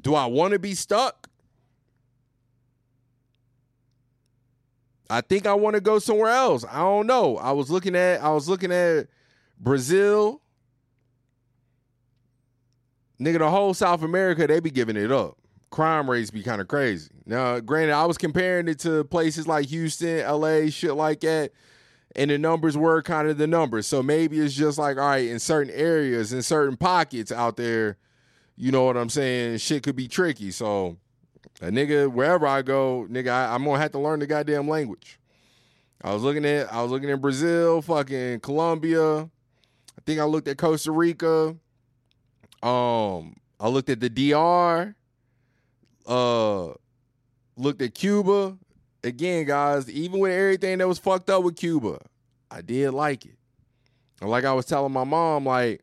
Do 0.00 0.14
I 0.14 0.26
want 0.26 0.52
to 0.52 0.58
be 0.58 0.74
stuck? 0.74 1.21
I 5.12 5.20
think 5.20 5.46
I 5.46 5.52
want 5.52 5.74
to 5.74 5.80
go 5.82 5.98
somewhere 5.98 6.30
else. 6.30 6.64
I 6.70 6.78
don't 6.78 7.06
know. 7.06 7.36
I 7.36 7.52
was 7.52 7.70
looking 7.70 7.94
at 7.94 8.22
I 8.22 8.30
was 8.30 8.48
looking 8.48 8.72
at 8.72 9.08
Brazil. 9.60 10.40
Nigga, 13.20 13.38
the 13.38 13.50
whole 13.50 13.74
South 13.74 14.02
America, 14.02 14.46
they 14.46 14.58
be 14.58 14.70
giving 14.70 14.96
it 14.96 15.12
up. 15.12 15.36
Crime 15.70 16.08
rates 16.08 16.30
be 16.30 16.42
kind 16.42 16.62
of 16.62 16.68
crazy. 16.68 17.10
Now, 17.26 17.60
granted, 17.60 17.92
I 17.92 18.06
was 18.06 18.16
comparing 18.16 18.68
it 18.68 18.78
to 18.80 19.04
places 19.04 19.46
like 19.46 19.66
Houston, 19.66 20.26
LA, 20.26 20.70
shit 20.70 20.94
like 20.94 21.20
that, 21.20 21.52
and 22.16 22.30
the 22.30 22.38
numbers 22.38 22.76
were 22.76 23.02
kind 23.02 23.28
of 23.28 23.36
the 23.36 23.46
numbers. 23.46 23.86
So 23.86 24.02
maybe 24.02 24.40
it's 24.40 24.54
just 24.54 24.78
like, 24.78 24.96
all 24.96 25.06
right, 25.06 25.28
in 25.28 25.38
certain 25.38 25.72
areas, 25.74 26.32
in 26.32 26.40
certain 26.40 26.78
pockets 26.78 27.30
out 27.30 27.58
there, 27.58 27.98
you 28.56 28.72
know 28.72 28.84
what 28.84 28.96
I'm 28.96 29.10
saying? 29.10 29.58
Shit 29.58 29.82
could 29.82 29.96
be 29.96 30.08
tricky. 30.08 30.50
So 30.50 30.96
a 31.60 31.66
nigga, 31.66 32.10
wherever 32.10 32.46
I 32.46 32.62
go, 32.62 33.06
nigga, 33.10 33.28
I, 33.28 33.54
I'm 33.54 33.64
gonna 33.64 33.78
have 33.78 33.92
to 33.92 33.98
learn 33.98 34.20
the 34.20 34.26
goddamn 34.26 34.68
language. 34.68 35.18
I 36.02 36.12
was 36.12 36.22
looking 36.22 36.44
at 36.44 36.72
I 36.72 36.82
was 36.82 36.90
looking 36.90 37.08
in 37.08 37.20
Brazil, 37.20 37.82
fucking 37.82 38.40
Colombia. 38.40 39.20
I 39.22 40.00
think 40.04 40.20
I 40.20 40.24
looked 40.24 40.48
at 40.48 40.58
Costa 40.58 40.90
Rica. 40.90 41.56
Um, 42.62 43.36
I 43.60 43.68
looked 43.68 43.90
at 43.90 44.00
the 44.00 44.08
DR. 44.08 44.94
Uh, 46.06 46.72
looked 47.56 47.82
at 47.82 47.94
Cuba. 47.94 48.56
Again, 49.04 49.44
guys, 49.44 49.90
even 49.90 50.20
with 50.20 50.32
everything 50.32 50.78
that 50.78 50.88
was 50.88 50.98
fucked 50.98 51.30
up 51.30 51.42
with 51.42 51.56
Cuba, 51.56 51.98
I 52.50 52.62
did 52.62 52.92
like 52.92 53.24
it. 53.24 53.36
And 54.20 54.30
like 54.30 54.44
I 54.44 54.52
was 54.52 54.66
telling 54.66 54.92
my 54.92 55.04
mom, 55.04 55.46
like, 55.46 55.82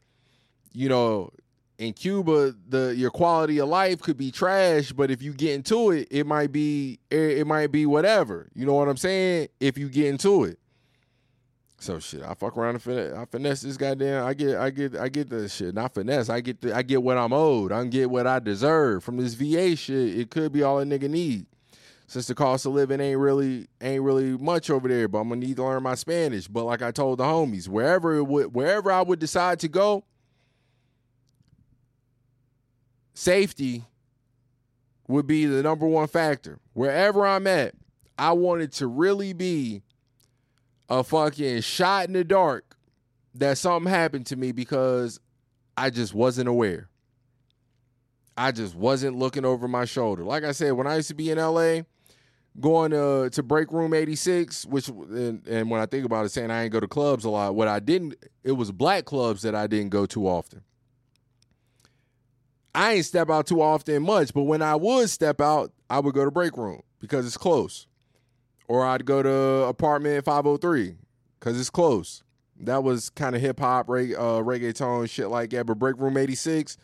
you 0.74 0.88
know, 0.88 1.32
in 1.80 1.94
Cuba, 1.94 2.54
the 2.68 2.94
your 2.96 3.10
quality 3.10 3.60
of 3.60 3.70
life 3.70 4.02
could 4.02 4.18
be 4.18 4.32
trash, 4.32 4.92
but 4.92 5.10
if 5.10 5.22
you 5.22 5.34
get 5.34 5.54
into 5.54 5.92
it, 5.92 6.10
it 6.12 6.28
might 6.28 6.52
be 6.52 7.00
it, 7.10 7.48
might 7.48 7.72
be 7.72 7.86
whatever. 7.86 8.50
You 8.54 8.66
know 8.66 8.74
what 8.74 8.90
I'm 8.90 8.98
saying? 8.98 9.48
If 9.62 9.78
you 9.78 9.88
get 9.88 10.08
into 10.08 10.44
it. 10.44 10.60
So 11.80 11.98
shit, 12.00 12.22
I 12.22 12.34
fuck 12.34 12.58
around 12.58 12.76
and 12.76 12.84
finesse, 12.84 13.18
I 13.18 13.24
finesse 13.24 13.62
this 13.62 13.78
goddamn. 13.78 14.26
I 14.26 14.34
get, 14.34 14.58
I 14.58 14.70
get, 14.70 14.98
I 14.98 15.08
get 15.08 15.30
the 15.30 15.48
shit. 15.48 15.74
Not 15.74 15.94
finesse. 15.94 16.28
I 16.28 16.42
get, 16.42 16.60
the, 16.60 16.76
I 16.76 16.82
get 16.82 17.02
what 17.02 17.18
I'm 17.18 17.32
owed. 17.32 17.72
I 17.72 17.86
get 17.86 18.10
what 18.10 18.28
I 18.28 18.40
deserve 18.40 19.02
from 19.02 19.16
this 19.16 19.36
VA 19.36 19.78
shit. 19.78 20.20
It 20.20 20.30
could 20.30 20.52
be 20.52 20.62
all 20.62 20.80
a 20.80 20.84
nigga 20.84 21.10
need, 21.10 21.46
since 22.08 22.28
the 22.28 22.36
cost 22.36 22.66
of 22.66 22.74
living 22.74 23.00
ain't 23.00 23.18
really, 23.18 23.68
ain't 23.80 24.04
really 24.04 24.38
much 24.38 24.70
over 24.70 24.90
there. 24.90 25.08
But 25.08 25.20
I'm 25.20 25.30
gonna 25.30 25.40
need 25.40 25.56
to 25.56 25.64
learn 25.64 25.82
my 25.82 25.96
Spanish. 25.96 26.50
But 26.50 26.66
like 26.66 26.82
I 26.82 26.92
told 26.92 27.20
the 27.20 27.24
homies, 27.24 27.70
wherever 27.70 28.18
it 28.18 28.24
would, 28.24 28.54
wherever 28.54 28.92
I 28.92 29.02
would 29.02 29.20
decide 29.20 29.62
to 29.62 29.70
go, 29.70 30.04
safety 33.20 33.84
would 35.08 35.28
be 35.28 35.46
the 35.46 35.62
number 35.62 35.86
one 35.86 36.08
factor. 36.08 36.60
Wherever 36.74 37.26
I'm 37.26 37.48
at, 37.48 37.74
I 38.18 38.32
wanted 38.32 38.72
to 38.74 38.88
really 38.88 39.34
be 39.34 39.82
a 40.88 41.04
fucking 41.04 41.62
shot 41.62 42.08
in 42.08 42.14
the 42.14 42.24
dark 42.24 42.78
that 43.36 43.58
something 43.58 43.92
happened 43.92 44.26
to 44.28 44.36
me 44.36 44.54
because 44.54 45.20
I 45.76 45.90
just 45.90 46.14
wasn't 46.14 46.48
aware. 46.48 46.88
I 48.38 48.54
just 48.54 48.74
wasn't 48.74 49.18
looking 49.18 49.44
over 49.44 49.68
my 49.68 49.84
shoulder. 49.84 50.24
Like 50.24 50.46
I 50.46 50.54
said, 50.54 50.72
when 50.72 50.88
I 50.88 50.96
used 50.96 51.10
to 51.10 51.14
be 51.14 51.30
in 51.30 51.38
LA, 51.38 51.82
going 52.60 52.92
to 52.92 53.30
to 53.32 53.44
break 53.44 53.74
room 53.74 53.94
86, 53.94 54.66
which 54.66 54.88
and, 54.88 55.46
and 55.46 55.70
when 55.70 55.82
I 55.82 55.86
think 55.88 56.06
about 56.06 56.26
it, 56.26 56.30
saying 56.30 56.52
I 56.52 56.64
ain't 56.64 56.72
go 56.72 56.80
to 56.80 56.88
clubs 56.88 57.26
a 57.26 57.30
lot, 57.30 57.54
what 57.54 57.68
I 57.68 57.80
didn't, 57.80 58.16
it 58.46 58.54
was 58.54 58.72
black 58.72 59.04
clubs 59.04 59.42
that 59.42 59.56
I 59.56 59.68
didn't 59.68 59.90
go 59.90 60.06
too 60.06 60.26
often. 60.26 60.64
I 62.74 62.94
ain't 62.94 63.06
step 63.06 63.30
out 63.30 63.48
too 63.48 63.62
often 63.62 64.04
much, 64.04 64.34
but 64.34 64.44
when 64.44 64.62
I 64.62 64.76
would 64.76 65.10
step 65.10 65.42
out, 65.42 65.72
I 65.90 66.00
would 66.00 66.14
go 66.14 66.26
to 66.26 66.32
break 66.32 66.56
room 66.56 66.82
because 67.00 67.26
it's 67.26 67.38
close. 67.38 67.88
Or 68.68 68.86
I'd 68.86 69.06
go 69.06 69.24
to 69.24 69.32
apartment 69.68 70.24
503 70.26 70.96
because 71.40 71.60
it's 71.60 71.72
close. 71.72 72.24
That 72.62 72.84
was 72.84 73.10
kind 73.10 73.36
of 73.36 73.42
hip 73.42 73.60
hop, 73.60 73.90
reg- 73.90 74.14
uh, 74.14 74.42
reggaeton, 74.44 75.10
shit 75.10 75.30
like 75.30 75.50
that. 75.52 75.66
But 75.66 75.80
break 75.80 75.98
room 75.98 76.18
86, 76.18 76.78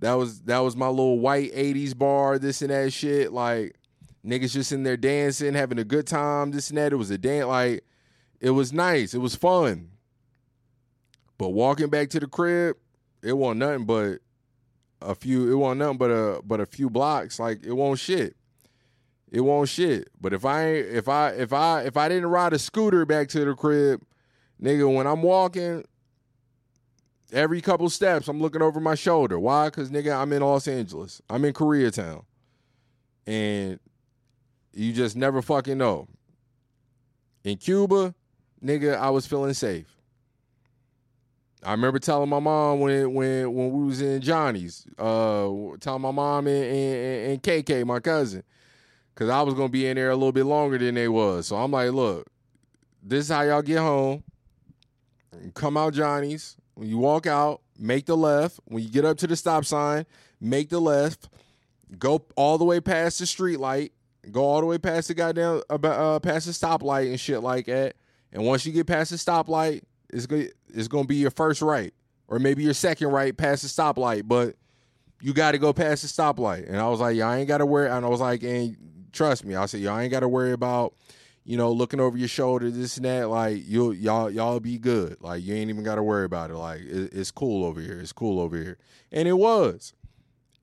that 0.00 0.14
was 0.14 0.42
that 0.42 0.58
was 0.58 0.76
my 0.76 0.88
little 0.88 1.18
white 1.18 1.52
80s 1.54 1.96
bar, 1.96 2.38
this 2.38 2.60
and 2.60 2.70
that 2.70 2.92
shit. 2.92 3.32
Like 3.32 3.76
niggas 4.26 4.52
just 4.52 4.72
in 4.72 4.82
there 4.82 4.96
dancing, 4.96 5.54
having 5.54 5.78
a 5.78 5.84
good 5.84 6.06
time, 6.06 6.50
this 6.50 6.68
and 6.68 6.78
that. 6.78 6.92
It 6.92 6.96
was 6.96 7.10
a 7.10 7.16
dance, 7.18 7.46
like 7.46 7.84
it 8.40 8.50
was 8.50 8.72
nice. 8.72 9.14
It 9.14 9.18
was 9.18 9.34
fun. 9.34 9.90
But 11.38 11.50
walking 11.50 11.88
back 11.88 12.10
to 12.10 12.20
the 12.20 12.26
crib, 12.26 12.76
it 13.22 13.32
wasn't 13.32 13.60
nothing 13.60 13.86
but 13.86 14.18
a 15.04 15.14
few 15.14 15.52
it 15.52 15.54
won't 15.56 15.78
nothing 15.78 15.98
but 15.98 16.10
a 16.10 16.40
but 16.44 16.60
a 16.60 16.66
few 16.66 16.90
blocks 16.90 17.38
like 17.38 17.64
it 17.64 17.72
won't 17.72 17.98
shit. 17.98 18.36
It 19.30 19.40
won't 19.40 19.68
shit. 19.68 20.08
But 20.20 20.32
if 20.32 20.44
i 20.44 20.64
if 20.64 21.08
i 21.08 21.30
if 21.30 21.52
i 21.52 21.82
if 21.82 21.96
i 21.96 22.08
didn't 22.08 22.26
ride 22.26 22.52
a 22.52 22.58
scooter 22.58 23.04
back 23.04 23.28
to 23.28 23.44
the 23.44 23.54
crib 23.54 24.02
nigga 24.62 24.92
when 24.92 25.06
i'm 25.06 25.22
walking 25.22 25.84
every 27.32 27.60
couple 27.60 27.90
steps 27.90 28.28
i'm 28.28 28.40
looking 28.40 28.62
over 28.62 28.80
my 28.80 28.94
shoulder. 28.94 29.38
Why? 29.38 29.66
Because 29.66 29.90
nigga 29.90 30.16
i'm 30.16 30.32
in 30.32 30.42
los 30.42 30.66
angeles. 30.68 31.20
I'm 31.28 31.44
in 31.44 31.52
koreatown. 31.52 32.24
And 33.26 33.80
you 34.72 34.92
just 34.92 35.16
never 35.16 35.42
fucking 35.42 35.78
know. 35.78 36.08
In 37.42 37.56
cuba 37.58 38.14
nigga 38.64 38.96
i 38.96 39.10
was 39.10 39.26
feeling 39.26 39.54
safe 39.54 39.93
I 41.64 41.72
remember 41.72 41.98
telling 41.98 42.28
my 42.28 42.40
mom 42.40 42.80
when 42.80 43.14
when 43.14 43.52
when 43.52 43.72
we 43.72 43.84
was 43.86 44.00
in 44.00 44.20
Johnny's, 44.20 44.86
uh, 44.98 45.48
telling 45.80 46.02
my 46.02 46.10
mom 46.10 46.46
and, 46.46 46.64
and, 46.64 47.32
and 47.32 47.42
KK, 47.42 47.84
my 47.86 48.00
cousin, 48.00 48.42
because 49.14 49.30
I 49.30 49.42
was 49.42 49.54
gonna 49.54 49.68
be 49.70 49.86
in 49.86 49.96
there 49.96 50.10
a 50.10 50.14
little 50.14 50.32
bit 50.32 50.44
longer 50.44 50.78
than 50.78 50.94
they 50.94 51.08
was. 51.08 51.46
So 51.46 51.56
I'm 51.56 51.70
like, 51.70 51.90
look, 51.92 52.26
this 53.02 53.26
is 53.26 53.30
how 53.30 53.42
y'all 53.42 53.62
get 53.62 53.78
home. 53.78 54.22
Come 55.54 55.76
out 55.76 55.94
Johnny's. 55.94 56.56
When 56.74 56.88
you 56.88 56.98
walk 56.98 57.26
out, 57.26 57.62
make 57.78 58.06
the 58.06 58.16
left. 58.16 58.60
When 58.66 58.82
you 58.82 58.88
get 58.88 59.04
up 59.04 59.16
to 59.18 59.26
the 59.26 59.36
stop 59.36 59.64
sign, 59.64 60.06
make 60.40 60.68
the 60.68 60.80
left. 60.80 61.28
Go 61.98 62.24
all 62.36 62.58
the 62.58 62.64
way 62.64 62.80
past 62.80 63.20
the 63.20 63.26
street 63.26 63.58
light. 63.58 63.92
Go 64.30 64.42
all 64.42 64.60
the 64.60 64.66
way 64.66 64.78
past 64.78 65.08
the 65.08 65.14
goddamn 65.14 65.62
uh, 65.70 66.18
past 66.20 66.46
the 66.46 66.52
stoplight 66.52 67.08
and 67.08 67.20
shit 67.20 67.42
like 67.42 67.66
that. 67.66 67.94
And 68.32 68.44
once 68.44 68.66
you 68.66 68.72
get 68.72 68.86
past 68.86 69.10
the 69.10 69.16
stoplight, 69.16 69.82
it's 70.14 70.26
gonna 70.26 70.46
it's 70.68 70.88
gonna 70.88 71.06
be 71.06 71.16
your 71.16 71.30
first 71.30 71.60
right, 71.60 71.92
or 72.28 72.38
maybe 72.38 72.62
your 72.62 72.74
second 72.74 73.08
right 73.08 73.36
past 73.36 73.62
the 73.62 73.68
stoplight, 73.68 74.26
but 74.26 74.56
you 75.20 75.32
got 75.32 75.52
to 75.52 75.58
go 75.58 75.72
past 75.72 76.02
the 76.02 76.08
stoplight. 76.08 76.68
And 76.68 76.76
I 76.76 76.88
was 76.88 77.00
like, 77.00 77.16
y'all 77.16 77.32
ain't 77.32 77.48
got 77.48 77.58
to 77.58 77.66
worry. 77.66 77.88
And 77.88 78.04
I 78.04 78.08
was 78.08 78.20
like, 78.20 78.42
and 78.42 78.76
trust 79.12 79.44
me, 79.44 79.54
I 79.54 79.64
said, 79.66 79.80
y'all 79.80 79.98
ain't 79.98 80.10
got 80.10 80.20
to 80.20 80.28
worry 80.28 80.52
about, 80.52 80.94
you 81.44 81.56
know, 81.56 81.72
looking 81.72 81.98
over 81.98 82.18
your 82.18 82.28
shoulder, 82.28 82.70
this 82.70 82.98
and 82.98 83.06
that. 83.06 83.30
Like 83.30 83.62
you, 83.66 83.92
y'all, 83.92 84.30
y'all 84.30 84.60
be 84.60 84.78
good. 84.78 85.16
Like 85.20 85.42
you 85.42 85.54
ain't 85.54 85.70
even 85.70 85.82
got 85.82 85.94
to 85.94 86.02
worry 86.02 86.26
about 86.26 86.50
it. 86.50 86.56
Like 86.56 86.82
it, 86.82 87.14
it's 87.14 87.30
cool 87.30 87.64
over 87.64 87.80
here. 87.80 87.98
It's 87.98 88.12
cool 88.12 88.38
over 88.38 88.56
here. 88.56 88.78
And 89.12 89.26
it 89.26 89.38
was. 89.38 89.94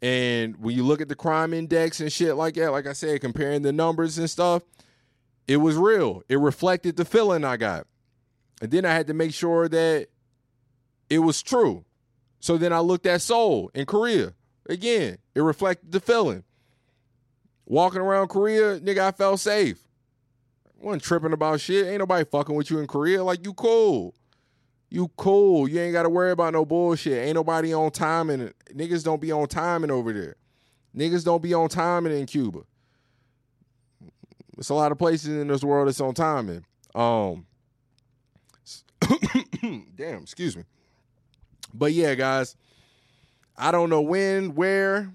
And 0.02 0.56
when 0.57 0.76
you 0.76 0.84
look 0.84 1.02
at 1.02 1.10
the 1.10 1.15
crime 1.15 1.53
index 1.53 1.99
and 1.99 2.11
shit 2.11 2.36
like 2.36 2.56
that, 2.56 2.72
like 2.72 2.88
I 2.88 2.94
said, 2.94 3.22
comparing 3.22 3.61
the 3.61 3.72
numbers 3.72 4.18
and 4.18 4.30
stuff, 4.30 4.64
it 5.48 5.57
was 5.57 5.76
real. 5.76 6.23
It 6.30 6.40
reflected 6.40 6.98
the 6.98 7.06
feeling 7.06 7.44
I 7.44 7.57
got. 7.57 7.88
And 8.61 8.69
then 8.69 8.85
I 8.85 8.93
had 8.93 9.07
to 9.07 9.13
make 9.13 9.33
sure 9.33 9.67
that 9.67 10.07
it 11.09 11.19
was 11.19 11.41
true. 11.41 11.83
So 12.39 12.57
then 12.57 12.71
I 12.71 12.79
looked 12.79 13.05
at 13.07 13.21
Seoul 13.21 13.71
in 13.73 13.85
Korea. 13.85 14.33
Again, 14.69 15.17
it 15.35 15.41
reflected 15.41 15.91
the 15.91 15.99
feeling. 15.99 16.43
Walking 17.65 18.01
around 18.01 18.27
Korea, 18.27 18.79
nigga, 18.79 18.99
I 18.99 19.11
felt 19.11 19.39
safe. 19.39 19.79
I 20.81 20.85
wasn't 20.85 21.03
tripping 21.03 21.33
about 21.33 21.59
shit. 21.59 21.88
Ain't 21.88 21.99
nobody 21.99 22.25
fucking 22.25 22.55
with 22.55 22.69
you 22.69 22.79
in 22.79 22.88
Korea. 22.88 23.23
Like, 23.23 23.43
you 23.43 23.53
cool. 23.53 24.13
You 24.89 25.09
cool. 25.15 25.67
You 25.67 25.79
ain't 25.79 25.93
got 25.93 26.03
to 26.03 26.09
worry 26.09 26.31
about 26.31 26.53
no 26.53 26.65
bullshit. 26.65 27.25
Ain't 27.25 27.35
nobody 27.35 27.73
on 27.73 27.91
timing. 27.91 28.51
Niggas 28.73 29.03
don't 29.03 29.21
be 29.21 29.31
on 29.31 29.47
timing 29.47 29.91
over 29.91 30.13
there. 30.13 30.35
Niggas 30.95 31.23
don't 31.23 31.41
be 31.41 31.53
on 31.53 31.69
timing 31.69 32.17
in 32.17 32.25
Cuba. 32.25 32.59
There's 34.55 34.69
a 34.69 34.73
lot 34.73 34.91
of 34.91 34.97
places 34.97 35.29
in 35.29 35.47
this 35.47 35.63
world 35.63 35.88
that's 35.88 36.01
on 36.01 36.13
timing. 36.13 36.65
Um, 36.93 37.45
damn, 39.95 40.23
excuse 40.23 40.55
me. 40.55 40.63
But 41.73 41.93
yeah, 41.93 42.15
guys, 42.15 42.55
I 43.57 43.71
don't 43.71 43.89
know 43.89 44.01
when, 44.01 44.55
where, 44.55 45.11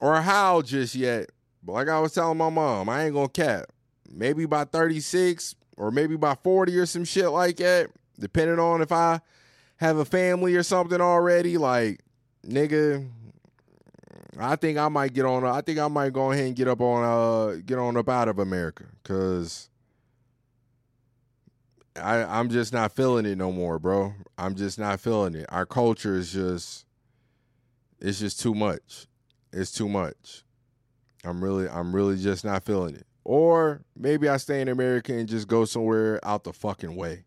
or 0.00 0.20
how 0.20 0.62
just 0.62 0.94
yet. 0.94 1.30
But 1.62 1.72
like 1.72 1.88
I 1.88 2.00
was 2.00 2.12
telling 2.12 2.38
my 2.38 2.50
mom, 2.50 2.88
I 2.88 3.04
ain't 3.04 3.14
gonna 3.14 3.28
cap. 3.28 3.66
Maybe 4.10 4.46
by 4.46 4.64
36 4.64 5.54
or 5.76 5.90
maybe 5.90 6.16
by 6.16 6.34
40 6.34 6.76
or 6.76 6.86
some 6.86 7.04
shit 7.04 7.30
like 7.30 7.56
that, 7.56 7.90
depending 8.18 8.58
on 8.58 8.82
if 8.82 8.92
I 8.92 9.20
have 9.76 9.96
a 9.96 10.04
family 10.04 10.54
or 10.54 10.62
something 10.62 11.00
already, 11.00 11.58
like 11.58 12.00
nigga, 12.46 13.08
I 14.38 14.56
think 14.56 14.78
I 14.78 14.88
might 14.88 15.14
get 15.14 15.24
on. 15.24 15.44
I 15.44 15.60
think 15.60 15.78
I 15.78 15.88
might 15.88 16.12
go 16.12 16.32
ahead 16.32 16.46
and 16.46 16.56
get 16.56 16.68
up 16.68 16.80
on 16.80 17.04
uh 17.04 17.60
get 17.64 17.78
on 17.78 17.96
up 17.96 18.08
out 18.08 18.28
of 18.28 18.38
America 18.38 18.84
because 19.02 19.70
I 21.96 22.24
I'm 22.24 22.50
just 22.50 22.72
not 22.72 22.92
feeling 22.92 23.26
it 23.26 23.38
no 23.38 23.52
more, 23.52 23.78
bro. 23.78 24.14
I'm 24.36 24.54
just 24.54 24.78
not 24.78 25.00
feeling 25.00 25.34
it. 25.34 25.46
Our 25.48 25.66
culture 25.66 26.16
is 26.16 26.32
just 26.32 26.86
it's 28.00 28.18
just 28.18 28.40
too 28.40 28.54
much. 28.54 29.06
It's 29.52 29.72
too 29.72 29.88
much. 29.88 30.44
I'm 31.24 31.42
really 31.42 31.68
I'm 31.68 31.94
really 31.94 32.16
just 32.16 32.44
not 32.44 32.64
feeling 32.64 32.94
it. 32.94 33.06
Or 33.24 33.82
maybe 33.96 34.28
I 34.28 34.36
stay 34.36 34.60
in 34.60 34.68
America 34.68 35.14
and 35.14 35.28
just 35.28 35.48
go 35.48 35.64
somewhere 35.64 36.20
out 36.24 36.44
the 36.44 36.52
fucking 36.52 36.94
way. 36.94 37.24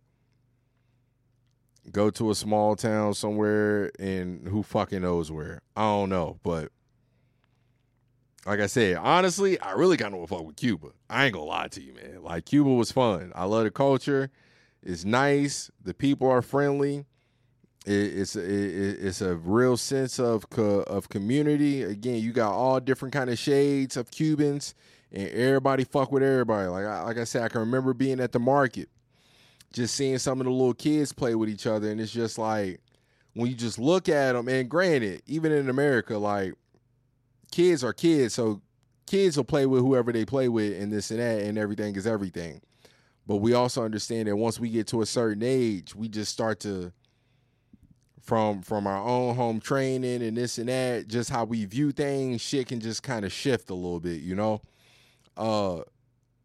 Go 1.92 2.10
to 2.12 2.32
a 2.32 2.36
small 2.36 2.76
town 2.76 3.14
somewhere 3.14 3.92
and 3.98 4.48
who 4.48 4.62
fucking 4.62 5.02
knows 5.02 5.32
where. 5.32 5.62
I 5.76 5.84
don't 5.84 6.10
know, 6.10 6.40
but 6.44 6.72
like 8.46 8.60
I 8.60 8.68
said, 8.68 8.98
honestly, 8.98 9.60
I 9.60 9.72
really 9.72 9.98
kind 9.98 10.14
of 10.14 10.30
fuck 10.30 10.46
with 10.46 10.58
Cuba. 10.58 10.90
I 11.10 11.26
ain't 11.26 11.34
gonna 11.34 11.46
lie 11.46 11.68
to 11.70 11.82
you, 11.82 11.94
man. 11.94 12.22
Like 12.22 12.46
Cuba 12.46 12.70
was 12.70 12.92
fun. 12.92 13.32
I 13.34 13.46
love 13.46 13.64
the 13.64 13.72
culture. 13.72 14.30
It's 14.88 15.04
nice. 15.04 15.70
The 15.84 15.94
people 15.94 16.30
are 16.30 16.42
friendly. 16.42 17.04
It, 17.86 17.92
it's 17.92 18.38
it, 18.38 18.46
it's 18.48 19.20
a 19.20 19.36
real 19.36 19.76
sense 19.76 20.18
of 20.18 20.50
co- 20.50 20.84
of 20.84 21.10
community. 21.10 21.84
Again, 21.84 22.22
you 22.22 22.32
got 22.32 22.54
all 22.54 22.80
different 22.80 23.14
kind 23.14 23.30
of 23.30 23.38
shades 23.38 23.98
of 23.98 24.10
Cubans, 24.12 24.76
and 25.12 25.28
everybody 25.28 25.84
fuck 25.84 26.14
with 26.14 26.24
everybody. 26.24 26.70
Like 26.70 26.86
I, 26.86 27.02
like 27.02 27.18
I 27.18 27.26
said, 27.26 27.44
I 27.44 27.50
can 27.50 27.60
remember 27.60 27.94
being 27.94 28.22
at 28.22 28.32
the 28.32 28.40
market, 28.40 28.88
just 29.74 29.94
seeing 29.94 30.20
some 30.20 30.40
of 30.40 30.46
the 30.46 30.52
little 30.52 30.74
kids 30.74 31.12
play 31.12 31.36
with 31.36 31.50
each 31.50 31.68
other, 31.68 31.92
and 31.92 32.00
it's 32.00 32.14
just 32.14 32.38
like 32.38 32.80
when 33.34 33.50
you 33.50 33.56
just 33.58 33.78
look 33.78 34.08
at 34.08 34.32
them. 34.34 34.48
And 34.48 34.70
granted, 34.70 35.22
even 35.28 35.52
in 35.52 35.70
America, 35.70 36.18
like 36.18 36.54
kids 37.52 37.84
are 37.84 37.92
kids, 37.92 38.36
so 38.36 38.62
kids 39.06 39.36
will 39.36 39.44
play 39.44 39.66
with 39.66 39.82
whoever 39.82 40.14
they 40.14 40.24
play 40.24 40.48
with, 40.48 40.82
and 40.82 40.94
this 40.94 41.12
and 41.12 41.20
that, 41.20 41.42
and 41.42 41.58
everything 41.58 41.94
is 41.98 42.08
everything. 42.08 42.62
But 43.28 43.38
we 43.38 43.54
also 43.54 43.84
understand 43.84 44.30
that 44.30 44.38
once 44.38 44.58
we 44.58 44.70
get 44.70 44.88
to 44.88 45.02
a 45.02 45.06
certain 45.06 45.44
age, 45.44 45.94
we 45.94 46.08
just 46.08 46.32
start 46.32 46.62
to 46.62 46.94
from 48.22 48.62
from 48.62 48.88
our 48.88 49.06
own 49.06 49.36
home 49.36 49.60
training 49.60 50.24
and 50.24 50.38
this 50.38 50.58
and 50.58 50.70
that, 50.70 51.10
just 51.10 51.30
how 51.30 51.44
we 51.44 51.66
view 51.66 51.92
things, 51.92 52.42
shit 52.42 52.70
can 52.70 52.80
just 52.80 53.04
kind 53.04 53.26
of 53.26 53.32
shift 53.32 53.70
a 53.70 53.74
little 53.74 54.00
bit, 54.00 54.22
you 54.22 54.34
know. 54.34 54.62
Uh, 55.36 55.82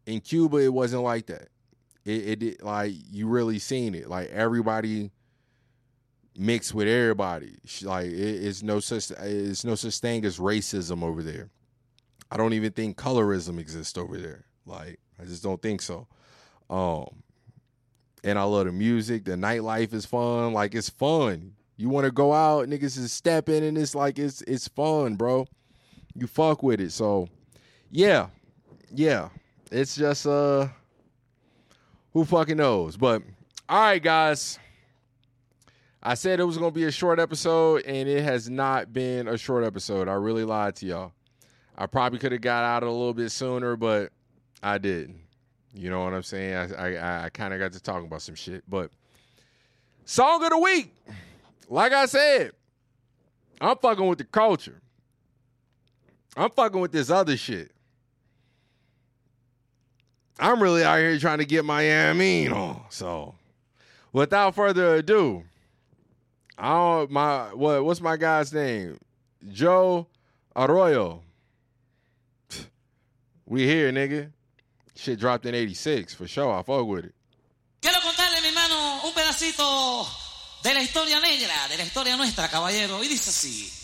in 0.05 0.19
Cuba, 0.19 0.57
it 0.57 0.73
wasn't 0.73 1.03
like 1.03 1.25
that. 1.27 1.47
It, 2.03 2.27
it 2.27 2.39
did 2.39 2.61
like 2.61 2.93
you 3.09 3.27
really 3.27 3.59
seen 3.59 3.95
it. 3.95 4.09
Like 4.09 4.29
everybody 4.29 5.11
mixed 6.37 6.73
with 6.73 6.89
everybody. 6.89 7.55
Like 7.81 8.07
it, 8.07 8.45
it's 8.45 8.61
no 8.61 8.81
such 8.81 9.09
it's 9.11 9.63
no 9.63 9.75
such 9.75 9.99
thing 9.99 10.25
as 10.25 10.37
racism 10.37 11.01
over 11.01 11.23
there. 11.23 11.49
I 12.29 12.35
don't 12.35 12.53
even 12.53 12.73
think 12.73 12.97
colorism 12.97 13.57
exists 13.57 13.97
over 13.97 14.17
there. 14.17 14.43
Like 14.65 14.99
I 15.17 15.23
just 15.23 15.43
don't 15.43 15.61
think 15.61 15.81
so. 15.81 16.07
Um, 16.73 17.05
and 18.23 18.39
I 18.39 18.43
love 18.43 18.65
the 18.65 18.71
music. 18.71 19.25
The 19.25 19.33
nightlife 19.33 19.93
is 19.93 20.07
fun. 20.07 20.53
Like 20.53 20.73
it's 20.73 20.89
fun. 20.89 21.53
You 21.77 21.89
want 21.89 22.05
to 22.05 22.11
go 22.11 22.33
out, 22.33 22.67
niggas 22.67 22.97
is 22.97 23.11
stepping, 23.11 23.63
and 23.63 23.77
it's 23.77 23.93
like 23.93 24.17
it's 24.17 24.41
it's 24.43 24.67
fun, 24.67 25.15
bro. 25.15 25.45
You 26.15 26.25
fuck 26.25 26.63
with 26.63 26.79
it. 26.79 26.91
So, 26.91 27.27
yeah, 27.91 28.27
yeah. 28.91 29.29
It's 29.71 29.95
just 29.95 30.25
uh, 30.25 30.67
who 32.13 32.25
fucking 32.25 32.57
knows? 32.57 32.97
But 32.97 33.21
all 33.69 33.79
right, 33.79 34.01
guys. 34.01 34.57
I 36.01 36.15
said 36.15 36.39
it 36.39 36.43
was 36.43 36.57
gonna 36.57 36.71
be 36.71 36.85
a 36.85 36.91
short 36.91 37.19
episode, 37.19 37.83
and 37.85 38.09
it 38.09 38.23
has 38.23 38.49
not 38.49 38.91
been 38.91 39.27
a 39.27 39.37
short 39.37 39.63
episode. 39.63 40.07
I 40.07 40.13
really 40.13 40.43
lied 40.43 40.75
to 40.77 40.85
y'all. 40.85 41.11
I 41.77 41.85
probably 41.85 42.19
could 42.19 42.31
have 42.31 42.41
got 42.41 42.63
out 42.63 42.83
a 42.83 42.89
little 42.89 43.13
bit 43.13 43.31
sooner, 43.31 43.75
but 43.75 44.11
I 44.61 44.79
didn't. 44.79 45.22
You 45.73 45.89
know 45.89 46.03
what 46.03 46.13
I'm 46.13 46.23
saying? 46.23 46.55
I 46.55 46.95
I, 46.95 47.25
I 47.25 47.29
kind 47.29 47.53
of 47.53 47.59
got 47.59 47.73
to 47.73 47.79
talking 47.79 48.07
about 48.07 48.21
some 48.21 48.35
shit, 48.35 48.63
but 48.69 48.91
song 50.05 50.43
of 50.43 50.49
the 50.49 50.57
week. 50.57 50.93
Like 51.69 51.93
I 51.93 52.05
said, 52.05 52.51
I'm 53.59 53.77
fucking 53.77 54.05
with 54.05 54.19
the 54.19 54.25
culture. 54.25 54.81
I'm 56.35 56.49
fucking 56.51 56.79
with 56.79 56.91
this 56.91 57.09
other 57.09 57.37
shit. 57.37 57.71
I'm 60.39 60.61
really 60.61 60.83
out 60.83 60.97
here 60.97 61.17
trying 61.19 61.37
to 61.37 61.45
get 61.45 61.63
my 61.63 61.83
Yamin 61.83 62.51
on. 62.51 62.81
So, 62.89 63.35
without 64.11 64.55
further 64.55 64.95
ado, 64.95 65.43
I 66.57 66.73
don't 66.73 67.11
my 67.11 67.53
what 67.53 67.85
what's 67.85 68.01
my 68.01 68.17
guy's 68.17 68.51
name? 68.53 68.99
Joe 69.51 70.07
Arroyo. 70.55 71.21
We 73.45 73.65
here, 73.67 73.91
nigga. 73.91 74.31
Shit 74.95 75.19
dropped 75.19 75.45
in 75.45 75.55
86 75.55 76.13
for 76.13 76.27
sure. 76.27 76.53
I 76.53 76.63
fuck 76.63 76.85
with 76.85 77.05
it. 77.05 77.15
Quiero 77.81 77.99
contarle, 78.01 78.41
mi 78.41 78.47
hermano, 78.47 79.01
un 79.03 79.13
pedacito 79.13 80.07
de 80.63 80.73
la 80.73 80.81
historia 80.81 81.19
negra, 81.19 81.67
de 81.67 81.77
la 81.77 81.83
historia 81.83 82.15
nuestra, 82.15 82.47
caballero. 82.47 83.03
Y 83.03 83.07
dice 83.07 83.29
así. 83.29 83.82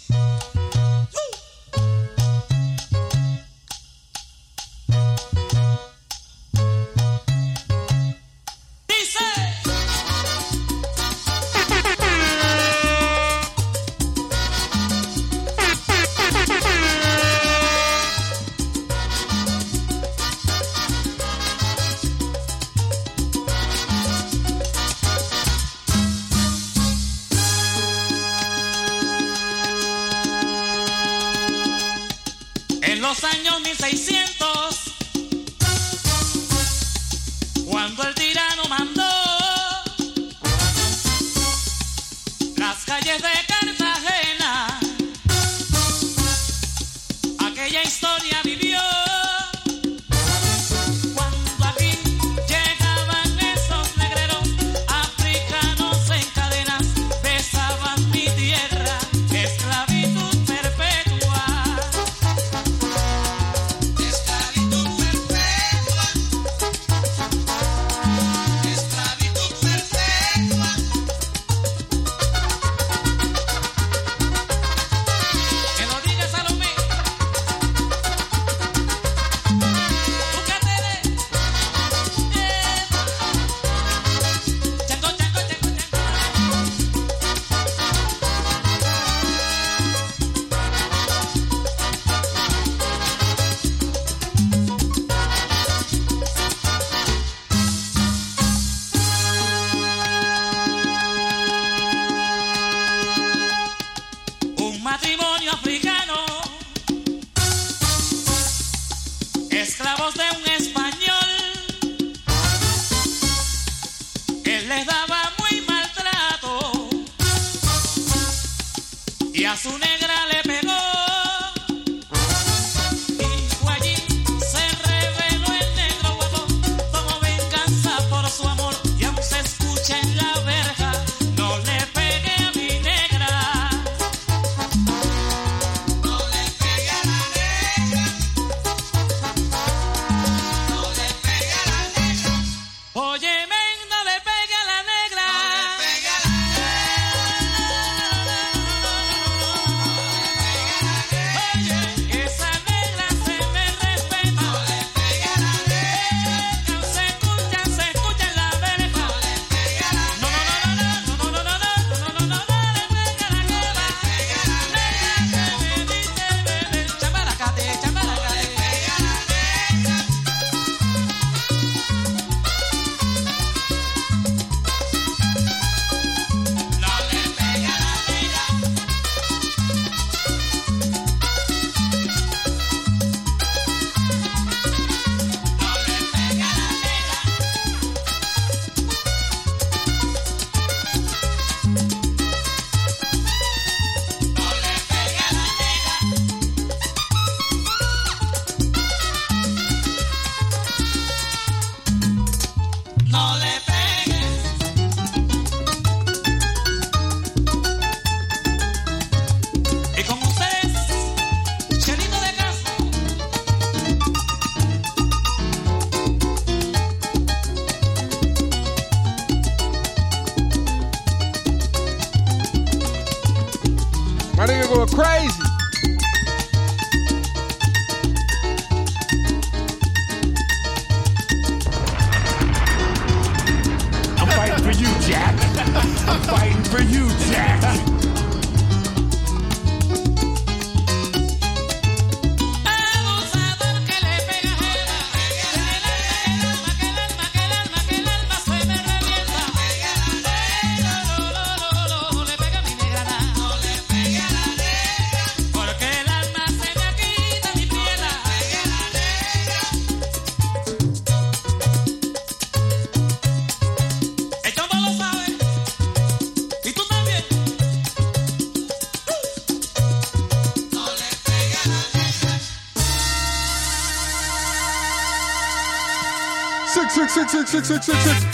Six, 277.20 277.32
six, 277.34 277.52
six, 277.52 277.68
six, 277.68 277.86
six, 277.86 278.04
six. 278.06 278.26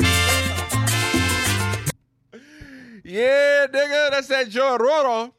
Yeah, 3.04 3.66
nigga, 3.66 4.12
that's 4.12 4.28
that 4.28 4.50
Joe 4.50 4.76
Arroyo. 4.76 5.34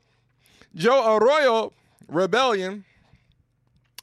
Joe 0.74 1.16
Arroyo 1.16 1.72
Rebellion. 2.08 2.84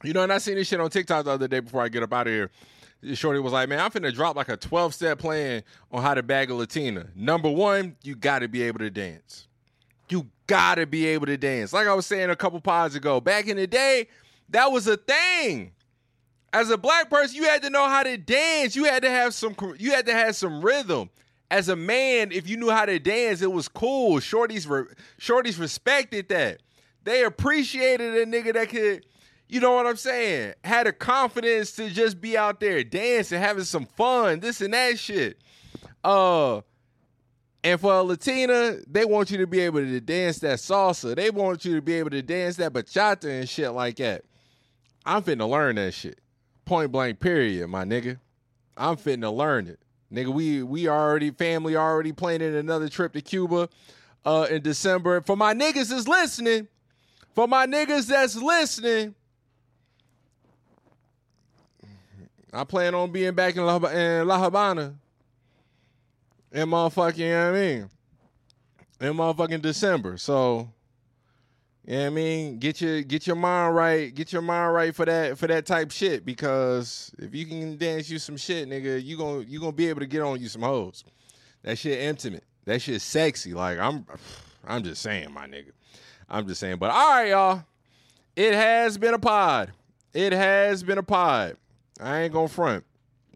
You 0.02 0.14
know, 0.14 0.22
and 0.22 0.32
I 0.32 0.38
seen 0.38 0.54
this 0.54 0.68
shit 0.68 0.80
on 0.80 0.88
TikTok 0.88 1.26
the 1.26 1.32
other 1.32 1.46
day 1.46 1.60
before 1.60 1.82
I 1.82 1.90
get 1.90 2.02
up 2.02 2.14
out 2.14 2.26
of 2.26 2.32
here. 2.32 2.50
Shorty 3.12 3.38
was 3.38 3.52
like, 3.52 3.68
man, 3.68 3.80
I'm 3.80 3.90
finna 3.90 4.14
drop 4.14 4.34
like 4.34 4.48
a 4.48 4.56
12 4.56 4.94
step 4.94 5.18
plan 5.18 5.62
on 5.92 6.00
how 6.00 6.14
to 6.14 6.22
bag 6.22 6.48
a 6.48 6.54
Latina. 6.54 7.08
Number 7.14 7.50
one, 7.50 7.96
you 8.02 8.16
gotta 8.16 8.48
be 8.48 8.62
able 8.62 8.78
to 8.78 8.90
dance. 8.90 9.46
You 10.08 10.26
gotta 10.46 10.86
be 10.86 11.04
able 11.04 11.26
to 11.26 11.36
dance. 11.36 11.74
Like 11.74 11.86
I 11.86 11.92
was 11.92 12.06
saying 12.06 12.30
a 12.30 12.36
couple 12.36 12.58
pods 12.62 12.94
ago, 12.94 13.20
back 13.20 13.46
in 13.46 13.58
the 13.58 13.66
day, 13.66 14.08
that 14.48 14.72
was 14.72 14.86
a 14.86 14.96
thing. 14.96 15.73
As 16.54 16.70
a 16.70 16.78
black 16.78 17.10
person, 17.10 17.34
you 17.34 17.42
had 17.42 17.62
to 17.62 17.70
know 17.70 17.88
how 17.88 18.04
to 18.04 18.16
dance. 18.16 18.76
You 18.76 18.84
had 18.84 19.02
to 19.02 19.10
have 19.10 19.34
some 19.34 19.56
you 19.76 19.90
had 19.90 20.06
to 20.06 20.14
have 20.14 20.36
some 20.36 20.62
rhythm. 20.62 21.10
As 21.50 21.68
a 21.68 21.74
man, 21.74 22.30
if 22.30 22.48
you 22.48 22.56
knew 22.56 22.70
how 22.70 22.86
to 22.86 23.00
dance, 23.00 23.42
it 23.42 23.50
was 23.50 23.66
cool. 23.66 24.20
Shorties 24.20 24.68
re, 24.68 24.84
shorties 25.18 25.58
respected 25.58 26.28
that. 26.28 26.60
They 27.02 27.24
appreciated 27.24 28.14
a 28.14 28.24
nigga 28.24 28.54
that 28.54 28.68
could, 28.68 29.04
you 29.48 29.58
know 29.58 29.74
what 29.74 29.86
I'm 29.86 29.96
saying? 29.96 30.54
Had 30.62 30.86
a 30.86 30.92
confidence 30.92 31.72
to 31.72 31.90
just 31.90 32.20
be 32.20 32.38
out 32.38 32.60
there 32.60 32.84
dancing, 32.84 33.40
having 33.40 33.64
some 33.64 33.86
fun, 33.86 34.38
this 34.38 34.60
and 34.60 34.72
that 34.74 34.96
shit. 34.96 35.38
Uh 36.04 36.60
and 37.64 37.80
for 37.80 37.94
a 37.94 38.02
Latina, 38.02 38.76
they 38.86 39.04
want 39.04 39.32
you 39.32 39.38
to 39.38 39.48
be 39.48 39.58
able 39.58 39.80
to 39.80 40.00
dance 40.00 40.38
that 40.38 40.58
salsa. 40.58 41.16
They 41.16 41.30
want 41.30 41.64
you 41.64 41.74
to 41.74 41.82
be 41.82 41.94
able 41.94 42.10
to 42.10 42.22
dance 42.22 42.54
that 42.56 42.72
bachata 42.72 43.40
and 43.40 43.48
shit 43.48 43.72
like 43.72 43.96
that. 43.96 44.22
I'm 45.04 45.20
finna 45.22 45.48
learn 45.48 45.74
that 45.76 45.94
shit. 45.94 46.20
Point 46.64 46.92
blank, 46.92 47.20
period, 47.20 47.68
my 47.68 47.84
nigga. 47.84 48.18
I'm 48.76 48.96
finna 48.96 49.34
learn 49.34 49.66
it. 49.66 49.78
Nigga, 50.12 50.32
we 50.32 50.62
we 50.62 50.88
already 50.88 51.30
family 51.30 51.76
already 51.76 52.12
planning 52.12 52.54
another 52.54 52.88
trip 52.88 53.12
to 53.14 53.20
Cuba 53.20 53.68
uh 54.24 54.46
in 54.50 54.62
December. 54.62 55.20
For 55.20 55.36
my 55.36 55.54
niggas 55.54 55.90
that's 55.90 56.08
listening, 56.08 56.68
for 57.34 57.46
my 57.46 57.66
niggas 57.66 58.06
that's 58.06 58.36
listening, 58.36 59.14
I 62.52 62.64
plan 62.64 62.94
on 62.94 63.10
being 63.10 63.34
back 63.34 63.56
in 63.56 63.64
La, 63.64 63.76
in 63.76 64.26
La 64.26 64.38
Habana 64.38 64.94
in 66.54 66.68
motherfucking, 66.68 67.18
you 67.18 67.30
know 67.30 67.50
what 67.50 67.58
I 67.58 67.66
mean? 67.66 67.88
In 69.00 69.14
motherfucking 69.14 69.60
December. 69.60 70.16
So, 70.16 70.70
you 71.86 71.96
know 71.96 72.00
what 72.00 72.06
I 72.06 72.10
mean? 72.10 72.58
Get 72.58 72.80
your 72.80 73.02
get 73.02 73.26
your 73.26 73.36
mind 73.36 73.76
right. 73.76 74.14
Get 74.14 74.32
your 74.32 74.40
mind 74.40 74.72
right 74.72 74.94
for 74.94 75.04
that 75.04 75.36
for 75.36 75.46
that 75.48 75.66
type 75.66 75.90
shit. 75.90 76.24
Because 76.24 77.12
if 77.18 77.34
you 77.34 77.44
can 77.44 77.76
dance 77.76 78.08
you 78.08 78.18
some 78.18 78.38
shit, 78.38 78.68
nigga, 78.68 79.04
you 79.04 79.18
gonna 79.18 79.40
you 79.40 79.60
gonna 79.60 79.72
be 79.72 79.88
able 79.88 80.00
to 80.00 80.06
get 80.06 80.22
on 80.22 80.40
you 80.40 80.48
some 80.48 80.62
hoes. 80.62 81.04
That 81.62 81.76
shit 81.76 81.98
intimate. 81.98 82.44
That 82.64 82.80
shit 82.80 83.02
sexy. 83.02 83.52
Like 83.52 83.78
I'm 83.78 84.06
I'm 84.66 84.82
just 84.82 85.02
saying, 85.02 85.30
my 85.32 85.46
nigga. 85.46 85.72
I'm 86.28 86.46
just 86.48 86.60
saying. 86.60 86.78
But 86.78 86.90
all 86.90 87.10
right, 87.10 87.28
y'all. 87.28 87.64
It 88.34 88.54
has 88.54 88.96
been 88.96 89.12
a 89.12 89.18
pod. 89.18 89.72
It 90.14 90.32
has 90.32 90.82
been 90.82 90.98
a 90.98 91.02
pod. 91.02 91.58
I 92.00 92.22
ain't 92.22 92.32
gonna 92.32 92.48
front. 92.48 92.84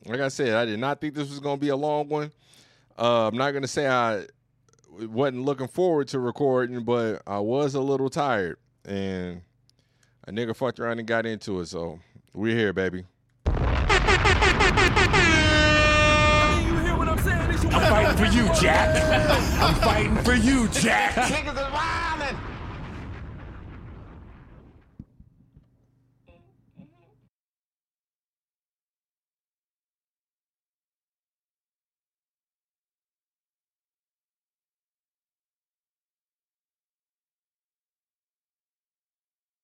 Like 0.06 0.20
I 0.20 0.28
said, 0.28 0.54
I 0.54 0.64
did 0.64 0.78
not 0.78 1.02
think 1.02 1.14
this 1.14 1.28
was 1.28 1.38
gonna 1.38 1.58
be 1.58 1.68
a 1.68 1.76
long 1.76 2.08
one. 2.08 2.32
Uh, 2.98 3.28
I'm 3.28 3.36
not 3.36 3.52
gonna 3.52 3.68
say 3.68 3.86
I 3.86 4.24
wasn't 4.90 5.42
looking 5.44 5.68
forward 5.68 6.08
to 6.08 6.18
recording, 6.18 6.84
but 6.84 7.22
I 7.26 7.38
was 7.38 7.74
a 7.74 7.80
little 7.80 8.10
tired, 8.10 8.58
and 8.84 9.42
a 10.26 10.32
nigga 10.32 10.54
fucked 10.56 10.80
around 10.80 10.98
and 10.98 11.06
got 11.06 11.26
into 11.26 11.60
it. 11.60 11.66
So 11.66 12.00
we're 12.34 12.56
here, 12.56 12.72
baby. 12.72 13.04
I'm 17.70 17.84
fighting 17.90 18.16
for 18.16 18.32
you, 18.32 18.44
Jack. 18.60 19.60
I'm 19.60 19.74
fighting 19.76 20.16
for 20.24 20.34
you, 20.34 20.68
Jack. 20.68 21.14
Niggas 21.14 21.52
is 21.52 21.58
wildin'. 21.58 21.97